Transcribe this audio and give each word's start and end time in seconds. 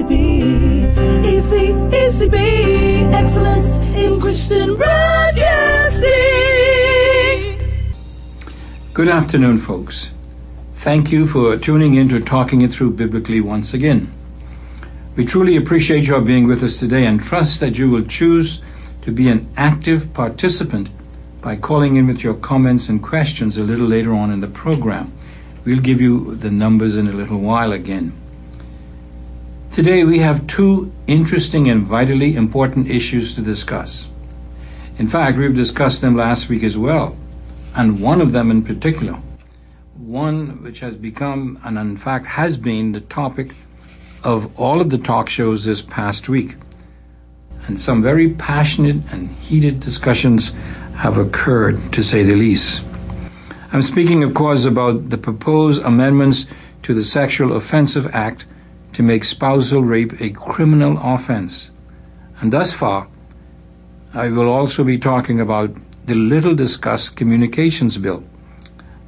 ECB, 0.00 1.26
EC, 1.26 1.74
ECB, 1.92 3.12
excellence 3.12 3.76
in 3.94 4.18
Christian 4.18 4.74
broadcasting. 4.74 6.08
Good 8.94 9.10
afternoon, 9.10 9.58
folks. 9.58 10.10
Thank 10.76 11.12
you 11.12 11.26
for 11.26 11.58
tuning 11.58 11.94
in 11.94 12.08
to 12.08 12.18
Talking 12.18 12.62
It 12.62 12.72
Through 12.72 12.92
Biblically 12.92 13.42
once 13.42 13.74
again. 13.74 14.10
We 15.16 15.26
truly 15.26 15.56
appreciate 15.56 16.06
your 16.06 16.22
being 16.22 16.46
with 16.46 16.62
us 16.62 16.78
today 16.78 17.04
and 17.04 17.20
trust 17.20 17.60
that 17.60 17.76
you 17.76 17.90
will 17.90 18.04
choose 18.04 18.62
to 19.02 19.12
be 19.12 19.28
an 19.28 19.50
active 19.58 20.14
participant 20.14 20.88
by 21.42 21.56
calling 21.56 21.96
in 21.96 22.06
with 22.06 22.24
your 22.24 22.34
comments 22.34 22.88
and 22.88 23.02
questions 23.02 23.58
a 23.58 23.64
little 23.64 23.86
later 23.86 24.14
on 24.14 24.30
in 24.30 24.40
the 24.40 24.48
program. 24.48 25.12
We'll 25.66 25.80
give 25.80 26.00
you 26.00 26.36
the 26.36 26.50
numbers 26.50 26.96
in 26.96 27.06
a 27.06 27.12
little 27.12 27.38
while 27.38 27.72
again. 27.72 28.14
Today 29.72 30.02
we 30.02 30.18
have 30.18 30.48
two 30.48 30.90
interesting 31.06 31.68
and 31.68 31.86
vitally 31.86 32.34
important 32.34 32.90
issues 32.90 33.36
to 33.36 33.40
discuss. 33.40 34.08
In 34.98 35.06
fact, 35.06 35.38
we've 35.38 35.54
discussed 35.54 36.00
them 36.00 36.16
last 36.16 36.48
week 36.48 36.64
as 36.64 36.76
well, 36.76 37.16
and 37.76 38.00
one 38.00 38.20
of 38.20 38.32
them 38.32 38.50
in 38.50 38.64
particular, 38.64 39.22
one 39.94 40.60
which 40.64 40.80
has 40.80 40.96
become 40.96 41.60
and 41.62 41.78
in 41.78 41.96
fact 41.96 42.26
has 42.26 42.56
been 42.56 42.90
the 42.90 43.00
topic 43.00 43.54
of 44.24 44.58
all 44.58 44.80
of 44.80 44.90
the 44.90 44.98
talk 44.98 45.28
shows 45.28 45.64
this 45.64 45.82
past 45.82 46.28
week. 46.28 46.56
And 47.68 47.78
some 47.78 48.02
very 48.02 48.28
passionate 48.28 48.96
and 49.12 49.30
heated 49.36 49.78
discussions 49.78 50.52
have 50.96 51.16
occurred, 51.16 51.92
to 51.92 52.02
say 52.02 52.24
the 52.24 52.34
least. 52.34 52.82
I'm 53.72 53.82
speaking, 53.82 54.24
of 54.24 54.34
course, 54.34 54.64
about 54.64 55.10
the 55.10 55.18
proposed 55.18 55.80
amendments 55.84 56.46
to 56.82 56.92
the 56.92 57.04
Sexual 57.04 57.52
Offensive 57.52 58.12
Act 58.12 58.46
to 58.92 59.02
make 59.02 59.24
spousal 59.24 59.82
rape 59.82 60.20
a 60.20 60.30
criminal 60.30 60.98
offense. 61.02 61.70
And 62.40 62.52
thus 62.52 62.72
far, 62.72 63.08
I 64.12 64.28
will 64.30 64.48
also 64.48 64.82
be 64.82 64.98
talking 64.98 65.40
about 65.40 65.70
the 66.06 66.14
little 66.14 66.54
discussed 66.54 67.16
Communications 67.16 67.96
Bill. 67.98 68.24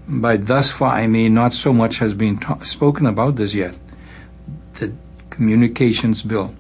By 0.07 0.37
thus 0.37 0.71
far, 0.71 0.93
I 0.93 1.07
mean 1.07 1.35
not 1.35 1.53
so 1.53 1.73
much 1.73 1.99
has 1.99 2.15
been 2.15 2.39
ta- 2.39 2.61
spoken 2.61 3.07
about 3.07 3.37
this 3.37 3.55
yet. 3.55 3.75
The 4.75 4.93
Communications 5.31 6.23
Bill. 6.23 6.55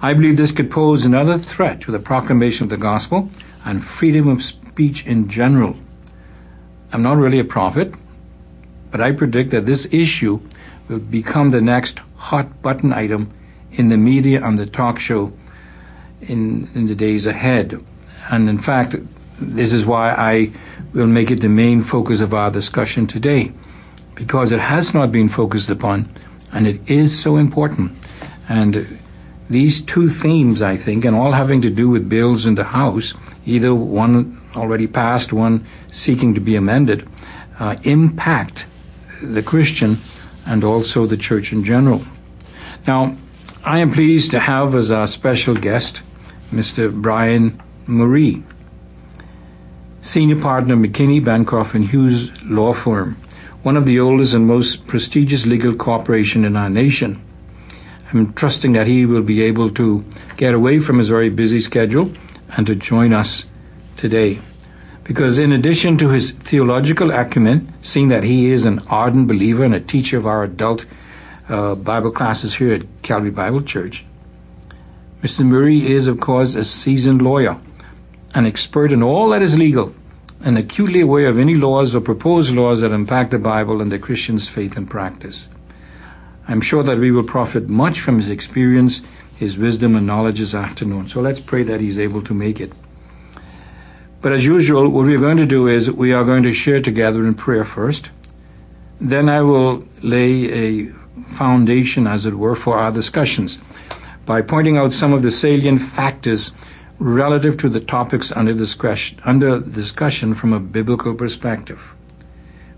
I 0.00 0.14
believe 0.14 0.36
this 0.36 0.52
could 0.52 0.70
pose 0.70 1.04
another 1.04 1.38
threat 1.38 1.80
to 1.82 1.92
the 1.92 1.98
proclamation 1.98 2.64
of 2.64 2.70
the 2.70 2.76
gospel 2.76 3.30
and 3.64 3.84
freedom 3.84 4.28
of 4.28 4.42
speech 4.42 5.06
in 5.06 5.28
general. 5.28 5.76
I'm 6.92 7.02
not 7.02 7.16
really 7.16 7.38
a 7.38 7.44
prophet, 7.44 7.94
but 8.90 9.00
I 9.00 9.12
predict 9.12 9.50
that 9.50 9.66
this 9.66 9.92
issue 9.92 10.40
will 10.88 11.00
become 11.00 11.50
the 11.50 11.60
next 11.60 12.00
hot 12.18 12.60
button 12.60 12.92
item 12.92 13.32
in 13.72 13.88
the 13.88 13.96
media 13.96 14.44
and 14.44 14.58
the 14.58 14.66
talk 14.66 14.98
show 14.98 15.32
in, 16.20 16.68
in 16.74 16.86
the 16.86 16.94
days 16.94 17.26
ahead. 17.26 17.82
And 18.30 18.48
in 18.48 18.58
fact, 18.58 18.96
this 19.40 19.72
is 19.72 19.86
why 19.86 20.10
I 20.12 20.50
will 20.92 21.06
make 21.06 21.30
it 21.30 21.40
the 21.40 21.48
main 21.48 21.80
focus 21.80 22.20
of 22.20 22.34
our 22.34 22.50
discussion 22.50 23.06
today, 23.06 23.52
because 24.14 24.52
it 24.52 24.60
has 24.60 24.92
not 24.92 25.12
been 25.12 25.28
focused 25.28 25.70
upon 25.70 26.08
and 26.52 26.66
it 26.66 26.90
is 26.90 27.18
so 27.18 27.36
important. 27.36 27.92
And 28.48 28.98
these 29.48 29.80
two 29.80 30.08
themes, 30.08 30.60
I 30.60 30.76
think, 30.76 31.04
and 31.04 31.14
all 31.14 31.32
having 31.32 31.62
to 31.62 31.70
do 31.70 31.88
with 31.88 32.08
bills 32.08 32.46
in 32.46 32.54
the 32.56 32.64
House, 32.64 33.14
either 33.46 33.74
one 33.74 34.40
already 34.56 34.86
passed, 34.86 35.32
one 35.32 35.64
seeking 35.90 36.34
to 36.34 36.40
be 36.40 36.56
amended, 36.56 37.08
uh, 37.58 37.76
impact 37.84 38.66
the 39.22 39.42
Christian 39.42 39.98
and 40.48 40.64
also 40.64 41.06
the 41.06 41.16
church 41.16 41.52
in 41.52 41.62
general. 41.62 42.02
Now, 42.86 43.16
I 43.64 43.78
am 43.78 43.92
pleased 43.92 44.30
to 44.30 44.40
have 44.40 44.74
as 44.74 44.90
our 44.90 45.06
special 45.06 45.54
guest 45.54 46.00
Mr. 46.50 46.90
Brian 46.90 47.62
Moree, 47.86 48.42
senior 50.00 50.40
partner 50.40 50.74
McKinney, 50.74 51.22
Bancroft 51.22 51.74
and 51.74 51.86
Hughes 51.86 52.32
law 52.44 52.72
firm, 52.72 53.16
one 53.62 53.76
of 53.76 53.84
the 53.84 54.00
oldest 54.00 54.32
and 54.32 54.46
most 54.46 54.86
prestigious 54.86 55.44
legal 55.44 55.74
corporation 55.74 56.46
in 56.46 56.56
our 56.56 56.70
nation. 56.70 57.22
I'm 58.10 58.32
trusting 58.32 58.72
that 58.72 58.86
he 58.86 59.04
will 59.04 59.22
be 59.22 59.42
able 59.42 59.68
to 59.70 60.02
get 60.38 60.54
away 60.54 60.78
from 60.78 60.96
his 60.96 61.10
very 61.10 61.28
busy 61.28 61.60
schedule 61.60 62.10
and 62.56 62.66
to 62.66 62.74
join 62.74 63.12
us 63.12 63.44
today. 63.98 64.38
Because 65.08 65.38
in 65.38 65.52
addition 65.52 65.96
to 65.98 66.10
his 66.10 66.32
theological 66.32 67.10
acumen, 67.10 67.72
seeing 67.80 68.08
that 68.08 68.24
he 68.24 68.50
is 68.50 68.66
an 68.66 68.80
ardent 68.90 69.26
believer 69.26 69.64
and 69.64 69.74
a 69.74 69.80
teacher 69.80 70.18
of 70.18 70.26
our 70.26 70.44
adult 70.44 70.84
uh, 71.48 71.76
Bible 71.76 72.10
classes 72.10 72.56
here 72.56 72.74
at 72.74 72.82
Calvary 73.00 73.30
Bible 73.30 73.62
Church, 73.62 74.04
Mr. 75.22 75.46
Moree 75.46 75.84
is, 75.84 76.08
of 76.08 76.20
course, 76.20 76.54
a 76.54 76.62
seasoned 76.62 77.22
lawyer, 77.22 77.58
an 78.34 78.44
expert 78.44 78.92
in 78.92 79.02
all 79.02 79.30
that 79.30 79.40
is 79.40 79.56
legal, 79.56 79.94
and 80.44 80.58
acutely 80.58 81.00
aware 81.00 81.28
of 81.28 81.38
any 81.38 81.54
laws 81.54 81.94
or 81.94 82.02
proposed 82.02 82.54
laws 82.54 82.82
that 82.82 82.92
impact 82.92 83.30
the 83.30 83.38
Bible 83.38 83.80
and 83.80 83.90
the 83.90 83.98
Christian's 83.98 84.50
faith 84.50 84.76
and 84.76 84.90
practice. 84.90 85.48
I'm 86.46 86.60
sure 86.60 86.82
that 86.82 86.98
we 86.98 87.12
will 87.12 87.24
profit 87.24 87.70
much 87.70 87.98
from 87.98 88.16
his 88.16 88.28
experience, 88.28 89.00
his 89.36 89.56
wisdom, 89.56 89.96
and 89.96 90.06
knowledge 90.06 90.38
this 90.38 90.54
afternoon. 90.54 91.08
So 91.08 91.22
let's 91.22 91.40
pray 91.40 91.62
that 91.62 91.80
he's 91.80 91.98
able 91.98 92.20
to 92.20 92.34
make 92.34 92.60
it. 92.60 92.74
But 94.20 94.32
as 94.32 94.44
usual, 94.44 94.88
what 94.88 95.06
we're 95.06 95.20
going 95.20 95.36
to 95.36 95.46
do 95.46 95.68
is 95.68 95.90
we 95.90 96.12
are 96.12 96.24
going 96.24 96.42
to 96.42 96.52
share 96.52 96.80
together 96.80 97.20
in 97.26 97.34
prayer 97.34 97.64
first. 97.64 98.10
Then 99.00 99.28
I 99.28 99.42
will 99.42 99.84
lay 100.02 100.52
a 100.52 100.86
foundation, 101.28 102.06
as 102.06 102.26
it 102.26 102.34
were, 102.34 102.56
for 102.56 102.78
our 102.78 102.90
discussions 102.90 103.58
by 104.28 104.42
pointing 104.42 104.76
out 104.76 104.92
some 104.92 105.14
of 105.14 105.22
the 105.22 105.30
salient 105.30 105.80
factors 105.80 106.52
relative 106.98 107.56
to 107.56 107.68
the 107.68 107.80
topics 107.80 108.30
under 108.32 108.52
discussion, 108.52 109.18
under 109.24 109.60
discussion 109.60 110.34
from 110.34 110.52
a 110.52 110.60
biblical 110.60 111.14
perspective. 111.14 111.94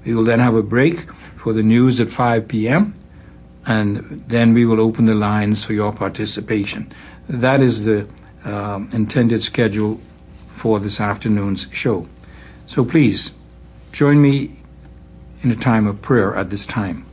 We 0.04 0.14
will 0.14 0.22
then 0.22 0.38
have 0.38 0.54
a 0.54 0.62
break 0.62 1.10
for 1.36 1.52
the 1.52 1.64
news 1.64 2.00
at 2.00 2.08
5 2.08 2.46
p.m. 2.46 2.94
and 3.66 4.24
then 4.28 4.54
we 4.54 4.64
will 4.64 4.80
open 4.80 5.06
the 5.06 5.14
lines 5.14 5.64
for 5.64 5.72
your 5.72 5.92
participation. 5.92 6.92
That 7.28 7.62
is 7.62 7.84
the 7.84 8.06
uh, 8.44 8.80
intended 8.92 9.42
schedule 9.42 10.00
for 10.60 10.78
this 10.78 11.00
afternoon's 11.00 11.66
show. 11.72 12.06
So 12.66 12.84
please 12.84 13.30
join 13.92 14.20
me 14.20 14.56
in 15.40 15.50
a 15.50 15.56
time 15.56 15.86
of 15.86 16.02
prayer 16.02 16.36
at 16.36 16.50
this 16.50 16.66
time. 16.66 17.06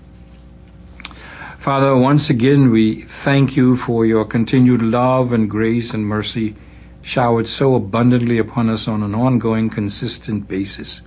Father, 1.58 1.96
once 1.96 2.30
again 2.30 2.72
we 2.72 3.03
thank 3.03 3.56
you 3.56 3.78
for 3.78 4.06
your 4.06 4.25
continued 4.25 4.81
love 4.81 5.31
and 5.31 5.50
grace 5.50 5.94
and 5.94 6.06
mercy 6.06 6.56
showered 7.02 7.47
so 7.47 7.74
abundantly 7.74 8.38
upon 8.38 8.69
us 8.69 8.85
on 8.85 9.02
an 9.02 9.16
ongoing, 9.16 9.69
consistent 9.69 10.50
basis. 10.50 11.02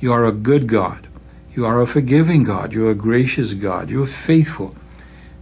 You 0.00 0.14
are 0.14 0.24
a 0.24 0.32
good 0.32 0.68
God. 0.68 1.08
You 1.54 1.66
are 1.66 1.82
a 1.82 1.86
forgiving 1.86 2.42
God. 2.42 2.72
You 2.72 2.86
are 2.86 2.92
a 2.92 3.02
gracious 3.10 3.52
God. 3.52 3.90
You 3.90 4.02
are 4.02 4.06
faithful. 4.06 4.74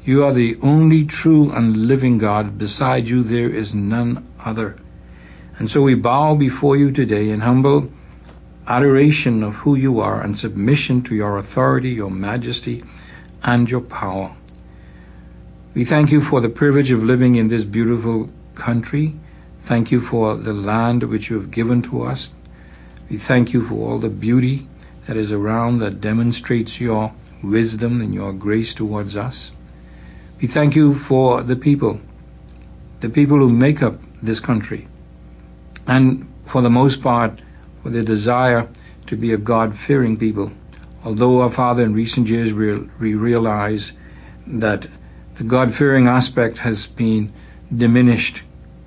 You 0.03 0.25
are 0.25 0.33
the 0.33 0.57
only 0.63 1.05
true 1.05 1.53
and 1.53 1.87
living 1.87 2.19
God. 2.19 2.59
Beside 2.59 3.09
you, 3.09 3.23
there 3.23 3.49
is 3.49 3.73
none 3.73 4.27
other. 4.45 4.77
And 5.59 5.71
so 5.71 5.83
we 5.83 5.95
bow 5.95 6.35
before 6.35 6.77
you 6.77 6.91
today 6.91 7.31
in 7.31 7.41
humble 7.41 7.91
adoration 8.67 9.43
of 9.43 9.57
who 9.57 9.75
you 9.75 10.01
are 10.01 10.21
and 10.21 10.37
submission 10.37 11.03
to 11.03 11.15
your 11.15 11.37
authority, 11.37 11.91
your 11.91 12.11
majesty, 12.11 12.83
and 13.43 13.71
your 13.71 13.81
power. 13.81 14.35
We 15.75 15.85
thank 15.85 16.11
you 16.11 16.21
for 16.21 16.41
the 16.41 16.49
privilege 16.49 16.91
of 16.91 17.05
living 17.05 17.37
in 17.37 17.49
this 17.49 17.65
beautiful 17.65 18.31
country. 18.55 19.17
Thank 19.63 19.91
you 19.91 20.01
for 20.01 20.37
the 20.37 20.53
land 20.53 21.05
which 21.05 21.31
you 21.31 21.37
have 21.37 21.51
given 21.51 21.83
to 21.83 22.03
us. 22.03 22.33
We 23.09 23.19
thank 23.19 23.53
you 23.53 23.65
for 23.65 23.75
all 23.91 23.99
the 23.99 24.09
beauty 24.09 24.67
that 25.07 25.17
is 25.17 25.33
around 25.33 25.79
that 25.79 26.01
demonstrates 26.01 26.81
your 26.81 27.13
wisdom 27.43 28.01
and 28.01 28.15
your 28.15 28.33
grace 28.33 28.73
towards 28.73 29.17
us. 29.17 29.51
We 30.41 30.49
thank 30.49 30.75
you 30.75 30.95
for 30.95 31.43
the 31.43 31.57
people, 31.57 32.01
the 33.01 33.11
people 33.11 33.39
who 33.39 33.51
make 33.51 33.83
up 33.83 34.01
this 34.23 34.41
country 34.41 34.89
and 35.87 36.33
for 36.45 36.63
the 36.63 36.71
most 36.71 37.03
part, 37.03 37.41
for 37.83 37.91
the 37.91 38.03
desire 38.03 38.69
to 39.07 39.17
be 39.17 39.33
a 39.33 39.39
God 39.39 39.77
fearing 39.77 40.17
people. 40.17 40.53
Although 41.05 41.41
our 41.43 41.51
Father 41.51 41.83
in 41.83 41.93
recent 41.93 42.29
years 42.29 42.55
we, 42.55 42.75
we 42.99 43.15
realize 43.15 43.93
that 44.47 44.87
the 45.35 45.45
God 45.45 45.75
fearing 45.75 46.07
aspect 46.07 46.59
has 46.59 46.87
been 46.87 47.33
diminished 47.75 48.43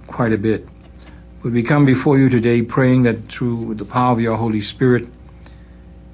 quite 0.07 0.33
a 0.33 0.37
bit. 0.37 0.67
But 1.43 1.51
we 1.51 1.61
come 1.61 1.85
before 1.85 2.17
you 2.17 2.29
today 2.29 2.61
praying 2.61 3.03
that 3.03 3.25
through 3.25 3.75
the 3.75 3.85
power 3.85 4.13
of 4.13 4.21
your 4.21 4.37
Holy 4.37 4.61
Spirit 4.61 5.07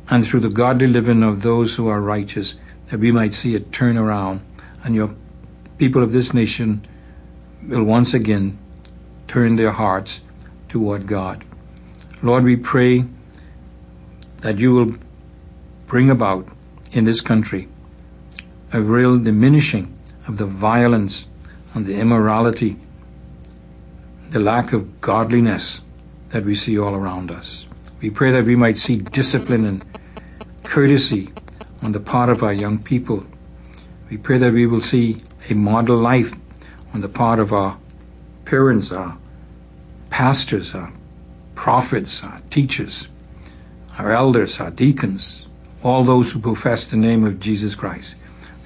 and 0.10 0.28
through 0.28 0.42
the 0.42 0.50
godly 0.50 0.88
living 0.88 1.24
of 1.24 1.44
those 1.44 1.76
who 1.76 1.88
are 1.88 2.02
righteous, 2.02 2.56
that 2.88 3.00
we 3.00 3.12
might 3.12 3.34
see 3.34 3.56
a 3.56 3.60
turnaround 3.60 4.42
and 4.84 4.96
your 4.96 5.16
people 5.78 6.04
of 6.04 6.12
this 6.12 6.34
nation 6.34 6.82
will 7.68 7.84
once 7.84 8.14
again 8.14 8.58
turn 9.28 9.56
their 9.56 9.72
hearts 9.72 10.22
toward 10.74 11.06
God. 11.06 11.46
Lord, 12.24 12.44
we 12.44 12.56
pray 12.56 13.06
that 14.38 14.58
you 14.58 14.74
will 14.74 14.98
bring 15.86 16.10
about 16.10 16.48
in 16.92 17.04
this 17.04 17.22
country 17.22 17.68
a 18.72 18.82
real 18.82 19.20
diminishing 19.20 19.96
of 20.28 20.38
the 20.38 20.48
violence 20.48 21.28
and 21.76 21.86
the 21.86 22.00
immorality, 22.00 22.78
the 24.32 24.40
lack 24.40 24.74
of 24.74 25.00
godliness 25.00 25.84
that 26.30 26.44
we 26.44 26.56
see 26.56 26.80
all 26.80 26.96
around 26.96 27.30
us. 27.30 27.68
We 28.02 28.10
pray 28.10 28.32
that 28.32 28.46
we 28.46 28.56
might 28.56 28.78
see 28.78 28.96
discipline 28.96 29.66
and 29.66 29.86
courtesy 30.64 31.30
on 31.84 31.92
the 31.92 32.00
part 32.00 32.30
of 32.30 32.42
our 32.42 32.52
young 32.52 32.80
people. 32.80 33.28
We 34.10 34.18
pray 34.18 34.40
that 34.40 34.54
we 34.54 34.66
will 34.66 34.82
see 34.82 35.18
a 35.52 35.54
model 35.54 35.98
life 35.98 36.34
on 36.96 37.02
the 37.02 37.10
part 37.10 37.38
of 37.38 37.54
our 37.54 37.78
parents, 38.46 38.92
our 38.92 39.20
pastors, 40.14 40.76
our 40.76 40.94
prophets, 41.56 42.24
our 42.24 42.40
teachers, 42.52 43.08
our 43.98 44.12
elders, 44.12 44.60
our 44.60 44.70
deacons, 44.70 45.48
all 45.82 46.04
those 46.04 46.32
who 46.32 46.40
profess 46.40 46.92
the 46.92 46.96
name 46.96 47.26
of 47.26 47.40
Jesus 47.40 47.74
Christ. 47.74 48.16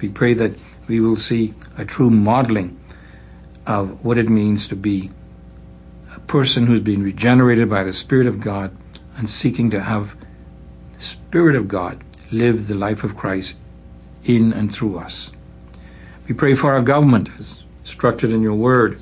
We 0.02 0.10
pray 0.10 0.34
that 0.34 0.52
we 0.88 1.00
will 1.00 1.16
see 1.16 1.54
a 1.78 1.86
true 1.86 2.10
modeling 2.10 2.78
of 3.66 4.04
what 4.04 4.18
it 4.18 4.28
means 4.28 4.68
to 4.68 4.76
be 4.76 5.08
a 6.14 6.20
person 6.20 6.66
who's 6.66 6.82
been 6.82 7.02
regenerated 7.02 7.70
by 7.70 7.82
the 7.82 7.94
Spirit 7.94 8.26
of 8.26 8.40
God 8.40 8.70
and 9.16 9.30
seeking 9.30 9.70
to 9.70 9.80
have 9.80 10.14
the 10.92 11.00
Spirit 11.00 11.56
of 11.56 11.66
God 11.66 12.04
live 12.30 12.68
the 12.68 12.76
life 12.76 13.02
of 13.02 13.16
Christ 13.16 13.56
in 14.22 14.52
and 14.52 14.70
through 14.70 14.98
us. 14.98 15.32
We 16.28 16.34
pray 16.34 16.52
for 16.52 16.74
our 16.74 16.82
government, 16.82 17.30
as 17.38 17.64
instructed 17.80 18.34
in 18.34 18.42
your 18.42 18.54
word, 18.54 19.00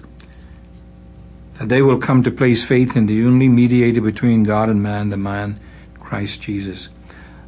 that 1.58 1.68
they 1.68 1.82
will 1.82 1.98
come 1.98 2.22
to 2.22 2.30
place 2.30 2.64
faith 2.64 2.96
in 2.96 3.06
the 3.06 3.24
only 3.24 3.48
mediator 3.48 4.00
between 4.00 4.42
God 4.42 4.68
and 4.68 4.82
man, 4.82 5.08
the 5.08 5.16
man 5.16 5.58
Christ 5.98 6.42
Jesus, 6.42 6.88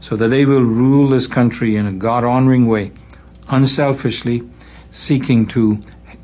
so 0.00 0.16
that 0.16 0.28
they 0.28 0.44
will 0.44 0.62
rule 0.62 1.08
this 1.08 1.26
country 1.26 1.76
in 1.76 1.86
a 1.86 1.92
God 1.92 2.24
honoring 2.24 2.66
way, 2.66 2.92
unselfishly, 3.48 4.42
seeking 4.90 5.46
to 5.46 5.80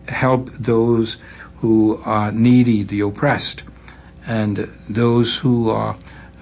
help 0.09 0.51
those 0.51 1.17
who 1.59 2.01
are 2.05 2.33
needy, 2.33 2.83
the 2.83 3.01
oppressed, 3.01 3.63
and 4.27 4.59
those 4.89 5.39
who 5.39 5.71
are 5.71 5.97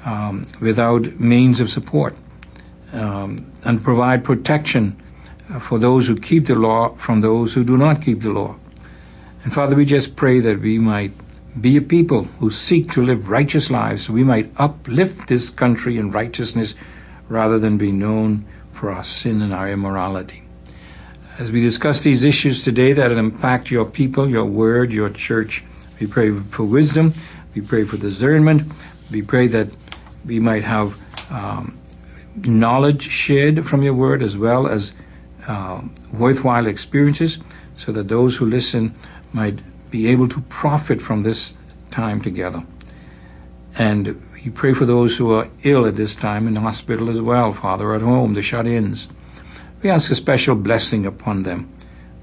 um, 0.05 0.45
without 0.61 1.21
means 1.21 1.61
of 1.61 1.71
support, 1.71 2.15
um, 2.93 3.53
and 3.65 3.83
provide 3.83 4.25
protection 4.25 4.97
for 5.61 5.79
those 5.79 6.07
who 6.09 6.17
keep 6.17 6.47
the 6.47 6.55
law 6.55 6.91
from 6.95 7.21
those 7.21 7.55
who 7.55 7.65
do 7.65 7.77
not 7.77 8.01
keep 8.01 8.21
the 8.21 8.31
law. 8.31 8.57
And 9.45 9.53
Father, 9.53 9.75
we 9.75 9.85
just 9.85 10.17
pray 10.17 10.41
that 10.41 10.61
we 10.61 10.79
might 10.79 11.13
be 11.61 11.77
a 11.77 11.83
people 11.83 12.25
who 12.25 12.51
seek 12.51 12.91
to 12.93 13.03
live 13.03 13.29
righteous 13.29 13.71
lives 13.71 14.07
so 14.07 14.13
we 14.13 14.25
might 14.25 14.51
uplift 14.57 15.29
this 15.29 15.51
country 15.51 15.99
in 15.99 16.11
righteousness 16.11 16.75
rather 17.29 17.59
than 17.59 17.77
be 17.77 17.93
known 17.93 18.45
for 18.71 18.91
our 18.91 19.05
sin 19.05 19.43
and 19.43 19.53
our 19.53 19.69
immorality. 19.69 20.43
As 21.39 21.53
we 21.53 21.61
discuss 21.61 22.03
these 22.03 22.25
issues 22.25 22.65
today 22.65 22.93
that 22.93 23.13
impact 23.13 23.71
your 23.71 23.85
people, 23.85 24.29
your 24.29 24.45
word, 24.45 24.93
your 24.93 25.09
church, 25.09 25.65
we 26.01 26.07
pray 26.07 26.31
for 26.31 26.65
wisdom, 26.65 27.13
we 27.55 27.61
pray 27.61 27.85
for 27.85 27.97
discernment, 27.97 28.63
we 29.11 29.23
pray 29.23 29.47
that 29.49 29.69
we 30.25 30.41
might 30.41 30.65
have 30.65 30.97
um, 31.31 31.79
knowledge 32.37 33.11
shared 33.11 33.67
from 33.67 33.83
your 33.83 33.95
word 33.95 34.23
as 34.23 34.37
well 34.37 34.67
as 34.67 34.93
uh, 35.49 35.83
worthwhile 36.13 36.67
experiences 36.67 37.39
so 37.77 37.93
that 37.93 38.09
those 38.09 38.37
who 38.37 38.47
listen 38.47 38.95
might 39.33 39.59
be 39.93 40.09
able 40.09 40.27
to 40.27 40.41
profit 40.49 41.01
from 41.01 41.23
this 41.23 41.57
time 41.91 42.21
together. 42.21 42.65
And 43.79 44.21
we 44.35 44.51
pray 44.51 44.73
for 44.73 44.87
those 44.87 45.19
who 45.19 45.31
are 45.33 45.49
ill 45.63 45.87
at 45.87 45.97
this 45.97 46.17
time 46.17 46.49
in 46.49 46.55
the 46.55 46.61
hospital 46.61 47.11
as 47.11 47.21
well, 47.21 47.53
Father, 47.53 47.95
at 47.95 48.03
home, 48.03 48.35
the 48.35 48.43
shut 48.43 48.67
ins. 48.67 49.07
We 49.83 49.91
ask 49.91 50.11
a 50.11 50.15
special 50.15 50.57
blessing 50.57 51.05
upon 51.07 51.45
them. 51.45 51.73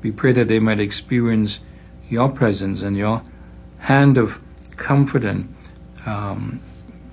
We 0.01 0.11
pray 0.11 0.31
that 0.33 0.47
they 0.47 0.59
might 0.59 0.79
experience 0.79 1.59
your 2.09 2.29
presence 2.29 2.81
and 2.81 2.97
your 2.97 3.21
hand 3.79 4.17
of 4.17 4.41
comfort 4.75 5.23
and 5.23 5.53
um, 6.05 6.59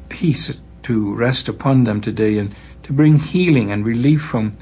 peace 0.08 0.56
to 0.84 1.14
rest 1.14 1.48
upon 1.48 1.84
them 1.84 2.00
today 2.00 2.38
and 2.38 2.54
to 2.84 2.92
bring 2.92 3.18
healing 3.18 3.70
and 3.70 3.84
relief 3.84 4.22
from 4.22 4.56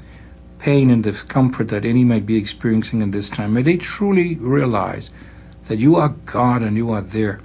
pain 0.59 0.89
and 0.89 1.03
discomfort 1.03 1.69
that 1.69 1.85
any 1.85 2.03
might 2.03 2.25
be 2.25 2.35
experiencing 2.35 3.01
in 3.01 3.11
this 3.11 3.29
time. 3.29 3.53
May 3.53 3.61
they 3.61 3.77
truly 3.77 4.35
realize 4.35 5.11
that 5.65 5.79
you 5.79 5.95
are 5.95 6.09
God 6.25 6.61
and 6.61 6.77
you 6.77 6.91
are 6.91 7.01
there 7.01 7.39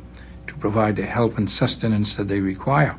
to 0.46 0.54
provide 0.54 0.96
the 0.96 1.06
help 1.06 1.38
and 1.38 1.50
sustenance 1.50 2.16
that 2.16 2.28
they 2.28 2.40
require. 2.40 2.96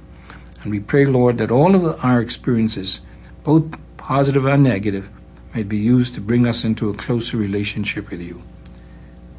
And 0.62 0.72
we 0.72 0.80
pray, 0.80 1.06
Lord, 1.06 1.38
that 1.38 1.52
all 1.52 1.76
of 1.76 2.04
our 2.04 2.22
experiences, 2.22 3.02
both 3.44 3.76
positive 3.98 4.46
and 4.46 4.64
negative, 4.64 5.10
may 5.54 5.64
be 5.64 5.78
used 5.78 6.14
to 6.16 6.22
bring 6.22 6.48
us 6.48 6.64
into 6.64 6.90
a 6.90 6.94
closer 6.94 7.38
relationship 7.38 8.10
with 8.10 8.22
you. 8.22 8.42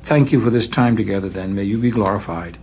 Thank 0.02 0.32
you 0.32 0.40
for 0.40 0.50
this 0.50 0.66
time 0.66 0.96
together, 0.96 1.28
then. 1.28 1.54
May 1.54 1.64
you 1.64 1.78
be 1.78 1.90
glorified. 1.90 2.58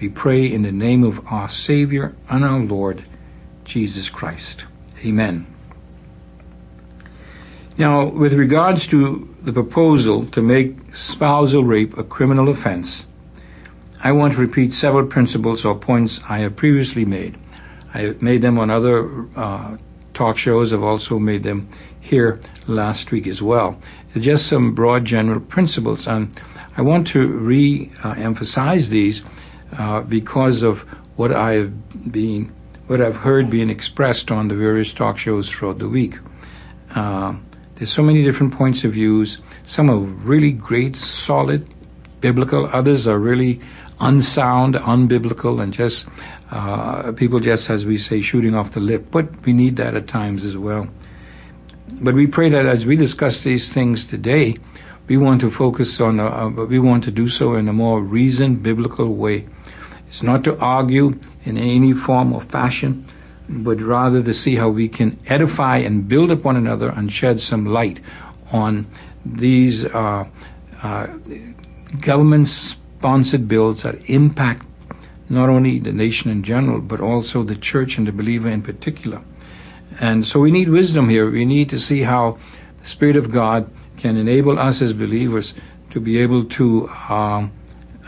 We 0.00 0.08
pray 0.08 0.46
in 0.46 0.62
the 0.62 0.72
name 0.72 1.02
of 1.02 1.26
our 1.26 1.48
Savior 1.48 2.14
and 2.30 2.44
our 2.44 2.60
Lord, 2.60 3.02
Jesus 3.64 4.10
Christ. 4.10 4.64
Amen. 5.04 5.57
Now, 7.78 8.06
with 8.06 8.32
regards 8.32 8.88
to 8.88 9.32
the 9.40 9.52
proposal 9.52 10.26
to 10.26 10.42
make 10.42 10.96
spousal 10.96 11.62
rape 11.62 11.96
a 11.96 12.02
criminal 12.02 12.48
offense, 12.48 13.06
I 14.02 14.10
want 14.10 14.32
to 14.32 14.40
repeat 14.40 14.72
several 14.72 15.06
principles 15.06 15.64
or 15.64 15.76
points 15.76 16.20
I 16.28 16.38
have 16.40 16.56
previously 16.56 17.04
made. 17.04 17.36
I 17.94 18.16
made 18.20 18.42
them 18.42 18.58
on 18.58 18.68
other 18.70 19.28
uh, 19.36 19.76
talk 20.12 20.36
shows. 20.36 20.72
I've 20.72 20.82
also 20.82 21.20
made 21.20 21.44
them 21.44 21.68
here 22.00 22.40
last 22.66 23.12
week 23.12 23.28
as 23.28 23.40
well. 23.40 23.80
Just 24.16 24.48
some 24.48 24.74
broad 24.74 25.04
general 25.04 25.40
principles, 25.40 26.08
and 26.08 26.36
I 26.76 26.82
want 26.82 27.06
to 27.08 27.28
re-emphasize 27.28 28.90
these 28.90 29.22
uh, 29.78 30.00
because 30.00 30.64
of 30.64 30.80
what 31.14 31.30
I 31.32 31.52
have 31.52 32.10
been, 32.10 32.52
what 32.88 33.00
I've 33.00 33.18
heard 33.18 33.48
being 33.48 33.70
expressed 33.70 34.32
on 34.32 34.48
the 34.48 34.56
various 34.56 34.92
talk 34.92 35.16
shows 35.16 35.48
throughout 35.48 35.78
the 35.78 35.88
week. 35.88 36.18
Uh, 36.96 37.34
there's 37.78 37.92
so 37.92 38.02
many 38.02 38.24
different 38.24 38.52
points 38.52 38.82
of 38.82 38.94
views. 38.94 39.38
Some 39.62 39.88
are 39.88 39.98
really 39.98 40.50
great, 40.50 40.96
solid, 40.96 41.72
biblical. 42.20 42.66
Others 42.66 43.06
are 43.06 43.20
really 43.20 43.60
unsound, 44.00 44.74
unbiblical, 44.74 45.62
and 45.62 45.72
just 45.72 46.08
uh, 46.50 47.12
people 47.12 47.38
just, 47.38 47.70
as 47.70 47.86
we 47.86 47.96
say, 47.96 48.20
shooting 48.20 48.56
off 48.56 48.72
the 48.72 48.80
lip. 48.80 49.06
But 49.12 49.46
we 49.46 49.52
need 49.52 49.76
that 49.76 49.94
at 49.94 50.08
times 50.08 50.44
as 50.44 50.56
well. 50.56 50.88
But 52.00 52.14
we 52.14 52.26
pray 52.26 52.48
that 52.48 52.66
as 52.66 52.84
we 52.84 52.96
discuss 52.96 53.44
these 53.44 53.72
things 53.72 54.08
today, 54.08 54.56
we 55.06 55.16
want 55.16 55.40
to 55.42 55.50
focus 55.50 56.00
on, 56.00 56.18
uh, 56.18 56.48
we 56.48 56.80
want 56.80 57.04
to 57.04 57.12
do 57.12 57.28
so 57.28 57.54
in 57.54 57.68
a 57.68 57.72
more 57.72 58.02
reasoned, 58.02 58.60
biblical 58.60 59.14
way. 59.14 59.46
It's 60.08 60.24
not 60.24 60.42
to 60.44 60.58
argue 60.58 61.16
in 61.44 61.56
any 61.56 61.92
form 61.92 62.32
or 62.32 62.40
fashion 62.40 63.06
but 63.48 63.80
rather 63.80 64.22
to 64.22 64.34
see 64.34 64.56
how 64.56 64.68
we 64.68 64.88
can 64.88 65.18
edify 65.26 65.78
and 65.78 66.08
build 66.08 66.30
up 66.30 66.44
one 66.44 66.56
another 66.56 66.90
and 66.90 67.12
shed 67.12 67.40
some 67.40 67.64
light 67.64 68.00
on 68.52 68.86
these 69.24 69.84
uh, 69.94 70.26
uh, 70.82 71.06
government 72.00 72.46
sponsored 72.46 73.48
bills 73.48 73.82
that 73.82 74.08
impact 74.10 74.66
not 75.28 75.48
only 75.48 75.78
the 75.78 75.92
nation 75.92 76.30
in 76.30 76.42
general, 76.42 76.80
but 76.80 77.00
also 77.00 77.42
the 77.42 77.54
church 77.54 77.98
and 77.98 78.06
the 78.06 78.12
believer 78.12 78.48
in 78.48 78.62
particular. 78.62 79.20
And 80.00 80.26
so 80.26 80.40
we 80.40 80.50
need 80.50 80.68
wisdom 80.68 81.08
here. 81.08 81.30
We 81.30 81.44
need 81.44 81.68
to 81.70 81.78
see 81.78 82.02
how 82.02 82.38
the 82.80 82.86
Spirit 82.86 83.16
of 83.16 83.30
God 83.30 83.70
can 83.96 84.16
enable 84.16 84.58
us 84.58 84.80
as 84.80 84.92
believers 84.92 85.54
to 85.90 86.00
be 86.00 86.18
able 86.18 86.44
to 86.44 86.88
um, 87.08 87.52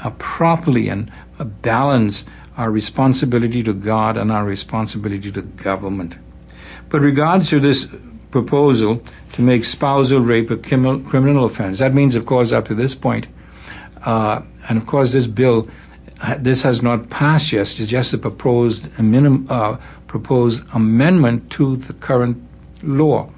uh, 0.02 0.10
properly 0.18 0.88
and 0.88 1.10
uh, 1.38 1.44
balance 1.44 2.24
our 2.56 2.70
responsibility 2.70 3.62
to 3.62 3.72
God 3.72 4.16
and 4.16 4.30
our 4.30 4.44
responsibility 4.44 5.30
to 5.32 5.42
government. 5.42 6.18
But 6.88 7.00
regards 7.00 7.48
to 7.50 7.60
this 7.60 7.88
proposal 8.30 9.02
to 9.32 9.42
make 9.42 9.64
spousal 9.64 10.20
rape 10.20 10.50
a 10.50 10.56
criminal 10.56 11.44
offense, 11.44 11.78
that 11.78 11.94
means, 11.94 12.16
of 12.16 12.26
course, 12.26 12.52
up 12.52 12.66
to 12.66 12.74
this 12.74 12.94
point, 12.94 13.28
uh, 14.04 14.42
and 14.68 14.78
of 14.78 14.86
course, 14.86 15.12
this 15.12 15.26
bill, 15.26 15.68
this 16.38 16.62
has 16.62 16.82
not 16.82 17.10
passed 17.10 17.52
yet. 17.52 17.78
It's 17.78 17.86
just 17.86 18.12
a 18.12 18.18
proposed 18.18 18.98
a 18.98 19.02
minim, 19.02 19.46
uh, 19.48 19.76
proposed 20.06 20.64
amendment 20.74 21.50
to 21.52 21.76
the 21.76 21.92
current 21.94 22.42
law, 22.82 23.30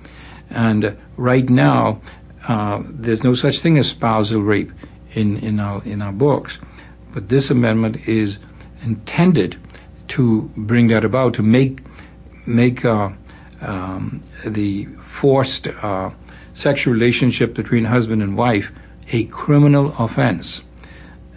and 0.51 0.97
right 1.17 1.49
now, 1.49 2.01
uh, 2.49 2.83
there's 2.87 3.23
no 3.23 3.35
such 3.35 3.61
thing 3.61 3.79
as 3.79 3.89
spousal 3.89 4.43
rape 4.43 4.73
in 5.13 5.39
in 5.39 5.61
our 5.61 5.83
in 5.85 6.03
our 6.03 6.13
books, 6.13 6.59
but 7.13 7.29
this 7.29 7.51
amendment 7.51 8.09
is 8.09 8.39
intended 8.83 9.57
to 10.09 10.51
bring 10.57 10.89
that 10.89 11.05
about, 11.05 11.35
to 11.35 11.43
make 11.43 11.81
make 12.47 12.85
uh, 12.85 13.11
um, 13.61 14.23
the 14.45 14.85
forced 15.03 15.69
uh, 15.83 16.11
sexual 16.55 16.93
relationship 16.93 17.55
between 17.55 17.85
husband 17.85 18.23
and 18.23 18.37
wife 18.37 18.73
a 19.13 19.25
criminal 19.25 19.95
offense. 19.99 20.63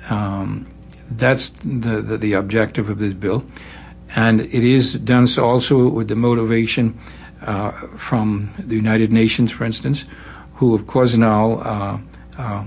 Um, 0.09 0.67
that's 1.11 1.49
the, 1.63 2.01
the, 2.01 2.17
the 2.17 2.33
objective 2.33 2.89
of 2.89 2.99
this 2.99 3.13
bill, 3.13 3.45
and 4.15 4.41
it 4.41 4.63
is 4.63 4.99
done 4.99 5.27
so 5.27 5.45
also 5.45 5.87
with 5.87 6.07
the 6.07 6.15
motivation 6.15 6.97
uh, 7.43 7.71
from 7.95 8.49
the 8.57 8.75
United 8.75 9.11
Nations, 9.11 9.51
for 9.51 9.65
instance, 9.65 10.05
who 10.55 10.73
of 10.73 10.87
course 10.87 11.15
now 11.15 11.53
uh, 11.53 11.99
uh, 12.37 12.65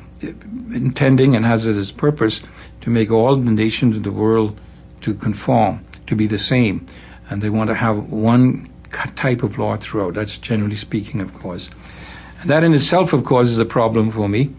intending 0.73 1.35
and 1.35 1.45
has 1.45 1.67
as 1.67 1.77
its 1.77 1.93
purpose 1.93 2.43
to 2.81 2.91
make 2.91 3.11
all 3.11 3.37
the 3.37 3.51
nations 3.51 3.97
of 3.97 4.03
the 4.03 4.13
world 4.13 4.59
to 5.03 5.15
conform, 5.15 5.85
to 6.07 6.15
be 6.15 6.27
the 6.27 6.39
same. 6.39 6.87
And 7.31 7.43
they 7.43 7.51
want 7.51 7.69
to 7.69 7.75
have 7.75 8.11
one 8.11 8.71
type 9.17 9.43
of 9.43 9.59
law 9.59 9.77
throughout. 9.77 10.15
That's 10.15 10.39
generally 10.39 10.77
speaking, 10.77 11.21
of 11.21 11.35
course. 11.35 11.69
And 12.41 12.51
that 12.51 12.65
in 12.65 12.73
itself, 12.73 13.13
of 13.13 13.25
course, 13.25 13.49
is 13.49 13.59
a 13.59 13.65
problem 13.65 14.11
for 14.11 14.29
me 14.29 14.51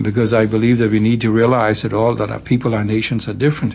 because 0.00 0.32
I 0.32 0.46
believe 0.46 0.78
that 0.78 0.90
we 0.90 1.00
need 1.00 1.20
to 1.20 1.30
realize 1.30 1.82
that 1.82 1.92
all 1.92 2.14
that 2.14 2.30
our 2.30 2.40
people, 2.40 2.74
our 2.74 2.84
nations 2.84 3.28
are 3.28 3.34
different. 3.34 3.74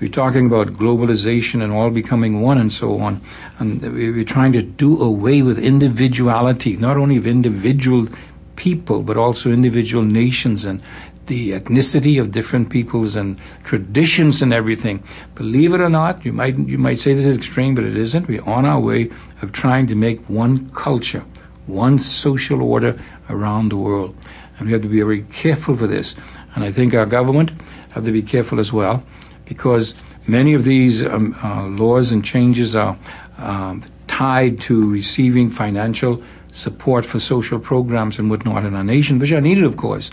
We're 0.00 0.10
talking 0.10 0.46
about 0.46 0.68
globalization 0.68 1.62
and 1.62 1.72
all 1.72 1.90
becoming 1.90 2.40
one 2.40 2.58
and 2.58 2.72
so 2.72 2.98
on. 3.00 3.20
And 3.58 3.80
we're 3.82 4.24
trying 4.24 4.52
to 4.52 4.62
do 4.62 5.00
away 5.00 5.42
with 5.42 5.58
individuality, 5.58 6.76
not 6.76 6.96
only 6.96 7.16
of 7.16 7.26
individual 7.26 8.08
people, 8.56 9.02
but 9.02 9.16
also 9.16 9.50
individual 9.50 10.02
nations 10.02 10.64
and 10.64 10.82
the 11.26 11.52
ethnicity 11.52 12.20
of 12.20 12.32
different 12.32 12.68
peoples 12.68 13.16
and 13.16 13.38
traditions 13.64 14.42
and 14.42 14.52
everything. 14.52 15.02
Believe 15.34 15.72
it 15.72 15.80
or 15.80 15.88
not, 15.88 16.24
you 16.24 16.32
might 16.32 16.58
you 16.58 16.78
might 16.78 16.98
say 16.98 17.14
this 17.14 17.26
is 17.26 17.36
extreme, 17.36 17.74
but 17.74 17.84
it 17.84 17.96
isn't. 17.96 18.28
We're 18.28 18.44
on 18.44 18.64
our 18.64 18.80
way 18.80 19.10
of 19.40 19.52
trying 19.52 19.86
to 19.88 19.94
make 19.94 20.20
one 20.28 20.68
culture, 20.70 21.24
one 21.66 21.98
social 21.98 22.62
order 22.62 22.98
around 23.30 23.70
the 23.70 23.76
world. 23.76 24.14
And 24.58 24.66
we 24.66 24.72
have 24.72 24.82
to 24.82 24.88
be 24.88 25.00
very 25.00 25.22
careful 25.22 25.76
for 25.76 25.86
this. 25.86 26.14
And 26.54 26.64
I 26.64 26.72
think 26.72 26.94
our 26.94 27.06
government 27.06 27.50
have 27.92 28.04
to 28.04 28.12
be 28.12 28.22
careful 28.22 28.58
as 28.60 28.72
well, 28.72 29.04
because 29.44 29.94
many 30.26 30.54
of 30.54 30.64
these 30.64 31.04
um, 31.04 31.34
uh, 31.42 31.64
laws 31.66 32.12
and 32.12 32.24
changes 32.24 32.76
are 32.76 32.96
um, 33.38 33.82
tied 34.06 34.60
to 34.60 34.90
receiving 34.90 35.50
financial 35.50 36.22
support 36.52 37.06
for 37.06 37.18
social 37.18 37.58
programs 37.58 38.18
and 38.18 38.30
whatnot 38.30 38.64
in 38.64 38.74
our 38.74 38.84
nation, 38.84 39.18
which 39.18 39.32
are 39.32 39.40
needed, 39.40 39.64
of 39.64 39.76
course. 39.76 40.10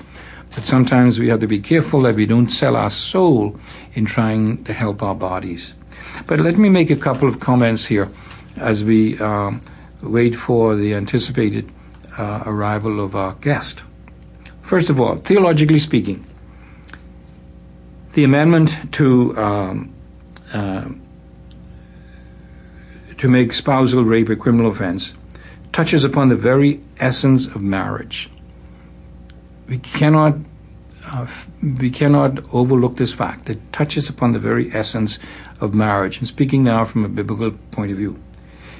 But 0.59 0.65
sometimes 0.65 1.21
we 1.21 1.29
have 1.29 1.39
to 1.39 1.47
be 1.47 1.59
careful 1.59 2.01
that 2.01 2.15
we 2.15 2.25
don't 2.25 2.49
sell 2.49 2.75
our 2.75 2.89
soul 2.89 3.57
in 3.93 4.03
trying 4.03 4.61
to 4.65 4.73
help 4.73 5.01
our 5.01 5.15
bodies. 5.15 5.73
But 6.27 6.41
let 6.41 6.57
me 6.57 6.67
make 6.67 6.89
a 6.89 6.97
couple 6.97 7.29
of 7.29 7.39
comments 7.39 7.85
here 7.85 8.09
as 8.57 8.83
we 8.83 9.17
um, 9.19 9.61
wait 10.03 10.35
for 10.35 10.75
the 10.75 10.95
anticipated 10.95 11.71
uh, 12.17 12.43
arrival 12.45 12.99
of 12.99 13.15
our 13.15 13.35
guest. 13.35 13.85
First 14.61 14.89
of 14.89 14.99
all, 14.99 15.15
theologically 15.15 15.79
speaking, 15.79 16.27
the 18.11 18.25
amendment 18.25 18.91
to 18.95 19.37
um, 19.37 19.93
uh, 20.51 20.89
to 23.15 23.29
make 23.29 23.53
spousal 23.53 24.03
rape 24.03 24.27
a 24.27 24.35
criminal 24.35 24.69
offense 24.69 25.13
touches 25.71 26.03
upon 26.03 26.27
the 26.27 26.35
very 26.35 26.81
essence 26.99 27.45
of 27.45 27.61
marriage. 27.61 28.29
We 29.69 29.77
cannot 29.77 30.35
uh, 31.11 31.27
we 31.79 31.89
cannot 31.89 32.41
overlook 32.53 32.97
this 32.97 33.13
fact. 33.13 33.49
It 33.49 33.59
touches 33.73 34.09
upon 34.09 34.31
the 34.31 34.39
very 34.39 34.73
essence 34.73 35.19
of 35.59 35.73
marriage. 35.73 36.19
And 36.19 36.27
speaking 36.27 36.63
now 36.63 36.85
from 36.85 37.05
a 37.05 37.09
biblical 37.09 37.51
point 37.71 37.91
of 37.91 37.97
view, 37.97 38.19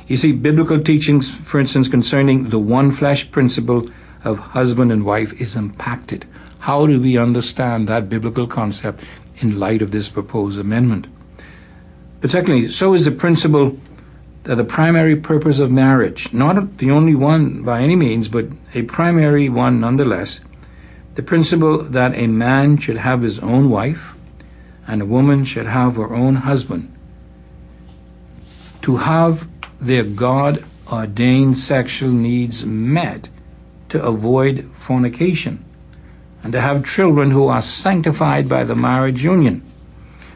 you 0.08 0.18
see, 0.18 0.32
biblical 0.32 0.82
teachings, 0.82 1.30
for 1.30 1.60
instance, 1.60 1.88
concerning 1.88 2.50
the 2.50 2.60
one 2.60 2.92
flesh 2.92 3.30
principle 3.30 3.86
of 4.24 4.40
husband 4.40 4.92
and 4.92 5.06
wife 5.06 5.40
is 5.40 5.56
impacted. 5.56 6.26
How 6.60 6.88
do 6.88 7.00
we 7.00 7.18
understand 7.18 7.88
that 7.88 8.10
biblical 8.10 8.48
concept 8.48 9.04
in 9.38 9.60
light 9.60 9.82
of 9.82 9.92
this 9.92 10.10
proposed 10.10 10.60
amendment? 10.60 11.08
But 12.22 12.32
secondly, 12.32 12.70
so 12.70 12.94
is 12.94 13.06
the 13.06 13.12
principle 13.12 13.78
that 14.44 14.56
the 14.56 14.64
primary 14.64 15.16
purpose 15.16 15.60
of 15.60 15.72
marriage, 15.72 16.34
not 16.34 16.80
the 16.80 16.92
only 16.92 17.16
one 17.16 17.62
by 17.62 17.82
any 17.82 17.96
means, 17.96 18.28
but 18.28 18.48
a 18.74 18.82
primary 18.84 19.48
one 19.48 19.80
nonetheless, 19.80 20.40
the 21.16 21.24
principle 21.24 21.80
that 21.84 22.16
a 22.16 22.28
man 22.28 22.78
should 22.78 22.98
have 22.98 23.22
his 23.22 23.40
own 23.40 23.70
wife 23.70 24.16
and 24.88 25.02
a 25.02 25.06
woman 25.06 25.46
should 25.46 25.68
have 25.68 25.96
her 25.96 26.14
own 26.14 26.36
husband, 26.36 26.92
to 28.82 28.98
have 28.98 29.48
their 29.80 30.04
God 30.04 30.64
ordained 30.92 31.58
sexual 31.58 32.12
needs 32.12 32.66
met 32.66 33.30
to 33.90 34.04
avoid 34.04 34.70
fornication, 34.78 35.64
and 36.42 36.54
to 36.54 36.62
have 36.62 36.86
children 36.86 37.32
who 37.32 37.48
are 37.48 37.62
sanctified 37.62 38.50
by 38.50 38.64
the 38.64 38.76
marriage 38.76 39.24
union 39.24 39.64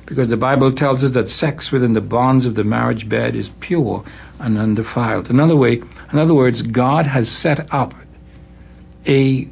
because 0.06 0.28
the 0.28 0.38
Bible 0.38 0.72
tells 0.72 1.04
us 1.04 1.12
that 1.12 1.30
sex 1.30 1.72
within 1.72 1.94
the 1.94 2.02
bonds 2.02 2.46
of 2.46 2.56
the 2.56 2.64
marriage 2.64 3.08
bed 3.08 3.36
is 3.36 3.50
pure 3.60 4.04
and 4.40 4.58
undefiled. 4.58 5.30
Another 5.30 5.56
way, 5.56 5.82
in 6.12 6.20
other 6.20 6.34
words, 6.34 6.62
God 6.62 7.06
has 7.08 7.32
set 7.32 7.74
up 7.74 7.94
a 9.08 9.48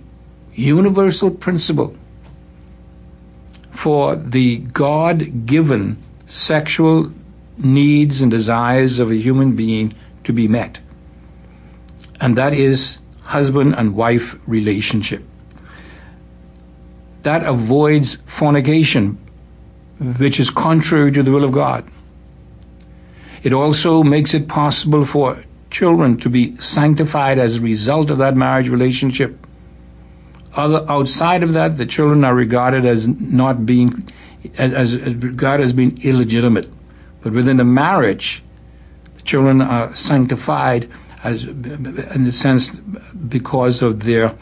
universal 0.61 1.31
principle 1.31 1.95
for 3.71 4.15
the 4.15 4.59
God 4.59 5.45
given 5.45 5.97
sexual 6.27 7.11
needs 7.57 8.21
and 8.21 8.31
desires 8.31 8.99
of 8.99 9.11
a 9.11 9.15
human 9.15 9.55
being 9.55 9.93
to 10.23 10.33
be 10.33 10.47
met. 10.47 10.79
And 12.19 12.37
that 12.37 12.53
is 12.53 12.99
husband 13.23 13.75
and 13.75 13.95
wife 13.95 14.35
relationship. 14.47 15.23
That 17.23 17.43
avoids 17.43 18.15
fornication 18.25 19.17
which 20.17 20.39
is 20.39 20.49
contrary 20.49 21.11
to 21.11 21.21
the 21.21 21.31
will 21.31 21.43
of 21.43 21.51
God. 21.51 21.85
It 23.43 23.53
also 23.53 24.03
makes 24.03 24.33
it 24.33 24.47
possible 24.47 25.05
for 25.05 25.43
children 25.69 26.17
to 26.17 26.29
be 26.29 26.55
sanctified 26.57 27.39
as 27.39 27.57
a 27.57 27.61
result 27.61 28.11
of 28.11 28.17
that 28.17 28.35
marriage 28.35 28.69
relationship. 28.69 29.37
Other, 30.55 30.85
outside 30.89 31.43
of 31.43 31.53
that, 31.53 31.77
the 31.77 31.85
children 31.85 32.23
are 32.23 32.35
regarded 32.35 32.85
as 32.85 33.07
not 33.07 33.65
being, 33.65 34.07
as, 34.57 34.93
as 34.93 35.15
regarded 35.15 35.63
as 35.63 35.73
being 35.73 35.99
illegitimate. 36.03 36.69
But 37.21 37.33
within 37.33 37.57
the 37.57 37.63
marriage, 37.63 38.43
the 39.15 39.21
children 39.21 39.61
are 39.61 39.93
sanctified 39.95 40.89
as, 41.23 41.45
in 41.45 42.23
the 42.23 42.31
sense, 42.31 42.69
because 42.69 43.81
of 43.81 44.03
their 44.03 44.35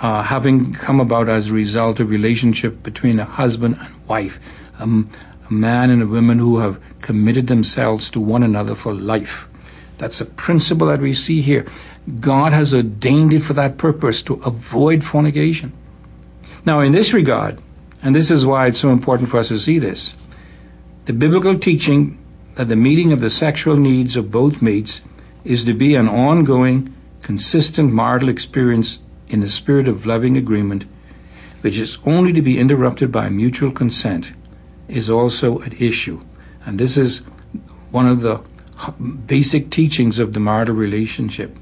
uh, 0.00 0.22
having 0.22 0.72
come 0.72 1.00
about 1.00 1.28
as 1.28 1.50
a 1.50 1.54
result 1.54 2.00
of 2.00 2.10
relationship 2.10 2.82
between 2.82 3.20
a 3.20 3.24
husband 3.24 3.76
and 3.78 4.06
wife 4.08 4.40
a, 4.78 4.84
a 4.84 5.52
man 5.52 5.90
and 5.90 6.02
a 6.02 6.06
woman 6.06 6.38
who 6.38 6.58
have 6.58 6.80
committed 7.00 7.46
themselves 7.46 8.10
to 8.10 8.20
one 8.20 8.42
another 8.42 8.74
for 8.74 8.94
life. 8.94 9.48
That's 9.98 10.20
a 10.20 10.24
principle 10.24 10.88
that 10.88 11.00
we 11.00 11.14
see 11.14 11.40
here. 11.40 11.64
God 12.20 12.52
has 12.52 12.74
ordained 12.74 13.32
it 13.32 13.40
for 13.40 13.54
that 13.54 13.78
purpose 13.78 14.20
to 14.22 14.34
avoid 14.44 15.04
fornication. 15.04 15.72
Now, 16.66 16.80
in 16.80 16.92
this 16.92 17.14
regard, 17.14 17.60
and 18.02 18.14
this 18.14 18.30
is 18.30 18.44
why 18.44 18.66
it's 18.66 18.80
so 18.80 18.90
important 18.90 19.30
for 19.30 19.38
us 19.38 19.48
to 19.48 19.58
see 19.58 19.78
this, 19.78 20.16
the 21.06 21.12
biblical 21.12 21.58
teaching 21.58 22.18
that 22.56 22.68
the 22.68 22.76
meeting 22.76 23.12
of 23.12 23.20
the 23.20 23.30
sexual 23.30 23.76
needs 23.76 24.16
of 24.16 24.30
both 24.30 24.62
mates 24.62 25.00
is 25.44 25.64
to 25.64 25.74
be 25.74 25.94
an 25.94 26.08
ongoing, 26.08 26.94
consistent 27.22 27.92
marital 27.92 28.28
experience 28.28 28.98
in 29.28 29.40
the 29.40 29.48
spirit 29.48 29.88
of 29.88 30.06
loving 30.06 30.36
agreement, 30.36 30.84
which 31.62 31.78
is 31.78 31.98
only 32.04 32.32
to 32.32 32.42
be 32.42 32.58
interrupted 32.58 33.10
by 33.10 33.28
mutual 33.28 33.70
consent 33.70 34.32
is 34.88 35.08
also 35.08 35.62
at 35.62 35.80
issue. 35.80 36.20
And 36.66 36.78
this 36.78 36.96
is 36.96 37.20
one 37.90 38.06
of 38.06 38.20
the 38.20 38.42
basic 39.26 39.70
teachings 39.70 40.18
of 40.18 40.34
the 40.34 40.40
marital 40.40 40.74
relationship 40.74 41.58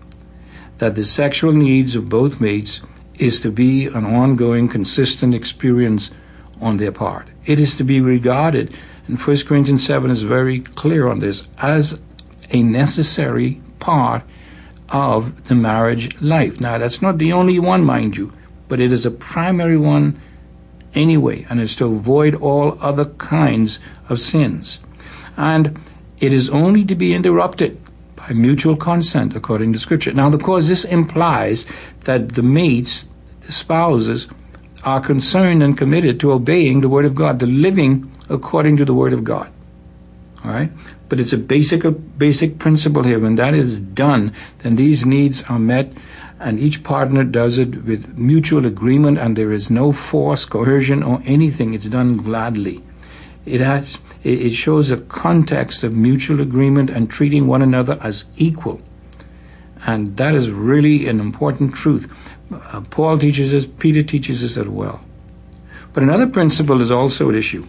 that 0.82 0.96
the 0.96 1.04
sexual 1.04 1.52
needs 1.52 1.94
of 1.94 2.08
both 2.08 2.40
mates 2.40 2.80
is 3.16 3.40
to 3.40 3.52
be 3.52 3.86
an 3.86 4.04
ongoing, 4.04 4.66
consistent 4.66 5.32
experience 5.32 6.10
on 6.60 6.78
their 6.78 6.90
part. 6.90 7.28
It 7.46 7.60
is 7.60 7.76
to 7.76 7.84
be 7.84 8.00
regarded, 8.00 8.76
and 9.06 9.16
1 9.16 9.36
Corinthians 9.46 9.86
7 9.86 10.10
is 10.10 10.24
very 10.24 10.58
clear 10.58 11.06
on 11.06 11.20
this, 11.20 11.48
as 11.58 12.00
a 12.50 12.64
necessary 12.64 13.60
part 13.78 14.24
of 14.88 15.44
the 15.44 15.54
marriage 15.54 16.20
life. 16.20 16.60
Now, 16.60 16.78
that's 16.78 17.00
not 17.00 17.18
the 17.18 17.32
only 17.32 17.60
one, 17.60 17.84
mind 17.84 18.16
you, 18.16 18.32
but 18.66 18.80
it 18.80 18.92
is 18.92 19.06
a 19.06 19.12
primary 19.12 19.76
one 19.76 20.20
anyway, 20.96 21.46
and 21.48 21.60
is 21.60 21.76
to 21.76 21.86
avoid 21.86 22.34
all 22.34 22.76
other 22.80 23.04
kinds 23.04 23.78
of 24.08 24.20
sins. 24.20 24.80
And 25.36 25.78
it 26.18 26.32
is 26.32 26.50
only 26.50 26.84
to 26.86 26.96
be 26.96 27.14
interrupted 27.14 27.78
by 28.22 28.34
mutual 28.34 28.76
consent 28.76 29.34
according 29.34 29.72
to 29.72 29.78
Scripture. 29.80 30.12
Now, 30.12 30.28
of 30.28 30.42
course, 30.42 30.68
this 30.68 30.84
implies 30.84 31.66
that 32.04 32.34
the 32.34 32.42
mates, 32.42 33.08
the 33.40 33.52
spouses, 33.52 34.28
are 34.84 35.00
concerned 35.00 35.62
and 35.62 35.76
committed 35.76 36.20
to 36.20 36.32
obeying 36.32 36.80
the 36.80 36.88
Word 36.88 37.04
of 37.04 37.16
God, 37.16 37.40
to 37.40 37.46
living 37.46 38.10
according 38.28 38.76
to 38.76 38.84
the 38.84 38.94
Word 38.94 39.12
of 39.12 39.24
God. 39.24 39.50
All 40.44 40.52
right? 40.52 40.70
But 41.08 41.18
it's 41.18 41.32
a 41.32 41.38
basic, 41.38 41.84
a 41.84 41.90
basic 41.90 42.58
principle 42.58 43.02
here. 43.02 43.18
When 43.18 43.34
that 43.36 43.54
is 43.54 43.80
done, 43.80 44.32
then 44.58 44.76
these 44.76 45.04
needs 45.04 45.42
are 45.44 45.58
met 45.58 45.92
and 46.38 46.58
each 46.58 46.82
partner 46.82 47.22
does 47.24 47.58
it 47.58 47.84
with 47.84 48.18
mutual 48.18 48.66
agreement 48.66 49.18
and 49.18 49.36
there 49.36 49.52
is 49.52 49.70
no 49.70 49.92
force, 49.92 50.44
coercion, 50.44 51.02
or 51.02 51.20
anything. 51.24 51.74
It's 51.74 51.88
done 51.88 52.16
gladly. 52.16 52.82
It 53.44 53.60
has 53.60 53.98
it 54.24 54.50
shows 54.50 54.90
a 54.90 54.98
context 54.98 55.82
of 55.82 55.96
mutual 55.96 56.40
agreement 56.40 56.90
and 56.90 57.10
treating 57.10 57.46
one 57.46 57.62
another 57.62 57.98
as 58.02 58.24
equal. 58.36 58.80
And 59.84 60.16
that 60.16 60.34
is 60.34 60.50
really 60.50 61.08
an 61.08 61.18
important 61.18 61.74
truth. 61.74 62.12
Uh, 62.52 62.82
Paul 62.82 63.18
teaches 63.18 63.52
us, 63.52 63.66
Peter 63.66 64.02
teaches 64.02 64.44
us 64.44 64.56
as 64.56 64.68
well. 64.68 65.04
But 65.92 66.04
another 66.04 66.26
principle 66.28 66.80
is 66.80 66.90
also 66.90 67.28
at 67.30 67.34
issue. 67.34 67.66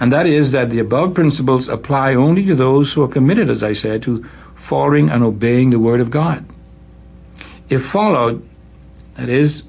And 0.00 0.10
that 0.10 0.26
is 0.26 0.52
that 0.52 0.70
the 0.70 0.78
above 0.78 1.14
principles 1.14 1.68
apply 1.68 2.14
only 2.14 2.44
to 2.46 2.54
those 2.54 2.92
who 2.92 3.02
are 3.02 3.08
committed, 3.08 3.50
as 3.50 3.62
I 3.62 3.72
said, 3.72 4.02
to 4.04 4.24
following 4.54 5.10
and 5.10 5.22
obeying 5.22 5.70
the 5.70 5.78
Word 5.78 6.00
of 6.00 6.10
God. 6.10 6.44
If 7.68 7.84
followed, 7.84 8.42
that 9.14 9.28
is, 9.28 9.62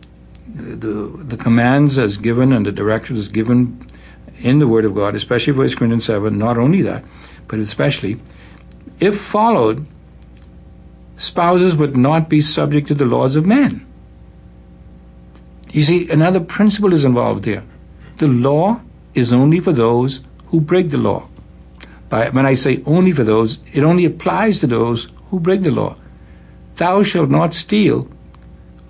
the, 0.47 0.75
the, 0.75 1.23
the 1.23 1.37
commands 1.37 1.99
as 1.99 2.17
given 2.17 2.53
and 2.53 2.65
the 2.65 2.71
directives 2.71 3.27
given 3.27 3.85
in 4.43 4.59
the 4.59 4.67
Word 4.67 4.85
of 4.85 4.93
God, 4.93 5.15
especially 5.15 5.53
1 5.53 5.69
Corinthians 5.69 6.05
7, 6.05 6.37
not 6.37 6.57
only 6.57 6.81
that, 6.81 7.03
but 7.47 7.59
especially, 7.59 8.17
if 8.99 9.19
followed, 9.19 9.87
spouses 11.15 11.75
would 11.75 11.95
not 11.95 12.29
be 12.29 12.41
subject 12.41 12.87
to 12.89 12.93
the 12.93 13.05
laws 13.05 13.35
of 13.35 13.45
men. 13.45 13.85
You 15.71 15.83
see, 15.83 16.09
another 16.11 16.39
principle 16.39 16.93
is 16.93 17.05
involved 17.05 17.45
here. 17.45 17.63
The 18.17 18.27
law 18.27 18.81
is 19.15 19.33
only 19.33 19.59
for 19.59 19.71
those 19.71 20.21
who 20.47 20.61
break 20.61 20.89
the 20.89 20.97
law. 20.97 21.27
By, 22.09 22.29
when 22.29 22.45
I 22.45 22.53
say 22.53 22.83
only 22.85 23.11
for 23.11 23.23
those, 23.23 23.59
it 23.73 23.83
only 23.83 24.05
applies 24.05 24.59
to 24.59 24.67
those 24.67 25.07
who 25.29 25.39
break 25.39 25.63
the 25.63 25.71
law. 25.71 25.95
Thou 26.75 27.01
shalt 27.01 27.29
not 27.29 27.53
steal 27.53 28.07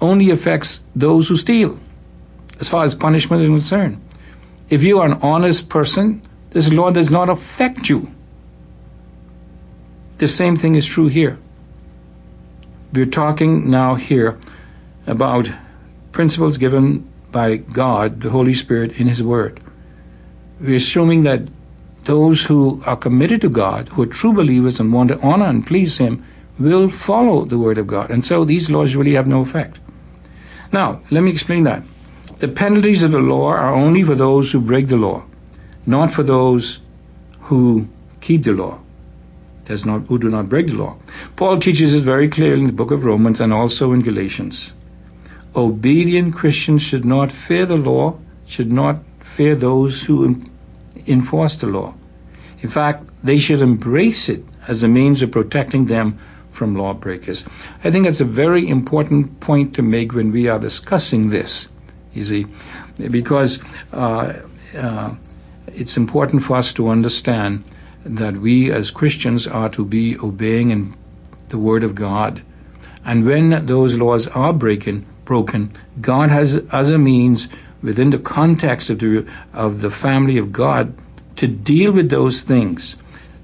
only 0.03 0.29
affects 0.29 0.83
those 0.95 1.29
who 1.29 1.37
steal, 1.37 1.79
as 2.59 2.67
far 2.67 2.83
as 2.83 2.93
punishment 2.93 3.41
is 3.41 3.47
concerned. 3.47 4.01
If 4.69 4.83
you 4.83 4.99
are 4.99 5.05
an 5.05 5.19
honest 5.21 5.69
person, 5.69 6.21
this 6.51 6.71
law 6.71 6.91
does 6.91 7.11
not 7.11 7.29
affect 7.29 7.89
you. 7.89 8.11
The 10.17 10.27
same 10.27 10.55
thing 10.55 10.75
is 10.75 10.85
true 10.85 11.07
here. 11.07 11.37
We're 12.93 13.05
talking 13.05 13.69
now 13.69 13.95
here 13.95 14.37
about 15.07 15.51
principles 16.11 16.57
given 16.57 17.11
by 17.31 17.57
God, 17.57 18.21
the 18.21 18.29
Holy 18.29 18.53
Spirit, 18.53 18.99
in 18.99 19.07
His 19.07 19.23
Word. 19.23 19.59
We're 20.59 20.75
assuming 20.75 21.23
that 21.23 21.41
those 22.03 22.45
who 22.45 22.83
are 22.85 22.95
committed 22.95 23.41
to 23.41 23.49
God, 23.49 23.89
who 23.89 24.03
are 24.03 24.07
true 24.07 24.33
believers 24.33 24.79
and 24.79 24.93
want 24.93 25.09
to 25.09 25.19
honor 25.21 25.45
and 25.45 25.65
please 25.65 25.97
Him, 25.97 26.23
will 26.59 26.87
follow 26.87 27.45
the 27.45 27.57
Word 27.57 27.77
of 27.77 27.87
God. 27.87 28.11
And 28.11 28.23
so 28.23 28.45
these 28.45 28.69
laws 28.69 28.95
really 28.95 29.13
have 29.13 29.27
no 29.27 29.41
effect. 29.41 29.79
Now, 30.71 31.01
let 31.09 31.21
me 31.21 31.31
explain 31.31 31.63
that. 31.63 31.83
The 32.43 32.49
penalties 32.49 33.03
of 33.03 33.13
the 33.13 33.21
law 33.21 33.47
are 33.51 33.73
only 33.73 34.03
for 34.03 34.15
those 34.15 34.51
who 34.51 34.59
break 34.59 34.89
the 34.89 34.97
law, 34.97 35.23
not 35.85 36.11
for 36.11 36.23
those 36.23 36.79
who 37.43 37.87
keep 38.19 38.43
the 38.43 38.51
law 38.51 38.79
does 39.63 39.85
not, 39.85 40.07
who 40.07 40.19
do 40.19 40.27
not 40.27 40.49
break 40.49 40.67
the 40.67 40.73
law. 40.73 40.97
Paul 41.37 41.57
teaches 41.57 41.93
it 41.93 42.01
very 42.03 42.27
clearly 42.27 42.59
in 42.59 42.67
the 42.67 42.73
book 42.73 42.91
of 42.91 43.05
Romans 43.05 43.39
and 43.39 43.53
also 43.53 43.93
in 43.93 44.01
Galatians. 44.01 44.73
Obedient 45.55 46.35
Christians 46.35 46.81
should 46.81 47.05
not 47.05 47.31
fear 47.31 47.65
the 47.65 47.77
law, 47.77 48.19
should 48.45 48.73
not 48.73 48.99
fear 49.21 49.55
those 49.55 50.03
who 50.03 50.43
enforce 51.07 51.55
the 51.55 51.67
law. 51.67 51.93
In 52.59 52.67
fact, 52.67 53.05
they 53.23 53.37
should 53.37 53.61
embrace 53.61 54.27
it 54.27 54.43
as 54.67 54.83
a 54.83 54.89
means 54.89 55.21
of 55.21 55.31
protecting 55.31 55.85
them 55.85 56.19
from 56.51 56.75
lawbreakers. 56.75 57.45
I 57.85 57.89
think 57.89 58.03
that's 58.03 58.19
a 58.19 58.25
very 58.25 58.67
important 58.67 59.39
point 59.39 59.73
to 59.75 59.81
make 59.81 60.13
when 60.13 60.33
we 60.33 60.49
are 60.49 60.59
discussing 60.59 61.29
this, 61.29 61.69
you 62.13 62.23
see, 62.23 62.45
because 63.09 63.59
uh, 63.91 64.33
uh, 64.77 65.15
it's 65.67 65.97
important 65.97 66.43
for 66.43 66.57
us 66.57 66.73
to 66.73 66.89
understand 66.89 67.63
that 68.05 68.37
we 68.37 68.71
as 68.71 68.91
Christians 68.91 69.47
are 69.47 69.69
to 69.69 69.85
be 69.85 70.17
obeying 70.19 70.69
in 70.69 70.95
the 71.49 71.57
Word 71.57 71.83
of 71.83 71.95
God. 71.95 72.41
And 73.05 73.25
when 73.25 73.65
those 73.65 73.95
laws 73.97 74.27
are 74.29 74.53
breaking, 74.53 75.05
broken, 75.25 75.71
God 76.01 76.29
has 76.29 76.65
other 76.71 76.97
means 76.97 77.47
within 77.81 78.11
the 78.11 78.19
context 78.19 78.89
of 78.89 78.99
the, 78.99 79.25
of 79.53 79.81
the 79.81 79.91
family 79.91 80.37
of 80.37 80.51
God 80.51 80.93
to 81.35 81.47
deal 81.47 81.91
with 81.91 82.09
those 82.09 82.41
things 82.41 82.95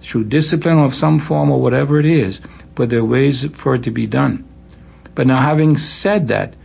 through 0.02 0.24
discipline 0.26 0.80
of 0.80 0.96
some 0.96 1.20
form 1.20 1.52
or 1.52 1.62
whatever 1.62 2.00
it 2.00 2.06
is, 2.06 2.40
but 2.76 2.90
there 2.90 3.00
are 3.00 3.06
ways 3.06 3.46
for 3.46 3.76
it 3.76 3.84
to 3.84 3.92
be 3.92 4.08
done. 4.08 4.48
But 5.16 5.28
now, 5.28 5.42
having 5.42 5.76
said 5.76 6.30
that, 6.30 6.56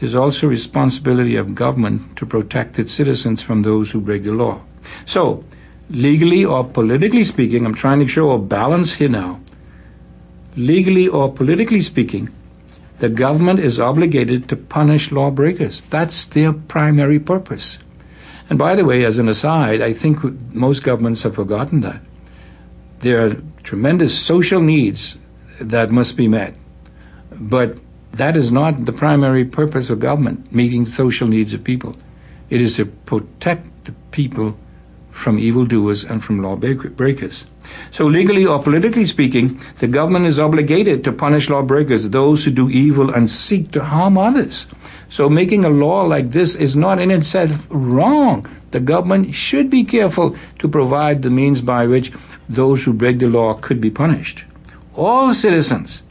there's 0.00 0.14
also 0.14 0.48
responsibility 0.48 1.36
of 1.36 1.54
government 1.54 2.16
to 2.16 2.24
protect 2.24 2.78
its 2.78 2.90
citizens 2.90 3.42
from 3.42 3.62
those 3.62 3.90
who 3.90 4.00
break 4.00 4.24
the 4.24 4.32
law. 4.32 4.62
So, 5.04 5.44
legally 5.90 6.42
or 6.42 6.64
politically 6.64 7.22
speaking, 7.22 7.66
I'm 7.66 7.74
trying 7.74 8.00
to 8.00 8.08
show 8.08 8.30
a 8.30 8.38
balance 8.38 8.94
here 8.94 9.10
now. 9.10 9.40
Legally 10.56 11.06
or 11.06 11.30
politically 11.30 11.82
speaking, 11.82 12.30
the 12.98 13.10
government 13.10 13.60
is 13.60 13.78
obligated 13.78 14.48
to 14.48 14.56
punish 14.56 15.12
lawbreakers. 15.12 15.82
That's 15.82 16.24
their 16.24 16.54
primary 16.54 17.18
purpose. 17.18 17.78
And 18.48 18.58
by 18.58 18.74
the 18.76 18.86
way, 18.86 19.04
as 19.04 19.18
an 19.18 19.28
aside, 19.28 19.82
I 19.82 19.92
think 19.92 20.24
most 20.54 20.82
governments 20.82 21.24
have 21.24 21.34
forgotten 21.34 21.82
that. 21.82 22.00
There 23.00 23.26
are 23.26 23.36
tremendous 23.62 24.18
social 24.18 24.62
needs 24.62 25.18
that 25.60 25.90
must 25.90 26.16
be 26.16 26.26
met. 26.26 26.56
But 27.32 27.76
that 28.12 28.36
is 28.36 28.50
not 28.50 28.84
the 28.84 28.92
primary 28.92 29.44
purpose 29.44 29.90
of 29.90 30.00
government, 30.00 30.52
meeting 30.52 30.84
social 30.84 31.28
needs 31.28 31.54
of 31.54 31.64
people. 31.64 31.96
It 32.48 32.60
is 32.60 32.76
to 32.76 32.86
protect 32.86 33.84
the 33.84 33.92
people 34.10 34.56
from 35.10 35.38
evildoers 35.38 36.04
and 36.04 36.22
from 36.22 36.42
lawbreakers. 36.42 37.44
So, 37.90 38.06
legally 38.06 38.46
or 38.46 38.62
politically 38.62 39.04
speaking, 39.04 39.60
the 39.78 39.86
government 39.86 40.26
is 40.26 40.40
obligated 40.40 41.04
to 41.04 41.12
punish 41.12 41.50
lawbreakers, 41.50 42.10
those 42.10 42.44
who 42.44 42.50
do 42.50 42.70
evil 42.70 43.10
and 43.10 43.28
seek 43.28 43.70
to 43.72 43.84
harm 43.84 44.16
others. 44.16 44.66
So, 45.08 45.28
making 45.28 45.64
a 45.64 45.68
law 45.68 46.02
like 46.02 46.30
this 46.30 46.56
is 46.56 46.76
not 46.76 47.00
in 47.00 47.10
itself 47.10 47.66
wrong. 47.70 48.46
The 48.70 48.80
government 48.80 49.34
should 49.34 49.68
be 49.68 49.84
careful 49.84 50.36
to 50.58 50.68
provide 50.68 51.22
the 51.22 51.30
means 51.30 51.60
by 51.60 51.86
which 51.86 52.12
those 52.48 52.84
who 52.84 52.92
break 52.92 53.18
the 53.18 53.28
law 53.28 53.54
could 53.54 53.80
be 53.80 53.90
punished. 53.90 54.44
All 54.94 55.34
citizens, 55.34 56.02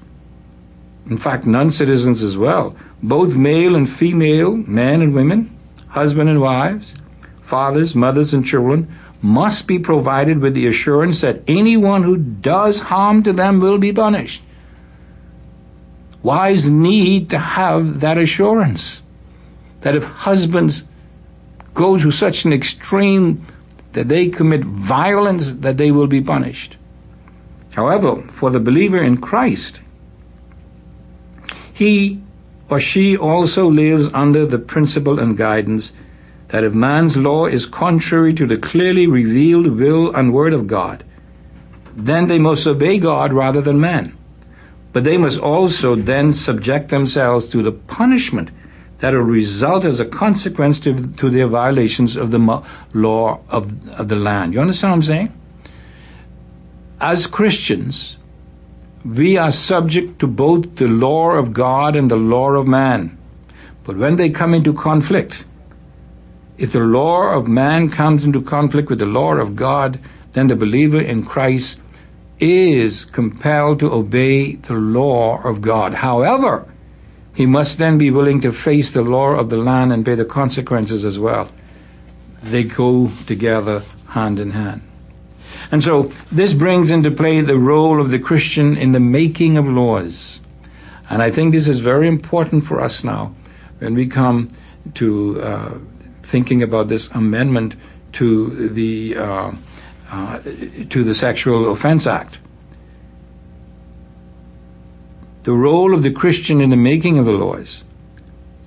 in 1.09 1.17
fact, 1.17 1.45
non 1.45 1.71
citizens 1.71 2.23
as 2.23 2.37
well, 2.37 2.75
both 3.01 3.35
male 3.35 3.75
and 3.75 3.89
female, 3.89 4.55
men 4.55 5.01
and 5.01 5.13
women, 5.13 5.55
husband 5.89 6.29
and 6.29 6.39
wives, 6.39 6.93
fathers, 7.41 7.95
mothers, 7.95 8.33
and 8.33 8.45
children 8.45 8.87
must 9.21 9.67
be 9.67 9.79
provided 9.79 10.39
with 10.39 10.53
the 10.53 10.67
assurance 10.67 11.21
that 11.21 11.41
anyone 11.47 12.03
who 12.03 12.17
does 12.17 12.79
harm 12.81 13.23
to 13.23 13.33
them 13.33 13.59
will 13.59 13.77
be 13.77 13.91
punished. 13.91 14.43
Wives 16.21 16.69
need 16.69 17.29
to 17.29 17.37
have 17.37 17.99
that 18.01 18.17
assurance 18.17 19.01
that 19.81 19.95
if 19.95 20.03
husbands 20.03 20.83
go 21.73 21.97
to 21.97 22.11
such 22.11 22.45
an 22.45 22.53
extreme 22.53 23.43
that 23.93 24.09
they 24.09 24.27
commit 24.27 24.63
violence, 24.63 25.53
that 25.53 25.77
they 25.77 25.91
will 25.91 26.07
be 26.07 26.21
punished. 26.21 26.77
However, 27.73 28.21
for 28.27 28.49
the 28.51 28.59
believer 28.59 29.01
in 29.01 29.17
Christ, 29.17 29.81
he 31.79 32.21
or 32.69 32.79
she 32.79 33.17
also 33.17 33.67
lives 33.67 34.13
under 34.13 34.45
the 34.45 34.59
principle 34.59 35.17
and 35.17 35.37
guidance 35.37 35.91
that 36.49 36.63
if 36.63 36.73
man's 36.73 37.15
law 37.15 37.45
is 37.45 37.65
contrary 37.65 38.33
to 38.33 38.45
the 38.45 38.57
clearly 38.57 39.07
revealed 39.07 39.67
will 39.67 40.13
and 40.13 40.33
word 40.33 40.53
of 40.53 40.67
God, 40.67 41.03
then 41.95 42.27
they 42.27 42.37
must 42.37 42.67
obey 42.67 42.99
God 42.99 43.31
rather 43.31 43.61
than 43.61 43.79
man. 43.79 44.17
But 44.91 45.03
they 45.03 45.17
must 45.17 45.39
also 45.39 45.95
then 45.95 46.33
subject 46.33 46.89
themselves 46.89 47.47
to 47.49 47.61
the 47.61 47.71
punishment 47.71 48.51
that 48.97 49.13
will 49.13 49.21
result 49.21 49.85
as 49.85 49.99
a 49.99 50.05
consequence 50.05 50.79
to, 50.81 50.93
to 50.95 51.29
their 51.29 51.47
violations 51.47 52.17
of 52.17 52.31
the 52.31 52.63
law 52.93 53.39
of, 53.49 53.89
of 53.97 54.09
the 54.09 54.15
land. 54.15 54.53
You 54.53 54.59
understand 54.59 54.91
what 54.91 54.95
I'm 54.97 55.03
saying? 55.03 55.33
As 56.99 57.25
Christians, 57.25 58.17
we 59.05 59.37
are 59.37 59.51
subject 59.51 60.19
to 60.19 60.27
both 60.27 60.75
the 60.75 60.87
law 60.87 61.31
of 61.31 61.53
God 61.53 61.95
and 61.95 62.11
the 62.11 62.17
law 62.17 62.51
of 62.51 62.67
man. 62.67 63.17
But 63.83 63.97
when 63.97 64.17
they 64.17 64.29
come 64.29 64.53
into 64.53 64.73
conflict, 64.73 65.45
if 66.57 66.73
the 66.73 66.81
law 66.81 67.33
of 67.33 67.47
man 67.47 67.89
comes 67.89 68.25
into 68.25 68.41
conflict 68.41 68.89
with 68.89 68.99
the 68.99 69.05
law 69.05 69.35
of 69.35 69.55
God, 69.55 69.99
then 70.33 70.47
the 70.47 70.55
believer 70.55 70.99
in 70.99 71.23
Christ 71.23 71.79
is 72.39 73.05
compelled 73.05 73.79
to 73.79 73.91
obey 73.91 74.55
the 74.55 74.73
law 74.73 75.41
of 75.43 75.61
God. 75.61 75.95
However, 75.95 76.67
he 77.35 77.45
must 77.45 77.77
then 77.77 77.97
be 77.97 78.11
willing 78.11 78.41
to 78.41 78.51
face 78.51 78.91
the 78.91 79.01
law 79.01 79.31
of 79.31 79.49
the 79.49 79.57
land 79.57 79.93
and 79.93 80.05
pay 80.05 80.15
the 80.15 80.25
consequences 80.25 81.05
as 81.05 81.17
well. 81.17 81.49
They 82.43 82.65
go 82.65 83.11
together 83.25 83.83
hand 84.07 84.39
in 84.39 84.51
hand. 84.51 84.88
And 85.71 85.83
so 85.83 86.11
this 86.31 86.53
brings 86.53 86.91
into 86.91 87.11
play 87.11 87.41
the 87.41 87.57
role 87.57 88.01
of 88.01 88.11
the 88.11 88.19
Christian 88.19 88.75
in 88.75 88.91
the 88.91 88.99
making 88.99 89.57
of 89.57 89.67
laws. 89.67 90.41
And 91.09 91.21
I 91.21 91.31
think 91.31 91.53
this 91.53 91.67
is 91.67 91.79
very 91.79 92.07
important 92.07 92.65
for 92.65 92.81
us 92.81 93.03
now 93.03 93.35
when 93.79 93.93
we 93.93 94.07
come 94.07 94.49
to 94.95 95.41
uh, 95.41 95.77
thinking 96.23 96.63
about 96.63 96.87
this 96.87 97.09
amendment 97.15 97.75
to 98.13 98.69
the 98.69 99.15
uh, 99.17 99.51
uh, 100.11 100.39
to 100.89 101.03
the 101.03 101.13
Sexual 101.13 101.71
Offense 101.71 102.07
Act. 102.07 102.39
the 105.43 105.53
role 105.53 105.93
of 105.93 106.03
the 106.03 106.11
Christian 106.11 106.61
in 106.61 106.69
the 106.69 106.75
making 106.75 107.17
of 107.17 107.25
the 107.25 107.31
laws. 107.31 107.83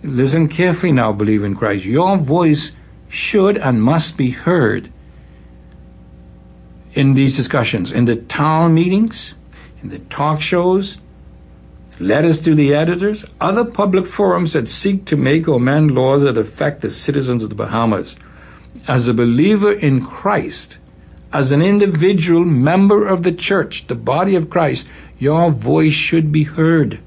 Listen 0.03 0.49
carefully 0.49 0.91
now, 0.91 1.13
believe 1.13 1.45
in 1.45 1.55
Christ. 1.55 1.85
Your 1.85 2.17
voice 2.17 2.73
should 3.09 3.57
and 3.59 3.83
must 3.83 4.17
be 4.17 4.31
heard 4.31 4.91
in 6.95 7.15
these 7.15 7.37
discussions, 7.37 7.93
in 7.93 8.05
the 8.05 8.17
town 8.17 8.75
meetings, 8.75 9.35
in 9.83 9.89
the 9.89 9.99
talk 9.99 10.41
shows, 10.41 10.99
letters 11.99 12.41
to 12.41 12.55
the 12.55 12.75
editors, 12.75 13.25
other 13.41 13.65
public 13.65 14.07
forums 14.07 14.53
that 14.53 14.69
seek 14.69 15.05
to 15.07 15.17
make 15.17 15.49
or 15.49 15.57
amend 15.57 15.91
laws 15.91 16.23
that 16.23 16.39
affect 16.39 16.81
the 16.81 16.91
citizens 16.91 17.43
of 17.43 17.51
the 17.51 17.55
Bahamas. 17.55 18.17
As 18.89 19.09
a 19.09 19.15
believer 19.15 19.73
in 19.73 20.05
Christ, 20.05 20.79
as 21.33 21.53
an 21.53 21.63
individual 21.63 22.45
member 22.45 23.07
of 23.07 23.23
the 23.23 23.33
church, 23.33 23.87
the 23.87 23.95
body 23.95 24.35
of 24.35 24.51
Christ, 24.51 24.87
your 25.19 25.51
voice 25.51 25.95
should 25.95 26.33
be 26.33 26.45
heard. 26.45 26.99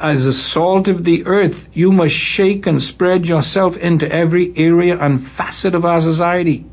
As 0.00 0.24
the 0.24 0.32
salt 0.32 0.88
of 0.88 1.04
the 1.04 1.24
earth, 1.26 1.68
you 1.72 1.92
must 1.92 2.14
shake 2.14 2.66
and 2.66 2.82
spread 2.82 3.28
yourself 3.28 3.76
into 3.76 4.10
every 4.10 4.52
area 4.56 4.98
and 4.98 5.24
facet 5.24 5.74
of 5.74 5.84
our 5.84 6.00
society. 6.00 6.64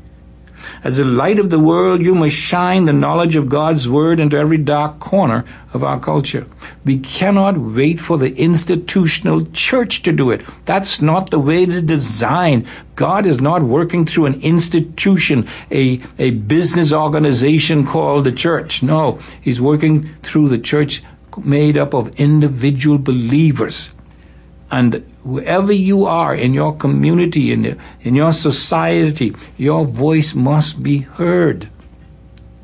As 0.84 0.98
the 0.98 1.04
light 1.04 1.38
of 1.38 1.50
the 1.50 1.58
world, 1.58 2.02
you 2.02 2.14
must 2.14 2.36
shine 2.36 2.84
the 2.84 2.92
knowledge 2.92 3.36
of 3.36 3.48
God's 3.48 3.88
word 3.88 4.20
into 4.20 4.36
every 4.36 4.58
dark 4.58 4.98
corner 4.98 5.44
of 5.72 5.84
our 5.84 6.00
culture. 6.00 6.46
We 6.84 6.98
cannot 6.98 7.58
wait 7.58 8.00
for 8.00 8.18
the 8.18 8.34
institutional 8.36 9.46
church 9.52 10.02
to 10.02 10.12
do 10.12 10.30
it. 10.30 10.44
That's 10.64 11.00
not 11.00 11.30
the 11.30 11.38
way 11.38 11.62
it 11.62 11.68
is 11.68 11.82
designed. 11.82 12.66
God 12.96 13.26
is 13.26 13.40
not 13.40 13.62
working 13.62 14.04
through 14.06 14.26
an 14.26 14.40
institution, 14.42 15.48
a, 15.70 16.00
a 16.18 16.30
business 16.32 16.92
organization 16.92 17.86
called 17.86 18.24
the 18.24 18.32
church. 18.32 18.82
No, 18.82 19.18
He's 19.40 19.60
working 19.60 20.08
through 20.22 20.48
the 20.48 20.58
church 20.58 21.02
made 21.44 21.78
up 21.78 21.94
of 21.94 22.18
individual 22.20 22.98
believers. 22.98 23.90
And 24.70 25.04
wherever 25.22 25.72
you 25.72 26.04
are 26.04 26.34
in 26.34 26.54
your 26.54 26.74
community, 26.76 27.52
in, 27.52 27.78
in 28.02 28.14
your 28.14 28.32
society, 28.32 29.34
your 29.56 29.84
voice 29.84 30.34
must 30.34 30.82
be 30.82 30.98
heard. 30.98 31.68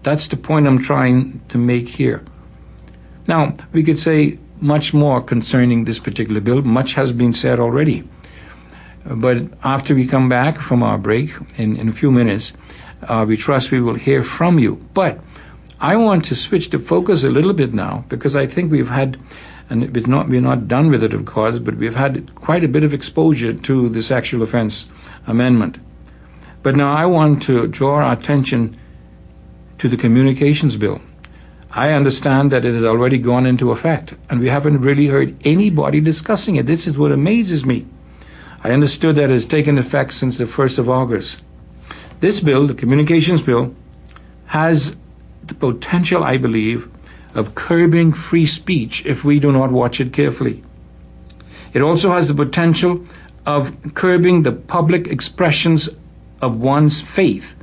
That's 0.03 0.29
the 0.29 0.37
point 0.37 0.67
I'm 0.67 0.79
trying 0.79 1.41
to 1.49 1.59
make 1.59 1.89
here. 1.89 2.25
Now, 3.27 3.55
we 3.73 3.83
could 3.83 3.99
say 3.99 4.39
much 4.61 4.95
more 4.95 5.21
concerning 5.21 5.85
this 5.85 5.99
particular 5.99 6.41
bill. 6.41 6.63
Much 6.63 6.95
has 6.95 7.13
been 7.13 7.33
said 7.33 7.59
already. 7.59 8.05
But 9.05 9.49
after 9.63 9.95
we 9.95 10.07
come 10.07 10.29
back 10.29 10.59
from 10.59 10.83
our 10.83 10.99
break 10.99 11.31
in, 11.57 11.77
in 11.77 11.89
a 11.89 11.93
few 11.93 12.11
minutes, 12.11 12.53
uh, 13.03 13.25
we 13.27 13.37
trust 13.37 13.71
we 13.71 13.81
will 13.81 13.95
hear 13.95 14.23
from 14.23 14.59
you. 14.59 14.77
But 14.95 15.21
I 15.81 15.97
want 15.97 16.25
to 16.27 16.35
switch 16.35 16.71
the 16.71 16.79
focus 16.79 17.23
a 17.23 17.31
little 17.31 17.53
bit 17.53 17.75
now 17.75 18.05
because 18.09 18.35
I 18.35 18.47
think 18.47 18.71
we've 18.71 18.89
had 18.89 19.19
and 19.69 19.95
we're 19.95 20.07
not, 20.07 20.29
we're 20.29 20.41
not 20.41 20.69
done 20.69 20.91
with 20.91 21.03
it, 21.03 21.13
of 21.13 21.25
course, 21.25 21.59
but 21.59 21.77
we've 21.77 21.97
had 21.97 22.35
quite 22.35 22.65
a 22.65 22.69
bit 22.69 22.85
of 22.85 22.95
exposure 22.95 23.53
to 23.53 23.89
the 23.89 24.03
sexual 24.03 24.43
offense 24.43 24.89
amendment. 25.27 25.79
But 26.63 26.77
now 26.77 26.93
I 26.93 27.07
want 27.07 27.43
to 27.45 27.67
draw 27.67 27.97
our 27.97 28.13
attention 28.13 28.77
to 29.79 29.89
the 29.89 29.97
communications 29.97 30.77
bill. 30.77 31.01
I 31.71 31.93
understand 31.93 32.51
that 32.53 32.65
it 32.65 32.73
has 32.73 32.85
already 32.85 33.19
gone 33.19 33.45
into 33.45 33.71
effect, 33.71 34.15
and 34.31 34.41
we 34.41 34.49
haven't 34.49 34.81
really 34.81 35.09
heard 35.09 35.37
anybody 35.45 36.01
discussing 36.01 36.57
it. 36.57 36.67
This 36.67 36.87
is 36.87 36.97
what 36.97 37.13
amazes 37.13 37.67
me. 37.67 37.87
I 38.65 38.71
understood 38.71 39.17
that 39.17 39.25
it 39.25 39.31
has 39.31 39.47
taken 39.47 39.79
effect 39.79 40.15
since 40.15 40.39
the 40.39 40.45
1st 40.45 40.79
of 40.79 40.89
August. 40.89 41.43
This 42.21 42.41
bill, 42.41 42.67
the 42.67 42.75
communications 42.75 43.43
bill, 43.43 43.75
has 44.47 44.97
the 45.45 45.55
potential, 45.55 46.25
I 46.25 46.39
believe, 46.39 46.89
of 47.37 47.55
curbing 47.55 48.13
free 48.13 48.47
speech 48.47 49.05
if 49.07 49.23
we 49.23 49.39
do 49.39 49.53
not 49.53 49.71
watch 49.71 50.01
it 50.01 50.13
carefully. 50.13 50.63
It 51.73 51.83
also 51.83 52.11
has 52.11 52.29
the 52.29 52.35
potential 52.35 53.05
of 53.45 53.95
curbing 53.95 54.43
the 54.43 54.53
public 54.53 55.07
expressions 55.07 55.89
of 56.41 56.61
one's 56.61 57.01
faith 57.01 57.55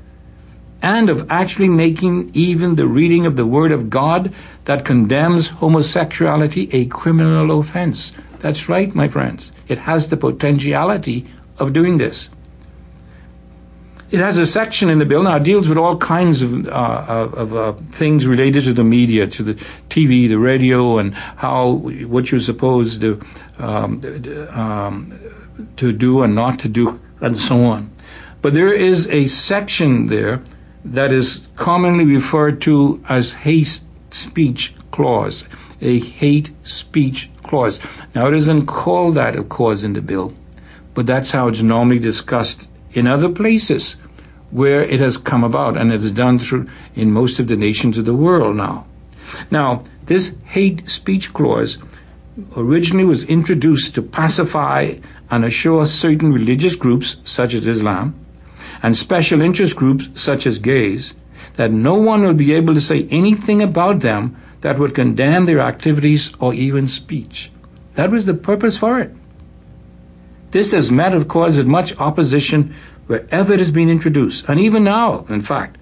and 0.81 1.09
of 1.09 1.29
actually 1.31 1.69
making 1.69 2.29
even 2.33 2.75
the 2.75 2.87
reading 2.87 3.25
of 3.25 3.35
the 3.35 3.45
Word 3.45 3.71
of 3.71 3.89
God 3.89 4.33
that 4.65 4.85
condemns 4.85 5.47
homosexuality 5.47 6.69
a 6.71 6.85
criminal 6.85 7.59
offense. 7.59 8.13
That's 8.39 8.69
right, 8.69 8.93
my 8.93 9.07
friends. 9.07 9.51
It 9.67 9.79
has 9.79 10.09
the 10.09 10.17
potentiality 10.17 11.25
of 11.57 11.73
doing 11.73 11.97
this. 11.97 12.29
It 14.13 14.19
has 14.19 14.37
a 14.37 14.45
section 14.45 14.91
in 14.91 14.99
the 14.99 15.07
bill 15.07 15.23
now. 15.23 15.39
Deals 15.39 15.67
with 15.67 15.79
all 15.79 15.97
kinds 15.97 16.43
of, 16.43 16.67
uh, 16.67 17.29
of 17.33 17.55
uh, 17.55 17.73
things 17.91 18.27
related 18.27 18.63
to 18.65 18.73
the 18.73 18.83
media, 18.83 19.25
to 19.25 19.41
the 19.41 19.55
TV, 19.89 20.29
the 20.29 20.37
radio, 20.37 20.99
and 20.99 21.15
how 21.15 21.81
what 22.05 22.29
you're 22.29 22.39
supposed 22.39 23.01
to 23.01 23.19
um, 23.57 23.99
um, 24.51 25.19
to 25.77 25.91
do 25.91 26.21
and 26.21 26.35
not 26.35 26.59
to 26.59 26.69
do, 26.69 27.01
and 27.21 27.35
so 27.35 27.63
on. 27.63 27.89
But 28.43 28.53
there 28.53 28.71
is 28.71 29.07
a 29.07 29.25
section 29.25 30.05
there 30.05 30.43
that 30.85 31.11
is 31.11 31.47
commonly 31.55 32.05
referred 32.05 32.61
to 32.61 33.03
as 33.09 33.33
hate 33.33 33.81
speech 34.11 34.75
clause. 34.91 35.47
A 35.81 35.99
hate 35.99 36.51
speech 36.61 37.31
clause. 37.41 37.79
Now, 38.13 38.27
it 38.27 38.35
isn't 38.35 38.67
called 38.67 39.15
that, 39.15 39.35
of 39.35 39.49
course, 39.49 39.81
in 39.81 39.93
the 39.93 40.03
bill, 40.03 40.35
but 40.93 41.07
that's 41.07 41.31
how 41.31 41.47
it's 41.47 41.63
normally 41.63 41.97
discussed 41.97 42.69
in 42.91 43.07
other 43.07 43.29
places 43.29 43.95
where 44.53 44.83
it 44.83 44.99
has 44.99 45.17
come 45.17 45.43
about, 45.43 45.75
and 45.75 45.91
it 45.91 46.03
is 46.03 46.11
done 46.11 46.37
through 46.37 46.65
in 46.93 47.11
most 47.11 47.39
of 47.39 47.47
the 47.47 47.55
nations 47.55 47.97
of 47.97 48.05
the 48.05 48.13
world 48.13 48.55
now. 48.55 48.85
Now, 49.49 49.83
this 50.05 50.35
hate 50.45 50.87
speech 50.87 51.33
clause 51.33 51.79
originally 52.55 53.05
was 53.05 53.23
introduced 53.23 53.95
to 53.95 54.03
pacify 54.03 54.95
and 55.31 55.43
assure 55.43 55.85
certain 55.87 56.31
religious 56.31 56.75
groups, 56.75 57.17
such 57.23 57.55
as 57.55 57.65
Islam, 57.65 58.13
and 58.83 58.95
special 58.95 59.41
interest 59.41 59.75
groups, 59.75 60.09
such 60.13 60.45
as 60.45 60.59
gays, 60.59 61.15
that 61.55 61.71
no 61.71 61.95
one 61.95 62.21
will 62.21 62.33
be 62.33 62.53
able 62.53 62.75
to 62.75 62.81
say 62.81 63.07
anything 63.09 63.61
about 63.61 64.01
them 64.01 64.35
that 64.61 64.77
would 64.77 64.93
condemn 64.93 65.45
their 65.45 65.61
activities 65.61 66.31
or 66.39 66.53
even 66.53 66.87
speech. 66.87 67.51
That 67.95 68.11
was 68.11 68.27
the 68.27 68.33
purpose 68.33 68.77
for 68.77 68.99
it. 68.99 69.11
This 70.51 70.71
has 70.73 70.91
met, 70.91 71.15
of 71.15 71.27
course, 71.27 71.57
with 71.57 71.67
much 71.67 71.99
opposition 71.99 72.75
wherever 73.07 73.53
it 73.53 73.59
has 73.59 73.71
been 73.71 73.89
introduced, 73.89 74.47
and 74.47 74.59
even 74.59 74.83
now, 74.83 75.25
in 75.29 75.41
fact. 75.41 75.77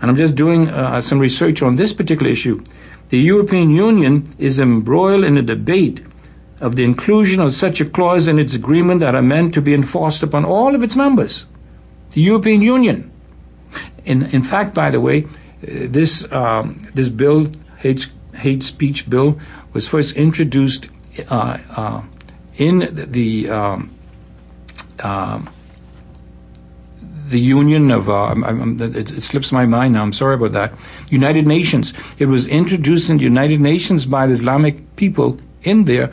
And 0.00 0.10
I'm 0.10 0.16
just 0.16 0.34
doing 0.34 0.68
uh, 0.68 1.00
some 1.00 1.18
research 1.18 1.62
on 1.62 1.76
this 1.76 1.92
particular 1.92 2.30
issue. 2.30 2.62
The 3.08 3.18
European 3.18 3.70
Union 3.70 4.32
is 4.38 4.60
embroiled 4.60 5.24
in 5.24 5.36
a 5.38 5.42
debate 5.42 6.02
of 6.60 6.76
the 6.76 6.84
inclusion 6.84 7.40
of 7.40 7.52
such 7.52 7.80
a 7.80 7.84
clause 7.84 8.28
in 8.28 8.38
its 8.38 8.54
agreement 8.54 9.00
that 9.00 9.14
are 9.14 9.22
meant 9.22 9.54
to 9.54 9.62
be 9.62 9.74
enforced 9.74 10.22
upon 10.22 10.44
all 10.44 10.74
of 10.74 10.82
its 10.82 10.96
members. 10.96 11.46
The 12.10 12.20
European 12.20 12.62
Union. 12.62 13.10
In, 14.04 14.24
in 14.26 14.42
fact, 14.42 14.74
by 14.74 14.90
the 14.90 15.00
way, 15.00 15.24
uh, 15.24 15.26
this, 15.62 16.30
um, 16.32 16.82
this 16.94 17.08
bill, 17.08 17.50
hate, 17.78 18.08
hate 18.34 18.62
speech 18.62 19.08
bill, 19.08 19.38
was 19.72 19.86
first 19.86 20.16
introduced 20.16 20.88
uh, 21.30 21.58
uh 21.76 22.02
in 22.56 22.88
the 23.12 23.48
um, 23.48 23.90
um 25.00 25.48
the 27.28 27.40
Union 27.40 27.90
of, 27.90 28.08
uh, 28.08 28.34
it, 28.80 29.10
it, 29.10 29.22
slips 29.22 29.52
my 29.52 29.66
mind 29.66 29.94
now, 29.94 30.02
I'm 30.02 30.12
sorry 30.12 30.34
about 30.34 30.52
that. 30.52 30.72
United 31.10 31.46
Nations. 31.46 31.92
It 32.18 32.26
was 32.26 32.48
introduced 32.48 33.10
in 33.10 33.18
the 33.18 33.24
United 33.24 33.60
Nations 33.60 34.06
by 34.06 34.26
the 34.26 34.32
Islamic 34.32 34.96
people 34.96 35.38
in 35.62 35.84
there 35.84 36.10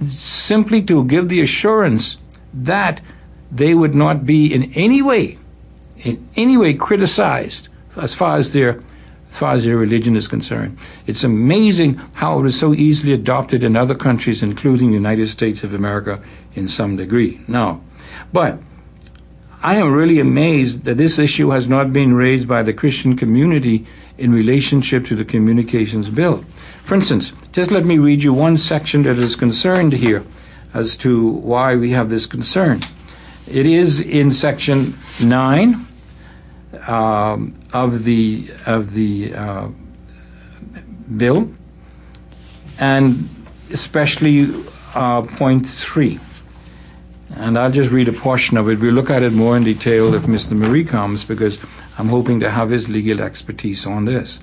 simply 0.00 0.82
to 0.82 1.04
give 1.04 1.28
the 1.28 1.40
assurance 1.40 2.16
that 2.52 3.00
they 3.50 3.74
would 3.74 3.94
not 3.94 4.26
be 4.26 4.52
in 4.52 4.72
any 4.74 5.02
way, 5.02 5.38
in 5.98 6.26
any 6.36 6.56
way 6.56 6.74
criticized 6.74 7.68
as 7.96 8.14
far 8.14 8.36
as 8.36 8.52
their 8.52 8.80
as 9.30 9.40
far 9.40 9.54
as 9.54 9.64
their 9.64 9.76
religion 9.76 10.14
is 10.14 10.28
concerned. 10.28 10.78
It's 11.08 11.24
amazing 11.24 11.96
how 12.14 12.38
it 12.38 12.42
was 12.42 12.56
so 12.56 12.72
easily 12.72 13.12
adopted 13.12 13.64
in 13.64 13.74
other 13.74 13.96
countries, 13.96 14.44
including 14.44 14.88
the 14.90 14.94
United 14.94 15.26
States 15.26 15.64
of 15.64 15.74
America 15.74 16.22
in 16.54 16.68
some 16.68 16.94
degree. 16.94 17.40
Now, 17.48 17.80
but 18.32 18.60
I 19.64 19.76
am 19.76 19.94
really 19.94 20.20
amazed 20.20 20.84
that 20.84 20.98
this 20.98 21.18
issue 21.18 21.48
has 21.48 21.66
not 21.66 21.90
been 21.90 22.12
raised 22.12 22.46
by 22.46 22.62
the 22.62 22.74
Christian 22.74 23.16
community 23.16 23.86
in 24.18 24.30
relationship 24.30 25.06
to 25.06 25.16
the 25.16 25.24
communications 25.24 26.10
bill. 26.10 26.44
For 26.82 26.94
instance, 26.94 27.32
just 27.50 27.70
let 27.70 27.86
me 27.86 27.96
read 27.96 28.22
you 28.22 28.34
one 28.34 28.58
section 28.58 29.04
that 29.04 29.18
is 29.18 29.34
concerned 29.34 29.94
here 29.94 30.22
as 30.74 30.98
to 30.98 31.30
why 31.30 31.76
we 31.76 31.92
have 31.92 32.10
this 32.10 32.26
concern. 32.26 32.80
It 33.50 33.64
is 33.64 34.02
in 34.02 34.32
section 34.32 34.98
9 35.22 35.86
um, 36.86 37.54
of 37.72 38.04
the, 38.04 38.46
of 38.66 38.92
the 38.92 39.34
uh, 39.34 39.68
bill, 41.16 41.50
and 42.78 43.30
especially 43.72 44.52
uh, 44.94 45.22
point 45.22 45.66
3. 45.66 46.20
And 47.36 47.58
I'll 47.58 47.70
just 47.70 47.90
read 47.90 48.08
a 48.08 48.12
portion 48.12 48.56
of 48.56 48.68
it. 48.68 48.78
We'll 48.78 48.94
look 48.94 49.10
at 49.10 49.22
it 49.22 49.32
more 49.32 49.56
in 49.56 49.64
detail 49.64 50.14
if 50.14 50.24
Mr. 50.24 50.56
Moree 50.56 50.86
comes, 50.86 51.24
because 51.24 51.58
I'm 51.98 52.08
hoping 52.08 52.40
to 52.40 52.50
have 52.50 52.70
his 52.70 52.88
legal 52.88 53.20
expertise 53.20 53.86
on 53.86 54.04
this. 54.04 54.40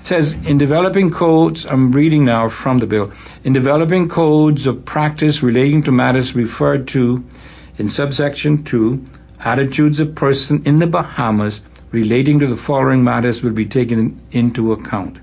It 0.00 0.06
says, 0.06 0.34
in 0.46 0.58
developing 0.58 1.10
codes, 1.10 1.64
I'm 1.64 1.92
reading 1.92 2.26
now 2.26 2.50
from 2.50 2.78
the 2.78 2.86
bill, 2.86 3.10
in 3.42 3.54
developing 3.54 4.08
codes 4.08 4.66
of 4.66 4.84
practice 4.84 5.42
relating 5.42 5.82
to 5.84 5.92
matters 5.92 6.34
referred 6.34 6.86
to 6.88 7.24
in 7.78 7.88
subsection 7.88 8.62
2, 8.62 9.02
attitudes 9.40 9.98
of 9.98 10.14
person 10.14 10.62
in 10.64 10.80
the 10.80 10.86
Bahamas 10.86 11.62
relating 11.90 12.38
to 12.40 12.46
the 12.46 12.56
following 12.56 13.02
matters 13.02 13.42
will 13.42 13.52
be 13.52 13.64
taken 13.64 14.20
into 14.30 14.72
account. 14.72 15.18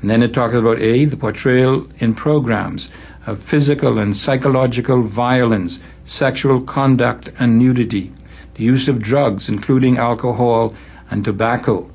And 0.00 0.10
then 0.10 0.22
it 0.22 0.34
talks 0.34 0.54
about 0.54 0.80
A, 0.80 1.04
the 1.04 1.16
portrayal 1.16 1.86
in 1.98 2.14
programs 2.14 2.90
of 3.26 3.42
physical 3.42 3.98
and 3.98 4.16
psychological 4.16 5.02
violence, 5.02 5.80
sexual 6.04 6.60
conduct 6.60 7.30
and 7.38 7.58
nudity, 7.58 8.12
the 8.54 8.64
use 8.64 8.88
of 8.88 9.00
drugs, 9.00 9.48
including 9.48 9.96
alcohol 9.96 10.74
and 11.10 11.24
tobacco. 11.24 11.90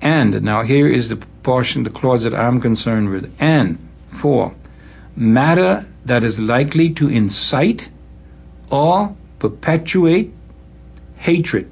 And 0.00 0.42
now 0.42 0.62
here 0.62 0.88
is 0.88 1.08
the 1.08 1.16
portion, 1.42 1.84
the 1.84 1.90
clause 1.90 2.24
that 2.24 2.34
I'm 2.34 2.60
concerned 2.60 3.10
with. 3.10 3.34
And 3.40 3.78
four, 4.10 4.54
matter 5.16 5.86
that 6.04 6.24
is 6.24 6.40
likely 6.40 6.90
to 6.94 7.08
incite 7.08 7.90
or 8.70 9.16
perpetuate 9.38 10.32
hatred 11.16 11.70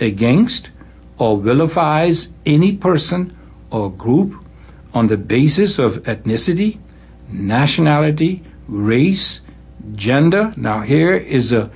against 0.00 0.70
or 1.18 1.38
vilifies 1.38 2.28
any 2.44 2.72
person 2.72 3.36
or 3.70 3.90
group 3.90 4.34
on 4.92 5.08
the 5.08 5.16
basis 5.16 5.78
of 5.78 6.02
ethnicity, 6.04 6.78
nationality, 7.34 8.42
race, 8.68 9.40
gender. 9.94 10.52
Now, 10.56 10.80
here 10.80 11.14
is 11.14 11.52
a 11.52 11.70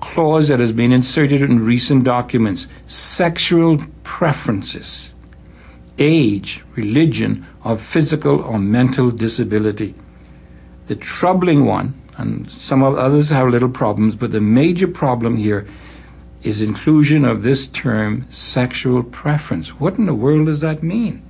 clause 0.00 0.48
that 0.48 0.60
has 0.60 0.72
been 0.72 0.92
inserted 0.92 1.42
in 1.42 1.64
recent 1.64 2.04
documents 2.04 2.66
sexual 2.86 3.78
preferences, 4.02 5.14
age, 5.98 6.64
religion, 6.74 7.46
or 7.64 7.76
physical 7.76 8.42
or 8.42 8.58
mental 8.58 9.10
disability. 9.10 9.94
The 10.86 10.96
troubling 10.96 11.64
one, 11.64 12.00
and 12.18 12.50
some 12.50 12.82
of 12.82 12.96
others 12.96 13.30
have 13.30 13.48
little 13.48 13.68
problems, 13.68 14.14
but 14.14 14.32
the 14.32 14.40
major 14.40 14.86
problem 14.86 15.36
here 15.36 15.66
is 16.42 16.62
inclusion 16.62 17.24
of 17.24 17.42
this 17.42 17.66
term 17.66 18.26
sexual 18.28 19.02
preference. 19.02 19.80
What 19.80 19.98
in 19.98 20.04
the 20.04 20.14
world 20.14 20.46
does 20.46 20.60
that 20.60 20.82
mean? 20.82 21.25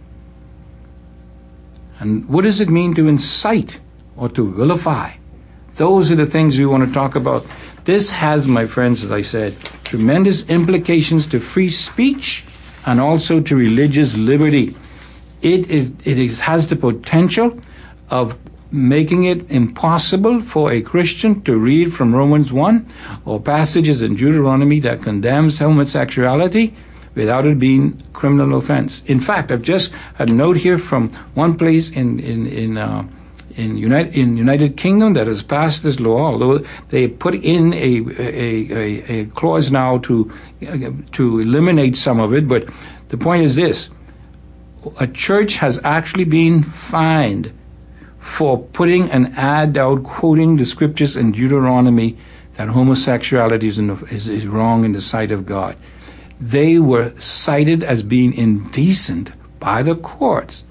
And 2.00 2.28
what 2.28 2.44
does 2.44 2.60
it 2.60 2.68
mean 2.68 2.94
to 2.94 3.08
incite 3.08 3.80
or 4.16 4.28
to 4.30 4.52
vilify? 4.52 5.12
Those 5.76 6.10
are 6.10 6.16
the 6.16 6.26
things 6.26 6.58
we 6.58 6.66
want 6.66 6.86
to 6.86 6.92
talk 6.92 7.14
about. 7.14 7.46
This 7.84 8.10
has, 8.10 8.46
my 8.46 8.66
friends, 8.66 9.04
as 9.04 9.12
I 9.12 9.22
said, 9.22 9.58
tremendous 9.84 10.48
implications 10.48 11.26
to 11.28 11.40
free 11.40 11.68
speech 11.68 12.44
and 12.86 13.00
also 13.00 13.40
to 13.40 13.56
religious 13.56 14.16
liberty. 14.16 14.74
It, 15.42 15.70
is, 15.70 15.94
it 16.04 16.18
is, 16.18 16.40
has 16.40 16.68
the 16.68 16.76
potential 16.76 17.58
of 18.10 18.36
making 18.70 19.24
it 19.24 19.50
impossible 19.50 20.40
for 20.40 20.72
a 20.72 20.80
Christian 20.80 21.40
to 21.42 21.56
read 21.56 21.92
from 21.92 22.14
Romans 22.14 22.52
1 22.52 22.86
or 23.24 23.40
passages 23.40 24.02
in 24.02 24.16
Deuteronomy 24.16 24.80
that 24.80 25.02
condemns 25.02 25.58
homosexuality 25.58 26.74
without 27.16 27.46
it 27.46 27.58
being 27.58 27.98
criminal 28.12 28.56
offense. 28.56 29.02
In 29.06 29.18
fact, 29.18 29.50
I've 29.50 29.62
just 29.62 29.90
had 30.14 30.28
a 30.28 30.34
note 30.34 30.58
here 30.58 30.78
from 30.78 31.08
one 31.34 31.56
place 31.56 31.90
in 31.90 32.20
in 32.20 32.46
in 32.46 32.78
uh, 32.78 33.08
in 33.56 33.76
United 33.78 34.16
in 34.16 34.36
United 34.36 34.76
Kingdom 34.76 35.14
that 35.14 35.26
has 35.26 35.42
passed 35.42 35.82
this 35.82 35.98
law, 35.98 36.26
although 36.26 36.58
they 36.90 37.08
put 37.08 37.34
in 37.34 37.72
a 37.72 38.04
a, 38.18 38.72
a, 38.72 39.20
a 39.20 39.24
clause 39.26 39.72
now 39.72 39.98
to 39.98 40.30
uh, 40.68 40.90
to 41.12 41.40
eliminate 41.40 41.96
some 41.96 42.20
of 42.20 42.32
it. 42.32 42.46
But 42.46 42.68
the 43.08 43.16
point 43.16 43.42
is 43.42 43.56
this: 43.56 43.88
a 45.00 45.06
church 45.08 45.56
has 45.56 45.80
actually 45.82 46.24
been 46.24 46.62
fined 46.62 47.52
for 48.20 48.58
putting 48.58 49.10
an 49.10 49.32
ad 49.36 49.78
out 49.78 50.02
quoting 50.02 50.56
the 50.56 50.66
scriptures 50.66 51.16
in 51.16 51.32
Deuteronomy 51.32 52.16
that 52.54 52.68
homosexuality 52.68 53.68
is, 53.68 53.76
the, 53.76 53.92
is, 54.10 54.28
is 54.28 54.46
wrong 54.46 54.84
in 54.84 54.92
the 54.92 55.00
sight 55.00 55.30
of 55.30 55.46
God 55.46 55.76
they 56.40 56.78
were 56.78 57.12
cited 57.18 57.82
as 57.82 58.02
being 58.02 58.32
indecent 58.34 59.32
by 59.58 59.82
the 59.82 59.94
courts 59.94 60.64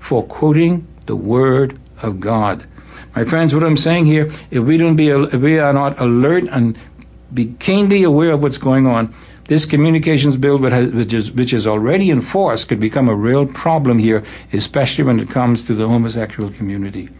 for 0.00 0.24
quoting 0.24 0.86
the 1.06 1.16
word 1.16 1.78
of 2.02 2.20
God. 2.20 2.66
My 3.14 3.24
friends, 3.24 3.54
what 3.54 3.64
I'm 3.64 3.76
saying 3.76 4.06
here, 4.06 4.30
if 4.50 4.64
we 4.64 4.76
don't 4.78 4.96
be, 4.96 5.08
if 5.08 5.34
we 5.34 5.58
are 5.58 5.72
not 5.72 6.00
alert 6.00 6.44
and 6.44 6.78
be 7.34 7.54
keenly 7.58 8.02
aware 8.02 8.30
of 8.30 8.42
what's 8.42 8.58
going 8.58 8.86
on, 8.86 9.14
this 9.48 9.66
communications 9.66 10.36
bill, 10.36 10.58
which 10.58 11.12
is, 11.12 11.32
which 11.32 11.52
is 11.52 11.66
already 11.66 12.10
in 12.10 12.22
force, 12.22 12.64
could 12.64 12.80
become 12.80 13.08
a 13.08 13.14
real 13.14 13.46
problem 13.46 13.98
here, 13.98 14.24
especially 14.52 15.04
when 15.04 15.20
it 15.20 15.28
comes 15.28 15.62
to 15.64 15.74
the 15.74 15.86
homosexual 15.86 16.50
community. 16.50 17.10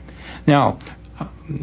Now, 0.46 0.78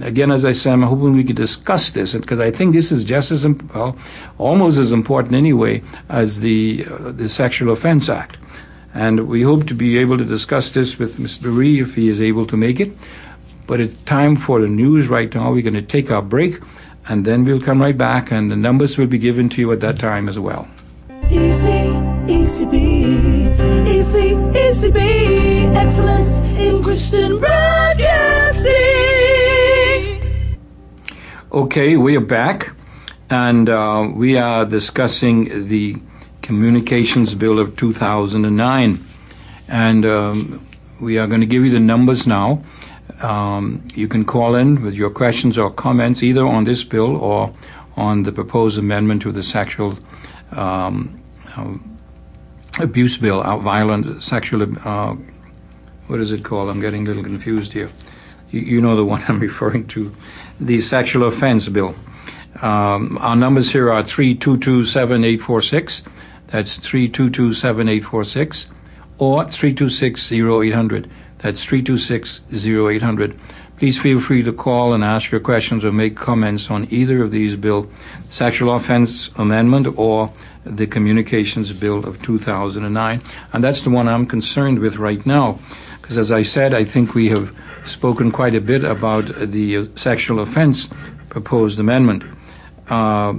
again, 0.01 0.31
as 0.31 0.45
I 0.45 0.51
said, 0.51 0.73
I'm 0.73 0.83
hoping 0.83 1.13
we 1.13 1.23
could 1.23 1.35
discuss 1.35 1.91
this 1.91 2.15
because 2.15 2.39
I 2.39 2.51
think 2.51 2.73
this 2.73 2.91
is 2.91 3.05
just 3.05 3.31
as 3.31 3.47
well, 3.47 3.97
almost 4.37 4.77
as 4.77 4.91
important 4.91 5.35
anyway 5.35 5.81
as 6.09 6.41
the 6.41 6.85
uh, 6.89 7.11
the 7.11 7.29
Sexual 7.29 7.71
Offense 7.71 8.09
Act, 8.09 8.37
and 8.93 9.27
we 9.27 9.41
hope 9.41 9.67
to 9.67 9.73
be 9.73 9.97
able 9.97 10.17
to 10.17 10.25
discuss 10.25 10.71
this 10.71 10.99
with 10.99 11.17
Mr. 11.17 11.55
Ree 11.55 11.81
if 11.81 11.95
he 11.95 12.09
is 12.09 12.21
able 12.21 12.45
to 12.45 12.57
make 12.57 12.79
it. 12.79 12.91
But 13.67 13.79
it's 13.79 13.97
time 14.03 14.35
for 14.35 14.59
the 14.59 14.67
news 14.67 15.07
right 15.07 15.33
now. 15.33 15.51
We're 15.51 15.61
going 15.61 15.73
to 15.75 15.81
take 15.81 16.11
our 16.11 16.23
break, 16.23 16.59
and 17.07 17.25
then 17.25 17.45
we'll 17.45 17.61
come 17.61 17.81
right 17.81 17.97
back, 17.97 18.31
and 18.31 18.51
the 18.51 18.55
numbers 18.55 18.97
will 18.97 19.07
be 19.07 19.19
given 19.19 19.49
to 19.49 19.61
you 19.61 19.71
at 19.71 19.79
that 19.81 19.99
time 19.99 20.27
as 20.27 20.39
well. 20.39 20.67
Easy, 21.29 21.93
easy 22.27 22.65
be, 22.65 23.49
easy, 23.87 24.35
easy 24.57 24.91
be, 24.91 25.65
excellence 25.75 26.39
in 26.57 26.83
Christian 26.83 27.37
broadcasting. 27.37 27.58
Okay, 31.51 31.97
we 31.97 32.15
are 32.15 32.21
back, 32.21 32.75
and 33.31 33.71
uh, 33.71 34.07
we 34.13 34.37
are 34.37 34.65
discussing 34.65 35.67
the 35.67 35.95
Communications 36.43 37.33
Bill 37.33 37.57
of 37.57 37.75
2009. 37.75 39.03
And 39.67 40.05
um, 40.05 40.67
we 41.01 41.17
are 41.17 41.25
going 41.25 41.41
to 41.41 41.47
give 41.47 41.65
you 41.65 41.71
the 41.71 41.79
numbers 41.79 42.27
now. 42.27 42.61
Um, 43.23 43.81
you 43.95 44.07
can 44.07 44.25
call 44.25 44.53
in 44.53 44.83
with 44.83 44.93
your 44.93 45.09
questions 45.09 45.57
or 45.57 45.71
comments 45.71 46.21
either 46.21 46.45
on 46.45 46.65
this 46.65 46.83
bill 46.83 47.17
or 47.17 47.51
on 47.97 48.21
the 48.21 48.31
proposed 48.31 48.77
amendment 48.77 49.23
to 49.23 49.31
the 49.31 49.41
sexual 49.41 49.97
um, 50.51 51.19
uh, 51.57 51.73
abuse 52.79 53.17
bill, 53.17 53.41
violent 53.61 54.21
sexual, 54.21 54.61
uh, 54.87 55.15
what 56.05 56.19
is 56.19 56.31
it 56.31 56.43
called? 56.43 56.69
I'm 56.69 56.79
getting 56.79 57.07
a 57.07 57.07
little 57.07 57.23
confused 57.23 57.73
here. 57.73 57.89
You, 58.51 58.61
you 58.61 58.81
know 58.81 58.95
the 58.95 59.03
one 59.05 59.23
I'm 59.27 59.39
referring 59.39 59.87
to 59.87 60.15
the 60.59 60.79
sexual 60.79 61.27
offense 61.27 61.69
bill. 61.69 61.95
Um, 62.61 63.17
our 63.21 63.35
numbers 63.35 63.71
here 63.71 63.91
are 63.91 64.03
3227846. 64.03 66.01
That's 66.47 66.77
3227846 66.79 68.67
or 69.19 69.45
3260800. 69.45 71.09
That's 71.37 71.63
3260800. 71.63 73.39
Please 73.77 73.97
feel 73.97 74.19
free 74.19 74.43
to 74.43 74.51
call 74.51 74.93
and 74.93 75.05
ask 75.05 75.31
your 75.31 75.39
questions 75.39 75.85
or 75.85 75.93
make 75.93 76.17
comments 76.17 76.69
on 76.69 76.85
either 76.91 77.23
of 77.23 77.31
these 77.31 77.55
bill, 77.55 77.89
sexual 78.27 78.75
offense 78.75 79.29
amendment 79.37 79.87
or 79.97 80.33
the 80.65 80.85
communications 80.85 81.71
bill 81.71 82.05
of 82.05 82.21
2009. 82.21 83.21
And 83.53 83.63
that's 83.63 83.81
the 83.81 83.89
one 83.89 84.09
I'm 84.09 84.25
concerned 84.25 84.79
with 84.79 84.97
right 84.97 85.25
now. 85.25 85.59
Because 86.01 86.17
as 86.17 86.29
I 86.29 86.43
said, 86.43 86.73
I 86.73 86.83
think 86.83 87.13
we 87.15 87.29
have 87.29 87.55
spoken 87.85 88.31
quite 88.31 88.55
a 88.55 88.61
bit 88.61 88.83
about 88.83 89.25
the 89.25 89.89
sexual 89.95 90.39
offense 90.39 90.89
proposed 91.29 91.79
amendment. 91.79 92.23
Uh, 92.89 93.33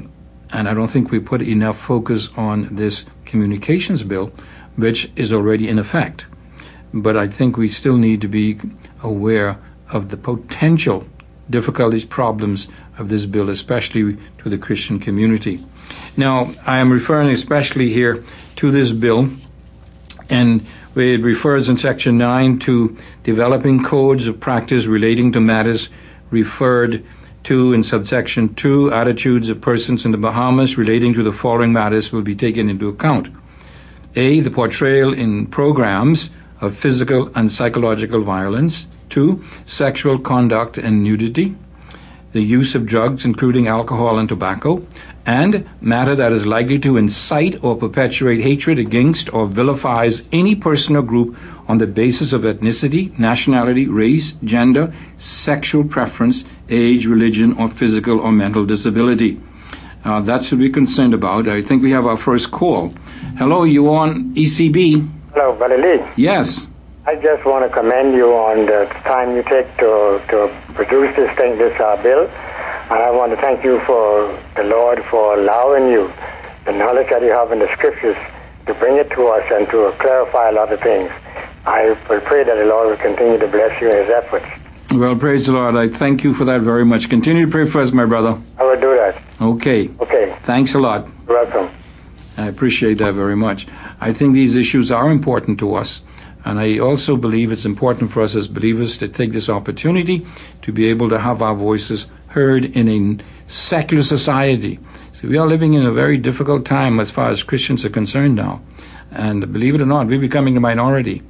and 0.53 0.69
I 0.69 0.75
don't 0.75 0.89
think 0.89 1.11
we 1.11 1.21
put 1.21 1.43
enough 1.43 1.79
focus 1.79 2.29
on 2.37 2.75
this 2.75 3.07
communications 3.25 4.03
bill, 4.03 4.33
which 4.77 5.11
is 5.17 5.33
already 5.33 5.69
in 5.69 5.79
effect. 5.79 6.27
But 6.93 7.17
I 7.17 7.29
think 7.29 7.57
we 7.57 7.69
still 7.69 7.97
need 7.97 8.21
to 8.23 8.29
be 8.29 8.59
aware 9.03 9.59
of 9.93 10.09
the 10.09 10.17
potential 10.17 11.07
difficulties, 11.49 12.05
problems 12.05 12.69
of 12.99 13.09
this 13.09 13.27
bill, 13.27 13.49
especially 13.49 14.17
to 14.39 14.49
the 14.49 14.59
Christian 14.59 14.99
community. 14.99 15.61
Now, 16.17 16.53
I 16.67 16.79
am 16.79 16.93
referring 16.93 17.31
especially 17.31 17.93
here 17.93 18.23
to 18.57 18.71
this 18.71 18.93
bill, 18.93 19.31
and 20.29 20.65
it 20.97 21.23
refers 21.23 21.69
in 21.69 21.77
Section 21.77 22.19
9 22.19 22.59
to 22.61 22.97
developing 23.23 23.83
codes 23.83 24.27
of 24.27 24.41
practice 24.41 24.87
relating 24.87 25.33
to 25.33 25.41
matters 25.41 25.89
referred 26.31 27.05
to 27.45 27.73
in 27.73 27.83
subsection 27.83 28.55
2. 28.55 28.93
Attitudes 28.93 29.49
of 29.49 29.61
persons 29.61 30.05
in 30.05 30.11
the 30.11 30.19
Bahamas 30.19 30.77
relating 30.77 31.15
to 31.15 31.23
the 31.23 31.33
following 31.33 31.73
matters 31.73 32.13
will 32.13 32.23
be 32.23 32.35
taken 32.35 32.69
into 32.69 32.89
account. 32.89 33.29
A. 34.17 34.41
The 34.41 34.51
portrayal 34.51 35.13
in 35.13 35.47
programs 35.47 36.31
of 36.61 36.77
physical 36.77 37.31
and 37.35 37.51
psychological 37.51 38.21
violence. 38.21 38.87
2. 39.11 39.43
Sexual 39.65 40.19
conduct 40.19 40.77
and 40.77 41.03
nudity. 41.03 41.55
the 42.33 42.41
use 42.41 42.75
of 42.75 42.87
drugs, 42.87 43.25
including 43.25 43.67
alcohol 43.67 44.19
and 44.19 44.29
tobacco, 44.29 44.87
and 45.31 45.65
matter 45.81 46.17
that 46.17 46.33
is 46.33 46.45
likely 46.45 46.77
to 46.77 46.97
incite 46.97 47.63
or 47.63 47.77
perpetuate 47.77 48.41
hatred 48.41 48.81
against 48.81 49.33
or 49.33 49.47
vilifies 49.47 50.29
any 50.33 50.57
person 50.57 50.97
or 50.97 51.03
group 51.03 51.37
on 51.69 51.79
the 51.79 51.87
basis 51.87 52.33
of 52.33 52.43
ethnicity, 52.43 53.17
nationality, 53.17 53.87
race, 53.87 54.33
gender, 54.43 54.93
sexual 55.19 55.85
preference, 55.85 56.43
age, 56.69 57.07
religion, 57.07 57.53
or 57.61 57.69
physical 57.69 58.19
or 58.19 58.33
mental 58.33 58.67
disability. 58.67 59.41
Uh, 60.05 60.21
that 60.21 60.43
should 60.43 60.59
be 60.59 60.69
concerned 60.69 61.15
about. 61.15 61.47
I 61.47 61.63
think 61.63 61.81
we 61.81 61.93
have 61.93 62.07
our 62.07 62.17
first 62.17 62.51
call. 62.51 62.89
Hello, 63.39 63.63
you 63.63 63.89
on 63.95 64.35
ECB? 64.35 65.09
Hello, 65.33 65.55
Valerie. 65.55 66.03
Yes. 66.17 66.67
I 67.07 67.15
just 67.15 67.45
want 67.47 67.63
to 67.65 67.71
commend 67.73 68.15
you 68.17 68.33
on 68.33 68.67
the 68.67 68.87
time 69.05 69.37
you 69.37 69.45
take 69.45 69.69
to, 69.79 70.21
to 70.31 70.39
produce 70.75 71.15
this 71.15 71.31
thing, 71.39 71.57
this 71.57 71.79
uh, 71.81 72.03
bill. 72.03 72.27
And 72.91 72.99
I 72.99 73.11
want 73.13 73.31
to 73.31 73.41
thank 73.41 73.63
you 73.63 73.79
for 73.87 74.37
the 74.57 74.65
Lord 74.65 75.05
for 75.11 75.39
allowing 75.39 75.93
you 75.93 76.13
the 76.67 76.73
knowledge 76.73 77.09
that 77.11 77.23
you 77.23 77.31
have 77.31 77.53
in 77.53 77.61
the 77.61 77.71
scriptures 77.73 78.17
to 78.67 78.75
bring 78.75 78.97
it 78.97 79.09
to 79.11 79.29
us 79.29 79.45
and 79.53 79.69
to 79.69 79.95
clarify 80.01 80.49
a 80.49 80.53
lot 80.53 80.73
of 80.73 80.81
things. 80.81 81.09
I 81.67 81.97
will 82.09 82.21
pray 82.21 82.43
that 82.43 82.59
the 82.59 82.65
Lord 82.65 82.89
will 82.89 82.97
continue 82.97 83.39
to 83.39 83.47
bless 83.47 83.81
you 83.81 83.91
in 83.91 83.97
his 83.97 84.11
efforts. 84.11 84.47
Well, 84.93 85.15
praise 85.15 85.47
the 85.47 85.53
Lord. 85.53 85.77
I 85.77 85.87
thank 85.87 86.25
you 86.25 86.35
for 86.35 86.45
that 86.47 86.63
very 86.63 86.85
much. 86.85 87.09
Continue 87.09 87.47
to 87.47 87.51
pray 87.53 87.65
for 87.65 87.81
us, 87.81 87.93
my 87.93 88.07
brother. 88.07 88.41
I 88.59 88.65
will 88.65 88.81
do 88.81 88.97
that. 88.97 89.23
Okay. 89.41 89.89
Okay. 90.01 90.37
Thanks 90.43 90.75
a 90.75 90.81
lot. 90.81 91.07
You're 91.29 91.45
welcome. 91.45 91.73
I 92.37 92.49
appreciate 92.49 92.99
that 92.99 93.15
very 93.15 93.37
much. 93.37 93.69
I 94.01 94.13
think 94.13 94.35
these 94.35 94.57
issues 94.57 94.91
are 94.91 95.13
important 95.13 95.61
to 95.61 95.77
us. 95.77 96.03
And 96.45 96.59
I 96.59 96.79
also 96.79 97.17
believe 97.17 97.53
it's 97.53 97.67
important 97.67 98.11
for 98.11 98.23
us 98.23 98.35
as 98.35 98.49
believers 98.49 98.99
to 98.99 99.09
take 99.09 99.31
this 99.31 99.49
opportunity 99.49 100.27
to 100.63 100.73
be 100.73 100.87
able 100.87 101.09
to 101.11 101.19
have 101.21 101.43
our 101.43 101.55
voices 101.55 102.07
heard 102.31 102.65
in 102.65 102.89
a 102.89 103.25
secular 103.47 104.03
society. 104.03 104.79
So 105.13 105.29
we 105.29 105.37
are 105.37 105.47
living 105.47 105.75
in 105.75 105.85
a 105.85 105.93
very 105.93 106.17
difficult 106.17 106.65
time 106.65 107.01
as 107.01 107.11
far 107.11 107.29
as 107.29 107.43
Christians 107.43 107.85
are 107.85 107.91
concerned 107.91 108.37
now. 108.37 108.63
And 109.11 109.53
believe 109.53 109.75
it 109.75 109.83
or 109.83 109.87
not, 109.87 110.07
we're 110.07 110.21
becoming 110.21 110.57
a 110.57 110.61
minority. 110.61 111.23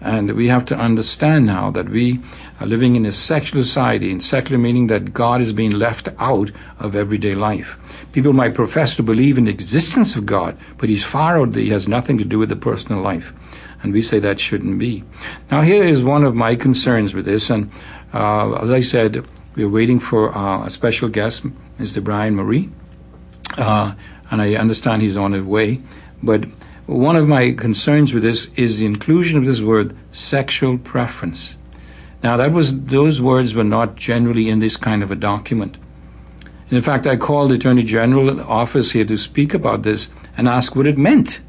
And 0.00 0.32
we 0.32 0.48
have 0.48 0.64
to 0.66 0.76
understand 0.76 1.46
now 1.46 1.70
that 1.70 1.88
we 1.88 2.20
are 2.60 2.66
living 2.66 2.96
in 2.96 3.06
a 3.06 3.12
secular 3.12 3.64
society, 3.64 4.10
and 4.10 4.22
secular 4.22 4.58
meaning 4.58 4.88
that 4.88 5.12
God 5.12 5.40
is 5.40 5.52
being 5.52 5.70
left 5.70 6.08
out 6.18 6.50
of 6.78 6.94
everyday 6.94 7.34
life. 7.34 7.76
People 8.12 8.32
might 8.32 8.54
profess 8.54 8.96
to 8.96 9.02
believe 9.02 9.38
in 9.38 9.44
the 9.44 9.50
existence 9.50 10.16
of 10.16 10.26
God, 10.26 10.56
but 10.76 10.88
He's 10.88 11.04
far 11.04 11.40
out 11.40 11.52
there. 11.52 11.62
He 11.64 11.70
has 11.70 11.88
nothing 11.88 12.18
to 12.18 12.24
do 12.24 12.38
with 12.38 12.48
the 12.48 12.56
personal 12.56 13.00
life. 13.00 13.32
And 13.82 13.92
we 13.92 14.02
say 14.02 14.18
that 14.20 14.40
shouldn't 14.40 14.78
be. 14.78 15.04
Now, 15.50 15.62
here 15.62 15.84
is 15.84 16.02
one 16.02 16.24
of 16.24 16.34
my 16.34 16.56
concerns 16.56 17.14
with 17.14 17.24
this. 17.24 17.48
And 17.48 17.70
uh, 18.12 18.54
as 18.54 18.70
I 18.70 18.80
said, 18.80 19.24
we're 19.58 19.68
waiting 19.68 19.98
for 19.98 20.32
uh, 20.36 20.64
a 20.64 20.70
special 20.70 21.08
guest, 21.08 21.44
Mr. 21.80 22.02
Brian 22.02 22.36
Moree. 22.36 22.70
Uh, 23.56 23.92
and 24.30 24.40
I 24.40 24.54
understand 24.54 25.02
he's 25.02 25.16
on 25.16 25.32
his 25.32 25.42
way. 25.42 25.80
But 26.22 26.44
one 26.86 27.16
of 27.16 27.26
my 27.26 27.50
concerns 27.50 28.14
with 28.14 28.22
this 28.22 28.52
is 28.54 28.78
the 28.78 28.86
inclusion 28.86 29.36
of 29.36 29.46
this 29.46 29.60
word 29.60 29.96
sexual 30.12 30.78
preference. 30.78 31.56
Now, 32.22 32.36
that 32.36 32.52
was 32.52 32.84
those 32.84 33.20
words 33.20 33.52
were 33.52 33.64
not 33.64 33.96
generally 33.96 34.48
in 34.48 34.60
this 34.60 34.76
kind 34.76 35.02
of 35.02 35.10
a 35.10 35.16
document. 35.16 35.76
And 36.68 36.76
in 36.76 36.82
fact, 36.82 37.08
I 37.08 37.16
called 37.16 37.50
the 37.50 37.56
Attorney 37.56 37.82
General 37.82 38.40
office 38.40 38.92
here 38.92 39.06
to 39.06 39.16
speak 39.16 39.54
about 39.54 39.82
this 39.82 40.08
and 40.36 40.48
ask 40.48 40.76
what 40.76 40.86
it 40.86 40.96
meant. 40.96 41.40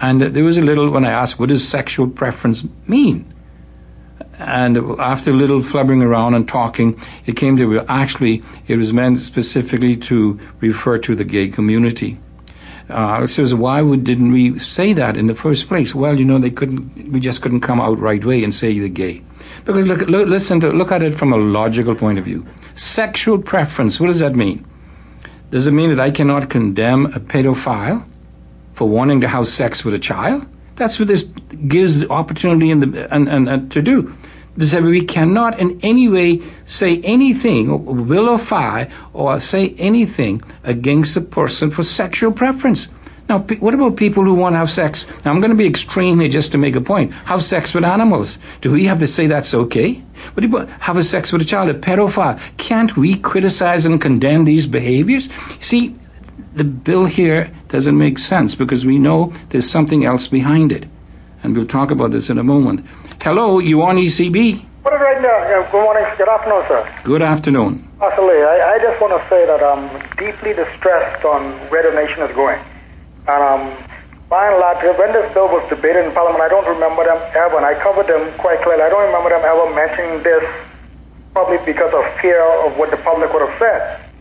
And 0.00 0.22
there 0.22 0.42
was 0.42 0.58
a 0.58 0.64
little 0.64 0.90
when 0.90 1.04
I 1.04 1.12
asked, 1.12 1.38
"What 1.38 1.50
does 1.50 1.66
sexual 1.66 2.08
preference 2.08 2.64
mean?" 2.88 3.31
And 4.38 4.78
after 4.98 5.30
a 5.30 5.34
little 5.34 5.60
flubbering 5.60 6.02
around 6.02 6.34
and 6.34 6.48
talking, 6.48 7.00
it 7.26 7.36
came 7.36 7.56
to 7.58 7.80
actually 7.88 8.42
it 8.66 8.76
was 8.76 8.92
meant 8.92 9.18
specifically 9.18 9.96
to 9.96 10.38
refer 10.60 10.98
to 10.98 11.14
the 11.14 11.24
gay 11.24 11.48
community. 11.48 12.18
Uh, 12.88 13.26
says, 13.26 13.54
why 13.54 13.80
would, 13.80 14.04
didn't 14.04 14.32
we 14.32 14.58
say 14.58 14.92
that 14.92 15.16
in 15.16 15.26
the 15.26 15.34
first 15.34 15.68
place? 15.68 15.94
Well, 15.94 16.18
you 16.18 16.24
know, 16.24 16.38
they 16.38 16.50
couldn't. 16.50 17.12
We 17.12 17.20
just 17.20 17.40
couldn't 17.40 17.60
come 17.60 17.80
out 17.80 17.98
right 17.98 18.22
way 18.24 18.42
and 18.42 18.52
say 18.52 18.78
the 18.78 18.88
gay, 18.88 19.22
because 19.64 19.86
look, 19.86 20.00
look, 20.08 20.28
listen 20.28 20.60
to 20.60 20.70
look 20.72 20.92
at 20.92 21.02
it 21.02 21.14
from 21.14 21.32
a 21.32 21.36
logical 21.36 21.94
point 21.94 22.18
of 22.18 22.24
view. 22.24 22.44
Sexual 22.74 23.38
preference. 23.38 24.00
What 24.00 24.08
does 24.08 24.18
that 24.18 24.34
mean? 24.34 24.66
Does 25.50 25.66
it 25.66 25.72
mean 25.72 25.90
that 25.90 26.00
I 26.00 26.10
cannot 26.10 26.50
condemn 26.50 27.06
a 27.06 27.20
pedophile 27.20 28.06
for 28.72 28.88
wanting 28.88 29.20
to 29.20 29.28
have 29.28 29.46
sex 29.46 29.84
with 29.84 29.94
a 29.94 29.98
child? 29.98 30.44
That's 30.76 30.98
what 30.98 31.08
this 31.08 31.22
gives 31.68 32.00
the 32.00 32.10
opportunity 32.10 32.70
and, 32.70 32.82
the, 32.82 33.14
and, 33.14 33.28
and, 33.28 33.48
and 33.48 33.70
to 33.72 33.82
do. 33.82 34.14
We 34.56 35.02
cannot 35.02 35.58
in 35.58 35.80
any 35.82 36.08
way 36.08 36.42
say 36.64 37.00
anything, 37.00 38.06
vilify, 38.06 38.86
or 39.12 39.40
say 39.40 39.74
anything 39.78 40.42
against 40.62 41.16
a 41.16 41.22
person 41.22 41.70
for 41.70 41.82
sexual 41.82 42.32
preference. 42.32 42.88
Now, 43.28 43.38
what 43.38 43.72
about 43.72 43.96
people 43.96 44.24
who 44.24 44.34
want 44.34 44.54
to 44.54 44.58
have 44.58 44.70
sex? 44.70 45.06
Now, 45.24 45.30
I'm 45.30 45.40
going 45.40 45.52
to 45.52 45.56
be 45.56 45.66
extreme 45.66 46.20
here 46.20 46.28
just 46.28 46.52
to 46.52 46.58
make 46.58 46.76
a 46.76 46.80
point. 46.80 47.12
Have 47.24 47.42
sex 47.42 47.72
with 47.72 47.84
animals. 47.84 48.38
Do 48.60 48.70
we 48.70 48.84
have 48.84 48.98
to 48.98 49.06
say 49.06 49.26
that's 49.26 49.54
okay? 49.54 50.02
What 50.34 50.44
about 50.44 50.68
have 50.80 50.96
a 50.96 51.02
sex 51.02 51.32
with 51.32 51.40
a 51.40 51.46
child, 51.46 51.70
a 51.70 51.74
pedophile? 51.74 52.38
Can't 52.58 52.94
we 52.96 53.14
criticize 53.16 53.86
and 53.86 54.00
condemn 54.00 54.44
these 54.44 54.66
behaviors? 54.66 55.30
See, 55.60 55.94
the 56.54 56.64
bill 56.64 57.06
here 57.06 57.50
doesn't 57.68 57.96
make 57.96 58.18
sense 58.18 58.54
because 58.54 58.84
we 58.84 58.98
know 58.98 59.32
there's 59.48 59.70
something 59.70 60.04
else 60.04 60.28
behind 60.28 60.72
it. 60.72 60.84
And 61.42 61.56
we'll 61.56 61.66
talk 61.66 61.90
about 61.90 62.10
this 62.10 62.28
in 62.28 62.38
a 62.38 62.44
moment. 62.44 62.84
Hello, 63.22 63.60
you 63.60 63.82
on 63.82 63.98
ECB? 63.98 64.66
What 64.82 64.94
is 64.94 65.00
right 65.00 65.22
now? 65.22 65.38
Yeah, 65.46 65.62
good 65.70 65.78
morning. 65.78 66.02
Good 66.18 66.28
afternoon, 66.28 66.64
sir. 66.66 66.82
Good 67.04 67.22
afternoon. 67.22 67.78
Absolutely. 68.02 68.42
I, 68.42 68.74
I 68.74 68.78
just 68.82 68.98
want 69.00 69.14
to 69.14 69.22
say 69.30 69.46
that 69.46 69.62
I'm 69.62 69.86
deeply 70.18 70.50
distressed 70.58 71.24
on 71.24 71.54
where 71.70 71.86
the 71.86 71.94
nation 71.94 72.18
is 72.26 72.34
going. 72.34 72.58
And 73.30 73.38
um, 73.46 73.62
by 74.26 74.50
and 74.50 74.58
large, 74.58 74.82
when 74.98 75.14
this 75.14 75.22
bill 75.34 75.46
was 75.46 75.62
debated 75.70 76.02
in 76.04 76.10
Parliament, 76.10 76.42
I 76.42 76.48
don't 76.50 76.66
remember 76.66 77.06
them 77.06 77.22
ever, 77.38 77.62
and 77.62 77.64
I 77.64 77.78
covered 77.78 78.10
them 78.10 78.26
quite 78.42 78.58
clearly. 78.66 78.82
I 78.82 78.90
don't 78.90 79.06
remember 79.06 79.30
them 79.30 79.46
ever 79.46 79.70
mentioning 79.70 80.18
this, 80.26 80.42
probably 81.30 81.62
because 81.62 81.94
of 81.94 82.02
fear 82.18 82.42
of 82.66 82.74
what 82.74 82.90
the 82.90 82.98
public 83.06 83.30
would 83.32 83.46
have 83.46 83.54
said. 83.62 84.11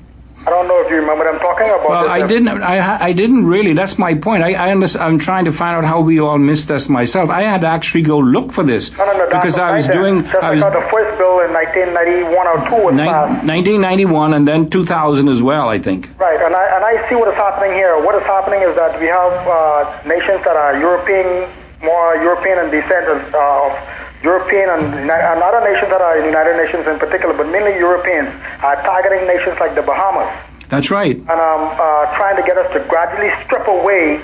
I 0.45 0.49
don't 0.49 0.67
know 0.67 0.81
if 0.81 0.89
you 0.89 0.95
remember 0.97 1.27
I'm 1.27 1.39
talking 1.39 1.67
about. 1.67 1.87
Well, 1.87 2.09
I 2.09 2.25
didn't. 2.25 2.47
I 2.47 3.05
I 3.09 3.13
didn't 3.13 3.45
really. 3.45 3.73
That's 3.73 3.99
my 3.99 4.15
point. 4.15 4.41
I, 4.43 4.53
I 4.53 4.71
I'm 4.71 5.19
trying 5.19 5.45
to 5.45 5.51
find 5.51 5.77
out 5.77 5.85
how 5.85 6.01
we 6.01 6.19
all 6.19 6.39
missed 6.39 6.67
this 6.67 6.89
myself. 6.89 7.29
I 7.29 7.43
had 7.43 7.61
to 7.61 7.67
actually 7.67 8.01
go 8.01 8.17
look 8.17 8.51
for 8.51 8.63
this 8.63 8.91
no, 8.97 9.05
no, 9.05 9.13
no, 9.17 9.25
because 9.29 9.59
I 9.59 9.75
was 9.75 9.87
doing. 9.87 10.25
I 10.41 10.51
was, 10.51 10.61
the 10.61 10.87
first 10.91 11.17
bill 11.19 11.41
in 11.45 11.53
1991 11.53 12.47
or 12.47 12.57
two 12.69 12.83
was 12.85 12.95
ni- 12.95 13.05
passed. 13.05 13.45
1991 13.45 14.33
and 14.33 14.47
then 14.47 14.67
2000 14.69 15.29
as 15.29 15.43
well. 15.43 15.69
I 15.69 15.77
think. 15.77 16.09
Right, 16.17 16.41
and 16.41 16.55
I 16.55 16.65
and 16.75 16.83
I 16.85 17.07
see 17.07 17.15
what 17.15 17.27
is 17.29 17.35
happening 17.35 17.73
here. 17.73 18.01
What 18.01 18.15
is 18.15 18.23
happening 18.23 18.61
is 18.63 18.75
that 18.75 18.99
we 18.99 19.05
have 19.05 19.33
uh, 19.45 20.01
nations 20.09 20.41
that 20.43 20.55
are 20.55 20.73
European, 20.79 21.47
more 21.83 22.15
European 22.15 22.65
in 22.65 22.71
descent 22.71 23.07
of. 23.07 23.35
Uh, 23.35 24.00
European 24.23 24.69
and, 24.69 24.83
and 25.09 25.39
other 25.41 25.61
nations 25.65 25.89
that 25.89 26.01
are 26.01 26.19
United 26.19 26.57
Nations 26.57 26.85
in 26.85 26.99
particular, 26.99 27.33
but 27.33 27.47
mainly 27.49 27.73
Europeans, 27.77 28.29
are 28.61 28.75
targeting 28.83 29.27
nations 29.27 29.57
like 29.59 29.73
the 29.75 29.81
Bahamas. 29.81 30.29
That's 30.69 30.89
right. 30.89 31.17
and 31.17 31.29
um, 31.29 31.63
uh, 31.75 32.15
trying 32.15 32.37
to 32.37 32.43
get 32.43 32.57
us 32.57 32.71
to 32.71 32.79
gradually 32.87 33.29
strip 33.43 33.67
away 33.67 34.21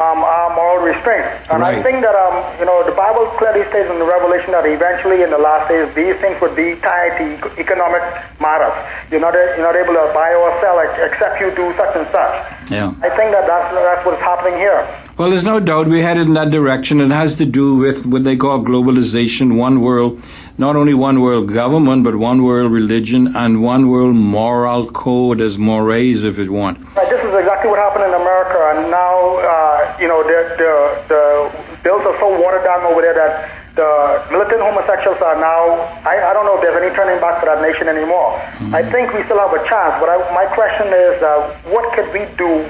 um, 0.00 0.26
our 0.26 0.50
moral 0.56 0.82
restraints. 0.82 1.46
And 1.50 1.62
I 1.62 1.78
think 1.82 2.02
that 2.02 2.16
um, 2.18 2.58
you 2.58 2.66
know 2.66 2.82
the 2.82 2.96
Bible 2.98 3.30
clearly 3.38 3.62
states 3.70 3.86
in 3.86 3.98
the 4.02 4.04
Revelation 4.04 4.50
that 4.50 4.66
eventually 4.66 5.22
in 5.22 5.30
the 5.30 5.38
last 5.38 5.70
days 5.70 5.86
these 5.94 6.18
things 6.18 6.34
would 6.42 6.56
be 6.58 6.74
tied 6.82 7.14
to 7.22 7.24
economic 7.62 8.02
matters. 8.42 8.74
You're 9.10 9.22
not 9.22 9.34
you're 9.34 9.62
not 9.62 9.76
able 9.78 9.94
to 9.94 10.10
buy 10.10 10.34
or 10.34 10.50
sell 10.58 10.82
ex- 10.82 10.98
except 11.14 11.38
you 11.38 11.54
do 11.54 11.70
such 11.78 11.94
and 11.94 12.06
such. 12.10 12.34
Yeah. 12.74 12.90
I 13.06 13.10
think 13.14 13.30
that 13.30 13.46
that's 13.46 13.70
that's 13.70 14.02
what's 14.04 14.20
happening 14.22 14.58
here. 14.58 14.82
Well, 15.16 15.30
there's 15.30 15.44
no 15.44 15.60
doubt 15.60 15.86
we're 15.86 16.02
headed 16.02 16.26
in 16.26 16.34
that 16.34 16.50
direction. 16.50 17.00
It 17.00 17.14
has 17.14 17.36
to 17.36 17.46
do 17.46 17.76
with 17.76 18.04
what 18.04 18.24
they 18.24 18.36
call 18.36 18.58
globalization, 18.58 19.56
one 19.56 19.80
world, 19.80 20.20
not 20.56 20.76
only 20.76 20.94
one 20.94 21.20
world 21.20 21.52
government, 21.52 22.04
but 22.04 22.14
one 22.14 22.44
world 22.44 22.70
religion 22.70 23.34
and 23.34 23.62
one 23.62 23.90
world 23.90 24.14
moral 24.14 24.90
code 24.90 25.40
as 25.40 25.58
mores, 25.58 26.22
if 26.24 26.38
you 26.38 26.52
want. 26.52 26.78
Right, 26.96 27.10
this 27.10 27.18
is 27.18 27.34
exactly 27.34 27.70
what 27.70 27.78
happened 27.78 28.04
in 28.04 28.14
America, 28.14 28.58
and 28.70 28.90
now 28.90 29.36
uh, 29.38 29.96
you 30.00 30.06
know 30.06 30.22
the, 30.22 30.38
the 30.62 30.72
the 31.08 31.80
bills 31.82 32.02
are 32.06 32.18
so 32.20 32.40
watered 32.40 32.64
down 32.64 32.84
over 32.86 33.02
there 33.02 33.14
that 33.14 33.50
the 33.74 33.90
militant 34.30 34.62
homosexuals 34.62 35.18
are 35.20 35.34
now. 35.40 35.74
I, 36.06 36.30
I 36.30 36.32
don't 36.32 36.46
know 36.46 36.56
if 36.56 36.62
there's 36.62 36.78
any 36.80 36.94
turning 36.94 37.20
back 37.20 37.40
for 37.40 37.46
that 37.46 37.60
nation 37.60 37.88
anymore. 37.88 38.38
I 38.70 38.86
think 38.94 39.12
we 39.12 39.24
still 39.24 39.38
have 39.42 39.52
a 39.52 39.62
chance, 39.66 39.98
but 39.98 40.06
I, 40.08 40.22
my 40.32 40.46
question 40.54 40.86
is, 40.94 41.18
uh, 41.22 41.58
what 41.66 41.90
could 41.98 42.12
we 42.14 42.30
do? 42.38 42.62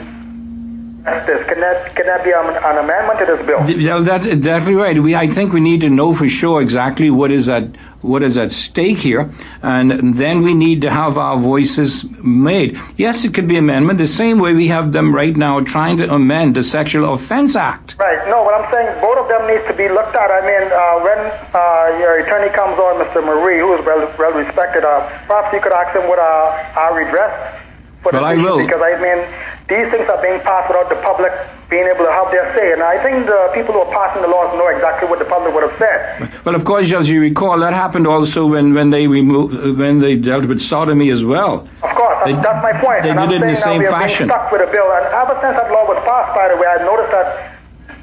Can 1.05 1.61
that 1.61 1.94
can 1.94 2.07
that 2.07 2.24
be 2.24 2.30
an, 2.30 2.46
an 2.46 2.78
amendment 2.78 3.18
to 3.18 3.26
this 3.26 3.44
bill? 3.44 3.61
Yeah, 3.78 4.00
that's 4.00 4.24
exactly 4.24 4.74
right. 4.74 4.98
We, 4.98 5.14
I 5.14 5.28
think 5.28 5.52
we 5.52 5.61
need 5.61 5.82
to 5.82 5.90
know 5.90 6.14
for 6.14 6.26
sure 6.28 6.62
exactly 6.62 7.11
what 7.11 7.30
is 7.30 7.50
at 7.50 7.76
what 8.00 8.22
is 8.22 8.38
at 8.38 8.50
stake 8.50 8.96
here, 8.96 9.30
and 9.62 10.14
then 10.14 10.40
we 10.40 10.55
need 10.55 10.80
to 10.80 10.90
have 10.90 11.18
our 11.18 11.36
voices 11.36 12.05
made. 12.22 12.78
Yes, 12.96 13.22
it 13.22 13.34
could 13.34 13.46
be 13.46 13.59
amendment 13.59 13.98
the 13.98 14.07
same 14.07 14.38
way 14.38 14.55
we 14.55 14.68
have 14.68 14.92
them 14.92 15.14
right 15.14 15.36
now 15.36 15.61
trying 15.61 15.98
to 15.98 16.11
amend 16.11 16.55
the 16.55 16.64
Sexual 16.64 17.12
Offense 17.12 17.55
Act. 17.55 17.96
Right. 17.98 18.26
No, 18.28 18.42
but 18.42 18.55
I'm 18.55 18.72
saying 18.72 19.00
both 19.02 19.18
of 19.18 19.28
them 19.28 19.46
needs 19.46 19.66
to 19.66 19.74
be 19.74 19.90
looked 19.90 20.16
at. 20.16 20.30
I 20.30 20.40
mean, 20.40 20.72
uh, 20.72 21.05
when 21.05 21.20
uh, 21.52 21.98
your 22.00 22.20
attorney 22.20 22.48
comes 22.57 22.78
on, 22.78 23.05
Mr. 23.05 23.20
Moree, 23.20 23.61
who 23.61 23.76
is 23.76 23.84
well, 23.84 24.09
well 24.18 24.32
respected, 24.32 24.84
uh, 24.84 25.05
perhaps 25.28 25.52
you 25.52 25.61
could 25.61 25.72
ask 25.72 25.94
him 25.94 26.09
what 26.09 26.18
uh, 26.18 26.80
our 26.80 26.96
redress 26.96 27.61
for 28.02 28.12
Well, 28.12 28.24
I 28.24 28.36
will. 28.36 28.59
Because 28.59 28.80
I 28.80 29.00
mean, 29.00 29.20
these 29.69 29.89
things 29.91 30.07
are 30.09 30.21
being 30.21 30.41
passed 30.41 30.69
without 30.69 30.89
the 30.91 30.97
public 30.97 31.33
being 31.71 31.87
able 31.87 32.05
to 32.05 32.12
have 32.12 32.31
their 32.31 32.55
say. 32.55 32.73
And 32.73 32.83
I 32.83 33.03
think 33.03 33.25
the 33.27 33.51
people 33.55 33.73
who 33.73 33.81
are 33.81 33.91
passing 33.93 34.21
the 34.23 34.29
laws 34.29 34.53
know 34.59 34.69
exactly 34.69 35.09
what 35.09 35.19
the 35.19 35.25
public 35.25 35.55
would 35.55 35.65
have 35.65 35.79
said. 35.79 36.45
Well, 36.45 36.55
of 36.55 36.65
course, 36.67 36.93
as 36.93 37.09
you 37.09 37.21
recall, 37.21 37.59
that 37.61 37.73
happened 37.73 38.07
also 38.07 38.47
when, 38.47 38.75
when 38.75 38.91
they 38.91 39.07
removed, 39.09 39.79
when 39.79 40.01
they 40.01 40.17
dealt 40.17 40.45
with 40.45 40.61
sodomy 40.61 41.09
as 41.11 41.25
well. 41.25 41.67
Of 41.83 41.91
course, 41.97 42.17
that's, 42.21 42.27
They- 42.27 42.41
that's 42.43 42.62
my 42.62 42.73
point. 42.79 43.03
they 43.05 43.11
and 43.11 43.21
I'm 43.21 43.29
did 43.29 43.41
it 43.41 43.45
in 43.45 43.51
the 43.51 43.57
same 43.57 43.81
now 43.83 43.89
we 43.89 43.95
are 43.95 44.01
fashion. 44.01 44.29
Stuck 44.29 44.53
with 44.53 44.61
a 44.69 44.71
bill, 44.71 44.85
and 44.93 45.07
ever 45.15 45.39
since 45.41 45.57
that 45.57 45.71
law 45.73 45.89
was 45.89 45.97
passed, 46.05 46.35
by 46.37 46.49
the 46.49 46.57
way, 46.61 46.67
I've 46.67 46.83
noticed 46.85 47.11
that 47.12 47.53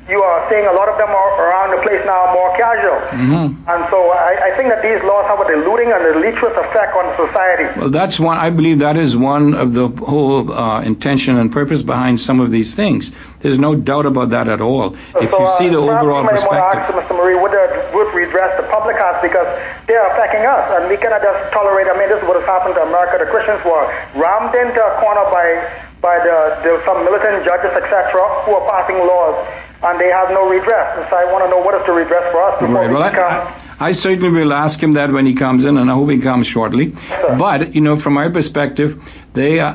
you 0.09 0.21
are 0.21 0.49
seeing 0.49 0.65
a 0.65 0.73
lot 0.73 0.89
of 0.89 0.97
them 0.97 1.09
are 1.09 1.31
around 1.45 1.77
the 1.77 1.81
place 1.83 2.01
now 2.05 2.33
more 2.33 2.49
casual. 2.57 2.97
Mm-hmm. 3.13 3.69
And 3.69 3.81
so 3.93 4.09
I, 4.09 4.49
I 4.49 4.57
think 4.57 4.69
that 4.73 4.81
these 4.81 4.97
laws 5.05 5.25
have 5.29 5.39
a 5.39 5.47
diluting 5.47 5.93
and 5.93 6.01
a 6.01 6.13
deleterious 6.13 6.57
effect 6.57 6.95
on 6.97 7.05
society. 7.15 7.65
Well, 7.79 7.89
that's 7.89 8.19
one. 8.19 8.37
I 8.37 8.49
believe 8.49 8.79
that 8.79 8.97
is 8.97 9.15
one 9.15 9.53
of 9.53 9.73
the 9.73 9.89
whole 10.03 10.51
uh, 10.51 10.81
intention 10.81 11.37
and 11.37 11.51
purpose 11.51 11.81
behind 11.81 12.19
some 12.19 12.39
of 12.39 12.49
these 12.49 12.75
things. 12.75 13.11
There's 13.39 13.59
no 13.59 13.75
doubt 13.75 14.05
about 14.05 14.29
that 14.31 14.49
at 14.49 14.59
all. 14.59 14.95
If 15.21 15.29
so, 15.29 15.39
you 15.39 15.47
see 15.57 15.69
the 15.69 15.79
uh, 15.79 15.85
overall 15.85 16.25
you 16.25 16.33
might 16.33 16.43
want 16.49 16.73
to 16.73 16.77
ask. 16.77 16.93
Mr. 16.93 17.13
Moree 17.15 17.39
what 17.39 17.51
the 17.51 17.69
what 17.93 18.13
redress 18.13 18.57
the 18.57 18.67
public 18.73 18.97
has 18.97 19.21
because 19.21 19.47
they 19.85 19.95
are 19.95 20.09
affecting 20.11 20.45
us, 20.45 20.65
and 20.75 20.89
we 20.89 20.97
cannot 20.97 21.21
just 21.21 21.53
tolerate. 21.53 21.85
I 21.87 21.93
mean, 21.97 22.09
this 22.09 22.17
is 22.17 22.25
what 22.27 22.41
has 22.41 22.47
happened 22.49 22.75
to 22.75 22.83
America. 22.83 23.21
The 23.21 23.29
Christians 23.29 23.61
were 23.63 23.85
rammed 24.17 24.55
into 24.57 24.81
a 24.81 24.93
corner 24.97 25.25
by 25.29 25.45
by 26.01 26.17
the, 26.17 26.37
the 26.65 26.71
some 26.83 27.05
militant 27.05 27.45
judges, 27.45 27.71
etc., 27.77 28.17
who 28.49 28.57
are 28.57 28.65
passing 28.65 28.97
laws, 29.05 29.37
and 29.83 29.99
they 29.99 30.09
have 30.09 30.29
no 30.29 30.47
redress. 30.49 30.97
And 30.97 31.07
so 31.09 31.17
I 31.17 31.25
want 31.31 31.43
to 31.45 31.49
know 31.49 31.59
what 31.59 31.73
is 31.79 31.85
the 31.85 31.93
redress 31.93 32.31
for 32.31 32.41
us 32.47 32.59
before 32.61 32.75
Right. 32.75 32.89
we 32.89 32.95
Well, 32.95 33.09
become. 33.09 33.47
I, 33.79 33.87
I 33.87 33.91
certainly 33.93 34.29
will 34.29 34.53
ask 34.53 34.81
him 34.81 34.93
that 34.93 35.11
when 35.11 35.25
he 35.25 35.33
comes 35.33 35.65
in, 35.65 35.77
and 35.77 35.89
I 35.89 35.95
hope 35.95 36.11
he 36.11 36.19
comes 36.19 36.45
shortly. 36.45 36.93
But 37.39 37.73
you 37.73 37.81
know, 37.81 37.95
from 37.95 38.13
my 38.13 38.29
perspective, 38.29 39.01
they 39.33 39.59
uh, 39.59 39.73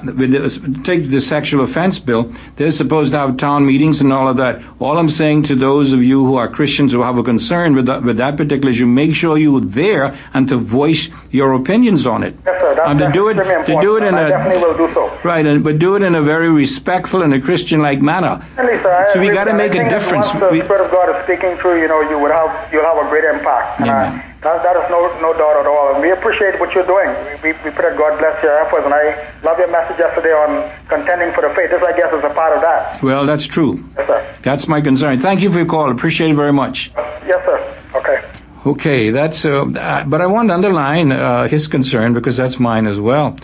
take 0.85 1.09
the 1.09 1.21
sexual 1.21 1.65
offense 1.65 1.99
bill. 1.99 2.33
They're 2.55 2.71
supposed 2.71 3.13
to 3.13 3.19
have 3.19 3.37
town 3.37 3.67
meetings 3.67 4.01
and 4.01 4.13
all 4.13 4.29
of 4.29 4.37
that. 4.37 4.63
All 4.79 4.97
I'm 4.99 5.11
saying 5.11 5.43
to 5.45 5.57
those 5.57 5.93
of 5.93 6.05
you 6.05 6.25
who 6.25 6.37
are 6.37 6.47
Christians 6.47 6.93
who 6.93 7.03
have 7.03 7.19
a 7.19 7.23
concern 7.25 7.75
with 7.75 7.87
that, 7.87 8.05
with 8.05 8.17
that 8.19 8.37
particular 8.37 8.71
issue, 8.71 8.87
make 8.87 9.15
sure 9.17 9.39
you're 9.39 9.61
there 9.61 10.17
and 10.35 10.49
to 10.51 10.57
voice 10.57 11.09
your 11.37 11.53
opinions 11.53 12.07
on 12.07 12.23
it. 12.23 12.35
Yes, 12.47 12.61
sir. 12.61 12.75
That's, 12.75 12.89
and 12.91 12.99
to 13.01 13.09
do 13.13 13.29
it, 13.29 13.35
to 13.35 13.75
do 13.81 13.97
it 13.99 14.05
in 14.05 14.15
I 14.15 14.23
a 14.23 14.29
definitely 14.29 14.63
will 14.65 14.77
do 14.77 14.89
so. 14.95 15.03
right, 15.23 15.45
and 15.47 15.63
but 15.63 15.79
do 15.79 15.95
it 15.97 16.03
in 16.03 16.15
a 16.15 16.23
very 16.23 16.51
respectful 16.51 17.23
and 17.23 17.33
a 17.35 17.41
Christian-like 17.41 18.01
manner. 18.01 18.35
Definitely, 18.57 18.83
sir. 18.83 18.93
I 18.93 19.13
So 19.13 19.21
we 19.21 19.29
got 19.31 19.45
to 19.45 19.55
make 19.55 19.75
a 19.75 19.85
difference. 19.89 20.29
Once 20.35 20.41
the 20.45 20.49
We- 20.51 20.63
Spirit 20.63 20.85
of 20.87 20.91
God 20.91 21.07
is 21.15 21.19
speaking 21.25 21.53
through, 21.59 21.77
you 21.83 21.89
know, 21.89 22.01
you 22.11 22.19
would 22.19 22.33
have 22.41 22.51
you'll 22.73 22.85
have 22.93 22.99
a 23.05 23.09
great 23.09 23.25
impact. 23.25 23.81
And, 23.81 23.91
uh, 23.91 24.23
that, 24.47 24.63
that 24.63 24.77
is 24.81 24.87
no 24.95 25.01
no 25.21 25.33
doubt 25.33 25.57
at 25.63 25.67
all. 25.67 25.87
And 25.95 25.99
we 26.03 26.11
appreciate 26.13 26.55
what 26.61 26.73
you're 26.75 26.87
doing. 26.87 27.09
We, 27.43 27.51
we, 27.53 27.59
we 27.65 27.71
pray 27.77 27.91
that 27.91 27.99
God 27.99 28.17
bless 28.19 28.37
your 28.43 28.55
efforts. 28.63 28.85
And 28.85 28.95
I 28.95 29.05
love 29.43 29.59
your 29.59 29.71
message 29.71 29.99
yesterday 29.99 30.31
on 30.43 30.51
contending 30.89 31.33
for 31.35 31.43
the 31.43 31.53
faith. 31.57 31.71
This, 31.71 31.83
I 31.83 31.93
guess, 31.99 32.13
is 32.13 32.23
a 32.25 32.33
part 32.33 32.53
of 32.57 32.61
that. 32.63 33.03
Well, 33.03 33.27
that's 33.27 33.47
true. 33.47 33.73
Yes, 33.99 34.07
sir. 34.07 34.35
That's 34.43 34.69
my 34.69 34.81
concern. 34.81 35.19
Thank 35.19 35.41
you 35.43 35.51
for 35.51 35.59
your 35.59 35.67
call. 35.67 35.91
Appreciate 35.91 36.31
it 36.31 36.35
very 36.35 36.53
much. 36.53 36.93
Yes, 37.27 37.43
sir. 37.45 37.59
Okay. 37.97 38.23
Okay, 38.67 39.11
that's. 39.11 39.45
Uh, 39.45 39.65
but 40.09 40.21
I 40.21 40.27
want 40.27 40.49
to 40.49 40.55
underline 40.55 41.13
uh, 41.13 41.47
his 41.47 41.69
concern 41.69 42.15
because 42.15 42.37
that's 42.37 42.59
mine 42.59 42.87
as 42.87 42.99
well. 42.99 43.37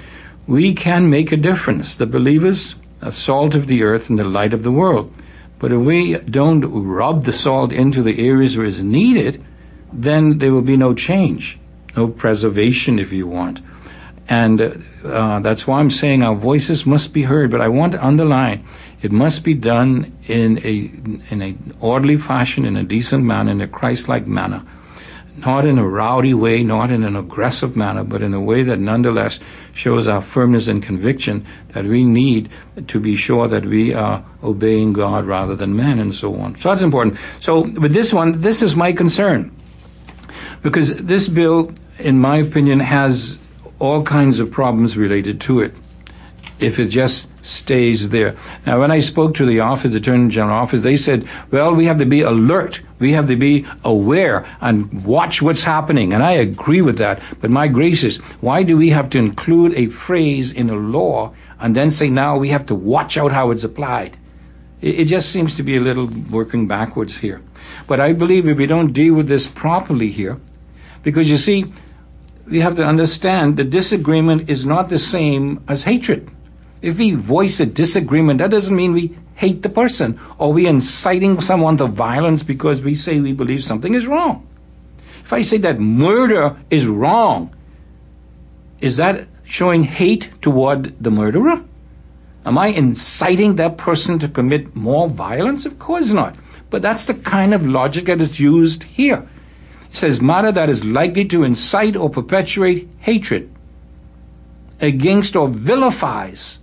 We 0.49 0.75
can 0.75 1.11
make 1.11 1.31
a 1.31 1.37
difference. 1.37 1.95
The 1.95 2.07
believers 2.07 2.75
are 3.03 3.13
salt 3.13 3.55
of 3.55 3.69
the 3.69 3.85
earth 3.85 4.11
and 4.11 4.19
the 4.19 4.25
light 4.25 4.53
of 4.53 4.65
the 4.65 4.73
world. 4.73 5.17
But 5.61 5.73
if 5.73 5.81
we 5.81 6.19
don't 6.19 6.63
rub 6.65 7.23
the 7.23 7.33
salt 7.33 7.73
into 7.73 8.03
the 8.03 8.27
areas 8.27 8.57
where 8.57 8.67
it's 8.67 8.83
needed, 8.83 9.41
then 9.93 10.39
there 10.39 10.53
will 10.53 10.61
be 10.61 10.77
no 10.77 10.93
change, 10.93 11.57
no 11.97 12.09
preservation, 12.09 12.99
if 12.99 13.13
you 13.13 13.29
want. 13.29 13.61
And 14.29 14.61
uh, 15.05 15.39
that's 15.39 15.69
why 15.69 15.79
I'm 15.79 15.91
saying 15.91 16.25
our 16.25 16.35
voices 16.35 16.85
must 16.85 17.13
be 17.13 17.23
heard. 17.23 17.49
But 17.53 17.61
I 17.61 17.69
want 17.69 17.93
to 17.93 18.05
underline 18.05 18.65
it 19.03 19.13
must 19.13 19.45
be 19.45 19.55
done 19.55 20.13
in 20.27 20.59
a 20.65 20.91
in 21.33 21.43
a 21.43 21.55
orderly 21.81 22.17
fashion, 22.17 22.65
in 22.65 22.77
a 22.77 22.83
decent 22.83 23.23
manner, 23.23 23.53
in 23.53 23.61
a 23.61 23.69
Christ-like 23.69 24.27
manner 24.27 24.65
not 25.37 25.65
in 25.67 25.79
a 25.79 25.89
rowdy 25.89 26.35
way, 26.35 26.63
not 26.63 26.91
in 26.91 27.05
an 27.05 27.17
aggressive 27.17 27.75
manner, 27.75 28.05
but 28.05 28.23
in 28.23 28.35
a 28.35 28.41
way 28.41 28.63
that 28.63 28.79
nonetheless 28.79 29.41
shows 29.73 30.07
our 30.07 30.21
firmness 30.21 30.69
and 30.69 30.83
conviction 30.83 31.45
that 31.69 31.85
we 31.85 32.05
need 32.05 32.49
to 32.87 33.01
be 33.01 33.17
sure 33.17 33.49
that 33.49 33.65
we 33.65 33.95
are 33.95 34.25
obeying 34.43 34.93
God 34.93 35.25
rather 35.25 35.57
than 35.57 35.75
man 35.75 35.99
and 35.99 36.15
so 36.15 36.35
on. 36.37 36.55
So 36.57 36.69
that's 36.69 36.83
important. 36.83 37.19
So 37.41 37.63
with 37.63 37.93
this 37.93 38.13
one, 38.13 38.33
this 38.33 38.63
is 38.63 38.77
my 38.77 38.93
concern. 38.93 39.55
Because 40.63 40.95
this 40.97 41.29
bill, 41.29 41.73
in 41.99 42.19
my 42.19 42.37
opinion, 42.37 42.81
has 42.81 43.39
all 43.79 44.05
kinds 44.05 44.39
of 44.39 44.51
problems 44.51 44.97
related 44.97 45.41
to 45.43 45.61
it 45.61 45.75
if 46.61 46.79
it 46.79 46.87
just 46.87 47.29
stays 47.45 48.11
there. 48.11 48.37
Now, 48.65 48.79
when 48.79 48.93
I 48.93 49.01
spoke 49.01 49.35
to 49.35 49.45
the 49.45 49.61
office, 49.61 49.91
the 49.91 49.99
Attorney 49.99 50.29
General 50.29 50.57
office, 50.57 50.83
they 50.83 50.97
said, 50.97 51.27
well, 51.51 51.75
we 51.75 51.87
have 51.87 51.99
to 51.99 52.07
be 52.07 52.21
alert. 52.21 52.81
We 53.03 53.13
have 53.15 53.27
to 53.27 53.37
be 53.37 53.67
aware 53.85 54.47
and 54.61 55.05
watch 55.05 55.43
what's 55.43 55.65
happening. 55.65 56.15
And 56.15 56.23
I 56.23 56.33
agree 56.33 56.81
with 56.81 56.99
that. 56.99 57.21
But 57.41 57.51
my 57.51 57.67
gracious, 57.67 58.19
why 58.41 58.63
do 58.63 58.77
we 58.77 58.91
have 58.91 59.11
to 59.11 59.19
include 59.19 59.75
a 59.75 59.87
phrase 59.87 60.53
in 60.53 60.71
a 60.71 60.77
law 60.77 61.35
and 61.59 61.75
then 61.75 61.91
say 61.91 62.09
now 62.09 62.39
we 62.39 62.51
have 62.51 62.65
to 62.67 62.77
watch 62.77 63.19
out 63.19 63.33
how 63.33 63.51
it's 63.51 63.65
applied? 63.65 64.17
It, 64.81 65.01
it 65.01 65.05
just 65.07 65.31
seems 65.31 65.57
to 65.57 65.65
be 65.65 65.77
a 65.77 65.81
little 65.81 66.07
working 66.31 66.69
backwards 66.69 67.19
here. 67.19 67.43
But 67.89 67.99
I 67.99 68.13
believe 68.13 68.47
if 68.47 68.57
we 68.57 68.67
don't 68.67 68.93
deal 68.93 69.15
with 69.15 69.27
this 69.27 69.49
properly 69.49 70.09
here, 70.09 70.39
because 71.03 71.29
you 71.29 71.39
see, 71.39 71.65
we 72.47 72.61
have 72.61 72.77
to 72.77 72.85
understand 72.85 73.57
that 73.57 73.71
disagreement 73.71 74.49
is 74.49 74.65
not 74.65 74.91
the 74.91 74.99
same 75.01 75.61
as 75.69 75.85
hatred. 75.85 76.31
If 76.83 76.99
we 76.99 77.15
voice 77.15 77.59
a 77.59 77.67
disagreement, 77.67 78.39
that 78.39 78.51
doesn't 78.51 78.75
mean 78.75 78.93
we 78.93 79.17
hate 79.35 79.63
the 79.63 79.69
person 79.69 80.19
or 80.39 80.53
we 80.53 80.67
inciting 80.67 81.41
someone 81.41 81.77
to 81.79 81.87
violence 81.87 82.43
because 82.43 82.83
we 82.83 82.95
say 82.95 83.21
we 83.21 83.33
believe 83.33 83.65
something 83.65 83.95
is 83.95 84.07
wrong. 84.07 84.47
If 85.25 85.33
I 85.33 85.43
say 85.43 85.59
that 85.59 85.81
murder 85.81 86.57
is 86.71 86.87
wrong, 86.87 87.55
is 88.81 88.97
that 88.97 89.27
showing 89.45 89.85
hate 89.85 90.31
toward 90.43 91.03
the 91.03 91.11
murderer? 91.11 91.63
Am 92.45 92.59
I 92.59 92.69
inciting 92.69 93.57
that 93.57 93.79
person 93.79 94.19
to 94.19 94.29
commit 94.29 94.75
more 94.75 95.09
violence? 95.09 95.65
Of 95.65 95.79
course 95.79 96.13
not. 96.13 96.37
But 96.71 96.83
that's 96.83 97.07
the 97.07 97.15
kind 97.15 97.55
of 97.55 97.67
logic 97.67 98.07
that 98.07 98.21
is 98.21 98.41
used 98.41 98.83
here. 98.83 99.29
It 99.85 99.97
says 99.97 100.21
matter 100.21 100.51
that 100.53 100.71
is 100.71 100.85
likely 100.85 101.25
to 101.27 101.45
incite 101.45 101.97
or 101.97 102.11
perpetuate 102.11 102.89
hatred 102.99 103.51
against 104.81 105.37
or 105.37 105.49
vilifies 105.49 106.59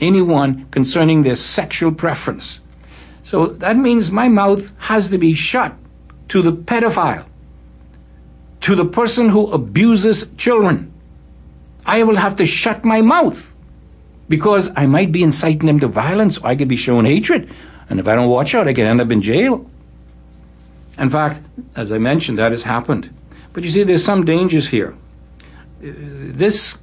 anyone 0.00 0.66
concerning 0.70 1.22
their 1.22 1.36
sexual 1.36 1.92
preference. 1.92 2.60
So 3.22 3.46
that 3.46 3.76
means 3.76 4.10
my 4.10 4.28
mouth 4.28 4.72
has 4.78 5.08
to 5.08 5.18
be 5.18 5.34
shut 5.34 5.74
to 6.28 6.42
the 6.42 6.52
pedophile, 6.52 7.24
to 8.60 8.74
the 8.74 8.84
person 8.84 9.28
who 9.28 9.50
abuses 9.50 10.30
children. 10.36 10.92
I 11.84 12.02
will 12.02 12.16
have 12.16 12.36
to 12.36 12.46
shut 12.46 12.84
my 12.84 13.00
mouth 13.00 13.54
because 14.28 14.70
I 14.76 14.86
might 14.86 15.12
be 15.12 15.22
inciting 15.22 15.66
them 15.66 15.80
to 15.80 15.88
violence 15.88 16.38
or 16.38 16.48
I 16.48 16.56
could 16.56 16.68
be 16.68 16.76
showing 16.76 17.06
hatred. 17.06 17.48
And 17.88 18.00
if 18.00 18.08
I 18.08 18.16
don't 18.16 18.28
watch 18.28 18.54
out, 18.54 18.66
I 18.66 18.72
could 18.72 18.86
end 18.86 19.00
up 19.00 19.12
in 19.12 19.22
jail. 19.22 19.68
In 20.98 21.10
fact, 21.10 21.40
as 21.76 21.92
I 21.92 21.98
mentioned, 21.98 22.38
that 22.38 22.52
has 22.52 22.64
happened. 22.64 23.14
But 23.52 23.64
you 23.64 23.70
see, 23.70 23.84
there's 23.84 24.04
some 24.04 24.24
dangers 24.24 24.68
here. 24.68 24.96
Uh, 25.82 25.92
This 26.42 26.78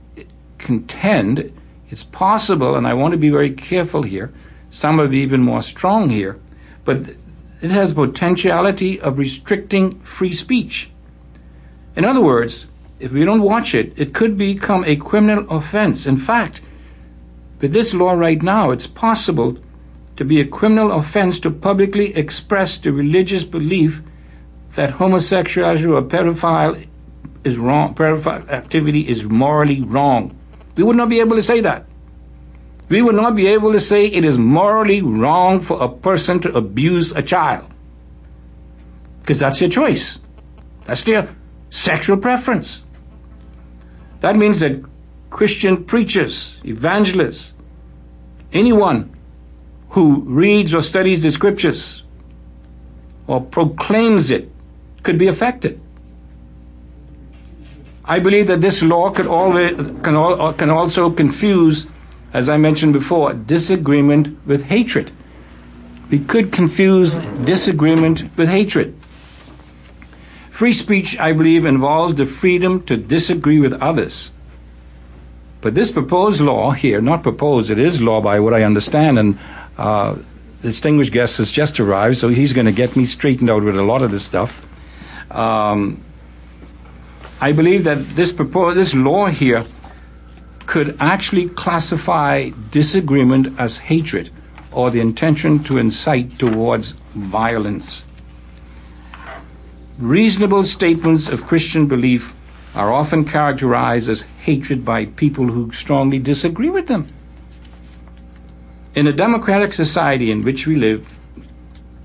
contend, 0.57 1.51
it's 1.93 2.03
possible, 2.03 2.73
and 2.75 2.87
I 2.87 2.95
want 2.95 3.11
to 3.11 3.19
be 3.19 3.29
very 3.29 3.51
careful 3.51 4.01
here. 4.01 4.33
Some 4.71 4.99
are 4.99 5.13
even 5.13 5.41
more 5.41 5.61
strong 5.61 6.09
here, 6.09 6.39
but 6.85 6.97
it 7.61 7.69
has 7.69 7.93
potentiality 7.93 8.99
of 8.99 9.19
restricting 9.19 9.99
free 9.99 10.33
speech. 10.33 10.89
In 11.95 12.03
other 12.03 12.19
words, 12.19 12.65
if 12.99 13.11
we 13.11 13.23
don't 13.23 13.43
watch 13.43 13.75
it, 13.75 13.93
it 13.95 14.11
could 14.11 14.39
become 14.39 14.83
a 14.85 14.95
criminal 14.95 15.45
offense. 15.55 16.07
In 16.07 16.17
fact, 16.17 16.61
with 17.61 17.73
this 17.73 17.93
law 17.93 18.13
right 18.13 18.41
now, 18.41 18.71
it's 18.71 18.87
possible 18.87 19.59
to 20.15 20.25
be 20.25 20.39
a 20.39 20.47
criminal 20.47 20.93
offense 20.93 21.39
to 21.41 21.51
publicly 21.51 22.15
express 22.15 22.79
the 22.79 22.91
religious 22.91 23.43
belief 23.43 24.01
that 24.73 24.93
homosexuality 24.93 25.85
or 25.85 26.01
pedophile 26.01 26.87
is 27.43 27.59
wrong, 27.59 27.93
pedophile 27.93 28.49
activity 28.49 29.07
is 29.07 29.25
morally 29.25 29.81
wrong. 29.81 30.35
We 30.75 30.83
would 30.83 30.95
not 30.95 31.09
be 31.09 31.19
able 31.19 31.35
to 31.35 31.41
say 31.41 31.61
that. 31.61 31.85
We 32.89 33.01
would 33.01 33.15
not 33.15 33.35
be 33.35 33.47
able 33.47 33.71
to 33.71 33.79
say 33.79 34.05
it 34.05 34.25
is 34.25 34.37
morally 34.37 35.01
wrong 35.01 35.59
for 35.59 35.81
a 35.81 35.89
person 35.89 36.39
to 36.41 36.53
abuse 36.53 37.11
a 37.11 37.21
child. 37.21 37.65
Because 39.21 39.39
that's 39.39 39.59
their 39.59 39.69
choice. 39.69 40.19
That's 40.85 41.03
their 41.03 41.33
sexual 41.69 42.17
preference. 42.17 42.83
That 44.19 44.35
means 44.35 44.59
that 44.59 44.83
Christian 45.29 45.85
preachers, 45.85 46.61
evangelists, 46.65 47.53
anyone 48.51 49.11
who 49.89 50.21
reads 50.21 50.73
or 50.73 50.81
studies 50.81 51.23
the 51.23 51.31
scriptures 51.31 52.03
or 53.27 53.41
proclaims 53.41 54.31
it 54.31 54.51
could 55.03 55.17
be 55.17 55.27
affected. 55.27 55.79
I 58.05 58.19
believe 58.19 58.47
that 58.47 58.61
this 58.61 58.83
law 58.83 59.11
could 59.11 59.27
always, 59.27 59.75
can, 59.75 60.15
al- 60.15 60.53
can 60.53 60.69
also 60.69 61.09
confuse, 61.09 61.87
as 62.33 62.49
I 62.49 62.57
mentioned 62.57 62.93
before, 62.93 63.33
disagreement 63.33 64.45
with 64.45 64.63
hatred. 64.63 65.11
We 66.09 66.19
could 66.19 66.51
confuse 66.51 67.19
disagreement 67.19 68.23
with 68.35 68.49
hatred. 68.49 68.95
Free 70.49 70.73
speech, 70.73 71.17
I 71.17 71.33
believe, 71.33 71.65
involves 71.65 72.15
the 72.15 72.25
freedom 72.25 72.83
to 72.83 72.97
disagree 72.97 73.59
with 73.59 73.81
others. 73.81 74.31
But 75.61 75.73
this 75.73 75.91
proposed 75.91 76.41
law 76.41 76.71
here, 76.71 77.01
not 77.01 77.23
proposed, 77.23 77.71
it 77.71 77.79
is 77.79 78.01
law 78.01 78.19
by 78.19 78.39
what 78.39 78.53
I 78.53 78.63
understand, 78.63 79.17
and 79.17 79.39
uh, 79.77 80.17
distinguished 80.61 81.13
guest 81.13 81.37
has 81.37 81.49
just 81.49 81.79
arrived, 81.79 82.17
so 82.17 82.27
he's 82.27 82.51
going 82.51 82.65
to 82.65 82.73
get 82.73 82.97
me 82.97 83.05
straightened 83.05 83.49
out 83.49 83.63
with 83.63 83.77
a 83.77 83.81
lot 83.81 84.01
of 84.01 84.11
this 84.11 84.25
stuff. 84.25 84.67
Um, 85.31 86.03
I 87.43 87.51
believe 87.51 87.83
that 87.83 87.97
this 88.15 88.31
this 88.31 88.95
law 88.95 89.25
here 89.25 89.65
could 90.65 90.95
actually 91.01 91.49
classify 91.49 92.51
disagreement 92.71 93.59
as 93.59 93.79
hatred 93.89 94.29
or 94.71 94.89
the 94.89 95.01
intention 95.01 95.61
to 95.65 95.77
incite 95.77 96.39
towards 96.39 96.93
violence. 97.13 98.05
Reasonable 99.99 100.63
statements 100.63 101.27
of 101.27 101.45
Christian 101.45 101.85
belief 101.85 102.33
are 102.75 102.93
often 102.93 103.25
characterized 103.25 104.07
as 104.07 104.21
hatred 104.45 104.85
by 104.85 105.07
people 105.07 105.47
who 105.47 105.73
strongly 105.73 106.19
disagree 106.19 106.69
with 106.69 106.87
them. 106.87 107.05
In 108.95 109.05
a 109.05 109.11
democratic 109.25 109.73
society 109.73 110.31
in 110.31 110.43
which 110.43 110.65
we 110.65 110.77
live, 110.77 111.05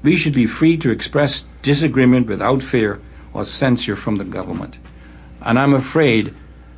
we 0.03 0.16
should 0.16 0.34
be 0.34 0.47
free 0.47 0.76
to 0.78 0.91
express 0.91 1.45
disagreement 1.62 2.26
without 2.26 2.61
fear 2.61 3.01
or 3.32 3.45
censure 3.45 3.95
from 3.95 4.16
the 4.16 4.24
government. 4.24 4.80
And 5.43 5.59
I'm 5.59 5.74
afraid 5.74 6.34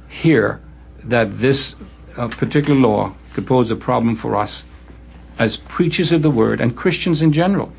here 0.09 0.61
that 1.05 1.39
this 1.39 1.77
uh, 2.17 2.29
particular 2.29 2.79
law 2.79 3.15
could 3.33 3.47
pose 3.47 3.71
a 3.71 3.77
problem 3.77 4.17
for 4.17 4.37
us 4.37 4.65
as 5.39 5.57
preachers 5.57 6.13
of 6.13 6.23
the 6.23 6.31
word 6.31 6.61
and 6.61 6.77
Christians 6.77 7.23
in 7.23 7.33
general. 7.33 7.73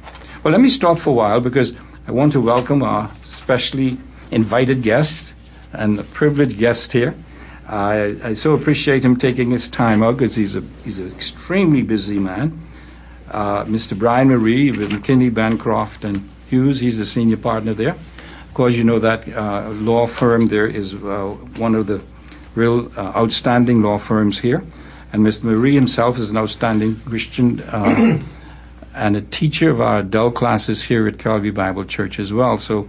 Well, 0.44 0.52
let 0.52 0.62
me 0.62 0.70
stop 0.70 0.98
for 0.98 1.12
a 1.12 1.14
while 1.14 1.42
because 1.42 1.74
I 2.08 2.12
want 2.12 2.34
to 2.34 2.42
welcome 2.42 2.82
our 2.82 3.12
specially 3.22 3.98
invited 4.32 4.82
guest 4.82 5.36
and 5.74 6.00
a 6.00 6.04
privileged 6.04 6.58
guest 6.58 6.94
here. 6.94 7.14
I, 7.68 8.16
I 8.24 8.34
so 8.34 8.54
appreciate 8.54 9.06
him 9.06 9.16
taking 9.16 9.52
his 9.52 9.70
time 9.70 10.02
out 10.04 10.18
because 10.18 10.36
he's 10.36 10.56
a 10.56 10.64
he's 10.84 11.00
an 11.00 11.12
extremely 11.12 11.84
busy 11.84 12.20
man. 12.20 12.60
Uh, 13.30 13.64
Mr. 13.66 13.98
Brian 13.98 14.30
Moree 14.30 14.76
with 14.76 14.92
McKinney, 14.92 15.34
Bancroft, 15.34 16.04
and 16.04 16.28
Hughes. 16.50 16.82
He's 16.82 16.98
the 16.98 17.06
senior 17.06 17.38
partner 17.38 17.74
there. 17.74 17.96
Course, 18.62 18.76
you 18.76 18.84
know 18.84 19.00
that 19.00 19.28
uh, 19.28 19.70
law 19.72 20.06
firm 20.06 20.50
there 20.50 20.68
is 20.68 20.94
uh, 20.94 21.36
one 21.58 21.74
of 21.74 21.88
the 21.88 22.00
real 22.54 22.92
uh, 22.96 23.12
outstanding 23.16 23.82
law 23.82 23.98
firms 23.98 24.38
here. 24.38 24.64
And 25.12 25.26
Mr. 25.26 25.46
Moree 25.46 25.74
himself 25.74 26.20
is 26.20 26.30
an 26.30 26.38
outstanding 26.38 26.98
Christian 26.98 27.62
uh, 27.62 28.20
and 28.94 29.18
a 29.18 29.22
teacher 29.22 29.72
of 29.72 29.82
our 29.82 29.98
adult 29.98 30.36
classes 30.36 30.84
here 30.84 31.08
at 31.08 31.18
Calvary 31.18 31.50
Bible 31.50 31.86
Church 31.86 32.20
as 32.20 32.32
well. 32.32 32.60
So 32.60 32.88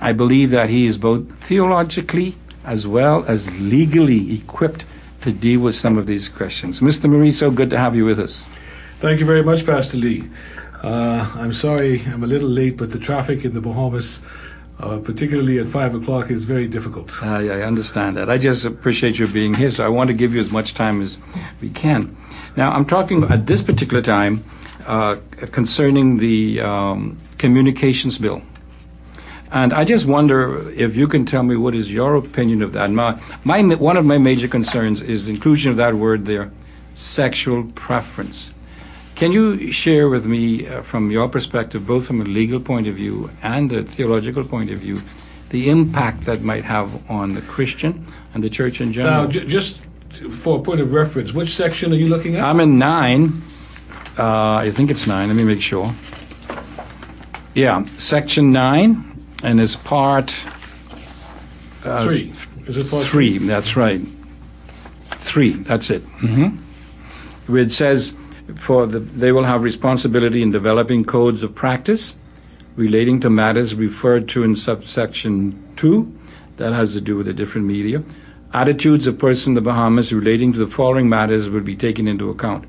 I 0.00 0.14
believe 0.14 0.48
that 0.52 0.70
he 0.70 0.86
is 0.86 0.96
both 0.96 1.30
theologically 1.34 2.36
as 2.64 2.86
well 2.86 3.26
as 3.28 3.50
legally 3.60 4.32
equipped 4.32 4.86
to 5.20 5.32
deal 5.32 5.60
with 5.60 5.74
some 5.74 5.98
of 5.98 6.06
these 6.06 6.30
questions. 6.30 6.80
Mr. 6.80 7.10
Moree, 7.10 7.30
so 7.30 7.50
good 7.50 7.68
to 7.68 7.76
have 7.76 7.94
you 7.94 8.06
with 8.06 8.18
us. 8.18 8.44
Thank 9.00 9.20
you 9.20 9.26
very 9.26 9.42
much, 9.42 9.66
Pastor 9.66 9.98
Lee. 9.98 10.24
Uh, 10.82 11.30
I'm 11.36 11.52
sorry 11.52 12.00
I'm 12.06 12.24
a 12.24 12.26
little 12.26 12.48
late, 12.48 12.78
but 12.78 12.90
the 12.90 12.98
traffic 12.98 13.44
in 13.44 13.52
the 13.52 13.60
Bahamas 13.60 14.22
uh, 14.80 14.98
particularly 14.98 15.58
at 15.58 15.68
five 15.68 15.94
o'clock, 15.94 16.30
is 16.30 16.44
very 16.44 16.66
difficult. 16.66 17.12
Uh, 17.22 17.36
I 17.36 17.62
understand 17.62 18.16
that. 18.16 18.28
I 18.28 18.38
just 18.38 18.64
appreciate 18.64 19.18
you 19.18 19.26
being 19.26 19.54
here, 19.54 19.70
so 19.70 19.84
I 19.84 19.88
want 19.88 20.08
to 20.08 20.14
give 20.14 20.34
you 20.34 20.40
as 20.40 20.50
much 20.50 20.74
time 20.74 21.00
as 21.00 21.18
we 21.60 21.70
can. 21.70 22.16
Now, 22.56 22.72
I'm 22.72 22.84
talking 22.84 23.24
at 23.24 23.46
this 23.46 23.62
particular 23.62 24.02
time 24.02 24.44
uh, 24.86 25.16
concerning 25.52 26.18
the 26.18 26.60
um, 26.60 27.18
communications 27.38 28.18
bill. 28.18 28.42
And 29.50 29.72
I 29.72 29.84
just 29.84 30.06
wonder 30.06 30.68
if 30.70 30.96
you 30.96 31.06
can 31.06 31.24
tell 31.24 31.42
me 31.44 31.56
what 31.56 31.74
is 31.74 31.92
your 31.92 32.16
opinion 32.16 32.62
of 32.62 32.72
that. 32.72 32.90
My, 32.90 33.20
my, 33.44 33.62
one 33.76 33.96
of 33.96 34.04
my 34.04 34.18
major 34.18 34.48
concerns 34.48 35.00
is 35.00 35.28
inclusion 35.28 35.70
of 35.70 35.76
that 35.76 35.94
word 35.94 36.24
there, 36.24 36.50
sexual 36.94 37.64
preference. 37.74 38.50
Can 39.14 39.30
you 39.32 39.70
share 39.72 40.08
with 40.08 40.26
me, 40.26 40.66
uh, 40.66 40.82
from 40.82 41.10
your 41.10 41.28
perspective, 41.28 41.86
both 41.86 42.06
from 42.06 42.20
a 42.20 42.24
legal 42.24 42.58
point 42.60 42.88
of 42.88 42.94
view 42.96 43.30
and 43.42 43.72
a 43.72 43.82
theological 43.84 44.42
point 44.44 44.70
of 44.70 44.78
view, 44.80 45.00
the 45.50 45.70
impact 45.70 46.22
that 46.22 46.42
might 46.42 46.64
have 46.64 46.88
on 47.10 47.34
the 47.34 47.40
Christian 47.42 48.04
and 48.34 48.42
the 48.42 48.48
church 48.48 48.80
in 48.80 48.92
general? 48.92 49.24
Now, 49.24 49.30
j- 49.30 49.44
just 49.46 49.80
for 50.30 50.58
a 50.58 50.62
point 50.62 50.80
of 50.80 50.92
reference, 50.92 51.32
which 51.32 51.50
section 51.50 51.92
are 51.92 51.96
you 51.96 52.08
looking 52.08 52.34
at? 52.36 52.44
I'm 52.44 52.58
in 52.60 52.78
nine. 52.78 53.40
Uh, 54.18 54.54
I 54.54 54.70
think 54.70 54.90
it's 54.90 55.06
nine. 55.06 55.28
Let 55.28 55.36
me 55.36 55.44
make 55.44 55.62
sure. 55.62 55.92
Yeah, 57.54 57.84
section 57.98 58.50
nine, 58.52 59.24
and 59.44 59.60
it's 59.60 59.76
part 59.76 60.44
uh, 61.84 62.04
three. 62.04 62.32
Is 62.66 62.76
it 62.78 62.90
part 62.90 63.06
three? 63.06 63.38
three? 63.38 63.46
That's 63.46 63.76
right. 63.76 64.00
Three. 65.18 65.50
That's 65.50 65.90
it. 65.90 66.02
Mm-hmm. 66.18 66.56
Where 67.52 67.62
it 67.62 67.70
says 67.70 68.14
for 68.56 68.86
the, 68.86 68.98
they 68.98 69.32
will 69.32 69.44
have 69.44 69.62
responsibility 69.62 70.42
in 70.42 70.50
developing 70.50 71.04
codes 71.04 71.42
of 71.42 71.54
practice 71.54 72.16
relating 72.76 73.20
to 73.20 73.30
matters 73.30 73.74
referred 73.74 74.28
to 74.28 74.42
in 74.42 74.54
subsection 74.54 75.72
2 75.76 76.20
that 76.56 76.72
has 76.72 76.92
to 76.94 77.00
do 77.00 77.16
with 77.16 77.26
the 77.26 77.32
different 77.32 77.66
media. 77.66 78.02
Attitudes 78.52 79.06
of 79.06 79.18
persons 79.18 79.48
in 79.48 79.54
the 79.54 79.60
bahamas 79.60 80.12
relating 80.12 80.52
to 80.52 80.58
the 80.58 80.66
following 80.66 81.08
matters 81.08 81.48
will 81.48 81.60
be 81.60 81.76
taken 81.76 82.06
into 82.06 82.30
account. 82.30 82.64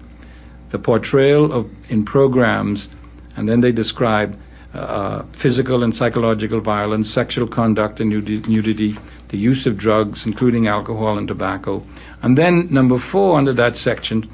The 0.70 0.80
portrayal 0.80 1.52
of 1.52 1.70
in 1.92 2.06
programs 2.06 2.90
and 3.36 3.50
then 3.50 3.62
they 3.62 3.72
describe 3.72 4.38
uh, 4.74 5.24
physical 5.32 5.84
and 5.84 5.96
psychological 5.96 6.60
violence 6.60 7.10
sexual 7.10 7.48
conduct 7.48 8.00
and 8.00 8.10
nudity 8.10 8.96
the 9.30 9.38
use 9.38 9.66
of 9.66 9.78
drugs 9.78 10.26
including 10.26 10.68
alcohol 10.68 11.18
and 11.18 11.28
tobacco. 11.28 11.84
And 12.22 12.38
then 12.38 12.68
number 12.72 12.98
four 12.98 13.38
under 13.38 13.54
that 13.54 13.76
section 13.76 14.28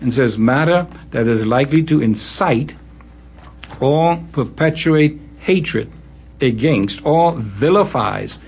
and 0.00 0.12
says 0.12 0.38
matter 0.38 0.86
that 1.10 1.26
is 1.26 1.46
likely 1.46 1.82
to 1.84 2.02
incite 2.02 2.74
or 3.80 4.20
perpetuate 4.32 5.18
hatred 5.38 5.90
against 6.40 7.04
or 7.04 7.32
vilifies 7.32 8.40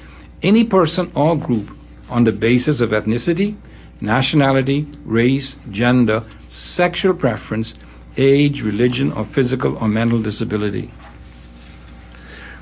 any 0.42 0.64
person 0.64 1.10
or 1.14 1.36
group 1.36 1.68
on 2.10 2.24
the 2.24 2.32
basis 2.32 2.80
of 2.80 2.90
ethnicity, 2.90 3.56
nationality, 4.00 4.86
race, 5.04 5.56
gender, 5.70 6.22
sexual 6.48 7.14
preference, 7.14 7.74
age, 8.16 8.62
religion, 8.62 9.12
or 9.12 9.24
physical 9.24 9.76
or 9.78 9.88
mental 9.88 10.20
disability. 10.20 10.90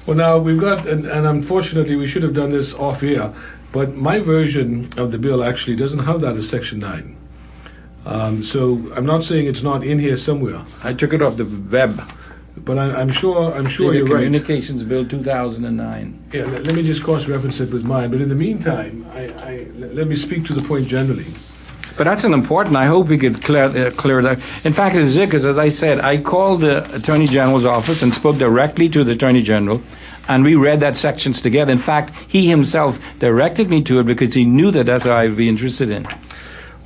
Well, 0.07 0.17
now 0.17 0.39
we've 0.39 0.61
got, 0.61 0.87
and, 0.87 1.07
and 1.07 1.27
unfortunately 1.27 1.97
we 1.97 2.07
should 2.07 2.23
have 2.23 2.35
done 2.35 2.51
this 2.51 2.75
off 2.75 3.03
air, 3.03 3.33
but 3.73 3.95
my 3.97 4.21
version 4.21 4.89
of 4.97 5.11
the 5.11 5.19
bill 5.19 5.43
actually 5.43 5.77
doesn't 5.77 6.01
have 6.01 6.21
that 6.21 6.37
as 6.37 6.49
Section 6.49 6.79
9. 6.79 7.17
Um, 8.07 8.43
so 8.43 8.81
I'm 8.95 9.05
not 9.05 9.25
saying 9.25 9.47
it's 9.47 9.65
not 9.65 9.85
in 9.85 9.99
here 9.99 10.17
somewhere. 10.17 10.65
I 10.85 10.95
took 10.95 11.13
it 11.13 11.21
off 11.21 11.37
the 11.37 11.45
web. 11.71 12.01
But 12.65 12.79
I, 12.79 13.01
am 13.01 13.11
sure 13.11 13.53
I'm 13.53 13.67
sure 13.67 13.95
you're 13.95 14.07
right. 14.07 14.25
Communications 14.25 14.83
Bill 14.83 15.07
2009. 15.07 16.25
Yeah, 16.33 16.45
let, 16.45 16.65
let 16.65 16.75
me 16.75 16.83
just 16.83 17.03
cross-reference 17.03 17.61
it 17.61 17.73
with 17.73 17.85
mine. 17.85 18.11
But 18.11 18.21
in 18.21 18.29
the 18.29 18.35
meantime, 18.35 19.07
I, 19.13 19.27
I, 19.43 19.67
let 19.77 20.07
me 20.07 20.17
speak 20.17 20.47
to 20.47 20.55
the 20.55 20.67
point 20.67 20.87
generally. 20.87 21.27
But 21.97 22.05
that's 22.05 22.25
an 22.25 22.33
important. 22.33 22.77
I 22.77 22.87
hope 22.87 23.09
we 23.09 23.19
could 23.19 23.43
clear 23.43 23.65
uh, 23.65 23.91
clear 23.91 24.23
that. 24.23 24.39
In 24.65 24.73
fact, 24.73 24.97
it 24.97 25.03
is 25.03 25.17
because, 25.17 25.45
as 25.45 25.59
I 25.59 25.69
said, 25.69 26.01
I 26.01 26.17
called 26.19 26.63
the 26.63 26.95
Attorney 26.95 27.27
General's 27.27 27.67
office 27.67 28.03
and 28.03 28.15
spoke 28.15 28.39
directly 28.39 28.89
to 28.91 29.05
the 29.05 29.13
Attorney 29.13 29.43
General, 29.43 29.83
and 30.29 30.45
we 30.45 30.55
read 30.55 30.81
that 30.81 30.97
sections 30.97 31.43
together. 31.43 31.73
In 31.73 31.79
fact, 31.79 32.15
he 32.29 32.49
himself 32.49 32.99
directed 33.19 33.69
me 33.69 33.83
to 33.83 34.01
it 34.01 34.07
because 34.07 34.35
he 34.35 34.45
knew 34.45 34.71
that 34.71 34.87
that's 34.87 35.05
what 35.05 35.15
I'd 35.15 35.37
be 35.37 35.49
interested 35.49 35.91
in. 35.91 36.07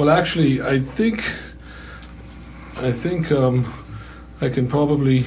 Well, 0.01 0.09
actually, 0.09 0.62
I 0.62 0.78
think 0.78 1.22
I 2.78 2.90
think 2.90 3.30
um, 3.30 3.70
I 4.40 4.48
can 4.48 4.66
probably 4.66 5.26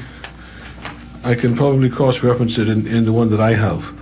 I 1.23 1.35
can 1.35 1.55
probably 1.55 1.91
cross-reference 1.91 2.57
it 2.57 2.69
in, 2.69 2.87
in 2.87 3.05
the 3.05 3.13
one 3.13 3.29
that 3.29 3.39
I 3.39 3.53
have. 3.53 3.93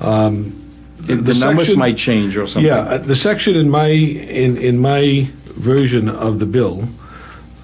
Um, 0.00 0.52
the, 0.98 1.16
the 1.16 1.34
numbers 1.34 1.66
section, 1.66 1.80
might 1.80 1.96
change 1.96 2.36
or 2.36 2.46
something. 2.46 2.64
Yeah, 2.64 2.94
uh, 2.94 2.98
the 2.98 3.16
section 3.16 3.56
in 3.56 3.68
my 3.68 3.88
in 3.88 4.56
in 4.56 4.78
my 4.78 5.28
version 5.56 6.08
of 6.08 6.38
the 6.38 6.46
bill, 6.46 6.88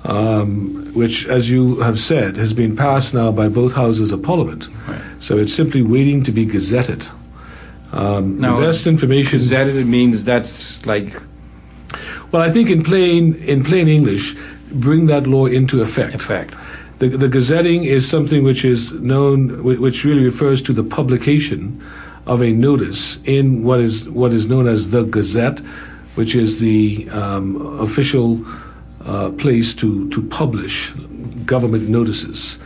um, 0.03 0.91
which, 0.93 1.29
as 1.29 1.49
you 1.49 1.81
have 1.83 2.01
said, 2.01 2.37
has 2.37 2.53
been 2.53 2.75
passed 2.75 3.15
now 3.15 3.31
by 3.31 3.49
both 3.49 3.75
houses 3.75 4.11
of 4.11 4.25
Parliament. 4.25 4.67
Right. 4.89 5.01
So 5.21 5.39
it's 5.39 5.55
simply 5.55 5.83
waiting 5.83 6.25
to 6.25 6.33
be 6.33 6.47
gazetted. 6.47 7.13
Um, 7.93 8.41
now, 8.41 8.59
the 8.59 8.67
best 8.67 8.89
information. 8.89 9.39
Gazetted 9.39 9.87
means 9.87 10.25
that's 10.25 10.85
like 10.85 11.30
well, 12.33 12.43
I 12.43 12.51
think 12.51 12.71
in 12.71 12.83
plain 12.83 13.35
in 13.35 13.65
plain 13.65 13.89
English, 13.89 14.37
bring 14.73 15.07
that 15.07 15.27
law 15.27 15.47
into 15.47 15.81
effect. 15.81 16.15
Effect. 16.15 16.55
The, 16.99 17.09
the 17.09 17.29
gazetting 17.29 17.85
is 17.85 18.07
something 18.07 18.45
which 18.45 18.65
is 18.65 18.93
known, 19.01 19.63
which 19.65 20.05
really 20.05 20.25
refers 20.25 20.61
to 20.63 20.73
the 20.73 20.85
publication 20.85 21.83
of 22.27 22.43
a 22.43 22.53
notice 22.53 23.23
in 23.25 23.63
what 23.65 23.81
is 23.81 24.09
what 24.11 24.33
is 24.33 24.47
known 24.47 24.67
as 24.67 24.91
the 24.91 25.05
Gazette, 25.05 25.61
which 26.15 26.35
is 26.35 26.61
the 26.61 27.09
um, 27.11 27.81
official 27.81 28.45
uh, 29.05 29.31
place 29.31 29.75
to 29.77 30.09
to 30.11 30.23
publish 30.29 30.93
government 31.47 31.89
notices. 31.89 32.61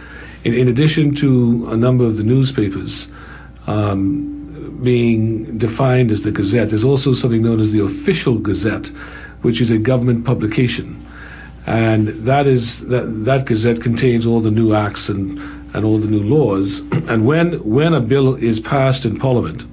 In, 0.44 0.52
in 0.52 0.68
addition 0.68 1.14
to 1.16 1.68
a 1.70 1.76
number 1.76 2.04
of 2.04 2.16
the 2.16 2.24
newspapers 2.24 3.10
um, 3.66 4.80
being 4.82 5.56
defined 5.56 6.10
as 6.10 6.22
the 6.22 6.30
Gazette, 6.30 6.70
there's 6.70 6.84
also 6.84 7.12
something 7.12 7.42
known 7.42 7.60
as 7.60 7.72
the 7.72 7.80
Official 7.80 8.38
Gazette, 8.38 8.90
which 9.44 9.60
is 9.60 9.70
a 9.70 9.78
government 9.78 10.24
publication 10.24 10.86
and 11.66 12.08
that 12.08 12.46
is 12.46 12.88
that 12.88 13.24
that 13.24 13.46
gazette 13.46 13.80
contains 13.80 14.26
all 14.26 14.40
the 14.40 14.50
new 14.50 14.74
acts 14.74 15.08
and 15.08 15.38
and 15.74 15.84
all 15.84 15.98
the 15.98 16.06
new 16.06 16.22
laws. 16.22 16.82
And 17.08 17.26
when 17.26 17.54
when 17.78 17.94
a 17.94 18.00
bill 18.00 18.34
is 18.36 18.60
passed 18.60 19.04
in 19.04 19.18
Parliament, 19.18 19.66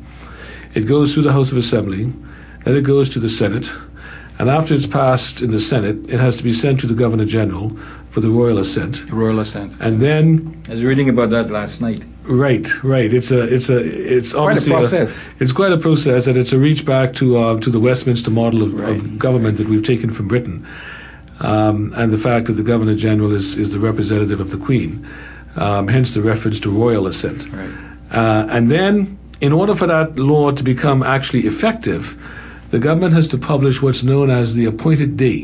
it 0.73 0.81
goes 0.81 1.13
through 1.13 1.23
the 1.23 1.31
House 1.31 1.51
of 1.51 1.57
Assembly, 1.57 2.11
then 2.65 2.75
it 2.75 2.81
goes 2.81 3.09
to 3.09 3.19
the 3.19 3.29
Senate, 3.29 3.73
and 4.39 4.49
after 4.49 4.73
it's 4.73 4.87
passed 4.87 5.41
in 5.41 5.51
the 5.51 5.59
Senate, 5.59 5.97
it 6.09 6.19
has 6.19 6.35
to 6.37 6.43
be 6.43 6.53
sent 6.53 6.79
to 6.81 6.87
the 6.87 6.93
Governor 6.93 7.25
General 7.25 7.69
for 8.07 8.19
the 8.19 8.29
royal 8.29 8.57
assent, 8.57 9.05
Royal 9.11 9.39
assent. 9.39 9.75
and 9.79 9.99
then 9.99 10.61
I 10.67 10.71
was 10.73 10.83
reading 10.83 11.09
about 11.09 11.29
that 11.29 11.49
last 11.51 11.81
night. 11.81 12.05
Right, 12.23 12.67
right, 12.83 13.13
it's 13.13 13.31
a 13.31 13.41
it's 13.41 13.69
a 13.69 13.79
it's 13.79 14.33
obviously 14.35 14.71
Quite 14.71 14.77
a 14.77 14.81
process. 14.81 15.33
it's 15.39 15.51
quite 15.51 15.71
a 15.71 15.77
process, 15.77 16.27
and 16.27 16.37
it's 16.37 16.53
a 16.53 16.59
reach 16.59 16.85
back 16.85 17.13
to 17.15 17.37
uh, 17.37 17.59
to 17.59 17.69
the 17.69 17.79
Westminster 17.79 18.31
model 18.31 18.63
of, 18.63 18.73
Right. 18.73 18.89
of 18.91 19.17
government 19.19 19.57
that 19.57 19.67
we've 19.67 19.83
taken 19.83 20.09
from 20.09 20.27
Britain, 20.27 20.65
um, 21.39 21.93
and 21.95 22.11
the 22.11 22.17
fact 22.17 22.47
that 22.47 22.53
the 22.53 22.63
Governor 22.63 22.95
General 22.95 23.33
is, 23.33 23.57
is 23.57 23.71
the 23.73 23.79
representative 23.79 24.39
of 24.39 24.51
the 24.51 24.57
Queen, 24.57 25.05
um, 25.55 25.87
hence 25.87 26.13
the 26.13 26.21
reference 26.21 26.59
to 26.61 26.69
royal 26.71 27.07
assent. 27.07 27.49
Right. 27.51 27.69
Uh, 28.11 28.45
and 28.49 28.69
then, 28.69 29.17
in 29.39 29.51
order 29.53 29.73
for 29.73 29.87
that 29.87 30.17
law 30.19 30.51
to 30.51 30.63
become 30.63 31.01
actually 31.03 31.47
effective, 31.47 32.17
the 32.71 32.79
government 32.79 33.13
has 33.13 33.27
to 33.29 33.37
publish 33.37 33.81
what's 33.81 34.03
known 34.03 34.29
as 34.29 34.53
the 34.55 34.65
appointed 34.65 35.17
day, 35.17 35.43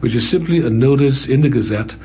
which 0.00 0.14
is 0.14 0.28
simply 0.28 0.58
a 0.64 0.70
notice 0.70 1.28
in 1.28 1.40
the 1.40 1.48
Gazette 1.48 1.96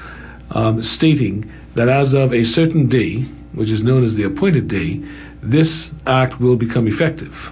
um, 0.51 0.81
stating 0.81 1.49
that 1.75 1.87
as 1.89 2.13
of 2.13 2.33
a 2.33 2.43
certain 2.43 2.87
day, 2.87 3.25
which 3.59 3.71
is 3.71 3.83
known 3.83 4.05
as 4.05 4.15
the 4.15 4.23
appointed 4.23 4.69
day, 4.69 5.01
this 5.43 5.93
act 6.07 6.39
will 6.39 6.55
become 6.55 6.87
effective. 6.87 7.51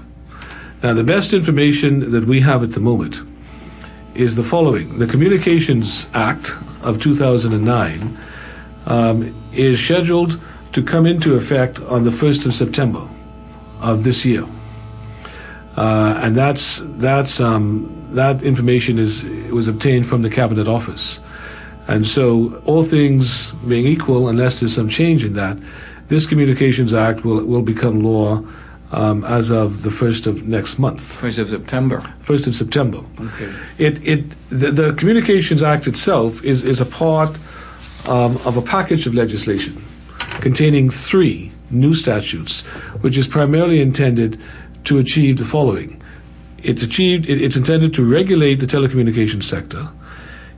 Now, 0.81 0.93
the 0.93 1.03
best 1.03 1.33
information 1.33 2.11
that 2.11 2.23
we 2.23 2.39
have 2.39 2.63
at 2.63 2.71
the 2.71 2.79
moment 2.79 3.19
is 4.15 4.37
the 4.37 4.41
following 4.41 4.99
The 4.99 5.05
Communications 5.05 6.09
Act 6.13 6.51
of 6.81 7.01
2009 7.01 8.17
um, 8.85 9.35
is 9.51 9.83
scheduled 9.83 10.39
to 10.71 10.81
come 10.81 11.05
into 11.05 11.35
effect 11.35 11.81
on 11.81 12.05
the 12.05 12.09
1st 12.09 12.45
of 12.45 12.53
September 12.53 13.05
of 13.81 14.05
this 14.05 14.23
year. 14.23 14.45
Uh, 15.75 16.21
and 16.23 16.33
that's, 16.37 16.83
that's, 16.99 17.41
um, 17.41 17.93
that 18.13 18.43
information 18.43 18.97
is, 18.97 19.25
was 19.51 19.67
obtained 19.67 20.05
from 20.05 20.21
the 20.21 20.29
Cabinet 20.29 20.69
Office. 20.69 21.19
And 21.89 22.05
so, 22.05 22.61
all 22.65 22.81
things 22.81 23.51
being 23.67 23.85
equal, 23.85 24.29
unless 24.29 24.59
there's 24.59 24.75
some 24.75 24.89
change 24.89 25.25
in 25.25 25.33
that, 25.33 25.57
this 26.07 26.25
Communications 26.25 26.93
Act 26.93 27.25
will, 27.25 27.43
will 27.45 27.61
become 27.61 28.01
law 28.01 28.41
um, 28.91 29.23
as 29.25 29.49
of 29.49 29.83
the 29.83 29.89
1st 29.89 30.27
of 30.27 30.47
next 30.47 30.79
month, 30.79 31.17
First 31.17 31.37
of 31.37 31.49
September. 31.49 31.99
1st 32.23 32.47
of 32.47 32.55
September. 32.55 33.03
Okay. 33.19 33.53
It, 33.77 34.07
it, 34.07 34.29
the, 34.49 34.71
the 34.71 34.93
Communications 34.93 35.61
Act 35.63 35.87
itself 35.87 36.43
is, 36.43 36.63
is 36.63 36.79
a 36.79 36.85
part 36.85 37.37
um, 38.07 38.37
of 38.45 38.55
a 38.55 38.61
package 38.61 39.05
of 39.05 39.13
legislation 39.13 39.83
containing 40.39 40.89
three 40.89 41.51
new 41.69 41.93
statutes, 41.93 42.61
which 43.01 43.17
is 43.17 43.27
primarily 43.27 43.81
intended 43.81 44.39
to 44.85 44.99
achieve 44.99 45.37
the 45.37 45.43
following. 45.43 46.01
It's 46.63 46.83
achieved. 46.83 47.29
It, 47.29 47.41
it's 47.41 47.57
intended 47.57 47.93
to 47.95 48.09
regulate 48.09 48.55
the 48.55 48.65
telecommunications 48.65 49.43
sector. 49.43 49.89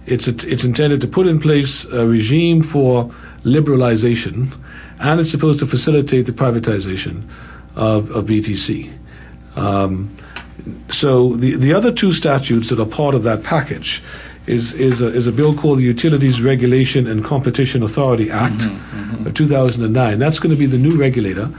It's 0.05 0.27
it's 0.27 0.63
intended 0.63 1.01
to 1.01 1.07
put 1.07 1.27
in 1.27 1.39
place 1.39 1.85
a 1.85 2.05
regime 2.05 2.63
for 2.63 3.05
liberalization, 3.43 4.55
and 4.99 5.19
it's 5.19 5.31
supposed 5.31 5.59
to 5.59 5.65
facilitate 5.65 6.25
the 6.25 6.31
privatization 6.31 7.23
of, 7.75 8.09
of 8.11 8.25
BTC. 8.25 8.91
Um, 9.55 10.15
so 10.89 11.33
the 11.33 11.55
the 11.55 11.73
other 11.73 11.91
two 11.91 12.11
statutes 12.11 12.69
that 12.69 12.79
are 12.79 12.85
part 12.85 13.15
of 13.15 13.23
that 13.23 13.43
package 13.43 14.03
is 14.47 14.73
is 14.73 15.01
a, 15.01 15.07
is 15.13 15.27
a 15.27 15.31
bill 15.31 15.53
called 15.55 15.77
the 15.79 15.83
Utilities 15.83 16.41
Regulation 16.41 17.07
and 17.07 17.23
Competition 17.23 17.83
Authority 17.83 18.31
Act 18.31 18.65
of 19.25 19.33
2009. 19.33 20.19
That's 20.19 20.39
going 20.39 20.49
to 20.49 20.55
be 20.55 20.65
the 20.65 20.77
new 20.77 20.97
regulator, 20.97 21.49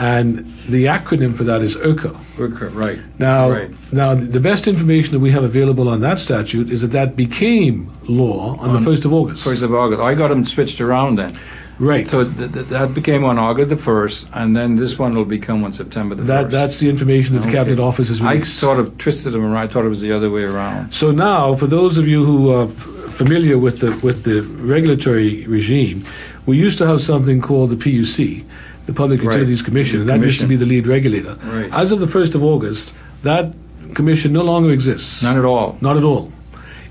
and 0.00 0.38
the 0.68 0.86
acronym 0.86 1.36
for 1.36 1.44
that 1.44 1.60
is 1.62 1.76
URCA. 1.76 2.16
Worker, 2.38 2.68
right. 2.70 2.98
Now, 3.18 3.50
Right. 3.50 3.70
now 3.92 4.14
the 4.14 4.40
best 4.40 4.66
information 4.66 5.12
that 5.12 5.20
we 5.20 5.30
have 5.30 5.44
available 5.44 5.88
on 5.90 6.00
that 6.00 6.18
statute 6.18 6.70
is 6.70 6.80
that 6.80 6.92
that 6.92 7.16
became 7.16 7.88
law 8.08 8.56
on, 8.60 8.72
the 8.72 8.80
first 8.80 9.04
of 9.04 9.12
August. 9.12 9.44
First 9.44 9.62
of 9.62 9.74
August. 9.74 10.00
I 10.00 10.14
got 10.14 10.28
them 10.28 10.44
switched 10.46 10.80
around 10.80 11.16
then. 11.18 11.32
right. 11.78 12.06
So 12.08 12.24
th- 12.24 12.52
th- 12.52 12.66
that 12.76 12.94
became 12.94 13.24
on 13.30 13.36
August 13.38 13.68
the 13.70 13.76
1st, 13.90 14.28
and 14.38 14.48
then 14.56 14.76
this 14.76 14.98
one 14.98 15.14
will 15.14 15.24
become 15.38 15.64
on 15.64 15.72
September 15.72 16.14
the 16.14 16.22
1st. 16.24 16.50
that's 16.50 16.78
the 16.82 16.88
information 16.94 17.34
that 17.36 17.42
the 17.46 17.52
cabinet 17.58 17.78
office 17.80 18.08
has 18.08 18.20
I 18.22 18.40
sort 18.40 18.78
of 18.82 18.86
twisted 19.04 19.32
them 19.34 19.42
around. 19.44 19.56
I 19.64 19.66
thought 19.70 19.84
it 19.84 19.88
was 19.96 20.02
the 20.08 20.12
other 20.12 20.30
way 20.36 20.44
around. 20.44 20.92
So 21.02 21.10
now, 21.10 21.54
for 21.60 21.66
those 21.78 21.94
of 22.00 22.06
you 22.08 22.20
who 22.24 22.38
are 22.56 22.64
f- 22.64 22.86
familiar 23.22 23.56
with 23.66 23.76
the 23.80 23.90
with 24.06 24.18
the 24.28 24.38
regulatory 24.74 25.44
regime, 25.56 25.98
we 26.46 26.54
used 26.66 26.78
to 26.82 26.86
have 26.86 27.00
something 27.12 27.38
called 27.48 27.68
the 27.74 27.76
PUC, 27.84 28.44
the 28.90 28.96
Public 29.02 29.20
Right. 29.20 29.32
Utilities 29.32 29.62
Commission, 29.62 30.00
and 30.00 30.08
that 30.10 30.20
used 30.20 30.40
to 30.40 30.46
be 30.46 30.56
the 30.56 30.66
lead 30.66 30.86
regulator. 30.86 31.34
Right. 31.44 31.72
As 31.72 31.92
of 31.92 32.00
the 32.00 32.06
first 32.06 32.34
of 32.34 32.42
August, 32.42 32.94
that 33.22 33.54
commission 33.94 34.32
no 34.32 34.42
longer 34.42 34.70
exists. 34.70 35.22
Not 35.22 35.36
at 35.36 35.44
all. 35.44 35.78
Not 35.80 35.96
at 35.96 36.04
all. 36.04 36.32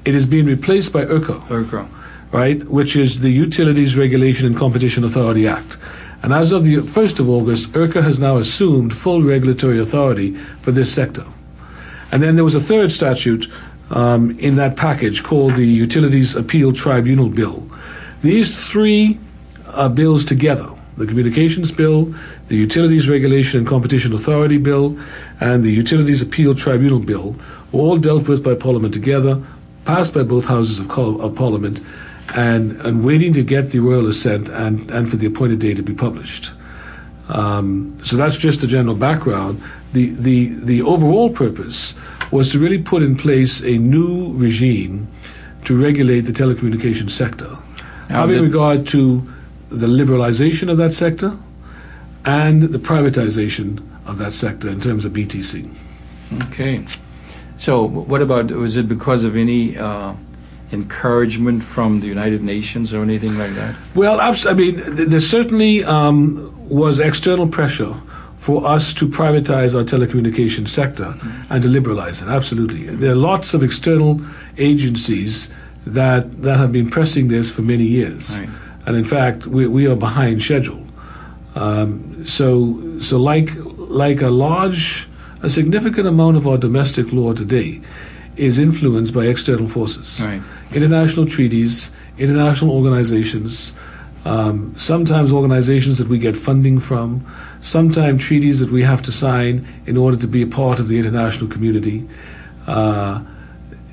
It 0.05 0.15
is 0.15 0.25
being 0.25 0.45
replaced 0.45 0.93
by 0.93 1.05
URCA. 1.05 1.49
Worker. 1.49 1.85
right, 2.31 2.63
which 2.63 2.95
is 2.95 3.19
the 3.19 3.29
Utilities 3.29 3.97
Regulation 3.97 4.47
and 4.47 4.55
Competition 4.55 5.03
Authority 5.03 5.47
Act. 5.47 5.77
And 6.23 6.33
as 6.33 6.51
of 6.51 6.63
the 6.63 6.75
1st 6.77 7.19
of 7.19 7.29
August, 7.29 7.71
URCA 7.73 8.01
has 8.01 8.19
now 8.19 8.37
assumed 8.37 8.93
full 8.95 9.21
regulatory 9.23 9.79
authority 9.79 10.35
for 10.61 10.71
this 10.71 10.93
sector. 10.93 11.25
And 12.11 12.21
then 12.23 12.35
there 12.35 12.43
was 12.43 12.55
a 12.55 12.59
third 12.59 12.91
statute 12.91 13.47
um, 13.91 14.37
in 14.39 14.55
that 14.55 14.75
package 14.75 15.23
called 15.23 15.55
the 15.55 15.65
Utilities 15.65 16.35
Appeal 16.35 16.71
Tribunal 16.73 17.29
Bill. 17.29 17.67
These 18.21 18.67
three 18.67 19.17
uh, 19.67 19.89
bills 19.89 20.25
together, 20.25 20.67
the 20.99 21.07
Communications 21.07 21.71
Bill, 21.71 22.13
the 22.47 22.57
Utilities 22.57 23.09
Regulation 23.09 23.59
and 23.59 23.67
Competition 23.67 24.13
Authority 24.13 24.57
Bill, 24.57 24.97
and 25.39 25.63
the 25.63 25.71
Utilities 25.71 26.21
Appeal 26.21 26.53
Tribunal 26.53 26.99
Bill, 26.99 27.35
were 27.71 27.81
all 27.81 27.97
dealt 27.97 28.27
with 28.27 28.43
by 28.43 28.53
Parliament 28.53 28.93
together, 28.93 29.41
passed 29.85 30.13
by 30.13 30.23
both 30.23 30.45
houses 30.45 30.79
of, 30.79 30.91
of 30.97 31.35
Parliament, 31.35 31.79
and, 32.35 32.73
and 32.81 33.03
waiting 33.03 33.33
to 33.33 33.43
get 33.43 33.71
the 33.71 33.79
royal 33.79 34.07
assent 34.07 34.49
and, 34.49 34.91
and 34.91 35.09
for 35.09 35.15
the 35.15 35.25
appointed 35.25 35.59
day 35.59 35.73
to 35.73 35.81
be 35.81 35.93
published. 35.93 36.51
Um, 37.29 37.97
so 38.03 38.17
that's 38.17 38.37
just 38.37 38.61
the 38.61 38.67
general 38.67 38.95
background. 38.95 39.61
The, 39.93 40.09
the, 40.09 40.47
the 40.49 40.81
overall 40.81 41.29
purpose 41.29 41.95
was 42.31 42.51
to 42.51 42.59
really 42.59 42.77
put 42.77 43.01
in 43.03 43.15
place 43.15 43.61
a 43.61 43.77
new 43.77 44.33
regime 44.33 45.07
to 45.65 45.81
regulate 45.81 46.21
the 46.21 46.31
telecommunications 46.31 47.11
sector, 47.11 47.49
Now, 48.09 48.21
having 48.21 48.37
the- 48.37 48.43
regard 48.43 48.85
to 48.87 49.27
the 49.69 49.87
liberalization 49.87 50.69
of 50.69 50.77
that 50.77 50.93
sector 50.93 51.37
and 52.25 52.63
the 52.63 52.77
privatization 52.79 53.81
of 54.05 54.17
that 54.17 54.33
sector 54.33 54.69
in 54.69 54.81
terms 54.81 55.05
of 55.05 55.13
BTC. 55.13 55.69
Okay. 56.47 56.85
So, 57.55 57.83
what 57.85 58.21
about, 58.21 58.51
was 58.51 58.77
it 58.77 58.87
because 58.87 59.23
of 59.23 59.35
any 59.35 59.77
uh, 59.77 60.13
encouragement 60.71 61.63
from 61.63 61.99
the 61.99 62.07
United 62.07 62.41
Nations 62.41 62.93
or 62.93 63.01
anything 63.01 63.37
like 63.37 63.51
that? 63.51 63.75
Well, 63.95 64.19
I 64.21 64.53
mean, 64.53 64.75
th- 64.77 65.09
there 65.09 65.19
certainly 65.19 65.83
um, 65.83 66.53
was 66.69 66.99
external 66.99 67.47
pressure 67.47 67.95
for 68.35 68.65
us 68.65 68.93
to 68.93 69.07
privatize 69.07 69.75
our 69.75 69.83
telecommunications 69.83 70.69
sector 70.69 71.13
and 71.49 71.61
to 71.61 71.67
liberalize 71.67 72.21
it. 72.21 72.29
Absolutely, 72.29 72.85
there 72.85 73.11
are 73.11 73.15
lots 73.15 73.53
of 73.53 73.63
external 73.63 74.21
agencies 74.57 75.53
that 75.85 76.41
that 76.41 76.57
have 76.57 76.71
been 76.71 76.89
pressing 76.89 77.27
this 77.27 77.51
for 77.51 77.61
many 77.63 77.83
years, 77.83 78.39
Right. 78.39 78.49
And 78.89 78.97
in 78.97 79.03
fact, 79.03 79.45
we, 79.45 79.67
we 79.67 79.85
are 79.85 79.95
behind 79.95 80.41
schedule. 80.41 80.83
Um, 81.53 82.25
so, 82.25 82.97
so 82.97 83.19
like 83.19 83.51
like 83.77 84.19
a 84.23 84.29
large, 84.29 85.07
a 85.43 85.49
significant 85.49 86.07
amount 86.07 86.37
of 86.37 86.47
our 86.47 86.57
domestic 86.57 87.13
law 87.13 87.33
today 87.33 87.81
is 88.35 88.57
influenced 88.57 89.13
by 89.13 89.25
external 89.25 89.67
forces 89.67 90.25
Right. 90.25 90.41
international 90.73 91.27
treaties, 91.27 91.91
international 92.17 92.71
organizations, 92.71 93.73
um, 94.25 94.73
sometimes 94.75 95.31
organizations 95.31 95.99
that 95.99 96.07
we 96.07 96.17
get 96.17 96.35
funding 96.35 96.79
from, 96.79 97.23
sometimes 97.59 98.23
treaties 98.25 98.59
that 98.59 98.71
we 98.71 98.81
have 98.81 99.01
to 99.03 99.11
sign 99.11 99.67
in 99.85 99.97
order 99.97 100.17
to 100.17 100.27
be 100.27 100.41
a 100.41 100.47
part 100.47 100.79
of 100.79 100.87
the 100.87 100.97
international 100.97 101.47
community, 101.47 102.07
uh, 102.65 103.21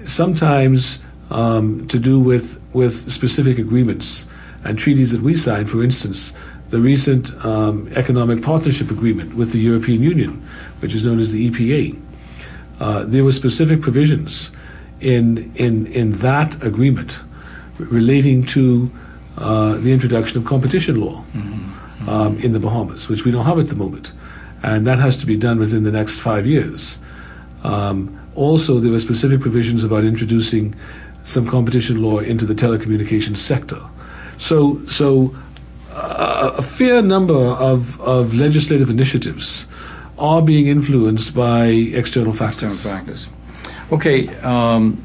sometimes 0.04 1.00
um, 1.30 1.86
to 1.88 1.98
do 1.98 2.18
with, 2.18 2.58
with 2.72 2.94
specific 3.12 3.58
agreements. 3.58 4.26
And 4.66 4.78
treaties 4.78 5.12
that 5.12 5.22
we 5.22 5.36
signed, 5.36 5.70
for 5.70 5.82
instance, 5.82 6.34
the 6.70 6.80
recent 6.80 7.32
um, 7.44 7.88
economic 7.94 8.42
partnership 8.42 8.90
agreement 8.90 9.34
with 9.34 9.52
the 9.52 9.58
European 9.58 10.02
Union, 10.02 10.46
which 10.80 10.94
is 10.94 11.04
known 11.04 11.18
as 11.18 11.32
the 11.32 11.50
EPA. 11.50 11.98
Uh, 12.80 13.04
there 13.04 13.24
were 13.24 13.32
specific 13.32 13.80
provisions 13.80 14.50
in 15.00 15.52
in 15.56 15.86
in 15.88 16.12
that 16.12 16.62
agreement 16.64 17.20
relating 17.78 18.44
to 18.44 18.90
uh, 19.38 19.76
the 19.76 19.92
introduction 19.92 20.38
of 20.38 20.44
competition 20.44 21.00
law 21.00 21.22
mm-hmm. 21.32 22.08
um, 22.08 22.38
in 22.38 22.52
the 22.52 22.60
Bahamas, 22.60 23.08
which 23.08 23.24
we 23.24 23.30
don't 23.30 23.44
have 23.44 23.58
at 23.58 23.68
the 23.68 23.76
moment, 23.76 24.12
and 24.62 24.86
that 24.86 24.98
has 24.98 25.16
to 25.18 25.26
be 25.26 25.36
done 25.36 25.58
within 25.58 25.84
the 25.84 25.92
next 25.92 26.18
five 26.20 26.46
years. 26.46 26.98
Um, 27.64 28.18
also, 28.34 28.80
there 28.80 28.92
were 28.92 28.98
specific 28.98 29.40
provisions 29.40 29.84
about 29.84 30.04
introducing 30.04 30.74
some 31.22 31.48
competition 31.48 32.02
law 32.02 32.18
into 32.18 32.44
the 32.44 32.54
telecommunications 32.54 33.38
sector. 33.38 33.80
So, 34.38 34.84
so 34.86 35.34
uh, 35.92 36.54
a 36.58 36.62
fair 36.62 37.02
number 37.02 37.34
of, 37.34 38.00
of 38.00 38.34
legislative 38.34 38.90
initiatives 38.90 39.66
are 40.18 40.42
being 40.42 40.66
influenced 40.66 41.34
by 41.34 41.66
external 41.66 42.32
factors. 42.32 42.74
External 42.74 42.98
factors. 42.98 43.28
Okay, 43.92 44.28
um, 44.38 45.02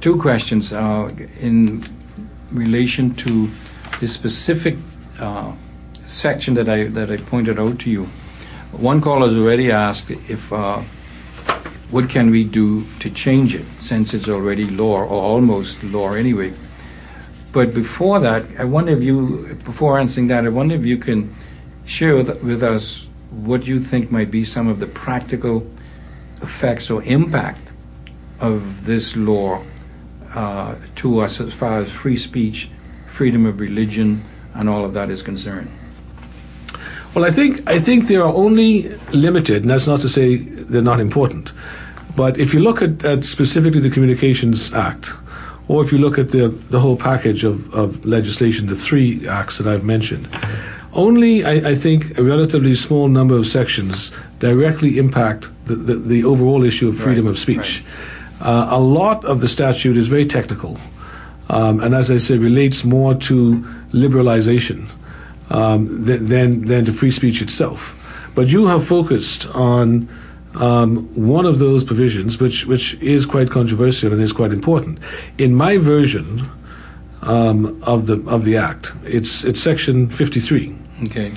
two 0.00 0.16
questions 0.16 0.72
uh, 0.72 1.12
in 1.40 1.82
relation 2.52 3.14
to 3.14 3.48
the 4.00 4.08
specific 4.08 4.76
uh, 5.20 5.52
section 6.00 6.54
that 6.54 6.68
I 6.68 6.84
that 6.84 7.10
I 7.10 7.16
pointed 7.16 7.58
out 7.58 7.78
to 7.80 7.90
you. 7.90 8.04
One 8.72 9.00
caller 9.00 9.26
has 9.26 9.36
already 9.36 9.70
asked 9.70 10.10
if 10.10 10.52
uh, 10.52 10.78
what 11.90 12.08
can 12.08 12.30
we 12.30 12.44
do 12.44 12.84
to 13.00 13.10
change 13.10 13.54
it 13.54 13.64
since 13.78 14.14
it's 14.14 14.28
already 14.28 14.68
law 14.70 15.00
or 15.00 15.22
almost 15.22 15.82
law 15.84 16.12
anyway. 16.12 16.52
But 17.58 17.74
before 17.74 18.20
that, 18.20 18.44
I 18.56 18.62
wonder 18.62 18.92
if 18.92 19.02
you, 19.02 19.58
before 19.64 19.98
answering 19.98 20.28
that, 20.28 20.44
I 20.44 20.48
wonder 20.48 20.76
if 20.76 20.86
you 20.86 20.96
can 20.96 21.34
share 21.86 22.14
with, 22.14 22.40
with 22.44 22.62
us 22.62 23.08
what 23.32 23.66
you 23.66 23.80
think 23.80 24.12
might 24.12 24.30
be 24.30 24.44
some 24.44 24.68
of 24.68 24.78
the 24.78 24.86
practical 24.86 25.66
effects 26.40 26.88
or 26.88 27.02
impact 27.02 27.72
of 28.38 28.86
this 28.86 29.16
law 29.16 29.60
uh, 30.34 30.76
to 30.94 31.18
us 31.18 31.40
as 31.40 31.52
far 31.52 31.80
as 31.80 31.90
free 31.90 32.16
speech, 32.16 32.70
freedom 33.08 33.44
of 33.44 33.58
religion, 33.58 34.22
and 34.54 34.68
all 34.68 34.84
of 34.84 34.94
that 34.94 35.10
is 35.10 35.20
concerned? 35.20 35.68
Well, 37.12 37.24
I 37.24 37.32
think 37.32 37.68
I 37.68 37.80
think 37.80 38.06
they 38.06 38.14
are 38.14 38.32
only 38.32 38.90
limited, 39.12 39.62
and 39.62 39.70
that's 39.72 39.88
not 39.88 39.98
to 40.02 40.08
say 40.08 40.36
they're 40.36 40.80
not 40.80 41.00
important. 41.00 41.52
But 42.14 42.38
if 42.38 42.54
you 42.54 42.60
look 42.60 42.82
at, 42.82 43.04
at 43.04 43.24
specifically 43.24 43.80
the 43.80 43.90
Communications 43.90 44.72
Act, 44.72 45.10
or 45.68 45.82
if 45.82 45.92
you 45.92 45.98
look 45.98 46.18
at 46.18 46.30
the, 46.30 46.48
the 46.48 46.80
whole 46.80 46.96
package 46.96 47.44
of, 47.44 47.72
of 47.74 48.04
legislation, 48.04 48.66
the 48.66 48.74
three 48.74 49.26
acts 49.28 49.58
that 49.58 49.66
I've 49.66 49.84
mentioned, 49.84 50.28
only, 50.94 51.44
I, 51.44 51.70
I, 51.70 51.74
think, 51.74 52.18
a 52.18 52.22
relatively 52.22 52.74
small 52.74 53.08
number 53.08 53.36
of 53.36 53.46
sections 53.46 54.10
directly 54.38 54.98
impact 54.98 55.50
the, 55.66 55.76
the, 55.76 55.94
the 55.94 56.24
overall 56.24 56.64
issue 56.64 56.88
of 56.88 56.96
freedom 56.96 57.26
right, 57.26 57.32
of 57.32 57.38
speech. 57.38 57.84
Right. 58.40 58.46
Uh, 58.48 58.68
a 58.70 58.80
lot 58.80 59.24
of 59.24 59.40
the 59.40 59.48
statute 59.48 59.96
is 59.96 60.08
very 60.08 60.24
technical, 60.24 60.78
um, 61.50 61.80
and 61.80 61.94
as 61.94 62.10
I 62.10 62.16
say, 62.16 62.38
relates 62.38 62.84
more 62.84 63.14
to 63.14 63.60
liberalization 63.92 64.90
um, 65.50 66.06
th- 66.06 66.20
than, 66.20 66.64
than 66.64 66.86
to 66.86 66.92
free 66.92 67.10
speech 67.10 67.42
itself. 67.42 67.94
But 68.34 68.48
you 68.48 68.66
have 68.66 68.86
focused 68.86 69.48
on 69.54 70.08
um, 70.58 71.06
one 71.14 71.46
of 71.46 71.58
those 71.58 71.84
provisions, 71.84 72.40
which, 72.40 72.66
which 72.66 72.94
is 73.00 73.26
quite 73.26 73.50
controversial 73.50 74.12
and 74.12 74.20
is 74.20 74.32
quite 74.32 74.52
important. 74.52 74.98
In 75.38 75.54
my 75.54 75.78
version, 75.78 76.48
um, 77.22 77.80
of 77.86 78.06
the 78.06 78.22
of 78.28 78.44
the 78.44 78.56
act. 78.56 78.92
It's 79.04 79.44
it's 79.44 79.60
section 79.60 80.08
53. 80.08 80.76
Okay. 81.04 81.32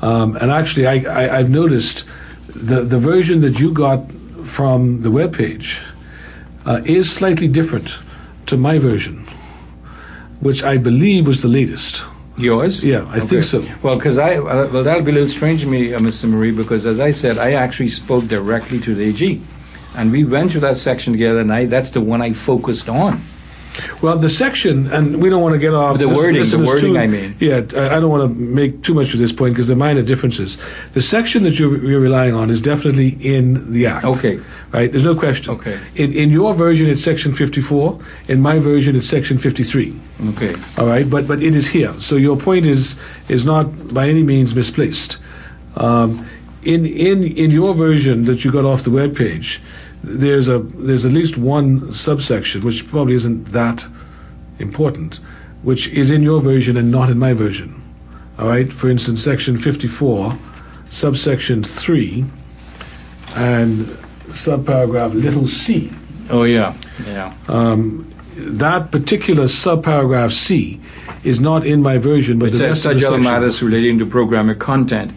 Um, 0.00 0.36
and 0.36 0.50
actually, 0.50 0.86
I, 0.86 0.94
I 1.34 1.38
have 1.38 1.50
noticed 1.50 2.04
the 2.48 2.82
the 2.82 2.98
version 2.98 3.40
that 3.40 3.58
you 3.60 3.72
got 3.72 4.10
from 4.44 5.02
the 5.02 5.10
web 5.10 5.34
page 5.34 5.80
uh, 6.66 6.80
is 6.84 7.10
slightly 7.10 7.48
different 7.48 7.98
to 8.46 8.56
my 8.56 8.78
version, 8.78 9.26
which 10.40 10.62
I 10.62 10.76
believe 10.76 11.26
was 11.26 11.42
the 11.42 11.48
latest. 11.48 12.04
Yours? 12.38 12.84
Yeah, 12.84 13.04
I 13.08 13.18
okay. 13.18 13.26
think 13.26 13.44
so. 13.44 13.64
Well, 13.82 13.96
because 13.96 14.18
I 14.18 14.36
uh, 14.36 14.68
well 14.72 14.82
that'll 14.82 15.02
be 15.02 15.10
a 15.10 15.14
little 15.14 15.28
strange 15.28 15.60
to 15.60 15.66
me, 15.66 15.92
uh, 15.92 15.98
Mr. 15.98 16.28
Moree, 16.30 16.56
because 16.56 16.86
as 16.86 16.98
I 16.98 17.10
said, 17.10 17.38
I 17.38 17.52
actually 17.52 17.90
spoke 17.90 18.26
directly 18.26 18.80
to 18.80 18.94
the 18.94 19.04
AG, 19.04 19.40
and 19.96 20.10
we 20.10 20.24
went 20.24 20.52
through 20.52 20.62
that 20.62 20.76
section 20.76 21.12
together, 21.12 21.40
and 21.40 21.52
I 21.52 21.66
that's 21.66 21.90
the 21.90 22.00
one 22.00 22.22
I 22.22 22.32
focused 22.32 22.88
on. 22.88 23.20
Well, 24.02 24.18
the 24.18 24.28
section, 24.28 24.86
and 24.92 25.22
we 25.22 25.30
don't 25.30 25.40
want 25.40 25.54
to 25.54 25.58
get 25.58 25.72
off 25.72 25.98
the 25.98 26.08
wording. 26.08 26.42
The 26.42 26.58
wording, 26.58 26.94
too, 26.94 26.98
I 26.98 27.06
mean. 27.06 27.36
Yeah, 27.40 27.56
I 27.56 28.00
don't 28.00 28.10
want 28.10 28.22
to 28.22 28.40
make 28.40 28.82
too 28.82 28.94
much 28.94 29.14
of 29.14 29.20
this 29.20 29.32
point 29.32 29.54
because 29.54 29.68
there 29.68 29.76
are 29.76 29.78
minor 29.78 30.02
differences. 30.02 30.58
The 30.92 31.00
section 31.00 31.42
that 31.44 31.58
you're, 31.58 31.82
you're, 31.82 32.00
relying 32.00 32.34
on 32.34 32.50
is 32.50 32.60
definitely 32.60 33.10
in 33.20 33.72
the 33.72 33.86
act. 33.86 34.04
Okay. 34.04 34.40
Right. 34.72 34.90
There's 34.90 35.04
no 35.04 35.14
question. 35.14 35.54
Okay. 35.54 35.80
In 35.94 36.12
in 36.12 36.30
your 36.30 36.52
version, 36.54 36.88
it's 36.90 37.02
section 37.02 37.32
54. 37.32 37.98
In 38.28 38.40
my 38.40 38.58
version, 38.58 38.96
it's 38.96 39.06
section 39.06 39.38
53. 39.38 39.94
Okay. 40.30 40.54
All 40.78 40.86
right. 40.86 41.08
But 41.08 41.28
but 41.28 41.42
it 41.42 41.54
is 41.54 41.68
here. 41.68 41.92
So 42.00 42.16
your 42.16 42.36
point 42.36 42.66
is 42.66 42.98
is 43.28 43.44
not 43.44 43.94
by 43.94 44.08
any 44.08 44.22
means 44.22 44.54
misplaced. 44.54 45.18
Um, 45.76 46.26
in 46.64 46.86
in 46.86 47.24
in 47.24 47.50
your 47.50 47.74
version 47.74 48.24
that 48.24 48.44
you 48.44 48.52
got 48.52 48.64
off 48.64 48.82
the 48.82 48.90
web 48.90 49.16
page 49.16 49.60
there's 50.02 50.48
a 50.48 50.58
there's 50.58 51.06
at 51.06 51.12
least 51.12 51.38
one 51.38 51.92
subsection 51.92 52.62
which 52.62 52.88
probably 52.88 53.14
isn't 53.14 53.44
that 53.46 53.86
important, 54.58 55.20
which 55.62 55.88
is 55.88 56.10
in 56.10 56.22
your 56.22 56.40
version 56.40 56.76
and 56.76 56.90
not 56.90 57.10
in 57.10 57.18
my 57.18 57.32
version. 57.32 57.78
All 58.38 58.48
right. 58.48 58.72
For 58.72 58.90
instance, 58.90 59.22
section 59.22 59.56
54, 59.56 60.36
subsection 60.88 61.62
three, 61.62 62.24
and 63.36 63.86
subparagraph 64.28 65.14
little 65.14 65.46
c. 65.46 65.92
Oh 66.30 66.44
yeah, 66.44 66.74
yeah. 67.06 67.34
Um, 67.48 68.08
that 68.36 68.90
particular 68.90 69.44
subparagraph 69.44 70.32
C 70.32 70.80
is 71.22 71.38
not 71.38 71.66
in 71.66 71.82
my 71.82 71.98
version, 71.98 72.38
but 72.38 72.48
it 72.48 72.56
says 72.56 72.82
such 72.82 73.04
other 73.04 73.18
matters 73.18 73.62
relating 73.62 73.98
to 73.98 74.06
programmer 74.06 74.54
content 74.54 75.12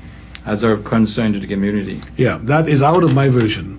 as 0.45 0.63
are 0.63 0.73
of 0.73 0.83
concern 0.83 1.33
to 1.33 1.39
the 1.39 1.47
community. 1.47 2.01
Yeah, 2.17 2.39
that 2.43 2.67
is 2.67 2.81
out 2.83 3.03
of 3.03 3.13
my 3.13 3.29
version. 3.29 3.74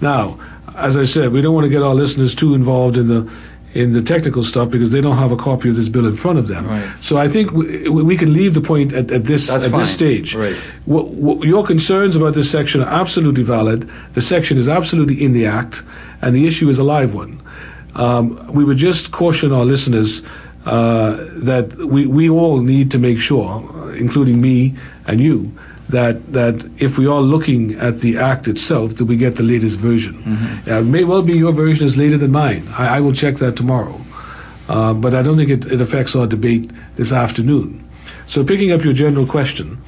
Now, 0.00 0.38
as 0.74 0.96
I 0.96 1.04
said, 1.04 1.32
we 1.32 1.40
don't 1.40 1.54
want 1.54 1.64
to 1.64 1.70
get 1.70 1.82
our 1.82 1.94
listeners 1.94 2.34
too 2.34 2.54
involved 2.54 2.96
in 2.96 3.08
the 3.08 3.30
in 3.74 3.92
the 3.92 4.02
technical 4.02 4.42
stuff 4.42 4.70
because 4.70 4.90
they 4.90 5.00
don't 5.00 5.18
have 5.18 5.30
a 5.30 5.36
copy 5.36 5.68
of 5.68 5.76
this 5.76 5.88
bill 5.88 6.06
in 6.06 6.16
front 6.16 6.38
of 6.38 6.48
them. 6.48 6.66
Right. 6.66 6.90
So 7.00 7.18
I 7.18 7.28
think 7.28 7.52
we, 7.52 7.88
we, 7.88 8.16
can 8.16 8.32
leave 8.32 8.54
the 8.54 8.62
point 8.62 8.94
at, 8.94 9.10
at 9.10 9.24
this 9.24 9.48
That's 9.48 9.66
at 9.66 9.70
fine. 9.70 9.80
this 9.80 9.92
stage. 9.92 10.34
Right. 10.34 10.56
What, 10.86 11.08
what, 11.10 11.46
your 11.46 11.64
concerns 11.64 12.16
about 12.16 12.34
this 12.34 12.50
section 12.50 12.80
are 12.80 12.88
absolutely 12.88 13.42
valid. 13.42 13.88
The 14.14 14.22
section 14.22 14.56
is 14.56 14.68
absolutely 14.68 15.22
in 15.22 15.32
the 15.32 15.46
act, 15.46 15.82
and 16.22 16.34
the 16.34 16.46
issue 16.46 16.68
is 16.68 16.78
a 16.78 16.84
live 16.84 17.14
one. 17.14 17.42
Um, 17.94 18.52
we 18.52 18.64
would 18.64 18.78
just 18.78 19.12
caution 19.12 19.52
our 19.52 19.64
listeners 19.64 20.24
uh, 20.64 21.16
that 21.44 21.74
we, 21.76 22.06
we 22.06 22.30
all 22.30 22.60
need 22.60 22.90
to 22.92 22.98
make 22.98 23.18
sure, 23.18 23.94
including 23.96 24.40
me 24.40 24.76
and 25.06 25.20
you, 25.20 25.52
that 25.88 26.32
that 26.32 26.54
if 26.78 26.98
we 26.98 27.06
are 27.06 27.20
looking 27.20 27.74
at 27.74 28.00
the 28.00 28.18
act 28.18 28.46
itself, 28.48 28.96
that 28.96 29.04
we 29.06 29.16
get 29.16 29.36
the 29.36 29.42
latest 29.42 29.78
version. 29.78 30.22
Mm-hmm. 30.22 30.70
Uh, 30.70 30.80
it 30.80 30.84
may 30.84 31.04
well 31.04 31.22
be 31.22 31.34
your 31.34 31.52
version 31.52 31.86
is 31.86 31.96
later 31.96 32.18
than 32.18 32.32
mine. 32.32 32.66
I, 32.76 32.96
I 32.96 33.00
will 33.00 33.12
check 33.12 33.36
that 33.36 33.56
tomorrow, 33.56 34.00
uh, 34.68 34.94
but 34.94 35.14
I 35.14 35.22
don't 35.22 35.36
think 35.36 35.50
it, 35.50 35.72
it, 35.72 35.80
affects 35.80 36.14
our 36.14 36.26
debate 36.26 36.70
this 36.96 37.12
afternoon. 37.12 37.88
So, 38.26 38.44
picking 38.44 38.72
up 38.72 38.84
your 38.84 38.92
general 38.92 39.26
question. 39.26 39.82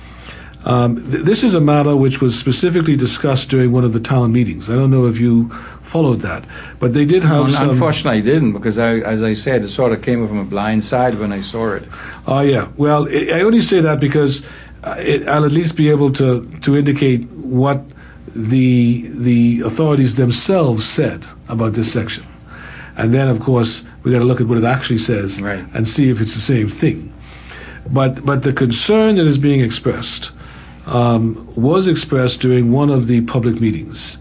Um, 0.64 0.96
th- 1.11 1.24
this 1.24 1.42
is 1.42 1.55
a 1.55 1.61
matter 1.61 1.96
which 1.96 2.20
was 2.20 2.38
specifically 2.38 2.94
discussed 2.94 3.48
during 3.48 3.72
one 3.72 3.82
of 3.82 3.94
the 3.94 4.01
town 4.01 4.30
meetings. 4.30 4.68
I 4.68 4.74
don't 4.74 4.90
know 4.90 5.07
if 5.07 5.18
you 5.18 5.48
followed 5.80 6.20
that, 6.20 6.44
but 6.78 6.92
they 6.92 7.07
did 7.07 7.22
have 7.22 7.46
no, 7.46 7.48
some. 7.48 7.70
Unfortunately, 7.70 8.18
I 8.18 8.22
didn't 8.22 8.53
because, 8.53 8.78
I, 8.78 8.96
as 8.96 9.22
I 9.22 9.32
said, 9.32 9.62
it 9.64 9.68
sort 9.68 9.92
of 9.92 10.03
came 10.03 10.26
from 10.28 10.36
a 10.36 10.44
blind 10.44 10.84
side 10.84 11.18
when 11.18 11.32
I 11.32 11.40
saw 11.40 11.72
it. 11.72 11.88
Oh, 12.26 12.36
uh, 12.36 12.40
yeah. 12.42 12.68
Well, 12.76 13.09
I 13.09 13.40
only 13.40 13.62
say 13.62 13.80
that 13.80 14.01
because 14.01 14.44
it, 14.85 15.28
I'll 15.28 15.45
at 15.45 15.53
least 15.53 15.76
be 15.76 15.91
able 15.91 16.12
to, 16.14 16.47
to 16.62 16.76
indicate 16.76 17.24
what 17.31 17.83
the 18.35 19.09
the 19.09 19.61
authorities 19.62 20.14
themselves 20.14 20.89
said 20.89 21.26
about 21.49 21.72
this 21.72 21.93
section, 21.93 22.24
and 22.97 23.12
then 23.12 23.28
of 23.28 23.41
course 23.41 23.85
we 24.03 24.12
got 24.12 24.20
to 24.20 24.24
look 24.24 24.41
at 24.41 24.47
what 24.47 24.59
it 24.59 24.64
actually 24.64 24.99
says 24.99 25.43
right. 25.43 25.64
and 25.74 25.89
see 25.89 26.11
if 26.11 26.20
it's 26.20 26.35
the 26.35 26.41
same 26.41 26.68
thing. 26.68 27.12
But 27.91 28.24
but 28.24 28.43
the 28.43 28.53
concern 28.53 29.16
that 29.16 29.26
is 29.26 29.37
being 29.37 29.61
expressed 29.62 30.33
um, 30.87 31.49
was 31.57 31.87
expressed 31.87 32.41
during 32.41 32.72
one 32.72 32.91
of 32.91 33.07
the 33.07 33.22
public 33.22 33.61
meetings 33.61 34.18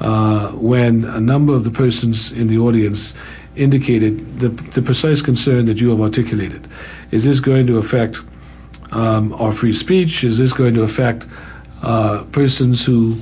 uh, 0.00 0.50
when 0.52 1.04
a 1.04 1.20
number 1.20 1.54
of 1.54 1.64
the 1.64 1.70
persons 1.70 2.32
in 2.32 2.48
the 2.48 2.58
audience 2.58 3.14
indicated 3.56 4.38
the, 4.38 4.48
the 4.48 4.82
precise 4.82 5.22
concern 5.22 5.64
that 5.64 5.80
you 5.80 5.88
have 5.88 6.00
articulated. 6.00 6.68
Is 7.10 7.24
this 7.24 7.40
going 7.40 7.66
to 7.68 7.78
affect 7.78 8.20
um, 8.96 9.32
our 9.34 9.52
free 9.52 9.72
speech? 9.72 10.24
Is 10.24 10.38
this 10.38 10.52
going 10.52 10.74
to 10.74 10.82
affect 10.82 11.26
uh, 11.82 12.24
persons 12.32 12.84
who, 12.84 13.12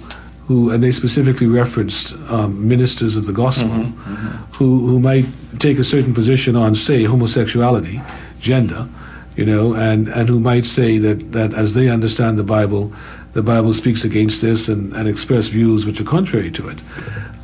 who, 0.47 0.70
and 0.70 0.83
they 0.83 0.91
specifically 0.91 1.47
referenced 1.47 2.14
um, 2.31 2.68
ministers 2.68 3.16
of 3.16 3.27
the 3.27 3.33
gospel, 3.33 3.68
mm-hmm, 3.68 4.14
mm-hmm. 4.14 4.53
who 4.55 4.87
who 4.87 5.01
might 5.01 5.27
take 5.59 5.79
a 5.79 5.85
certain 5.85 6.14
position 6.14 6.57
on, 6.57 6.75
say, 6.75 7.05
homosexuality, 7.05 8.01
gender? 8.39 8.89
you 9.37 9.45
know, 9.45 9.75
and, 9.75 10.09
and 10.09 10.29
who 10.29 10.39
might 10.39 10.64
say 10.64 10.99
that, 10.99 11.33
that 11.33 11.55
as 11.55 11.75
they 11.75 11.89
understand 11.89 12.39
the 12.39 12.45
Bible, 12.45 12.93
the 13.33 13.43
Bible 13.43 13.72
speaks 13.72 14.05
against 14.05 14.43
this 14.43 14.68
and, 14.68 14.93
and 14.95 15.09
express 15.09 15.49
views 15.49 15.85
which 15.85 16.01
are 16.01 16.05
contrary 16.05 16.51
to 16.53 16.68
it. 16.68 16.79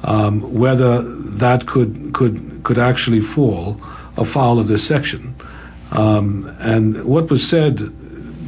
Um, 0.05 0.55
whether 0.55 1.03
that 1.03 1.67
could, 1.67 2.13
could, 2.15 2.63
could 2.63 2.79
actually 2.79 3.21
fall 3.21 3.81
afoul 4.17 4.59
of 4.59 4.69
this 4.69 4.87
section. 4.87 5.35
Um, 5.93 6.55
and 6.61 7.05
what 7.05 7.29
was 7.29 7.47
said 7.47 7.81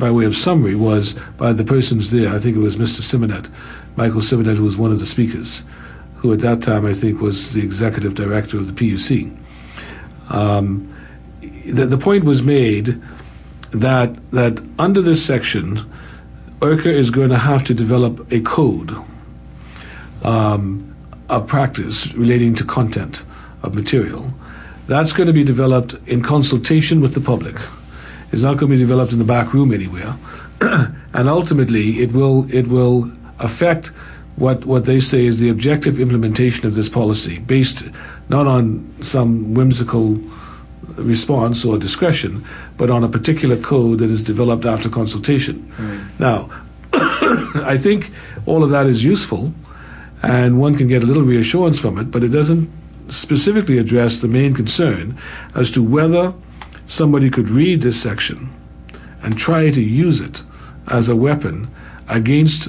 by 0.03 0.11
way 0.11 0.25
of 0.25 0.35
summary 0.35 0.75
was 0.75 1.13
by 1.37 1.53
the 1.53 1.63
persons 1.63 2.11
there, 2.11 2.29
I 2.29 2.41
think 2.41 2.57
it 2.57 2.59
was 2.59 2.75
Mr. 2.75 3.03
Symonette, 3.03 3.49
Michael 3.95 4.21
Symonette, 4.21 4.57
who 4.57 4.65
was 4.65 4.77
one 4.77 4.91
of 4.91 4.99
the 4.99 5.07
speakers, 5.07 5.63
who 6.17 6.33
at 6.33 6.41
that 6.41 6.61
time 6.61 6.85
I 6.85 6.93
think 6.93 7.21
was 7.21 7.53
the 7.53 7.63
executive 7.63 8.17
director 8.17 8.59
of 8.59 8.67
the 8.67 8.73
PUC. 8.73 9.33
Um, 10.29 10.93
the, 11.41 11.87
the 11.87 11.99
point 11.99 12.25
was 12.25 12.43
made 12.43 13.01
that 13.71 14.11
that 14.33 14.61
under 14.77 15.01
this 15.01 15.25
section, 15.25 15.79
URCA 16.61 16.91
is 16.93 17.11
going 17.11 17.31
to 17.31 17.39
have 17.39 17.63
to 17.63 17.73
develop 17.73 18.33
a 18.33 18.41
code 18.41 18.91
um, 20.25 20.97
of 21.29 21.47
practice 21.47 22.13
relating 22.15 22.57
to 22.57 22.65
content 22.65 23.25
of 23.63 23.73
material. 23.73 24.35
That's 24.89 25.13
going 25.13 25.29
to 25.29 25.33
be 25.33 25.45
developed 25.45 25.95
in 26.09 26.23
consultation 26.23 27.01
with 27.01 27.15
the 27.15 27.21
public. 27.21 27.55
It's 28.33 28.43
not 28.43 28.57
going 28.57 28.71
to 28.71 28.77
be 28.77 28.81
developed 28.81 29.13
in 29.13 29.19
the 29.19 29.25
back 29.25 29.53
room 29.53 29.73
anywhere, 29.73 30.17
and 30.61 31.29
ultimately 31.29 32.01
it 32.01 32.13
will 32.13 32.53
it 32.53 32.67
will 32.67 33.13
affect 33.39 33.89
what 34.37 34.65
what 34.65 34.87
they 34.87 35.01
say 35.01 35.27
is 35.27 35.39
the 35.39 35.51
objective 35.51 35.99
implementation 35.99 36.67
of 36.67 36.75
this 36.75 36.89
policy, 36.89 37.39
based 37.41 37.89
not 38.29 38.47
on 38.47 38.91
some 39.03 39.55
whimsical 39.55 40.19
response 40.97 41.65
or 41.65 41.79
discretion, 41.79 42.45
but 42.77 42.91
on 42.91 43.05
a 43.05 43.09
particular 43.09 43.57
code 43.57 43.99
that 43.99 44.11
is 44.11 44.23
developed 44.23 44.65
after 44.65 44.89
consultation. 44.89 45.71
Now, 46.19 46.49
I 46.93 47.77
think 47.79 48.11
all 48.47 48.65
of 48.65 48.71
that 48.71 48.87
is 48.87 49.05
useful, 49.05 49.53
and 50.23 50.59
one 50.61 50.75
can 50.75 50.89
get 50.89 51.03
a 51.03 51.07
little 51.07 51.23
reassurance 51.23 51.79
from 51.79 51.99
it, 51.99 52.11
but 52.11 52.25
it 52.25 52.29
doesn't 52.29 52.71
specifically 53.09 53.79
address 53.79 54.21
the 54.21 54.29
main 54.29 54.55
concern 54.55 55.19
as 55.55 55.71
to 55.73 55.83
whether 55.83 56.33
somebody 56.93 57.31
could 57.31 57.49
read 57.49 57.81
this 57.81 58.01
section 58.01 58.53
and 59.23 59.39
try 59.39 59.71
to 59.71 59.81
use 59.81 60.21
it 60.21 60.43
as 60.89 61.09
a 61.09 61.17
weapon 61.17 61.69
against 62.09 62.69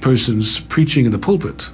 persons 0.00 0.60
preaching 0.60 1.04
in 1.04 1.10
the 1.10 1.18
pulpit, 1.18 1.70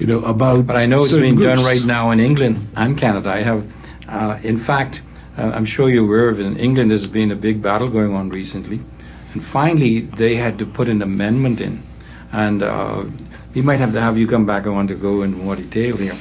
you 0.00 0.06
know, 0.06 0.20
about. 0.22 0.66
But 0.66 0.76
I 0.76 0.86
know 0.86 1.04
it's 1.04 1.16
being 1.16 1.36
groups. 1.36 1.56
done 1.56 1.64
right 1.64 1.84
now 1.84 2.10
in 2.10 2.18
England 2.18 2.66
and 2.76 2.98
Canada. 2.98 3.30
I 3.30 3.42
have, 3.42 3.62
uh, 4.08 4.38
in 4.42 4.58
fact, 4.58 5.02
uh, 5.38 5.52
I'm 5.54 5.64
sure 5.64 5.88
you're 5.88 6.04
aware 6.04 6.28
of 6.28 6.40
it. 6.40 6.46
In 6.46 6.56
England, 6.56 6.90
there's 6.90 7.06
been 7.06 7.30
a 7.30 7.36
big 7.36 7.62
battle 7.62 7.88
going 7.88 8.14
on 8.14 8.28
recently, 8.28 8.80
and 9.32 9.44
finally 9.44 10.00
they 10.00 10.34
had 10.34 10.58
to 10.58 10.66
put 10.66 10.88
an 10.88 11.02
amendment 11.02 11.60
in, 11.60 11.82
and 12.32 12.64
uh, 12.64 13.04
we 13.54 13.62
might 13.62 13.78
have 13.78 13.92
to 13.92 14.00
have 14.00 14.18
you 14.18 14.26
come 14.26 14.44
back. 14.44 14.66
I 14.66 14.70
want 14.70 14.88
to 14.88 14.96
go 14.96 15.22
in 15.22 15.34
more 15.34 15.54
detail 15.54 15.96
here, 15.96 16.16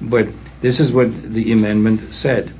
but 0.00 0.28
this 0.62 0.80
is 0.80 0.92
what 0.92 1.12
the 1.34 1.52
amendment 1.52 2.14
said. 2.14 2.54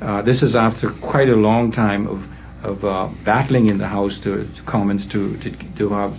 Uh, 0.00 0.22
this 0.22 0.42
is 0.42 0.54
after 0.54 0.90
quite 0.90 1.28
a 1.28 1.36
long 1.36 1.72
time 1.72 2.06
of 2.06 2.26
of 2.62 2.84
uh, 2.84 3.08
battling 3.24 3.66
in 3.66 3.78
the 3.78 3.86
House 3.86 4.18
to, 4.18 4.44
to 4.44 4.62
Commons 4.62 5.06
to, 5.06 5.36
to 5.38 5.50
to 5.50 5.88
have 5.90 6.14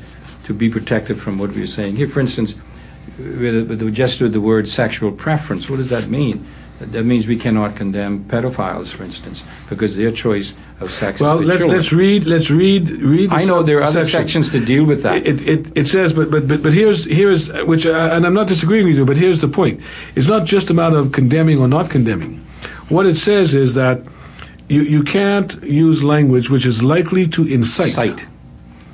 to 0.46 0.54
be 0.54 0.70
protected 0.70 1.20
from 1.20 1.38
what 1.38 1.52
we 1.52 1.62
are 1.62 1.68
saying 1.68 1.96
here. 1.96 2.08
For 2.08 2.20
instance, 2.22 2.56
with, 3.18 3.70
with 3.70 3.94
just 3.94 4.22
with 4.22 4.34
the 4.34 4.42
word 4.42 4.68
sexual 4.68 5.12
preference, 5.12 5.70
what 5.70 5.78
does 5.78 5.90
that 5.90 6.08
mean? 6.08 6.48
That 6.80 7.06
means 7.06 7.28
we 7.28 7.38
cannot 7.38 7.76
condemn 7.76 8.24
pedophiles, 8.26 8.94
for 8.94 9.04
instance, 9.04 9.44
because 9.68 9.98
their 9.98 10.12
choice 10.12 10.54
of 10.80 10.94
sex. 10.94 11.20
Well, 11.20 11.42
let's, 11.42 11.64
let's 11.64 11.92
read. 11.92 12.26
Let's 12.26 12.52
read. 12.52 12.90
Read. 12.90 13.34
I 13.34 13.46
know 13.46 13.64
there 13.64 13.80
are 13.80 13.84
other 13.84 14.04
section. 14.04 14.44
sections 14.44 14.50
to 14.52 14.64
deal 14.64 14.84
with 14.86 15.02
that. 15.02 15.26
It, 15.26 15.48
it, 15.48 15.76
it 15.76 15.88
says, 15.88 16.14
but 16.14 16.30
but 16.30 16.48
but 16.48 16.62
but 16.62 16.74
here's 16.76 17.06
here's 17.06 17.52
which, 17.64 17.88
uh, 17.88 18.12
and 18.14 18.28
I'm 18.28 18.36
not 18.36 18.48
disagreeing 18.48 18.86
with 18.86 19.00
you, 19.00 19.06
but 19.06 19.18
here's 19.18 19.42
the 19.42 19.48
point. 19.48 19.82
It's 20.16 20.28
not 20.28 20.46
just 20.46 20.70
a 20.70 20.76
matter 20.76 20.98
of 20.98 21.12
condemning 21.12 21.58
or 21.60 21.68
not 21.68 21.90
condemning. 21.90 22.46
What 22.90 23.06
it 23.06 23.18
says 23.18 23.54
is 23.54 23.74
that 23.74 24.02
you 24.70 24.82
you 24.82 25.04
can't 25.04 25.62
use 25.64 26.04
language 26.04 26.50
which 26.50 26.66
is 26.66 26.82
likely 26.84 27.28
to 27.28 27.46
incite. 27.48 27.88
Incite. 27.88 28.28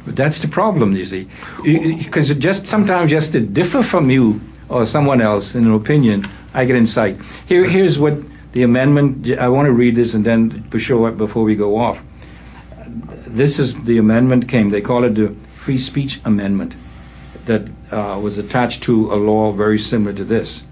But 0.05 0.15
that's 0.15 0.41
the 0.41 0.49
problem, 0.49 0.95
you 0.95 1.05
see, 1.05 1.29
because 1.63 2.33
just 2.35 2.67
sometimes 2.67 3.09
just 3.09 3.31
to 3.33 3.39
differ 3.39 3.81
from 3.81 4.09
you 4.09 4.41
or 4.67 4.85
someone 4.85 5.21
else 5.21 5.55
in 5.55 5.65
an 5.65 5.73
opinion 5.73 6.27
I 6.53 6.65
get 6.65 6.75
insight. 6.75 7.19
Here, 7.47 7.63
here's 7.65 7.97
what 7.97 8.15
the 8.51 8.63
amendment. 8.63 9.29
I 9.39 9.49
want 9.49 9.65
to 9.67 9.71
read 9.73 9.95
this 9.95 10.13
and 10.13 10.25
then 10.25 10.49
before 10.69 11.43
we 11.43 11.55
go 11.55 11.77
off. 11.77 12.03
This 13.27 13.57
is 13.57 13.73
the 13.83 13.97
amendment 13.97 14.47
came. 14.47 14.69
They 14.69 14.81
call 14.81 15.03
it 15.03 15.15
the 15.15 15.29
Free 15.47 15.79
Speech 15.79 16.19
Amendment 16.25 16.75
that 17.45 17.67
uh, 17.91 18.19
was 18.21 18.37
attached 18.37 18.83
to 18.83 19.11
a 19.11 19.15
law 19.15 19.51
very 19.51 19.79
similar 19.79 20.13
to 20.13 20.23
this. 20.23 20.63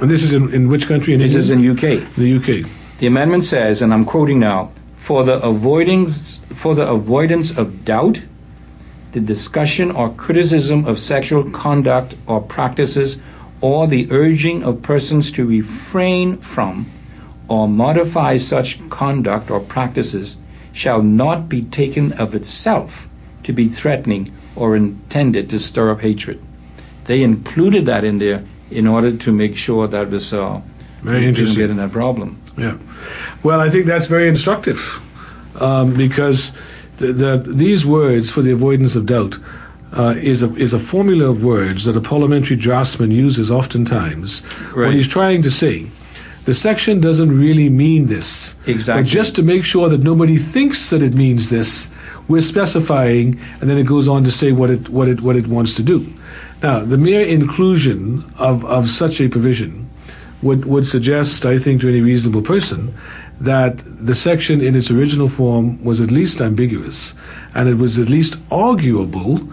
And 0.00 0.10
this 0.10 0.22
is 0.22 0.32
in, 0.32 0.52
in 0.54 0.68
which 0.68 0.86
country? 0.86 1.14
In 1.14 1.20
this 1.20 1.34
England? 1.34 1.76
is 1.76 1.82
in 1.82 2.00
UK. 2.00 2.14
The 2.14 2.36
UK. 2.36 2.70
The 2.98 3.06
amendment 3.06 3.44
says, 3.44 3.82
and 3.82 3.92
I'm 3.92 4.04
quoting 4.04 4.38
now: 4.38 4.70
for 4.96 5.24
the 5.24 5.42
avoidance 5.42 6.40
for 6.54 6.74
the 6.74 6.88
avoidance 6.88 7.56
of 7.56 7.84
doubt, 7.84 8.22
the 9.12 9.20
discussion 9.20 9.90
or 9.90 10.10
criticism 10.10 10.84
of 10.84 11.00
sexual 11.00 11.50
conduct 11.50 12.16
or 12.26 12.40
practices 12.40 13.20
or 13.60 13.86
the 13.86 14.06
urging 14.12 14.62
of 14.62 14.82
persons 14.82 15.32
to 15.32 15.46
refrain 15.46 16.36
from 16.36 16.86
or 17.48 17.66
modify 17.66 18.36
such 18.36 18.88
conduct 18.90 19.50
or 19.50 19.60
practices 19.60 20.36
shall 20.72 21.02
not 21.02 21.48
be 21.48 21.62
taken 21.62 22.12
of 22.12 22.34
itself 22.34 23.08
to 23.42 23.52
be 23.52 23.68
threatening 23.68 24.30
or 24.54 24.76
intended 24.76 25.48
to 25.50 25.58
stir 25.58 25.90
up 25.90 26.00
hatred. 26.00 26.40
They 27.06 27.22
included 27.22 27.86
that 27.86 28.04
in 28.04 28.18
there 28.18 28.44
in 28.70 28.86
order 28.86 29.16
to 29.16 29.32
make 29.32 29.56
sure 29.56 29.86
that 29.88 30.10
was 30.10 30.32
uh, 30.32 30.60
very 31.02 31.26
interesting. 31.26 31.58
Getting 31.58 31.76
that 31.76 31.92
problem. 31.92 32.40
Yeah, 32.56 32.76
well, 33.42 33.60
I 33.60 33.70
think 33.70 33.86
that's 33.86 34.06
very 34.06 34.28
instructive 34.28 35.00
um, 35.60 35.94
because 35.94 36.52
the, 36.96 37.12
the, 37.12 37.36
these 37.46 37.86
words 37.86 38.30
for 38.30 38.42
the 38.42 38.52
avoidance 38.52 38.96
of 38.96 39.06
doubt 39.06 39.38
uh, 39.92 40.14
is 40.18 40.42
a 40.42 40.54
is 40.56 40.74
a 40.74 40.78
formula 40.78 41.30
of 41.30 41.44
words 41.44 41.84
that 41.84 41.96
a 41.96 42.00
parliamentary 42.00 42.56
draftsman 42.56 43.10
uses 43.10 43.50
oftentimes 43.50 44.42
right. 44.74 44.88
when 44.88 44.92
he's 44.92 45.08
trying 45.08 45.42
to 45.42 45.50
say 45.50 45.86
the 46.48 46.54
section 46.54 46.98
doesn't 46.98 47.38
really 47.38 47.68
mean 47.68 48.06
this. 48.06 48.56
Exactly. 48.66 49.02
But 49.02 49.06
just 49.06 49.36
to 49.36 49.42
make 49.42 49.64
sure 49.64 49.90
that 49.90 50.02
nobody 50.02 50.38
thinks 50.38 50.88
that 50.88 51.02
it 51.02 51.12
means 51.12 51.50
this, 51.50 51.90
we're 52.26 52.40
specifying, 52.40 53.38
and 53.60 53.68
then 53.68 53.76
it 53.76 53.86
goes 53.86 54.08
on 54.08 54.24
to 54.24 54.30
say 54.30 54.52
what 54.52 54.70
it 54.70 54.88
what 54.88 55.08
it 55.08 55.20
what 55.20 55.36
it 55.36 55.46
wants 55.46 55.74
to 55.74 55.82
do. 55.82 56.10
Now, 56.62 56.80
the 56.80 56.98
mere 56.98 57.20
inclusion 57.20 58.24
of, 58.38 58.64
of 58.64 58.90
such 58.90 59.20
a 59.20 59.28
provision 59.28 59.88
would, 60.42 60.64
would 60.64 60.86
suggest, 60.86 61.46
I 61.46 61.58
think, 61.58 61.80
to 61.80 61.88
any 61.88 62.00
reasonable 62.00 62.42
person, 62.42 62.94
that 63.40 63.78
the 63.84 64.14
section 64.14 64.60
in 64.60 64.74
its 64.74 64.90
original 64.90 65.28
form 65.28 65.82
was 65.84 66.00
at 66.00 66.10
least 66.10 66.40
ambiguous 66.40 67.14
and 67.54 67.68
it 67.68 67.74
was 67.76 67.98
at 67.98 68.08
least 68.08 68.36
arguable 68.50 69.48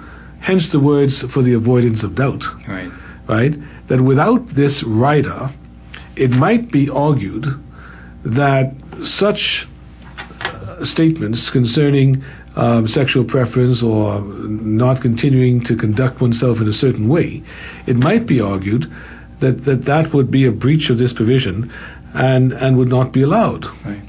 Hence 0.46 0.72
the 0.72 0.80
words 0.80 1.24
for 1.24 1.42
the 1.42 1.54
avoidance 1.54 2.04
of 2.04 2.14
doubt. 2.14 2.46
Right. 2.68 2.92
Right? 3.28 3.58
That 3.88 4.02
without 4.02 4.46
this 4.46 4.84
rider, 4.84 5.50
it 6.16 6.30
might 6.30 6.70
be 6.70 6.88
argued 6.88 7.48
that 8.24 8.72
such 9.02 9.68
uh, 10.42 10.84
statements 10.84 11.50
concerning 11.50 12.24
um, 12.56 12.88
sexual 12.88 13.24
preference 13.24 13.84
or 13.84 14.22
not 14.22 15.02
continuing 15.02 15.62
to 15.64 15.76
conduct 15.76 16.22
oneself 16.22 16.62
in 16.62 16.68
a 16.68 16.74
certain 16.74 17.08
way, 17.08 17.44
it 17.86 17.98
might 17.98 18.26
be 18.26 18.40
argued 18.40 18.92
that 19.40 19.66
that, 19.66 19.84
that 19.84 20.14
would 20.14 20.32
be 20.32 20.46
a 20.46 20.52
breach 20.52 20.90
of 20.90 20.98
this 20.98 21.14
provision 21.14 21.72
and, 22.14 22.54
and 22.54 22.78
would 22.78 22.88
not 22.88 23.12
be 23.12 23.22
allowed. 23.22 23.66
Right. 23.86 24.02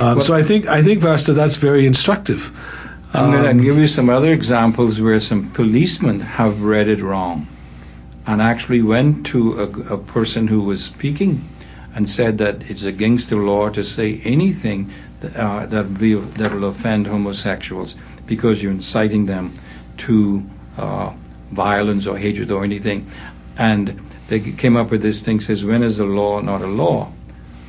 Um, 0.00 0.16
well, 0.16 0.20
so 0.20 0.34
I 0.34 0.42
think 0.42 0.66
I 0.66 0.82
think, 0.82 1.02
Pastor, 1.02 1.32
that's 1.32 1.56
very 1.56 1.86
instructive. 1.86 2.50
I'm 3.14 3.26
um, 3.26 3.32
going 3.32 3.58
to 3.58 3.62
give 3.62 3.76
you 3.76 3.86
some 3.86 4.08
other 4.08 4.32
examples 4.32 5.00
where 5.00 5.20
some 5.20 5.50
policemen 5.50 6.20
have 6.20 6.62
read 6.62 6.88
it 6.88 7.02
wrong 7.02 7.46
and 8.26 8.40
actually 8.40 8.80
went 8.80 9.26
to 9.26 9.60
a, 9.60 9.94
a 9.94 9.98
person 9.98 10.48
who 10.48 10.62
was 10.62 10.82
speaking 10.82 11.46
and 11.94 12.08
said 12.08 12.38
that 12.38 12.70
it's 12.70 12.84
against 12.84 13.28
the 13.28 13.36
law 13.36 13.68
to 13.68 13.84
say 13.84 14.20
anything 14.24 14.90
uh, 15.24 15.66
that, 15.66 15.98
be, 15.98 16.14
that 16.14 16.52
will 16.52 16.64
offend 16.64 17.06
homosexuals 17.06 17.94
because 18.26 18.62
you're 18.62 18.72
inciting 18.72 19.26
them 19.26 19.52
to 19.98 20.44
uh, 20.76 21.12
violence 21.50 22.06
or 22.06 22.16
hatred 22.16 22.50
or 22.50 22.64
anything. 22.64 23.08
And 23.58 24.00
they 24.28 24.40
came 24.40 24.76
up 24.76 24.90
with 24.90 25.02
this 25.02 25.22
thing 25.22 25.40
says, 25.40 25.64
when 25.64 25.82
is 25.82 26.00
a 26.00 26.06
law 26.06 26.40
not 26.40 26.62
a 26.62 26.66
law? 26.66 27.12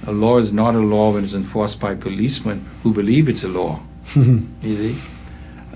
A 0.08 0.12
law 0.12 0.38
is 0.38 0.52
not 0.52 0.76
a 0.76 0.80
law 0.80 1.14
when 1.14 1.24
it's 1.24 1.34
enforced 1.34 1.80
by 1.80 1.96
policemen 1.96 2.66
who 2.84 2.94
believe 2.94 3.30
it's 3.30 3.44
a 3.44 3.48
law. 3.48 3.82
you 4.16 4.76
see? 4.76 4.98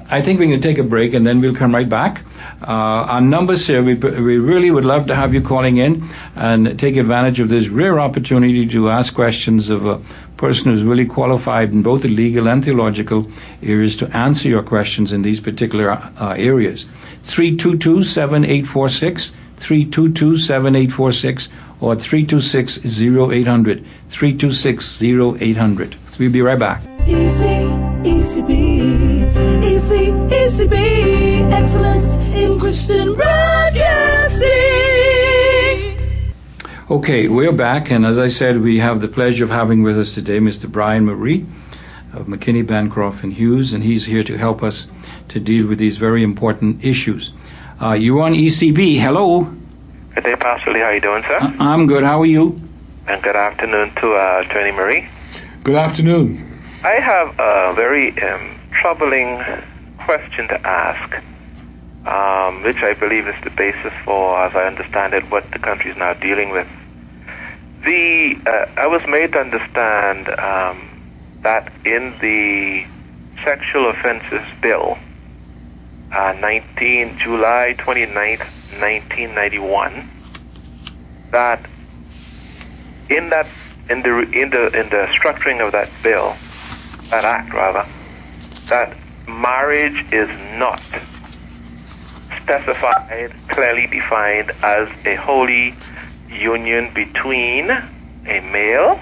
I 0.10 0.22
think 0.22 0.40
we 0.40 0.48
can 0.48 0.62
take 0.62 0.78
a 0.78 0.84
break 0.84 1.14
and 1.14 1.28
then 1.28 1.42
we'll 1.42 1.56
come 1.56 1.76
right 1.76 1.88
back. 1.88 2.24
Uh, 2.62 3.12
our 3.12 3.22
numbers 3.22 3.68
here, 3.68 3.84
we, 3.84 3.94
we 3.94 4.38
really 4.38 4.72
would 4.72 4.86
love 4.86 5.08
to 5.08 5.16
have 5.16 5.34
you 5.34 5.42
calling 5.42 5.78
in 5.78 6.08
and 6.36 6.80
take 6.80 6.96
advantage 6.96 7.42
of 7.42 7.50
this 7.50 7.68
rare 7.68 8.00
opportunity 8.00 8.66
to 8.68 8.90
ask 8.90 9.14
questions 9.14 9.70
of 9.70 9.86
uh, 9.86 10.00
person 10.38 10.72
who's 10.72 10.84
really 10.84 11.06
qualified 11.06 11.72
in 11.72 11.82
both 11.82 12.04
the 12.04 12.08
legal 12.08 12.48
and 12.48 12.64
theological 12.64 13.28
areas 13.64 13.96
to 13.98 14.08
answer 14.16 14.48
your 14.48 14.64
questions 14.64 15.12
in 15.12 15.24
these 15.24 15.40
particular 15.40 15.92
uh, 15.92 16.36
areas. 16.38 16.86
322 17.24 18.04
7846, 18.04 19.32
322 19.58 20.38
7846, 20.38 21.50
or 21.82 21.96
326 21.96 23.02
0800, 23.02 23.86
326 24.10 25.02
0800. 25.02 25.96
We'll 26.20 26.32
be 26.32 26.42
right 26.42 26.58
back. 26.58 26.82
Easy, 27.08 27.70
ECB, 28.04 29.64
easy, 29.64 30.08
ECB, 30.08 31.52
excellence 31.52 32.14
in 32.34 32.60
Christian 32.60 33.16
Okay, 36.90 37.28
we're 37.28 37.52
back, 37.52 37.92
and 37.92 38.06
as 38.06 38.18
I 38.18 38.30
said, 38.30 38.62
we 38.62 38.80
have 38.80 39.02
the 39.02 39.10
pleasure 39.10 39.44
of 39.44 39.50
having 39.50 39.84
with 39.84 40.00
us 40.00 40.14
today 40.14 40.40
Mr. 40.40 40.72
Brian 40.72 41.06
Moree 41.06 41.46
of 42.14 42.28
McKinney, 42.28 42.66
Bancroft, 42.66 43.26
and 43.26 43.34
Hughes, 43.34 43.74
and 43.74 43.84
he's 43.84 44.06
here 44.06 44.24
to 44.24 44.38
help 44.38 44.64
us 44.64 44.88
to 45.28 45.38
deal 45.42 45.68
with 45.68 45.80
these 45.80 45.98
very 45.98 46.24
important 46.24 46.86
issues. 46.86 47.34
Uh, 47.82 47.92
you're 47.92 48.22
on 48.22 48.32
ECB. 48.34 49.02
Hello. 49.02 49.54
Good 50.16 50.24
day, 50.24 50.36
Pastor 50.38 50.72
Lee. 50.72 50.80
How 50.80 50.86
are 50.86 50.96
you 50.96 51.02
doing, 51.02 51.24
sir? 51.24 51.38
I'm 51.60 51.88
good. 51.88 52.06
How 52.06 52.22
are 52.22 52.26
you? 52.26 52.58
And 53.06 53.22
good 53.22 53.36
afternoon 53.36 53.94
to 53.96 54.14
uh, 54.14 54.44
Attorney 54.46 54.72
Moree. 54.72 55.10
Good 55.66 55.76
afternoon. 55.76 56.38
I 56.86 57.02
have 57.02 57.38
a 57.38 57.74
very 57.76 58.18
um, 58.22 58.58
troubling 58.72 59.44
question 60.06 60.48
to 60.48 60.66
ask, 60.66 61.22
um, 62.08 62.64
which 62.64 62.78
I 62.78 62.94
believe 62.94 63.28
is 63.28 63.36
the 63.44 63.50
basis 63.50 63.92
for, 64.06 64.42
as 64.42 64.56
I 64.56 64.64
understand 64.68 65.14
it, 65.14 65.30
what 65.30 65.52
the 65.52 65.60
country 65.60 65.92
is 65.92 65.98
now 65.98 66.14
dealing 66.14 66.52
with. 66.52 66.66
The 67.88 68.38
uh, 68.46 68.66
I 68.76 68.88
was 68.88 69.02
made 69.08 69.32
to 69.32 69.40
understand 69.40 70.28
um, 70.28 70.90
that 71.44 71.72
in 71.86 72.14
the 72.20 72.86
sexual 73.46 73.90
offenses 73.90 74.42
bill, 74.62 74.98
uh, 76.12 76.34
19 76.38 77.18
July 77.18 77.76
29th, 77.78 78.44
1991, 78.82 80.10
that 81.32 81.66
in 83.10 83.30
that 83.30 83.48
in 83.90 84.02
the 84.02 84.20
in 84.34 84.50
the 84.50 84.66
in 84.78 84.90
the 84.90 85.08
structuring 85.18 85.66
of 85.66 85.72
that 85.72 85.90
bill, 86.04 86.36
that 87.10 87.24
act 87.24 87.54
rather, 87.54 87.86
that 88.68 88.98
marriage 89.30 90.06
is 90.12 90.28
not 90.60 90.84
specified 92.36 93.32
clearly 93.48 93.88
defined 93.88 94.52
as 94.62 94.90
a 95.06 95.16
holy 95.16 95.74
union 96.30 96.94
between 96.94 97.70
a 97.70 98.40
male 98.52 99.00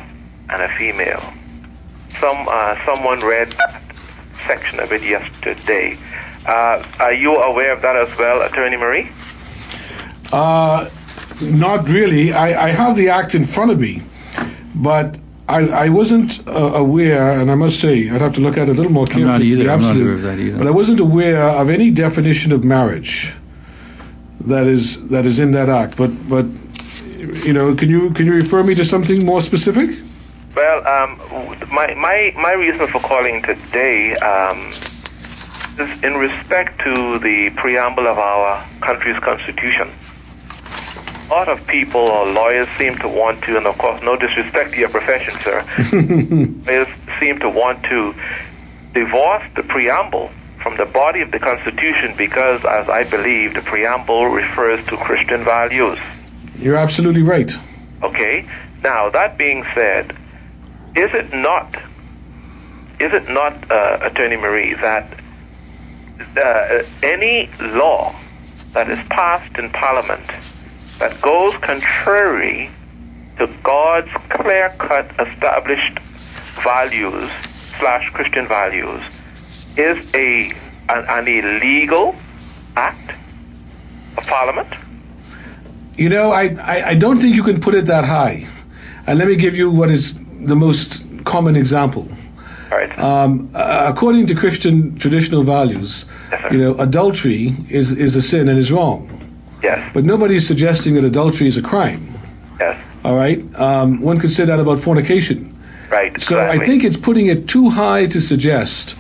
and 0.49 0.61
a 0.61 0.69
female. 0.77 1.21
Some 2.19 2.47
uh, 2.49 2.75
someone 2.85 3.19
read 3.21 3.51
that 3.53 3.81
section 4.47 4.79
of 4.79 4.91
it 4.91 5.03
yesterday. 5.03 5.97
Uh, 6.47 6.83
are 6.99 7.13
you 7.13 7.35
aware 7.35 7.73
of 7.73 7.81
that 7.81 7.95
as 7.95 8.15
well, 8.17 8.41
Attorney 8.41 8.77
Moree? 8.77 9.11
Uh, 10.31 10.89
not 11.41 11.87
really. 11.89 12.33
I, 12.33 12.67
I 12.67 12.69
have 12.69 12.95
the 12.95 13.09
act 13.09 13.35
in 13.35 13.43
front 13.43 13.71
of 13.71 13.79
me, 13.79 14.01
but 14.75 15.17
I, 15.47 15.67
I 15.67 15.89
wasn't 15.89 16.47
uh, 16.47 16.51
aware, 16.51 17.39
and 17.39 17.51
I 17.51 17.55
must 17.55 17.79
say, 17.79 18.09
I'd 18.09 18.21
have 18.21 18.33
to 18.33 18.41
look 18.41 18.57
at 18.57 18.69
it 18.69 18.71
a 18.71 18.73
little 18.73 18.91
more 18.91 19.05
carefully. 19.05 19.25
not 19.25 19.37
to 19.37 19.43
be 19.43 19.61
either. 19.61 19.69
I'm 19.69 19.81
not 19.81 19.95
aware 19.95 20.13
of 20.13 20.21
that 20.21 20.39
either. 20.39 20.57
But 20.57 20.67
I 20.67 20.71
wasn't 20.71 20.99
aware 20.99 21.43
of 21.43 21.69
any 21.69 21.91
definition 21.91 22.51
of 22.51 22.63
marriage 22.63 23.35
that 24.41 24.67
is 24.67 25.07
that 25.09 25.25
is 25.25 25.39
in 25.39 25.51
that 25.51 25.69
act. 25.69 25.97
But 25.97 26.11
but 26.29 26.45
you 27.45 27.53
know, 27.53 27.75
can 27.75 27.89
you 27.89 28.09
can 28.11 28.25
you 28.25 28.33
refer 28.33 28.63
me 28.63 28.75
to 28.75 28.83
something 28.83 29.25
more 29.25 29.41
specific? 29.41 29.89
Well, 30.55 30.87
um, 30.87 31.19
my, 31.69 31.93
my, 31.95 32.33
my 32.37 32.53
reason 32.53 32.87
for 32.87 33.01
calling 33.01 33.41
today 33.41 34.15
um, 34.15 34.69
is 35.77 36.01
in 36.01 36.15
respect 36.15 36.79
to 36.85 37.19
the 37.19 37.51
preamble 37.57 38.07
of 38.07 38.17
our 38.17 38.65
country's 38.79 39.19
constitution. 39.19 39.91
A 41.25 41.27
lot 41.29 41.49
of 41.49 41.67
people 41.67 41.99
or 41.99 42.25
lawyers 42.31 42.69
seem 42.77 42.97
to 42.99 43.09
want 43.09 43.43
to, 43.43 43.57
and 43.57 43.67
of 43.67 43.77
course, 43.77 44.01
no 44.01 44.15
disrespect 44.15 44.71
to 44.73 44.79
your 44.79 44.87
profession, 44.87 45.33
sir, 45.41 45.65
lawyers 46.71 46.87
seem 47.19 47.39
to 47.39 47.49
want 47.49 47.83
to 47.83 48.15
divorce 48.93 49.43
the 49.57 49.63
preamble 49.63 50.29
from 50.63 50.77
the 50.77 50.85
body 50.85 51.19
of 51.19 51.31
the 51.31 51.39
Constitution 51.39 52.15
because, 52.15 52.63
as 52.63 52.87
I 52.87 53.03
believe, 53.03 53.55
the 53.55 53.61
preamble 53.61 54.27
refers 54.27 54.85
to 54.85 54.95
Christian 54.95 55.43
values. 55.43 55.99
You're 56.59 56.77
absolutely 56.77 57.23
right. 57.23 57.51
Okay. 58.03 58.47
Now 58.83 59.09
that 59.09 59.37
being 59.37 59.63
said, 59.73 60.15
is 60.95 61.13
it 61.13 61.33
not 61.33 61.75
is 62.99 63.13
it 63.13 63.29
not, 63.29 63.69
uh, 63.69 63.99
Attorney 64.01 64.37
Moree, 64.37 64.79
that 64.79 65.19
uh, 66.37 66.83
any 67.03 67.49
law 67.59 68.15
that 68.73 68.89
is 68.89 68.99
passed 69.07 69.57
in 69.59 69.69
Parliament 69.71 70.25
that 70.99 71.21
goes 71.21 71.53
contrary 71.57 72.71
to 73.37 73.47
God's 73.63 74.09
clear-cut 74.29 75.11
established 75.19 75.99
values 76.63 77.29
slash 77.79 78.09
Christian 78.11 78.47
values 78.47 79.01
is 79.75 79.97
a 80.13 80.51
an, 80.87 81.05
an 81.09 81.27
illegal 81.27 82.15
act 82.77 83.11
of 84.17 84.25
Parliament? 84.25 84.69
You 85.97 86.09
know, 86.09 86.31
I, 86.31 86.55
I, 86.61 86.89
I 86.89 86.95
don't 86.95 87.17
think 87.17 87.35
you 87.35 87.43
can 87.43 87.59
put 87.59 87.73
it 87.75 87.85
that 87.85 88.03
high. 88.03 88.47
And 89.07 89.19
let 89.19 89.27
me 89.27 89.35
give 89.35 89.55
you 89.55 89.71
what 89.71 89.89
is 89.91 90.15
the 90.45 90.55
most 90.55 91.03
common 91.25 91.55
example. 91.55 92.07
All 92.71 92.77
right. 92.77 92.99
Um, 92.99 93.49
uh, 93.53 93.85
according 93.87 94.25
to 94.27 94.35
Christian 94.35 94.95
traditional 94.97 95.43
values, 95.43 96.05
Yes, 96.31 96.51
you 96.51 96.57
know, 96.57 96.73
adultery 96.75 97.53
is, 97.69 97.91
is 97.93 98.15
a 98.15 98.21
sin 98.21 98.49
and 98.49 98.57
is 98.57 98.71
wrong. 98.71 99.09
yes. 99.63 99.79
But 99.93 100.03
nobody's 100.05 100.45
suggesting 100.45 100.95
that 100.95 101.03
adultery 101.05 101.47
is 101.47 101.57
a 101.57 101.61
crime. 101.61 102.01
Yes. 102.59 102.77
All 103.03 103.15
right, 103.15 103.39
um, 103.59 104.01
one 104.01 104.17
could 104.19 104.31
say 104.31 104.45
that 104.45 104.59
about 104.59 104.79
fornication. 104.79 105.55
Right. 105.91 106.19
So 106.19 106.43
I 106.43 106.57
think 106.57 106.83
it's 106.83 106.97
putting 106.97 107.27
it 107.27 107.47
too 107.47 107.69
high 107.69 108.07
to 108.07 108.19
suggest 108.19 108.95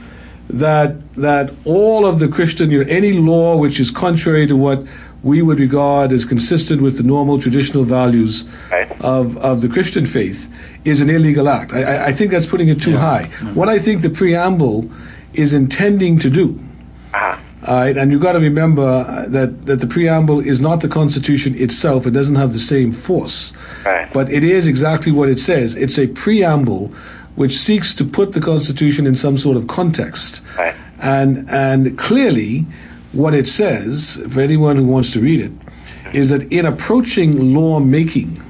that 0.49 1.01
that 1.15 1.51
all 1.65 2.05
of 2.05 2.19
the 2.19 2.27
Christian, 2.27 2.69
you 2.69 2.83
know, 2.83 2.89
any 2.89 3.13
law 3.13 3.57
which 3.57 3.79
is 3.79 3.89
contrary 3.89 4.45
to 4.45 4.55
what 4.55 4.85
we 5.25 5.41
would 5.41 5.59
regard 5.59 6.11
as 6.11 6.23
consistent 6.23 6.79
with 6.81 6.95
the 6.97 7.03
normal 7.03 7.37
traditional 7.41 7.83
values 7.83 8.47
Right. 8.71 8.89
of, 9.01 9.35
of 9.37 9.61
the 9.61 9.67
Christian 9.75 10.05
faith 10.05 10.47
is 10.85 11.01
an 11.01 11.09
illegal 11.09 11.49
act. 11.49 11.73
I, 11.73 11.81
I- 11.83 12.05
I 12.09 12.11
think 12.11 12.29
that's 12.31 12.45
putting 12.53 12.69
it 12.69 12.79
too 12.87 12.95
high. 12.95 13.23
What 13.59 13.67
I 13.67 13.79
think 13.79 14.01
the 14.03 14.09
preamble 14.21 14.89
is 15.33 15.51
intending 15.53 16.19
to 16.19 16.29
do 16.29 16.47
Uh-huh. 17.13 17.37
all 17.67 17.77
right, 17.83 17.97
and 17.97 18.11
you've 18.11 18.21
got 18.21 18.33
to 18.33 18.39
remember 18.51 18.87
that, 19.37 19.65
that 19.65 19.79
the 19.81 19.87
preamble 19.87 20.39
is 20.51 20.59
not 20.61 20.77
the 20.81 20.87
Constitution 20.99 21.55
itself. 21.65 22.05
It 22.05 22.11
doesn't 22.19 22.35
have 22.43 22.51
the 22.53 22.65
same 22.75 22.91
force. 22.91 23.53
Right. 23.83 24.07
But 24.13 24.29
it 24.37 24.43
is 24.43 24.67
exactly 24.67 25.11
what 25.11 25.27
it 25.33 25.39
says. 25.39 25.75
It's 25.75 25.97
a 25.97 26.07
preamble 26.23 26.83
which 27.41 27.55
seeks 27.67 27.95
to 27.95 28.03
put 28.05 28.27
the 28.33 28.39
Constitution 28.51 29.07
in 29.07 29.15
some 29.15 29.37
sort 29.37 29.57
of 29.57 29.65
context. 29.67 30.43
Right. 30.59 30.75
And, 31.01 31.49
and 31.49 31.97
clearly, 31.97 32.65
what 33.15 33.33
it 33.33 33.47
says, 33.47 34.23
for 34.29 34.41
anyone 34.41 34.75
who 34.75 34.85
wants 34.85 35.11
to 35.13 35.19
read 35.19 35.39
it, 35.39 35.51
is 36.13 36.29
that 36.29 36.51
in 36.51 36.65
approaching 36.65 37.53
lawmaking 37.53 38.41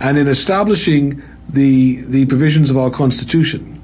and 0.00 0.18
in 0.18 0.28
establishing 0.28 1.22
the, 1.48 1.96
the 2.06 2.26
provisions 2.26 2.70
of 2.70 2.76
our 2.76 2.90
Constitution, 2.90 3.80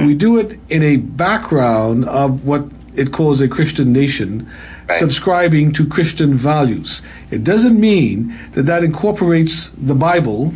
we 0.00 0.14
do 0.14 0.38
it 0.38 0.58
in 0.68 0.82
a 0.82 0.96
background 0.96 2.04
of 2.06 2.46
what 2.46 2.64
it 2.96 3.12
calls 3.12 3.40
a 3.40 3.48
Christian 3.48 3.92
nation, 3.92 4.48
Right. 4.88 4.96
subscribing 4.96 5.72
to 5.72 5.86
Christian 5.86 6.32
values. 6.32 7.02
It 7.30 7.44
doesn't 7.44 7.78
mean 7.78 8.34
that 8.52 8.62
that 8.62 8.82
incorporates 8.82 9.68
the 9.76 9.94
Bible, 9.94 10.54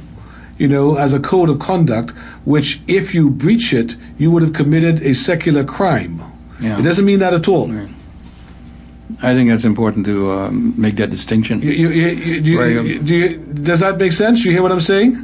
you 0.56 0.66
know, 0.68 0.96
as 0.96 1.12
a 1.12 1.20
code 1.20 1.50
of 1.50 1.58
conduct, 1.58 2.12
which 2.46 2.80
if 2.88 3.14
you 3.14 3.28
breach 3.28 3.74
it, 3.74 3.94
you 4.16 4.30
would 4.30 4.42
have 4.42 4.54
committed 4.54 5.02
a 5.02 5.12
secular 5.14 5.64
crime. 5.64 6.22
Yeah. 6.62 6.78
It 6.78 6.82
doesn't 6.82 7.04
mean 7.04 7.18
that 7.18 7.34
at 7.34 7.46
all. 7.46 7.68
Right. 7.68 7.90
I 9.22 9.34
think 9.34 9.50
it's 9.50 9.64
important 9.64 10.06
to 10.06 10.30
um, 10.32 10.74
make 10.80 10.96
that 10.96 11.10
distinction. 11.10 11.60
You, 11.62 11.70
you, 11.70 11.88
you, 11.90 12.06
you, 12.08 12.40
do 12.40 12.50
you- 12.52 12.60
Right, 12.60 12.76
um, 12.78 13.04
do 13.04 13.16
you- 13.16 13.36
does 13.38 13.80
that 13.80 13.98
make 13.98 14.12
sense? 14.12 14.44
You 14.44 14.52
hear 14.52 14.62
what 14.62 14.72
I'm 14.72 14.80
saying? 14.80 15.14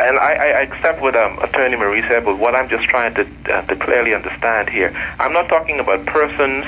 And 0.00 0.18
I, 0.18 0.32
I 0.34 0.62
accept 0.62 1.00
what 1.02 1.14
um, 1.14 1.38
Attorney 1.40 1.76
Moree 1.76 2.06
said, 2.08 2.24
but 2.24 2.38
what 2.38 2.54
I'm 2.54 2.68
just 2.68 2.84
trying 2.88 3.14
to, 3.14 3.26
uh, 3.52 3.62
to 3.66 3.76
clearly 3.76 4.14
understand 4.14 4.70
here, 4.70 4.90
I'm 5.18 5.32
not 5.32 5.48
talking 5.48 5.78
about 5.78 6.06
persons 6.06 6.64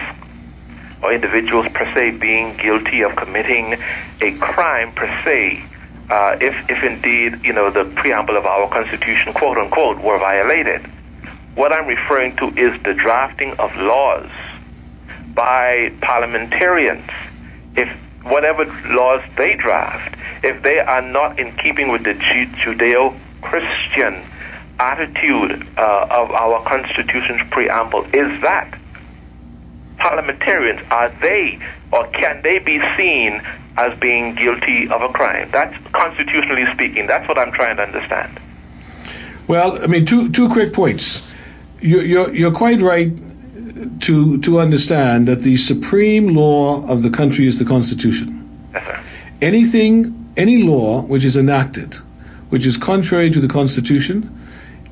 or 1.02 1.12
individuals 1.12 1.66
per 1.72 1.84
se 1.94 2.12
being 2.18 2.56
guilty 2.56 3.02
of 3.02 3.16
committing 3.16 3.74
a 4.20 4.32
crime 4.38 4.92
per 4.92 5.06
se, 5.24 5.64
uh, 6.10 6.36
if, 6.40 6.54
if 6.70 6.82
indeed, 6.84 7.42
you 7.44 7.52
know, 7.52 7.70
the 7.70 7.84
preamble 7.96 8.36
of 8.36 8.44
our 8.44 8.68
Constitution, 8.68 9.32
quote 9.32 9.56
unquote, 9.58 9.98
were 10.02 10.18
violated. 10.18 10.82
What 11.54 11.72
I'm 11.72 11.86
referring 11.86 12.36
to 12.36 12.48
is 12.48 12.80
the 12.84 12.92
drafting 12.94 13.52
of 13.58 13.74
laws 13.76 14.28
by 15.36 15.92
parliamentarians. 16.00 17.08
If 17.76 17.88
whatever 18.24 18.64
laws 18.92 19.22
they 19.36 19.54
draft, 19.54 20.18
if 20.42 20.60
they 20.62 20.80
are 20.80 21.02
not 21.02 21.38
in 21.38 21.56
keeping 21.58 21.92
with 21.92 22.02
the 22.02 22.14
Judeo-Christian 22.14 24.20
attitude 24.80 25.68
uh, 25.78 26.08
of 26.10 26.32
our 26.32 26.60
Constitution's 26.64 27.42
preamble 27.50 28.04
is 28.12 28.42
that 28.42 28.76
parliamentarians 29.98 30.80
are 30.90 31.08
they 31.20 31.58
or 31.92 32.06
can 32.08 32.42
they 32.42 32.58
be 32.58 32.80
seen 32.96 33.40
as 33.78 33.98
being 33.98 34.34
guilty 34.34 34.88
of 34.88 35.02
a 35.02 35.08
crime? 35.10 35.48
That's 35.52 35.76
constitutionally 35.92 36.66
speaking. 36.74 37.06
That's 37.06 37.26
what 37.28 37.38
I'm 37.38 37.52
trying 37.52 37.76
to 37.76 37.82
understand. 37.82 38.40
Well, 39.48 39.82
I 39.82 39.86
mean, 39.86 40.04
two 40.04 40.30
two 40.30 40.48
quick 40.48 40.72
points. 40.72 41.30
You're 41.80 42.02
you're, 42.02 42.34
you're 42.34 42.52
quite 42.52 42.80
right 42.80 43.12
to 44.00 44.38
to 44.40 44.60
understand 44.60 45.28
that 45.28 45.40
the 45.40 45.56
supreme 45.56 46.34
law 46.34 46.86
of 46.88 47.02
the 47.02 47.10
country 47.10 47.46
is 47.46 47.58
the 47.58 47.64
Constitution. 47.64 48.28
Yes, 48.72 48.86
sir. 48.86 49.00
Anything, 49.42 50.32
any 50.36 50.62
law 50.62 51.02
which 51.02 51.24
is 51.24 51.36
enacted, 51.36 51.94
which 52.50 52.64
is 52.66 52.76
contrary 52.76 53.30
to 53.30 53.40
the 53.40 53.48
Constitution, 53.48 54.30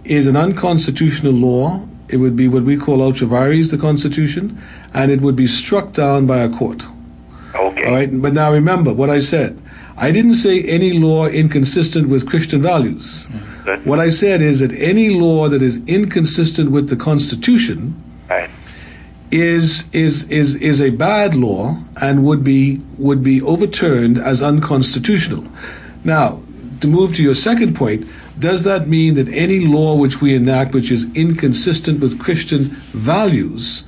is 0.04 0.26
an 0.26 0.36
unconstitutional 0.36 1.32
law. 1.32 1.86
It 2.08 2.18
would 2.18 2.36
be 2.36 2.48
what 2.48 2.64
we 2.64 2.76
call 2.76 3.02
ultra 3.02 3.26
vires 3.26 3.70
the 3.70 3.78
Constitution, 3.78 4.60
and 4.92 5.10
it 5.10 5.20
would 5.22 5.36
be 5.36 5.46
struck 5.46 5.92
down 5.92 6.26
by 6.26 6.38
a 6.38 6.50
court. 6.50 6.86
Okay. 7.54 7.84
All 7.84 7.92
right, 7.92 8.10
but 8.12 8.34
now 8.34 8.52
remember 8.52 8.92
what 8.92 9.08
I 9.08 9.20
said. 9.20 9.60
I 9.96 10.10
didn't 10.10 10.34
say 10.34 10.62
any 10.64 10.92
law 10.92 11.26
inconsistent 11.26 12.08
with 12.08 12.26
Christian 12.28 12.60
values. 12.60 13.30
Good. 13.64 13.86
What 13.86 14.00
I 14.00 14.08
said 14.08 14.42
is 14.42 14.60
that 14.60 14.72
any 14.72 15.10
law 15.10 15.48
that 15.48 15.62
is 15.62 15.80
inconsistent 15.86 16.70
with 16.70 16.88
the 16.88 16.96
Constitution. 16.96 17.94
Is 19.34 19.92
is 19.92 20.30
is 20.30 20.54
is 20.56 20.80
a 20.80 20.90
bad 20.90 21.34
law 21.34 21.76
and 22.00 22.24
would 22.24 22.44
be 22.44 22.80
would 22.98 23.22
be 23.24 23.42
overturned 23.42 24.16
as 24.16 24.42
unconstitutional. 24.42 25.44
Now, 26.04 26.40
to 26.80 26.86
move 26.86 27.16
to 27.16 27.22
your 27.22 27.34
second 27.34 27.74
point, 27.74 28.06
does 28.38 28.62
that 28.62 28.86
mean 28.86 29.14
that 29.14 29.28
any 29.28 29.58
law 29.58 29.96
which 29.96 30.20
we 30.20 30.34
enact 30.36 30.72
which 30.72 30.92
is 30.92 31.12
inconsistent 31.16 31.98
with 32.00 32.20
Christian 32.20 32.66
values, 32.92 33.84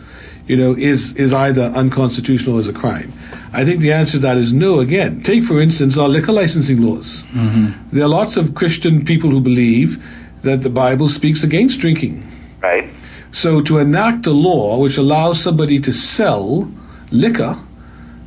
you 0.49 0.57
know, 0.57 0.75
is 0.75 1.15
is 1.17 1.33
either 1.33 1.67
unconstitutional 1.77 2.57
or 2.57 2.61
is 2.61 2.67
a 2.67 2.73
crime? 2.73 3.13
I 3.53 3.65
think 3.65 3.81
the 3.81 3.93
answer 3.93 4.19
to 4.19 4.23
that 4.27 4.37
is 4.37 4.53
no. 4.53 4.81
Again, 4.81 5.23
take 5.23 5.45
for 5.45 5.61
instance 5.61 5.97
our 5.97 6.09
liquor 6.09 6.33
licensing 6.33 6.83
laws. 6.83 7.23
Mm-hmm. 7.31 7.91
There 7.93 8.05
are 8.05 8.09
lots 8.09 8.37
of 8.37 8.55
Christian 8.57 9.05
people 9.05 9.31
who 9.31 9.41
believe 9.41 10.03
that 10.43 10.63
the 10.63 10.71
Bible 10.71 11.07
speaks 11.07 11.45
against 11.45 11.79
drinking. 11.79 12.27
Right. 12.61 12.91
So 13.37 13.61
to 13.68 13.76
enact 13.76 14.26
a 14.26 14.30
law 14.32 14.78
which 14.78 14.97
allows 14.97 15.39
somebody 15.39 15.78
to 15.80 15.93
sell 15.93 16.72
liquor 17.12 17.55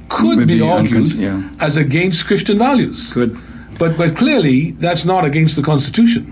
could 0.07 0.38
Would 0.38 0.47
be 0.47 0.60
be 0.60 0.62
argued 0.62 1.07
uncon- 1.07 1.20
yeah. 1.20 1.66
as 1.66 1.78
against 1.78 2.28
Christian 2.28 2.60
values. 2.60 3.14
Good. 3.14 3.36
But 3.80 3.97
but 3.97 4.16
clearly 4.16 4.72
that's 4.86 5.05
not 5.05 5.26
against 5.26 5.55
the 5.55 5.64
Constitution. 5.64 6.24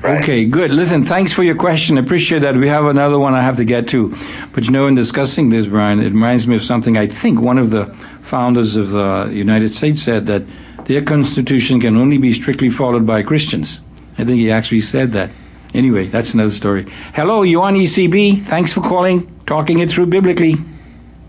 Right. 0.00 0.22
Okay, 0.22 0.46
good. 0.46 0.70
Listen, 0.70 1.02
thanks 1.02 1.32
for 1.34 1.42
your 1.42 1.54
question. 1.54 1.98
Appreciate 1.98 2.40
that. 2.40 2.56
We 2.56 2.68
have 2.68 2.86
another 2.86 3.18
one 3.18 3.34
I 3.34 3.42
have 3.42 3.56
to 3.58 3.64
get 3.64 3.88
to. 3.88 4.14
But 4.54 4.64
you 4.66 4.72
know, 4.72 4.86
in 4.86 4.94
discussing 4.94 5.50
this, 5.50 5.66
Brian, 5.66 6.00
it 6.00 6.12
reminds 6.12 6.46
me 6.48 6.56
of 6.56 6.62
something 6.62 6.96
I 6.96 7.06
think 7.06 7.40
one 7.40 7.58
of 7.58 7.70
the 7.70 7.86
founders 8.22 8.76
of 8.76 8.90
the 8.90 9.28
United 9.32 9.68
States 9.68 10.00
said 10.02 10.24
that 10.32 10.42
their 10.86 11.02
constitution 11.02 11.78
can 11.80 11.96
only 11.96 12.16
be 12.18 12.32
strictly 12.32 12.70
followed 12.70 13.06
by 13.06 13.22
Christians. 13.22 13.80
I 14.18 14.24
think 14.24 14.38
he 14.38 14.50
actually 14.50 14.80
said 14.80 15.12
that. 15.12 15.28
Anyway, 15.74 16.06
that's 16.06 16.34
another 16.34 16.50
story. 16.50 16.84
Hello, 17.14 17.42
you 17.42 17.60
on 17.62 17.74
ECB? 17.74 18.38
Thanks 18.42 18.72
for 18.72 18.80
calling, 18.80 19.26
talking 19.44 19.80
it 19.80 19.90
through 19.90 20.06
biblically. 20.06 20.54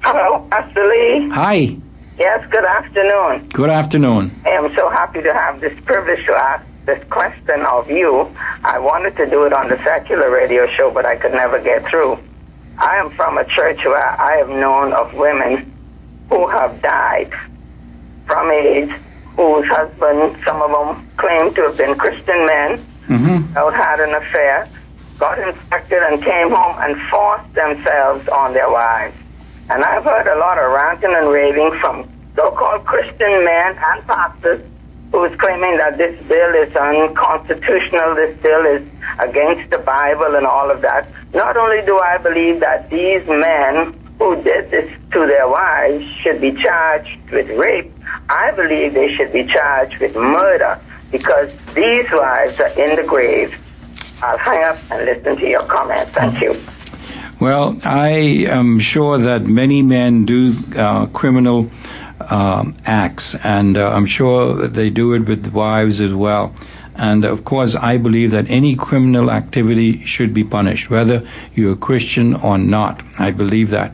Hello, 0.01 0.47
Pastor 0.51 0.85
Lee. 0.87 1.29
Hi, 1.29 1.77
Yes, 2.17 2.45
good 2.49 2.63
afternoon. 2.63 3.49
good 3.49 3.69
afternoon. 3.69 4.31
I 4.45 4.49
am 4.51 4.73
so 4.73 4.89
happy 4.89 5.21
to 5.21 5.33
have 5.33 5.59
this 5.59 5.73
privilege 5.83 6.25
to 6.27 6.33
ask 6.33 6.65
this 6.85 7.03
question 7.09 7.59
of 7.65 7.89
you. 7.89 8.33
I 8.63 8.79
wanted 8.79 9.17
to 9.17 9.25
do 9.29 9.43
it 9.43 9.51
on 9.51 9.67
the 9.67 9.75
secular 9.83 10.29
radio 10.31 10.65
show, 10.77 10.91
but 10.91 11.05
I 11.05 11.17
could 11.17 11.33
never 11.33 11.59
get 11.59 11.85
through. 11.89 12.17
I 12.77 12.95
am 12.97 13.09
from 13.11 13.37
a 13.37 13.43
church 13.45 13.83
where 13.83 13.97
I 14.21 14.37
have 14.37 14.47
known 14.47 14.93
of 14.93 15.13
women 15.15 15.73
who 16.29 16.47
have 16.47 16.81
died 16.81 17.33
from 18.27 18.49
AIDS, 18.49 18.93
whose 19.35 19.65
husbands, 19.67 20.37
some 20.45 20.61
of 20.61 20.71
them 20.71 21.09
claim 21.17 21.53
to 21.55 21.63
have 21.63 21.77
been 21.77 21.95
Christian 21.97 22.45
men, 22.45 22.79
Mm-hmm. 23.07 23.57
out 23.57 23.73
had 23.73 23.99
an 23.99 24.15
affair, 24.15 24.67
got 25.19 25.37
infected, 25.39 26.01
and 26.03 26.21
came 26.23 26.49
home 26.49 26.75
and 26.79 26.99
forced 27.09 27.53
themselves 27.53 28.27
on 28.29 28.53
their 28.53 28.69
wives. 28.69 29.15
And 29.69 29.83
I've 29.83 30.03
heard 30.03 30.27
a 30.27 30.39
lot 30.39 30.57
of 30.57 30.71
ranting 30.71 31.13
and 31.13 31.29
raving 31.29 31.79
from 31.79 32.09
so-called 32.35 32.85
Christian 32.85 33.45
men 33.45 33.77
and 33.77 34.07
pastors 34.07 34.61
who's 35.11 35.35
claiming 35.39 35.77
that 35.77 35.97
this 35.97 36.19
bill 36.27 36.53
is 36.55 36.75
unconstitutional, 36.75 38.15
this 38.15 38.37
bill 38.41 38.65
is 38.65 38.83
against 39.19 39.69
the 39.71 39.77
Bible 39.77 40.35
and 40.35 40.45
all 40.45 40.69
of 40.69 40.81
that. 40.81 41.09
Not 41.33 41.57
only 41.57 41.81
do 41.85 41.97
I 41.97 42.17
believe 42.17 42.59
that 42.59 42.89
these 42.89 43.25
men 43.27 43.93
who 44.19 44.41
did 44.43 44.71
this 44.71 44.91
to 45.11 45.27
their 45.27 45.47
wives 45.47 46.03
should 46.21 46.41
be 46.41 46.51
charged 46.53 47.29
with 47.31 47.47
rape, 47.49 47.91
I 48.29 48.51
believe 48.51 48.93
they 48.93 49.13
should 49.15 49.31
be 49.31 49.45
charged 49.45 49.99
with 49.99 50.15
murder 50.15 50.79
because 51.17 51.49
these 51.73 52.11
wives 52.11 52.59
are 52.59 52.73
in 52.83 52.95
the 52.95 53.03
grave. 53.03 53.49
I'll 54.21 54.37
hang 54.37 54.63
up 54.63 54.77
and 54.91 55.05
listen 55.05 55.37
to 55.37 55.47
your 55.47 55.63
comments. 55.63 56.11
Thank 56.11 56.41
you. 56.41 56.53
Well, 57.39 57.77
I 57.83 58.09
am 58.59 58.79
sure 58.79 59.17
that 59.17 59.43
many 59.43 59.81
men 59.81 60.25
do 60.25 60.53
uh, 60.75 61.05
criminal 61.07 61.69
um, 62.29 62.75
acts, 62.85 63.35
and 63.35 63.77
uh, 63.77 63.91
I'm 63.91 64.05
sure 64.05 64.55
that 64.55 64.73
they 64.73 64.89
do 64.89 65.13
it 65.13 65.27
with 65.27 65.53
wives 65.53 66.01
as 66.01 66.13
well. 66.13 66.53
And 66.95 67.25
of 67.25 67.43
course, 67.43 67.75
I 67.75 67.97
believe 67.97 68.31
that 68.31 68.49
any 68.49 68.75
criminal 68.75 69.29
activity 69.29 70.05
should 70.05 70.33
be 70.33 70.43
punished, 70.43 70.89
whether 70.89 71.27
you're 71.53 71.73
a 71.73 71.77
Christian 71.77 72.35
or 72.35 72.57
not. 72.57 73.03
I 73.19 73.31
believe 73.31 73.69
that. 73.69 73.93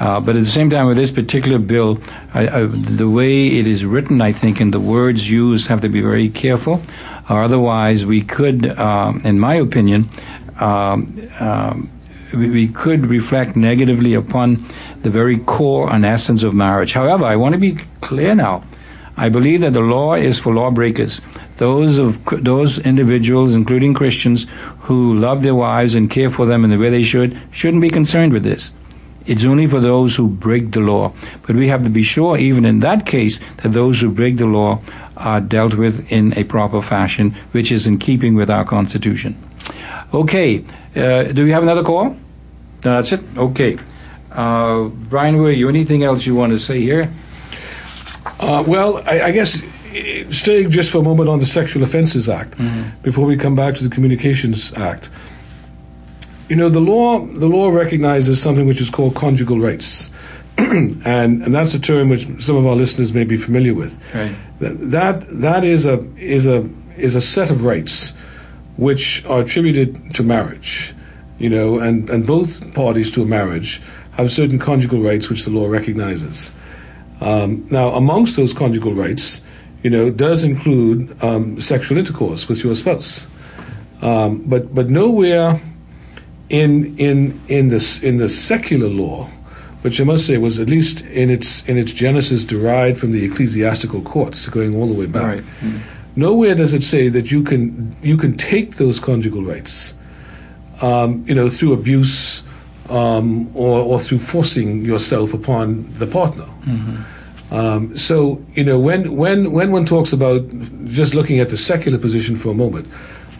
Uh, 0.00 0.20
but 0.20 0.34
at 0.36 0.42
the 0.42 0.48
same 0.48 0.70
time, 0.70 0.86
with 0.86 0.96
this 0.96 1.10
particular 1.10 1.58
bill, 1.58 2.00
I, 2.34 2.48
I, 2.48 2.66
the 2.66 3.08
way 3.08 3.46
it 3.46 3.66
is 3.66 3.84
written, 3.84 4.20
I 4.20 4.32
think, 4.32 4.60
and 4.60 4.72
the 4.72 4.80
words 4.80 5.30
used 5.30 5.68
have 5.68 5.80
to 5.82 5.88
be 5.88 6.00
very 6.00 6.28
careful, 6.28 6.82
or 7.28 7.42
otherwise 7.42 8.04
we 8.04 8.22
could, 8.22 8.78
um, 8.78 9.20
in 9.24 9.38
my 9.38 9.54
opinion, 9.54 10.08
um, 10.60 11.16
um, 11.40 11.90
we, 12.32 12.50
we 12.50 12.68
could 12.68 13.06
reflect 13.06 13.54
negatively 13.54 14.14
upon 14.14 14.64
the 15.02 15.10
very 15.10 15.38
core 15.38 15.92
and 15.92 16.04
essence 16.04 16.42
of 16.42 16.54
marriage. 16.54 16.94
However, 16.94 17.24
I 17.24 17.36
want 17.36 17.54
to 17.54 17.60
be 17.60 17.76
clear 18.00 18.34
now. 18.34 18.64
I 19.16 19.28
believe 19.28 19.60
that 19.60 19.74
the 19.74 19.80
law 19.80 20.14
is 20.14 20.38
for 20.38 20.54
lawbreakers. 20.54 21.20
Those 21.58 21.98
of 21.98 22.24
those 22.24 22.78
individuals, 22.78 23.54
including 23.54 23.94
Christians, 23.94 24.46
who 24.80 25.14
love 25.14 25.42
their 25.42 25.54
wives 25.54 25.94
and 25.94 26.10
care 26.10 26.30
for 26.30 26.46
them 26.46 26.64
in 26.64 26.70
the 26.70 26.78
way 26.78 26.90
they 26.90 27.02
should, 27.02 27.38
shouldn't 27.50 27.82
be 27.82 27.90
concerned 27.90 28.32
with 28.32 28.42
this. 28.42 28.72
It's 29.26 29.44
only 29.44 29.66
for 29.66 29.80
those 29.80 30.16
who 30.16 30.28
break 30.28 30.72
the 30.72 30.80
law. 30.80 31.12
But 31.46 31.56
we 31.56 31.68
have 31.68 31.82
to 31.84 31.90
be 31.90 32.02
sure, 32.02 32.36
even 32.36 32.64
in 32.64 32.80
that 32.80 33.06
case, 33.06 33.40
that 33.58 33.72
those 33.72 34.00
who 34.00 34.10
break 34.10 34.36
the 34.36 34.46
law 34.46 34.80
are 35.16 35.40
dealt 35.40 35.74
with 35.74 36.10
in 36.10 36.36
a 36.36 36.44
proper 36.44 36.82
fashion, 36.82 37.34
which 37.52 37.70
is 37.70 37.86
in 37.86 37.98
keeping 37.98 38.34
with 38.34 38.50
our 38.50 38.64
Constitution. 38.64 39.36
Okay, 40.12 40.64
uh, 40.96 41.24
do 41.24 41.44
we 41.44 41.50
have 41.50 41.62
another 41.62 41.82
call? 41.82 42.10
No, 42.84 42.96
that's 42.96 43.12
it? 43.12 43.20
Okay. 43.36 43.78
Uh, 44.32 44.84
Brian, 45.08 45.36
were 45.38 45.50
you 45.50 45.68
anything 45.68 46.02
else 46.04 46.26
you 46.26 46.34
want 46.34 46.52
to 46.52 46.58
say 46.58 46.80
here? 46.80 47.10
Uh, 48.40 48.64
well, 48.66 49.02
I, 49.06 49.22
I 49.22 49.30
guess 49.30 49.62
staying 50.30 50.70
just 50.70 50.90
for 50.90 50.98
a 50.98 51.02
moment 51.02 51.28
on 51.28 51.38
the 51.38 51.44
Sexual 51.46 51.82
Offences 51.82 52.28
Act 52.28 52.56
before 53.02 53.26
we 53.26 53.36
come 53.36 53.54
back 53.54 53.74
to 53.76 53.84
the 53.84 53.90
Communications 53.94 54.72
Act. 54.74 55.10
You 56.52 56.58
know, 56.58 56.68
the 56.68 56.80
law 56.80 57.18
the 57.18 57.46
law 57.46 57.70
recognizes 57.70 58.42
something 58.42 58.66
which 58.66 58.82
is 58.82 58.90
called 58.90 59.14
conjugal 59.14 59.58
rights, 59.58 60.10
and 60.58 61.02
and 61.06 61.54
that's 61.54 61.72
a 61.72 61.80
term 61.80 62.10
which 62.10 62.26
some 62.42 62.58
of 62.58 62.66
our 62.66 62.74
listeners 62.74 63.14
may 63.14 63.24
be 63.24 63.38
familiar 63.38 63.72
with. 63.72 63.96
Right. 64.14 64.36
That 64.60 65.24
that 65.40 65.64
is 65.64 65.86
a 65.86 66.04
is 66.18 66.46
a 66.46 66.68
is 66.98 67.14
a 67.14 67.22
set 67.22 67.50
of 67.50 67.64
rights 67.64 68.14
which 68.76 69.24
are 69.24 69.40
attributed 69.40 70.14
to 70.14 70.22
marriage. 70.22 70.92
You 71.38 71.48
know, 71.48 71.78
and, 71.78 72.10
and 72.10 72.26
both 72.26 72.74
parties 72.74 73.10
to 73.12 73.22
a 73.22 73.24
marriage 73.24 73.80
have 74.18 74.30
certain 74.30 74.58
conjugal 74.58 75.00
rights 75.00 75.30
which 75.30 75.46
the 75.46 75.50
law 75.50 75.68
recognizes. 75.68 76.52
Um, 77.22 77.66
now, 77.70 77.94
amongst 77.94 78.36
those 78.36 78.52
conjugal 78.52 78.92
rights, 78.92 79.40
you 79.82 79.88
know, 79.88 80.10
does 80.10 80.44
include 80.44 81.16
um, 81.24 81.58
sexual 81.62 81.96
intercourse 81.96 82.46
with 82.46 82.62
your 82.62 82.74
spouse. 82.74 83.26
Um, 84.02 84.42
but 84.46 84.74
but 84.74 84.90
nowhere 84.90 85.58
in 86.52 86.96
in 86.98 87.40
in 87.48 87.68
this 87.68 88.02
in 88.04 88.18
the 88.18 88.28
secular 88.28 88.88
law, 88.88 89.24
which 89.80 90.00
I 90.00 90.04
must 90.04 90.26
say 90.26 90.38
was 90.38 90.60
at 90.60 90.68
least 90.68 91.00
in 91.06 91.30
its 91.30 91.66
in 91.68 91.78
its 91.78 91.92
genesis 91.92 92.44
derived 92.44 92.98
from 92.98 93.10
the 93.10 93.24
ecclesiastical 93.24 94.02
courts, 94.02 94.48
going 94.48 94.76
all 94.76 94.86
the 94.86 94.94
way 94.94 95.06
back. 95.06 95.36
Right. 95.36 95.44
Nowhere 96.14 96.54
does 96.54 96.74
it 96.74 96.82
say 96.82 97.08
that 97.08 97.32
you 97.32 97.42
can 97.42 97.96
you 98.02 98.16
can 98.16 98.36
take 98.36 98.76
those 98.76 99.00
conjugal 99.00 99.42
rights, 99.42 99.94
um, 100.82 101.24
you 101.26 101.34
know, 101.34 101.48
through 101.48 101.72
abuse 101.72 102.44
um, 102.90 103.48
or, 103.56 103.80
or 103.80 103.98
through 103.98 104.18
forcing 104.18 104.84
yourself 104.84 105.32
upon 105.32 105.90
the 105.94 106.06
partner. 106.06 106.44
Um, 107.50 107.96
so 107.96 108.44
you 108.52 108.64
know 108.64 108.78
when 108.78 109.16
when 109.16 109.52
when 109.52 109.72
one 109.72 109.86
talks 109.86 110.12
about 110.12 110.42
just 110.84 111.14
looking 111.14 111.40
at 111.40 111.48
the 111.48 111.56
secular 111.56 111.98
position 111.98 112.36
for 112.36 112.50
a 112.50 112.54
moment, 112.54 112.86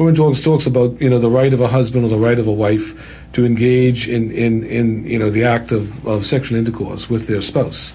woman 0.03 0.15
talks 0.15 0.43
talks 0.43 0.67
about 0.67 1.01
you 1.01 1.09
know 1.09 1.19
the 1.19 1.31
right 1.31 1.53
of 1.55 1.61
a 1.61 1.69
husband 1.69 2.05
or 2.05 2.09
the 2.09 2.17
right 2.17 2.39
of 2.39 2.47
a 2.47 2.53
wife 2.53 2.87
to 3.33 3.45
engage 3.45 4.09
in 4.09 4.31
in, 4.31 4.65
in 4.65 5.05
you 5.05 5.19
know 5.19 5.31
the 5.31 5.45
act 5.45 5.73
of, 5.73 6.07
of 6.07 6.27
sexual 6.27 6.59
intercourse 6.59 7.09
with 7.09 7.27
their 7.27 7.41
spouse. 7.41 7.93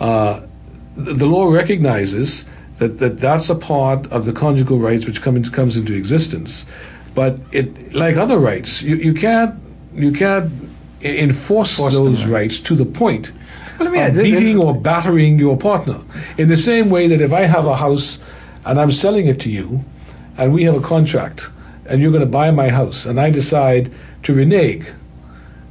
Uh, 0.00 0.40
the, 0.94 1.12
the 1.12 1.26
law 1.26 1.50
recognizes 1.50 2.48
that, 2.78 2.98
that 2.98 3.18
that's 3.18 3.48
a 3.50 3.54
part 3.54 4.06
of 4.12 4.24
the 4.24 4.32
conjugal 4.32 4.78
rights 4.78 5.06
which 5.06 5.22
come 5.22 5.36
into, 5.36 5.50
comes 5.50 5.76
into 5.76 5.94
existence. 5.94 6.66
But 7.14 7.38
it 7.52 7.94
like 7.94 8.16
other 8.16 8.38
rights, 8.38 8.82
you, 8.82 8.96
you 8.96 9.14
can't 9.14 9.54
you 9.94 10.12
can't 10.12 10.52
enforce 11.02 11.76
Force 11.78 11.94
those 11.94 12.22
them, 12.22 12.32
right. 12.32 12.40
rights 12.42 12.60
to 12.60 12.74
the 12.74 12.84
point 12.84 13.32
Well, 13.78 13.88
I 13.88 13.90
mean, 13.90 14.06
of 14.06 14.14
this- 14.14 14.24
beating 14.24 14.58
or 14.58 14.78
battering 14.78 15.38
your 15.38 15.56
partner. 15.56 16.00
In 16.36 16.48
the 16.48 16.56
same 16.56 16.90
way 16.90 17.08
that 17.08 17.20
if 17.20 17.32
I 17.32 17.42
have 17.42 17.66
a 17.66 17.76
house 17.76 18.22
and 18.64 18.80
I'm 18.80 18.92
selling 18.92 19.26
it 19.28 19.40
to 19.40 19.50
you, 19.50 19.84
and 20.38 20.52
we 20.52 20.64
have 20.64 20.74
a 20.74 20.80
contract, 20.80 21.50
and 21.86 22.00
you're 22.02 22.10
going 22.12 22.20
to 22.24 22.26
buy 22.30 22.50
my 22.50 22.68
house, 22.68 23.06
and 23.06 23.18
I 23.20 23.30
decide 23.30 23.90
to 24.24 24.34
renege, 24.34 24.86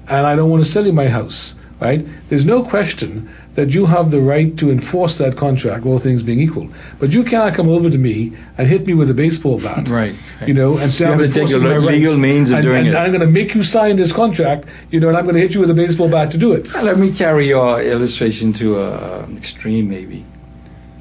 and 0.07 0.25
I 0.27 0.35
don't 0.35 0.49
want 0.49 0.63
to 0.63 0.69
sell 0.69 0.85
you 0.85 0.93
my 0.93 1.07
house, 1.07 1.55
right? 1.81 2.05
There's 2.29 2.45
no 2.45 2.63
question 2.63 3.29
that 3.55 3.73
you 3.73 3.85
have 3.85 4.11
the 4.11 4.19
right 4.19 4.57
to 4.57 4.69
enforce 4.69 5.17
that 5.17 5.37
contract, 5.37 5.85
all 5.85 5.97
things 5.97 6.21
being 6.23 6.39
equal. 6.41 6.67
But 6.99 7.13
you 7.13 7.23
cannot 7.23 7.53
come 7.53 7.69
over 7.69 7.89
to 7.89 7.97
me 7.97 8.33
and 8.57 8.67
hit 8.67 8.85
me 8.85 8.93
with 8.93 9.09
a 9.09 9.13
baseball 9.13 9.59
bat, 9.61 9.87
Right, 9.87 10.13
right. 10.41 10.47
You 10.47 10.53
know, 10.53 10.77
and 10.77 10.91
say 10.91 11.05
You 11.05 11.11
I'm 11.13 11.19
have 11.19 11.27
to 11.29 11.33
take 11.33 11.43
enforcing 11.43 11.65
a 11.65 11.69
my 11.69 11.77
legal 11.77 12.09
rights, 12.11 12.19
means 12.19 12.51
of 12.51 12.57
and, 12.57 12.65
doing 12.65 12.77
and 12.79 12.87
it. 12.89 12.95
I'm 12.97 13.11
going 13.11 13.21
to 13.21 13.27
make 13.31 13.55
you 13.55 13.63
sign 13.63 13.95
this 13.95 14.11
contract, 14.11 14.65
you 14.91 14.99
know, 14.99 15.07
and 15.07 15.15
I'm 15.15 15.23
going 15.23 15.35
to 15.35 15.41
hit 15.41 15.53
you 15.53 15.61
with 15.61 15.69
a 15.69 15.73
baseball 15.73 16.09
bat 16.09 16.31
to 16.31 16.37
do 16.37 16.51
it. 16.51 16.73
Well, 16.73 16.83
Let 16.83 16.97
me 16.99 17.11
carry 17.13 17.47
your 17.47 17.81
illustration 17.81 18.51
to 18.53 18.77
a- 18.77 19.23
an 19.23 19.37
extreme, 19.37 19.87
maybe. 19.89 20.25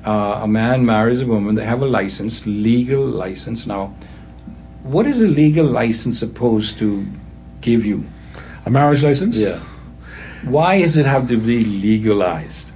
Uh, 0.05 0.41
a 0.43 0.49
man 0.49 0.85
marries 0.85 1.21
a 1.23 1.27
woman, 1.27 1.55
they 1.55 1.65
have 1.65 1.83
a 1.83 1.87
license, 1.87 2.47
legal 2.47 3.05
license. 3.07 3.67
Now, 3.67 3.95
what 4.83 5.07
is 5.07 5.23
a 5.23 5.27
legal 5.27 5.65
license 5.65 6.19
supposed 6.19 6.79
to 6.79 7.07
give 7.63 7.87
you? 7.87 8.05
A 8.67 8.71
marriage 8.71 9.03
license? 9.03 9.39
Yeah. 9.39 9.61
Why 10.43 10.83
does 10.83 10.97
it 10.97 11.07
have 11.07 11.29
to 11.29 11.39
be 11.39 11.65
legalized? 11.65 12.73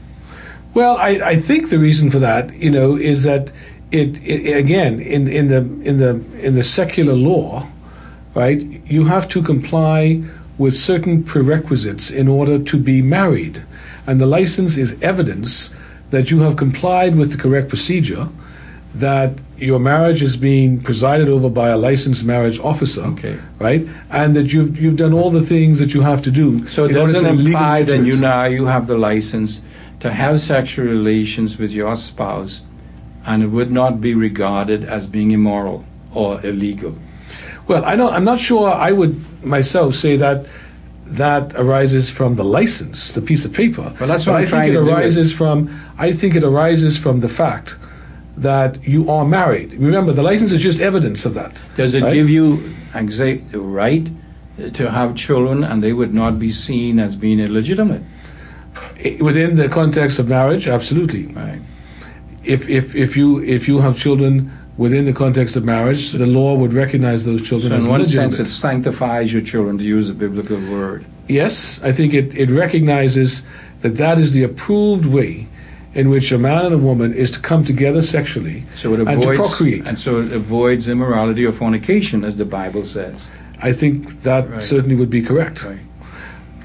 Well, 0.73 0.97
I, 0.97 1.09
I 1.33 1.37
think 1.37 1.69
the 1.69 1.79
reason 1.79 2.11
for 2.11 2.19
that, 2.19 2.55
you 2.55 2.71
know, 2.71 2.97
is 2.97 3.25
that 3.25 3.53
it, 3.91 4.23
it 4.23 4.57
again 4.57 5.01
in 5.01 5.27
in 5.29 5.49
the 5.49 5.59
in 5.83 5.97
the 5.97 6.23
in 6.41 6.55
the 6.55 6.63
secular 6.63 7.15
law, 7.15 7.67
right? 8.35 8.63
You 8.87 9.05
have 9.05 9.29
to 9.29 9.43
comply 9.43 10.23
with 10.59 10.75
certain 10.75 11.25
prerequisites 11.25 12.11
in 12.11 12.29
order 12.29 12.59
to 12.59 12.79
be 12.79 13.01
married, 13.03 13.65
and 14.07 14.21
the 14.21 14.27
license 14.27 14.77
is 14.77 15.01
evidence 15.03 15.75
that 16.11 16.31
you 16.31 16.41
have 16.41 16.57
complied 16.57 17.17
with 17.17 17.33
the 17.33 17.39
correct 17.39 17.69
procedure, 17.69 18.29
that 18.95 19.33
your 19.59 19.79
marriage 19.79 20.23
is 20.23 20.37
being 20.37 20.81
presided 20.81 21.29
over 21.29 21.49
by 21.51 21.69
a 21.69 21.77
licensed 21.77 22.25
marriage 22.25 22.59
officer, 22.61 23.05
Okay. 23.05 23.39
right? 23.59 23.87
And 24.11 24.35
that 24.35 24.53
you've 24.53 24.81
you've 24.81 24.97
done 24.97 25.13
all 25.13 25.31
the 25.31 25.43
things 25.43 25.79
that 25.79 25.93
you 25.95 26.01
have 26.01 26.23
to 26.23 26.31
do. 26.31 26.67
So 26.67 26.85
it 26.85 26.93
doesn't 26.93 27.27
imply 27.27 27.83
that 27.83 28.05
you 28.05 28.17
now 28.17 28.45
you 28.45 28.67
have 28.67 28.87
the 28.87 28.97
license 28.97 29.61
to 30.01 30.11
have 30.11 30.41
sexual 30.41 30.87
relations 30.87 31.59
with 31.59 31.73
your 31.73 31.95
spouse, 31.97 32.63
and 33.27 33.43
it 33.43 33.49
would 33.49 33.71
not 33.71 34.01
be 34.01 34.15
regarded 34.15 34.85
as 34.85 35.07
being 35.07 35.33
immoral 35.33 35.85
or 36.15 36.41
illegal. 36.47 36.95
Well, 37.67 37.85
I 37.85 37.97
don't, 37.97 38.13
I'm 38.15 38.25
not 38.25 38.39
sure 38.41 38.71
I 38.71 38.93
would 38.93 39.15
myself 39.45 39.95
say 39.95 40.17
that 40.17 40.47
that 41.13 41.55
arises 41.55 42.11
from 42.11 42.35
the 42.35 42.45
license, 42.45 43.13
the 43.13 43.23
piece 43.23 43.45
of 43.45 43.53
paper. 43.53 43.93
Well, 43.99 44.09
that's 44.09 44.25
But 44.25 44.33
what 44.33 44.37
I'm 44.39 44.47
I 44.47 44.51
trying 44.51 44.63
think 44.73 44.75
to 44.75 44.81
it 44.81 44.85
do 44.85 44.91
it. 44.91 44.95
arises 44.95 45.33
from. 45.33 45.81
I 45.99 46.13
think 46.13 46.35
it 46.35 46.45
arises 46.45 46.99
from 46.99 47.21
the 47.21 47.29
fact 47.29 47.77
that 48.37 48.87
you 48.87 49.11
are 49.11 49.25
married. 49.25 49.73
Remember, 49.75 50.13
the 50.13 50.23
license 50.23 50.53
is 50.53 50.61
just 50.63 50.81
evidence 50.81 51.25
of 51.27 51.35
that. 51.35 51.63
Does 51.77 51.95
it 51.95 52.03
right? 52.03 52.15
give 52.15 52.29
you 52.31 52.59
exa- 52.93 53.43
the 53.51 53.61
right 53.61 54.07
to 54.75 54.91
have 54.91 55.15
children 55.15 55.65
and 55.65 55.83
they 55.83 55.93
would 55.93 56.13
not 56.15 56.39
be 56.39 56.53
seen 56.53 56.99
as 56.99 57.17
being 57.17 57.41
illegitimate? 57.41 58.03
Within 59.21 59.57
the 59.57 59.69
context 59.69 60.19
of 60.19 60.29
marriage? 60.29 60.69
Absolutely. 60.69 61.27
Right. 61.29 61.61
If 62.45 62.69
if 62.69 62.95
if 62.95 63.17
you 63.17 63.41
if 63.43 63.67
you 63.69 63.79
have 63.81 63.97
children 63.97 64.51
within 64.79 65.05
the 65.05 65.13
context 65.13 65.57
of 65.57 65.65
marriage, 65.65 66.13
the 66.13 66.25
law 66.27 66.55
would 66.55 66.73
recognize 66.73 67.25
those 67.27 67.47
children 67.47 67.73
So 67.73 67.77
as 67.77 67.85
in 67.85 67.91
one 67.91 68.01
legitimate. 68.01 68.33
sense, 68.33 68.49
it 68.49 68.51
sanctifies 68.53 69.33
your 69.33 69.43
children, 69.43 69.77
to 69.79 69.85
use 69.85 70.09
a 70.09 70.15
biblical 70.15 70.57
word. 70.71 71.05
Yes, 71.29 71.79
I 71.83 71.93
think 71.93 72.15
it, 72.15 72.35
it 72.35 72.51
recognizes 72.51 73.43
that 73.83 73.97
that 73.97 74.19
is 74.19 74.33
the 74.33 74.45
approved 74.45 75.05
way 75.05 75.47
in 75.95 76.09
which 76.11 76.31
a 76.33 76.39
man 76.39 76.65
and 76.67 76.75
a 76.75 76.79
woman 76.79 77.13
is 77.13 77.31
to 77.33 77.41
come 77.41 77.65
together 77.65 78.01
sexually 78.01 78.63
So 78.77 78.95
it 78.95 79.01
and 79.01 79.09
to 79.23 79.31
avoids 79.31 79.39
procreate. 79.39 79.87
and 79.89 79.99
so 80.01 80.21
it 80.21 80.33
avoids 80.33 80.89
immorality 80.89 81.45
or 81.45 81.53
fornication, 81.53 82.25
as 82.25 82.37
the 82.37 82.45
Bible 82.45 82.85
says. 82.85 83.31
I 83.61 83.73
think 83.73 84.23
that 84.23 84.49
Right. 84.49 84.63
certainly 84.63 84.95
would 84.95 85.11
be 85.11 85.23
correct. 85.23 85.65
Right. 85.65 85.79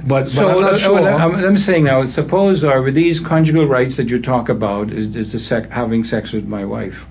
But, 0.06 0.28
So 0.30 0.44
but 0.46 0.56
I'm 0.56 0.62
not 0.62 0.74
uh, 0.74 0.78
sure. 0.78 0.94
well, 1.02 1.18
I'm, 1.18 1.36
I'm 1.44 1.58
saying 1.58 1.86
now, 1.86 2.06
suppose 2.06 2.64
uh, 2.64 2.80
with 2.84 2.94
these 2.94 3.20
conjugal 3.22 3.66
rights 3.66 3.96
that 3.98 4.10
you 4.10 4.20
talk 4.22 4.50
about 4.50 4.92
is, 4.92 5.16
is 5.16 5.32
the 5.32 5.40
sec- 5.40 5.72
having 5.72 6.04
sex 6.04 6.32
with 6.34 6.46
my 6.46 6.66
wife. 6.66 7.08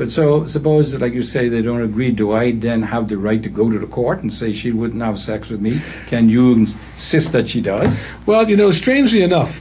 But 0.00 0.10
so 0.10 0.46
suppose, 0.46 0.92
that, 0.92 1.02
like 1.02 1.12
you 1.12 1.22
say, 1.22 1.50
they 1.50 1.60
don't 1.60 1.82
agree. 1.82 2.10
Do 2.10 2.32
I 2.32 2.52
then 2.52 2.82
have 2.84 3.08
the 3.08 3.18
right 3.18 3.42
to 3.42 3.50
go 3.50 3.70
to 3.70 3.78
the 3.78 3.86
court 3.86 4.22
and 4.22 4.32
say 4.32 4.54
she 4.54 4.72
wouldn't 4.72 5.02
have 5.02 5.20
sex 5.20 5.50
with 5.50 5.60
me? 5.60 5.78
Can 6.06 6.30
you 6.30 6.54
insist 6.54 7.32
that 7.32 7.48
she 7.48 7.60
does? 7.60 8.10
well, 8.24 8.48
you 8.48 8.56
know, 8.56 8.70
strangely 8.70 9.20
enough, 9.20 9.60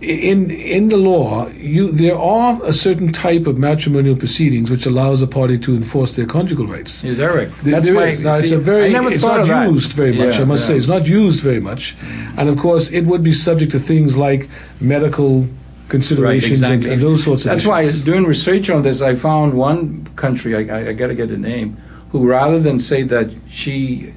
in 0.00 0.50
in 0.50 0.88
the 0.88 0.96
law, 0.96 1.46
you 1.48 1.92
there 1.92 2.16
are 2.16 2.58
a 2.64 2.72
certain 2.72 3.12
type 3.12 3.46
of 3.46 3.58
matrimonial 3.58 4.16
proceedings 4.16 4.70
which 4.70 4.86
allows 4.86 5.20
a 5.20 5.26
party 5.26 5.58
to 5.58 5.74
enforce 5.76 6.16
their 6.16 6.24
conjugal 6.24 6.66
rights. 6.66 7.04
Is 7.04 7.20
Eric? 7.20 7.50
There- 7.56 7.78
there 7.78 8.08
is. 8.08 8.24
Now, 8.24 8.38
it's 8.38 8.52
a 8.52 8.58
very. 8.58 8.94
It's 8.94 9.22
not 9.22 9.40
of 9.40 9.48
that. 9.48 9.70
used 9.70 9.92
very 9.92 10.14
much. 10.14 10.36
Yeah, 10.36 10.40
I 10.40 10.44
must 10.46 10.62
yeah. 10.62 10.68
say, 10.68 10.76
it's 10.78 10.88
not 10.88 11.06
used 11.06 11.42
very 11.42 11.60
much, 11.60 11.98
mm. 11.98 12.38
and 12.38 12.48
of 12.48 12.56
course, 12.56 12.90
it 12.92 13.04
would 13.04 13.22
be 13.22 13.34
subject 13.34 13.72
to 13.72 13.78
things 13.78 14.16
like 14.16 14.48
medical 14.80 15.32
Right, 15.40 15.65
considerations 15.88 16.62
and- 16.62 16.74
exactly. 16.74 16.92
and, 16.92 17.02
those 17.02 17.24
sorts 17.24 17.44
of 17.44 17.50
That's 17.50 17.62
issues. 17.66 18.04
why, 18.04 18.04
doing 18.04 18.24
research 18.24 18.70
on 18.70 18.82
this, 18.82 19.02
I 19.02 19.14
found 19.14 19.54
one 19.54 20.06
country. 20.16 20.54
I, 20.56 20.78
I, 20.78 20.88
I 20.88 20.92
got 20.92 21.08
to 21.08 21.14
get 21.14 21.28
the 21.28 21.38
name. 21.38 21.76
Who, 22.10 22.26
rather 22.28 22.58
than 22.58 22.78
say 22.78 23.02
that 23.04 23.30
she, 23.48 24.12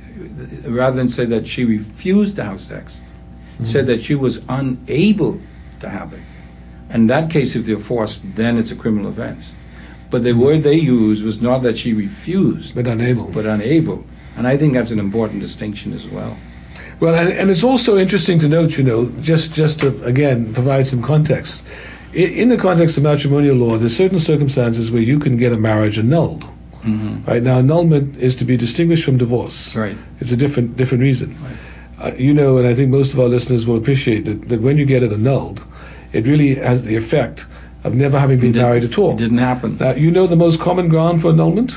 rather 0.65 0.95
than 0.95 1.09
say 1.09 1.25
that 1.25 1.47
she 1.47 1.65
refused 1.65 2.35
to 2.37 2.43
have 2.43 2.59
sex, 2.61 3.01
Mm-hmm. 3.59 3.65
said 3.65 3.87
that 3.87 4.01
she 4.01 4.15
was 4.15 4.45
unable 4.47 5.37
to 5.81 5.89
have 5.89 6.13
it. 6.13 6.21
In 6.93 7.07
that 7.07 7.29
case, 7.29 7.57
if 7.57 7.65
they're 7.65 7.77
forced, 7.77 8.23
then 8.37 8.57
it's 8.57 8.71
a 8.71 8.75
criminal 8.75 9.09
offense. 9.11 9.53
But 10.09 10.23
the 10.23 10.31
word 10.31 10.63
they 10.63 10.75
used 10.75 11.25
was 11.25 11.41
not 11.41 11.61
that 11.63 11.77
she 11.77 11.91
refused, 11.91 12.73
but 12.73 12.87
unable. 12.87 13.27
but 13.27 13.45
unable. 13.45 14.05
And 14.37 14.47
I 14.47 14.55
think 14.55 14.73
that's 14.75 14.91
an 14.91 14.99
important 14.99 15.41
distinction 15.41 15.91
as 15.91 16.07
well. 16.07 16.37
Well, 16.99 17.15
and, 17.15 17.29
and 17.29 17.49
it's 17.49 17.63
also 17.63 17.97
interesting 17.97 18.39
to 18.39 18.49
note, 18.49 18.77
you 18.77 18.83
know, 18.83 19.09
just 19.21 19.53
just 19.53 19.79
to 19.81 20.03
again 20.03 20.53
provide 20.53 20.85
some 20.87 21.01
context. 21.01 21.65
In, 22.13 22.29
in 22.31 22.49
the 22.49 22.57
context 22.57 22.97
of 22.97 23.03
matrimonial 23.03 23.55
law, 23.55 23.77
there's 23.77 23.95
certain 23.95 24.19
circumstances 24.19 24.91
where 24.91 25.01
you 25.01 25.19
can 25.19 25.37
get 25.37 25.53
a 25.53 25.57
marriage 25.57 25.97
annulled. 25.97 26.45
Right 27.27 27.43
now, 27.43 27.59
annulment 27.59 28.17
is 28.17 28.35
to 28.37 28.45
be 28.45 28.57
distinguished 28.57 29.03
from 29.03 29.17
divorce. 29.17 29.75
Right. 29.75 29.95
It's 30.19 30.31
a 30.31 30.37
different 30.37 30.75
different 30.77 31.03
reason. 31.03 31.35
Uh, 31.99 32.11
you 32.17 32.33
know, 32.33 32.57
and 32.57 32.65
I 32.65 32.73
think 32.73 32.89
most 32.89 33.13
of 33.13 33.19
our 33.19 33.27
listeners 33.27 33.67
will 33.67 33.75
appreciate 33.77 34.23
that, 34.25 34.47
that 34.49 34.61
when 34.61 34.77
you 34.77 34.85
get 34.85 35.03
it 35.03 35.11
annulled, 35.11 35.65
it 36.13 36.25
really 36.25 36.55
has 36.55 36.83
the 36.83 36.95
effect 36.95 37.45
of 37.83 37.93
never 37.93 38.17
having 38.17 38.39
been 38.39 38.53
married 38.53 38.83
at 38.85 38.97
all. 38.97 39.13
It 39.13 39.17
didn't 39.17 39.37
happen. 39.39 39.77
Now, 39.77 39.91
you 39.91 40.09
know 40.09 40.25
the 40.25 40.35
most 40.37 40.59
common 40.59 40.87
ground 40.87 41.21
for 41.21 41.29
annulment? 41.29 41.73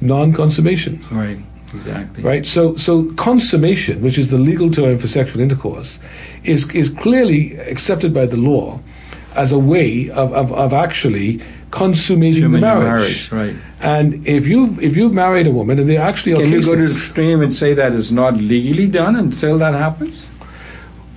Non-consummation. 0.00 1.00
right. 1.10 1.38
Exactly. 1.74 2.22
Right. 2.22 2.46
So, 2.46 2.76
so 2.76 3.12
consummation, 3.14 4.02
which 4.02 4.18
is 4.18 4.30
the 4.30 4.38
legal 4.38 4.70
term 4.70 4.98
for 4.98 5.06
sexual 5.06 5.40
intercourse, 5.40 6.00
is 6.44 6.72
is 6.74 6.88
clearly 6.90 7.56
accepted 7.56 8.12
by 8.12 8.26
the 8.26 8.36
law 8.36 8.80
as 9.36 9.52
a 9.52 9.58
way 9.58 10.10
of, 10.10 10.32
of, 10.32 10.52
of 10.52 10.72
actually 10.72 11.40
consummating 11.70 12.44
Assuming 12.44 12.60
the 12.60 12.66
you're 12.66 12.80
marriage. 12.82 13.30
right. 13.30 13.54
And 13.80 14.26
if 14.26 14.48
you've 14.48 14.82
if 14.82 14.96
you've 14.96 15.14
married 15.14 15.46
a 15.46 15.52
woman, 15.52 15.78
and 15.78 15.88
they 15.88 15.96
actually 15.96 16.32
are 16.32 16.42
Can 16.42 16.52
you 16.52 16.62
go 16.62 16.74
to 16.74 16.76
the 16.78 16.82
extreme 16.82 17.40
and 17.40 17.52
say 17.52 17.74
that 17.74 17.92
it's 17.92 18.10
not 18.10 18.36
legally 18.36 18.88
done 18.88 19.16
until 19.16 19.58
that 19.58 19.74
happens? 19.74 20.28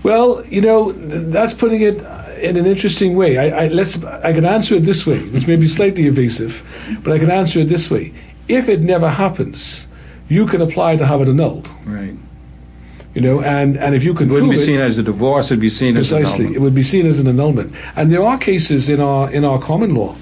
well, 0.04 0.44
you 0.48 0.62
know, 0.62 0.92
that's 0.92 1.54
putting 1.54 1.82
it 1.82 2.04
in 2.42 2.58
an 2.58 2.66
interesting 2.66 3.16
way. 3.16 3.38
I, 3.38 3.66
I 3.66 3.68
let's 3.70 4.04
I 4.04 4.34
can 4.34 4.46
answer 4.46 4.76
it 4.76 4.84
this 4.84 5.08
way, 5.08 5.20
which 5.30 5.48
may 5.48 5.56
be 5.56 5.68
slightly 5.68 6.08
evasive, 6.08 6.62
but 7.04 7.14
I 7.14 7.20
can 7.20 7.32
answer 7.32 7.60
it 7.60 7.70
this 7.70 7.90
way: 7.90 8.14
if 8.48 8.70
it 8.70 8.82
never 8.82 9.10
happens, 9.10 9.88
you 10.30 10.46
can 10.46 10.62
apply 10.62 10.98
to 10.98 11.06
have 11.06 11.22
it 11.22 11.30
annulled. 11.30 11.70
Right. 11.86 12.16
You 13.14 13.22
know, 13.22 13.42
and 13.42 13.78
and 13.78 13.94
if 13.94 14.04
you 14.04 14.14
can 14.14 14.30
It 14.30 14.34
wouldn't 14.34 14.52
be 14.52 14.58
it, 14.58 14.66
seen 14.66 14.82
as 14.82 14.98
a 14.98 15.04
divorce; 15.04 15.52
it'd 15.52 15.60
be 15.60 15.70
seen 15.70 15.96
as 15.98 16.10
Precisely, 16.10 16.48
an 16.48 16.56
it 16.56 16.62
would 16.62 16.74
be 16.74 16.82
seen 16.82 17.06
as 17.06 17.20
an 17.20 17.28
annulment. 17.28 17.74
And 17.96 18.12
there 18.12 18.24
are 18.24 18.38
cases 18.38 18.90
in 18.90 19.00
our 19.00 19.32
in 19.32 19.46
our 19.46 19.60
common 19.60 19.94
law, 19.94 20.16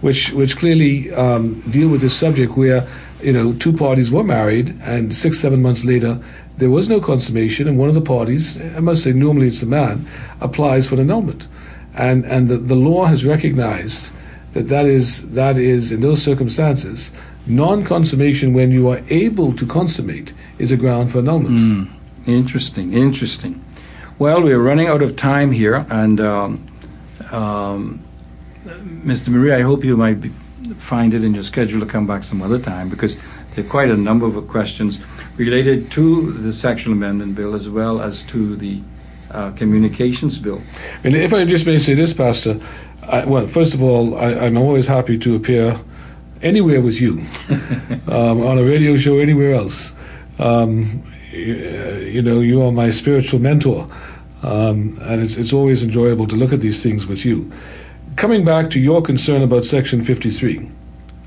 which 0.00 0.32
which 0.32 0.56
clearly 0.56 1.12
um, 1.12 1.60
deal 1.70 1.88
with 1.88 2.00
this 2.00 2.16
subject, 2.16 2.56
where 2.56 2.86
you 3.22 3.34
know 3.34 3.52
two 3.52 3.74
parties 3.74 4.10
were 4.10 4.24
married, 4.24 4.74
and 4.82 5.14
six 5.14 5.38
seven 5.38 5.60
months 5.60 5.84
later 5.84 6.20
there 6.58 6.70
was 6.70 6.88
no 6.88 7.00
consummation, 7.00 7.68
and 7.68 7.78
one 7.78 7.88
of 7.88 7.94
the 7.94 8.00
parties, 8.00 8.60
I 8.76 8.80
must 8.80 9.04
say, 9.04 9.12
normally 9.12 9.46
it's 9.46 9.60
the 9.60 9.66
man, 9.66 10.06
applies 10.40 10.88
for 10.88 10.94
an 10.94 11.02
annulment, 11.02 11.46
and 11.94 12.24
and 12.24 12.48
the, 12.48 12.56
the 12.56 12.74
law 12.74 13.04
has 13.04 13.24
recognized 13.24 14.12
that 14.54 14.68
that 14.68 14.86
is 14.86 15.32
that 15.32 15.56
is 15.56 15.92
in 15.92 16.00
those 16.00 16.22
circumstances 16.22 17.14
Non 17.48 17.82
consummation, 17.82 18.52
when 18.52 18.70
you 18.70 18.88
are 18.88 19.00
able 19.08 19.54
to 19.54 19.64
consummate, 19.66 20.34
is 20.58 20.70
a 20.70 20.76
ground 20.76 21.10
for 21.10 21.18
annulment. 21.18 21.58
Mm, 21.58 21.90
interesting, 22.26 22.92
interesting. 22.92 23.64
Well, 24.18 24.42
we're 24.42 24.60
running 24.60 24.86
out 24.86 25.00
of 25.00 25.16
time 25.16 25.50
here, 25.50 25.86
and 25.88 26.20
um, 26.20 26.66
um, 27.32 28.02
Mr. 28.64 29.30
Moree, 29.30 29.54
I 29.54 29.62
hope 29.62 29.82
you 29.82 29.96
might 29.96 30.20
be, 30.20 30.28
find 30.76 31.14
it 31.14 31.24
in 31.24 31.32
your 31.32 31.42
schedule 31.42 31.80
to 31.80 31.86
come 31.86 32.06
back 32.06 32.22
some 32.22 32.42
other 32.42 32.58
time 32.58 32.90
because 32.90 33.16
there 33.54 33.64
are 33.64 33.68
quite 33.68 33.90
a 33.90 33.96
number 33.96 34.26
of 34.26 34.46
questions 34.48 35.00
related 35.36 35.90
to 35.92 36.32
the 36.32 36.52
sexual 36.52 36.92
amendment 36.92 37.34
bill 37.34 37.54
as 37.54 37.68
well 37.68 38.02
as 38.02 38.22
to 38.24 38.56
the 38.56 38.82
uh, 39.30 39.52
communications 39.52 40.38
bill. 40.38 40.60
And 41.04 41.14
if 41.14 41.32
I 41.32 41.44
just 41.44 41.64
may 41.64 41.78
say 41.78 41.94
this, 41.94 42.12
Pastor, 42.12 42.60
I, 43.08 43.24
well, 43.24 43.46
first 43.46 43.72
of 43.72 43.82
all, 43.82 44.18
I, 44.18 44.32
am 44.46 44.58
always 44.58 44.86
happy 44.86 45.16
to 45.18 45.36
appear 45.36 45.78
anywhere 46.42 46.80
with 46.80 47.00
you, 47.00 47.20
um, 48.08 48.46
on 48.46 48.58
a 48.58 48.64
radio 48.64 48.96
show, 48.96 49.18
anywhere 49.18 49.52
else. 49.52 49.94
Um, 50.38 51.04
you, 51.32 51.54
you, 52.12 52.22
know, 52.22 52.40
you 52.40 52.62
are 52.62 52.72
my 52.72 52.90
spiritual 52.90 53.40
mentor, 53.40 53.86
um, 54.42 54.98
and 55.02 55.20
it's, 55.22 55.36
it's 55.36 55.52
always 55.52 55.82
enjoyable 55.82 56.26
to 56.26 56.36
look 56.36 56.52
at 56.52 56.60
these 56.60 56.82
things 56.82 57.06
with 57.06 57.24
you. 57.24 57.50
Coming 58.16 58.44
back 58.44 58.70
to 58.70 58.80
your 58.80 59.02
concern 59.02 59.42
about 59.42 59.64
Section 59.64 60.02
53, 60.02 60.68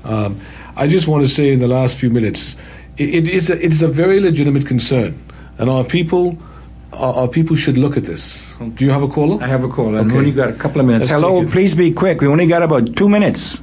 um, 0.04 0.40
I 0.76 0.86
just 0.88 1.08
want 1.08 1.22
to 1.24 1.28
say 1.28 1.52
in 1.52 1.60
the 1.60 1.68
last 1.68 1.98
few 1.98 2.10
minutes, 2.10 2.56
it, 2.96 3.08
it 3.14 3.28
is 3.28 3.50
a, 3.50 3.64
it 3.64 3.72
is 3.72 3.82
a 3.82 3.88
very 3.88 4.20
legitimate 4.20 4.66
concern, 4.66 5.18
and 5.58 5.68
our 5.70 5.84
people 5.84 6.38
our, 6.92 7.26
people 7.28 7.56
should 7.56 7.78
look 7.78 7.96
at 7.96 8.04
this. 8.04 8.54
Do 8.74 8.84
you 8.84 8.90
have 8.90 9.02
a 9.02 9.08
caller? 9.08 9.42
I 9.42 9.46
have 9.46 9.64
a 9.64 9.68
caller. 9.68 10.00
Okay. 10.00 10.12
we 10.12 10.18
only 10.18 10.32
got 10.32 10.50
a 10.50 10.52
couple 10.52 10.80
of 10.80 10.86
minutes. 10.86 11.10
Let's 11.10 11.22
Hello, 11.22 11.46
please 11.46 11.74
be 11.74 11.90
quick. 11.90 12.20
We 12.20 12.26
only 12.26 12.46
got 12.46 12.62
about 12.62 12.94
two 12.96 13.08
minutes. 13.08 13.62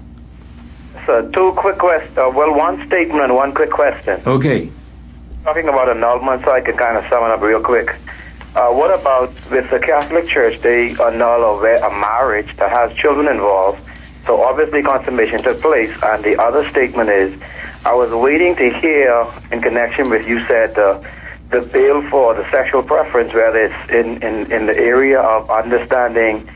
So, 1.09 1.27
two 1.31 1.53
quick 1.53 1.79
questions. 1.79 2.15
Uh, 2.19 2.29
well, 2.31 2.53
one 2.53 2.85
statement 2.85 3.23
and 3.23 3.33
one 3.33 3.51
quick 3.51 3.71
question. 3.71 4.21
Okay. 4.27 4.69
Talking 5.43 5.67
about 5.67 5.89
annulment, 5.89 6.43
so 6.45 6.51
I 6.51 6.61
can 6.61 6.77
kind 6.77 6.97
of 6.97 7.09
sum 7.09 7.23
it 7.23 7.31
up 7.31 7.41
real 7.41 7.59
quick. 7.59 7.95
Uh, 8.55 8.69
what 8.69 8.93
about 8.93 9.33
with 9.49 9.67
the 9.71 9.79
Catholic 9.79 10.27
Church? 10.27 10.59
They 10.59 10.91
annul 10.91 11.65
a, 11.65 11.87
a 11.87 11.89
marriage 11.89 12.55
that 12.57 12.69
has 12.69 12.95
children 12.95 13.27
involved. 13.27 13.81
So 14.27 14.43
obviously 14.43 14.83
consummation 14.83 15.41
took 15.41 15.59
place. 15.61 15.91
And 16.03 16.23
the 16.23 16.39
other 16.39 16.69
statement 16.69 17.09
is, 17.09 17.41
I 17.87 17.95
was 17.95 18.11
waiting 18.11 18.55
to 18.57 18.69
hear 18.79 19.25
in 19.51 19.63
connection 19.63 20.11
with 20.11 20.27
you 20.27 20.45
said. 20.45 20.77
Uh, 20.77 21.01
the 21.49 21.61
bill 21.61 22.07
for 22.11 22.35
the 22.35 22.47
sexual 22.51 22.83
preference, 22.83 23.33
whether 23.33 23.65
it's 23.65 23.89
in, 23.89 24.21
in, 24.21 24.51
in 24.51 24.67
the 24.67 24.77
area 24.77 25.19
of 25.19 25.49
understanding 25.49 26.47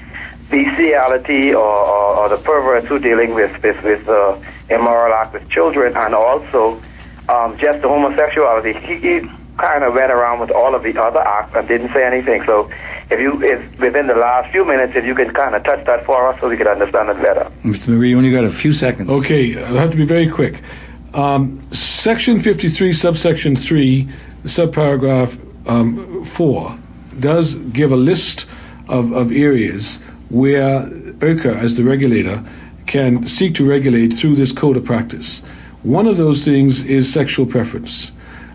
bestiality 0.54 1.54
or, 1.54 1.74
or, 1.94 2.16
or 2.20 2.30
the 2.30 2.38
perverts 2.38 2.88
who 2.88 2.96
are 2.96 3.00
dealing 3.00 3.34
with, 3.34 3.52
with, 3.64 3.82
with 3.84 4.08
uh, 4.08 4.40
immoral 4.70 5.14
act 5.14 5.34
with 5.34 5.50
children, 5.50 5.98
and 5.98 6.14
also 6.14 6.80
um, 7.28 7.58
just 7.58 7.82
the 7.82 7.88
homosexuality. 7.88 8.74
He, 8.74 8.96
he 9.00 9.30
kind 9.58 9.84
of 9.84 9.94
went 9.94 10.12
around 10.12 10.40
with 10.40 10.52
all 10.52 10.76
of 10.76 10.84
the 10.84 11.00
other 11.00 11.20
acts 11.20 11.56
and 11.56 11.68
didn't 11.68 11.92
say 11.94 12.06
anything. 12.06 12.44
So 12.46 12.70
if 13.10 13.20
you, 13.20 13.44
if 13.44 13.80
within 13.80 14.08
the 14.08 14.16
last 14.16 14.52
few 14.52 14.64
minutes, 14.66 14.94
if 14.96 15.06
you 15.06 15.16
can 15.16 15.34
kind 15.34 15.56
of 15.56 15.64
touch 15.64 15.86
that 15.86 16.06
for 16.06 16.28
us 16.28 16.40
so 16.40 16.50
we 16.50 16.58
can 16.58 16.68
understand 16.68 17.10
it 17.10 17.22
better. 17.22 17.52
Mr. 17.64 17.90
Moree, 17.90 18.10
you 18.10 18.18
only 18.18 18.32
got 18.32 18.44
a 18.44 18.50
few 18.50 18.74
seconds. 18.74 19.10
Okay, 19.10 19.62
I'll 19.64 19.76
have 19.76 19.92
to 19.92 19.98
be 19.98 20.06
very 20.06 20.28
quick. 20.28 20.62
Um, 21.14 21.62
section 21.72 22.40
53, 22.40 22.94
subsection 22.94 23.56
3 23.56 24.08
subparagraph 24.44 25.40
um, 25.68 26.26
4 26.26 26.78
does 27.20 27.56
give 27.56 27.92
a 27.92 27.96
list 27.96 28.50
of, 28.90 29.12
of 29.14 29.32
areas 29.32 30.04
where 30.34 30.82
URCA, 31.20 31.56
as 31.56 31.78
the 31.78 31.84
regulator, 31.84 32.44
can 32.88 33.26
seek 33.26 33.54
to 33.56 33.70
regulate 33.70 34.14
through 34.14 34.36
this 34.36 34.52
code 34.52 34.76
of 34.76 34.84
practice. 34.84 35.44
One 35.84 36.08
of 36.08 36.18
those 36.18 36.44
things 36.44 36.86
is 36.86 37.12
sexual 37.12 37.46
preference. 37.46 38.12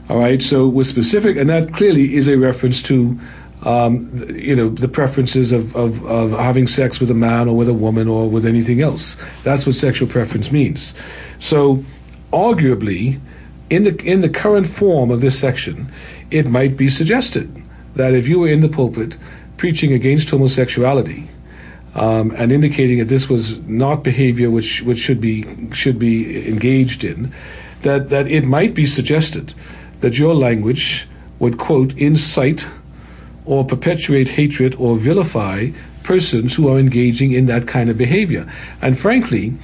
All 0.08 0.18
right, 0.18 0.42
so 0.42 0.68
with 0.68 0.86
specific, 0.86 1.36
and 1.36 1.48
that 1.50 1.72
clearly 1.72 2.16
is 2.16 2.28
a 2.28 2.36
reference 2.36 2.82
to, 2.82 3.18
um, 3.64 4.10
you 4.34 4.56
know, 4.56 4.70
the 4.70 4.88
preferences 4.88 5.52
of, 5.52 5.74
of, 5.76 6.04
of 6.04 6.32
having 6.32 6.66
sex 6.66 6.98
with 6.98 7.10
a 7.10 7.14
man 7.14 7.48
or 7.48 7.56
with 7.56 7.68
a 7.68 7.74
woman 7.74 8.08
or 8.08 8.28
with 8.28 8.44
anything 8.44 8.80
else. 8.80 9.16
That's 9.44 9.66
what 9.66 9.76
sexual 9.76 10.08
preference 10.08 10.50
means. 10.50 10.94
So, 11.38 11.84
arguably, 12.32 13.20
in 13.70 13.84
the 13.84 13.94
in 14.02 14.22
the 14.22 14.30
current 14.30 14.66
form 14.66 15.10
of 15.10 15.20
this 15.20 15.38
section, 15.38 15.92
it 16.30 16.46
might 16.46 16.76
be 16.76 16.88
suggested 16.88 17.62
that 17.94 18.14
if 18.14 18.26
you 18.26 18.40
were 18.40 18.48
in 18.48 18.60
the 18.60 18.68
pulpit 18.68 19.18
preaching 19.58 19.92
against 19.92 20.30
homosexuality 20.30 21.28
um, 21.98 22.32
and 22.36 22.52
indicating 22.52 22.98
that 22.98 23.08
this 23.08 23.28
was 23.28 23.58
not 23.66 24.04
behavior 24.04 24.50
which 24.50 24.82
which 24.82 24.98
should 24.98 25.20
be 25.20 25.44
should 25.72 25.98
be 25.98 26.48
engaged 26.48 27.04
in, 27.04 27.32
that 27.82 28.08
that 28.10 28.26
it 28.28 28.44
might 28.44 28.74
be 28.74 28.86
suggested 28.86 29.54
that 30.00 30.18
your 30.18 30.34
language 30.34 31.08
would 31.38 31.58
quote 31.58 31.96
incite 31.96 32.68
or 33.44 33.64
perpetuate 33.64 34.28
hatred 34.28 34.74
or 34.78 34.96
vilify 34.96 35.68
persons 36.02 36.56
who 36.56 36.68
are 36.68 36.78
engaging 36.78 37.32
in 37.32 37.46
that 37.46 37.66
kind 37.66 37.90
of 37.90 37.98
behavior. 37.98 38.50
And 38.80 38.98
frankly, 38.98 39.54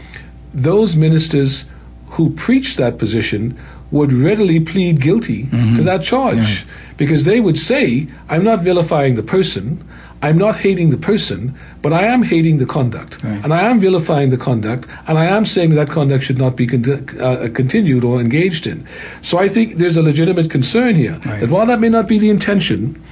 those 0.52 0.96
ministers 0.96 1.70
who 2.06 2.30
preach 2.30 2.76
that 2.76 2.98
position 2.98 3.58
would 3.90 4.12
readily 4.12 4.60
plead 4.60 5.00
guilty 5.00 5.44
mm-hmm. 5.44 5.74
to 5.74 5.82
that 5.82 6.02
charge 6.02 6.64
yeah. 6.64 6.72
because 6.96 7.24
they 7.24 7.40
would 7.40 7.58
say, 7.58 8.06
I'm 8.28 8.44
not 8.44 8.60
vilifying 8.60 9.14
the 9.14 9.22
person, 9.22 9.86
I'm 10.24 10.38
not 10.38 10.56
hating 10.56 10.88
the 10.88 10.96
person, 10.96 11.54
but 11.82 11.92
I 11.92 12.04
am 12.04 12.22
hating 12.22 12.56
the 12.56 12.64
conduct. 12.64 13.22
Right. 13.22 13.44
And 13.44 13.52
I 13.52 13.68
am 13.70 13.78
vilifying 13.78 14.30
the 14.30 14.38
conduct, 14.38 14.88
and 15.06 15.18
I 15.18 15.26
am 15.26 15.44
saying 15.44 15.70
that 15.74 15.90
conduct 15.90 16.24
should 16.24 16.38
not 16.38 16.56
be 16.56 16.66
con- 16.66 16.84
uh, 17.20 17.48
continued 17.52 18.04
or 18.04 18.20
engaged 18.20 18.66
in. 18.66 18.86
So 19.20 19.38
I 19.38 19.48
think 19.48 19.74
there's 19.74 19.98
a 19.98 20.02
legitimate 20.02 20.50
concern 20.50 20.94
here 20.94 21.18
right. 21.26 21.40
that 21.40 21.50
while 21.50 21.66
that 21.66 21.78
may 21.78 21.90
not 21.90 22.08
be 22.08 22.18
the 22.18 22.30
intention, 22.30 23.02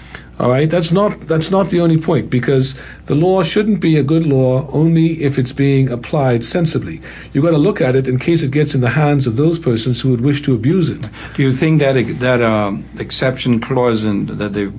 all 0.40 0.48
right, 0.48 0.70
that's 0.70 0.90
not 0.90 1.20
that's 1.32 1.50
not 1.50 1.68
the 1.68 1.80
only 1.80 1.98
point 1.98 2.30
because 2.30 2.78
the 3.04 3.14
law 3.14 3.42
shouldn't 3.42 3.80
be 3.80 3.98
a 3.98 4.02
good 4.02 4.24
law 4.24 4.66
only 4.70 5.22
if 5.22 5.38
it's 5.38 5.52
being 5.52 5.90
applied 5.90 6.42
sensibly. 6.44 7.02
You've 7.32 7.44
got 7.44 7.50
to 7.50 7.58
look 7.58 7.82
at 7.82 7.94
it 7.94 8.08
in 8.08 8.18
case 8.18 8.42
it 8.42 8.52
gets 8.52 8.74
in 8.74 8.80
the 8.80 8.88
hands 8.88 9.26
of 9.26 9.36
those 9.36 9.58
persons 9.58 10.00
who 10.00 10.10
would 10.12 10.22
wish 10.22 10.40
to 10.42 10.54
abuse 10.54 10.88
it. 10.88 11.06
Do 11.34 11.42
you 11.42 11.52
think 11.52 11.80
that 11.80 11.94
that 12.20 12.40
um, 12.40 12.84
exception 12.98 13.60
clause 13.60 14.06
in, 14.06 14.26
that 14.38 14.54
they've 14.54 14.74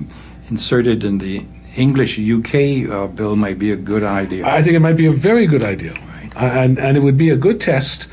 inserted 0.49 1.03
in 1.03 1.19
the 1.19 1.45
English 1.75 2.19
UK 2.19 2.89
uh, 2.89 3.07
bill 3.07 3.35
might 3.35 3.57
be 3.59 3.71
a 3.71 3.75
good 3.75 4.03
idea? 4.03 4.45
I 4.45 4.61
think 4.61 4.75
it 4.75 4.79
might 4.79 4.97
be 4.97 5.07
a 5.07 5.11
very 5.11 5.47
good 5.47 5.63
idea, 5.63 5.93
right. 5.93 6.31
uh, 6.35 6.45
and 6.45 6.79
and 6.79 6.97
it 6.97 7.01
would 7.01 7.17
be 7.17 7.29
a 7.29 7.37
good 7.37 7.59
test 7.59 8.09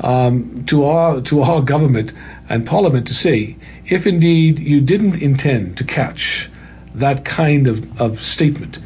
um, 0.00 0.64
to 0.66 0.84
our 0.84 1.20
to 1.22 1.42
our 1.42 1.62
government 1.62 2.12
and 2.48 2.66
Parliament 2.66 3.06
to 3.08 3.14
see 3.14 3.56
if 3.86 4.06
indeed 4.06 4.58
you 4.58 4.80
didn't 4.80 5.22
intend 5.22 5.76
to 5.78 5.84
catch 5.84 6.50
that 6.94 7.24
kind 7.24 7.66
of, 7.66 8.00
of 8.00 8.22
statement, 8.22 8.78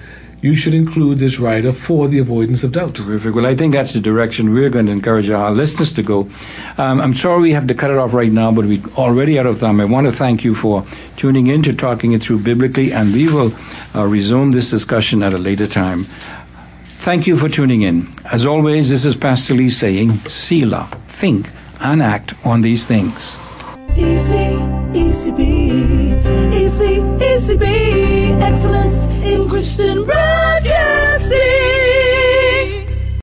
you 0.42 0.56
should 0.56 0.74
include 0.74 1.18
this 1.18 1.38
rider 1.38 1.72
for 1.72 2.08
the 2.08 2.18
avoidance 2.18 2.64
of 2.64 2.72
doubt. 2.72 2.94
Terrific. 2.94 3.34
Well, 3.34 3.46
I 3.46 3.54
think 3.54 3.74
that's 3.74 3.92
the 3.92 4.00
direction 4.00 4.52
we're 4.52 4.70
going 4.70 4.86
to 4.86 4.92
encourage 4.92 5.30
our 5.30 5.50
listeners 5.50 5.92
to 5.94 6.02
go. 6.02 6.28
Um, 6.78 7.00
I'm 7.00 7.14
sorry 7.14 7.42
we 7.42 7.52
have 7.52 7.66
to 7.66 7.74
cut 7.74 7.90
it 7.90 7.98
off 7.98 8.14
right 8.14 8.32
now, 8.32 8.50
but 8.50 8.64
we're 8.64 8.82
already 8.96 9.38
out 9.38 9.46
of 9.46 9.60
time. 9.60 9.80
I 9.80 9.84
want 9.84 10.06
to 10.06 10.12
thank 10.12 10.44
you 10.44 10.54
for 10.54 10.84
tuning 11.16 11.48
in 11.48 11.62
to 11.64 11.72
Talking 11.74 12.12
It 12.12 12.22
Through 12.22 12.40
Biblically, 12.40 12.92
and 12.92 13.12
we 13.12 13.28
will 13.32 13.52
uh, 13.94 14.06
resume 14.06 14.52
this 14.52 14.70
discussion 14.70 15.22
at 15.22 15.34
a 15.34 15.38
later 15.38 15.66
time. 15.66 16.04
Thank 16.84 17.26
you 17.26 17.36
for 17.36 17.48
tuning 17.48 17.82
in. 17.82 18.08
As 18.30 18.44
always, 18.44 18.90
this 18.90 19.04
is 19.04 19.16
Pastor 19.16 19.54
Lee 19.54 19.70
saying, 19.70 20.12
Selah, 20.28 20.88
think 21.06 21.48
and 21.80 22.02
act 22.02 22.34
on 22.46 22.60
these 22.60 22.86
things. 22.86 23.38
Easy, 23.96 24.58
easy 24.94 25.30
be, 25.32 26.14
easy, 26.54 27.00
easy 27.24 27.56
be, 27.56 28.32
excellence 28.40 28.79
in 28.79 28.79
Christian 29.60 30.04
Brown. 30.06 30.49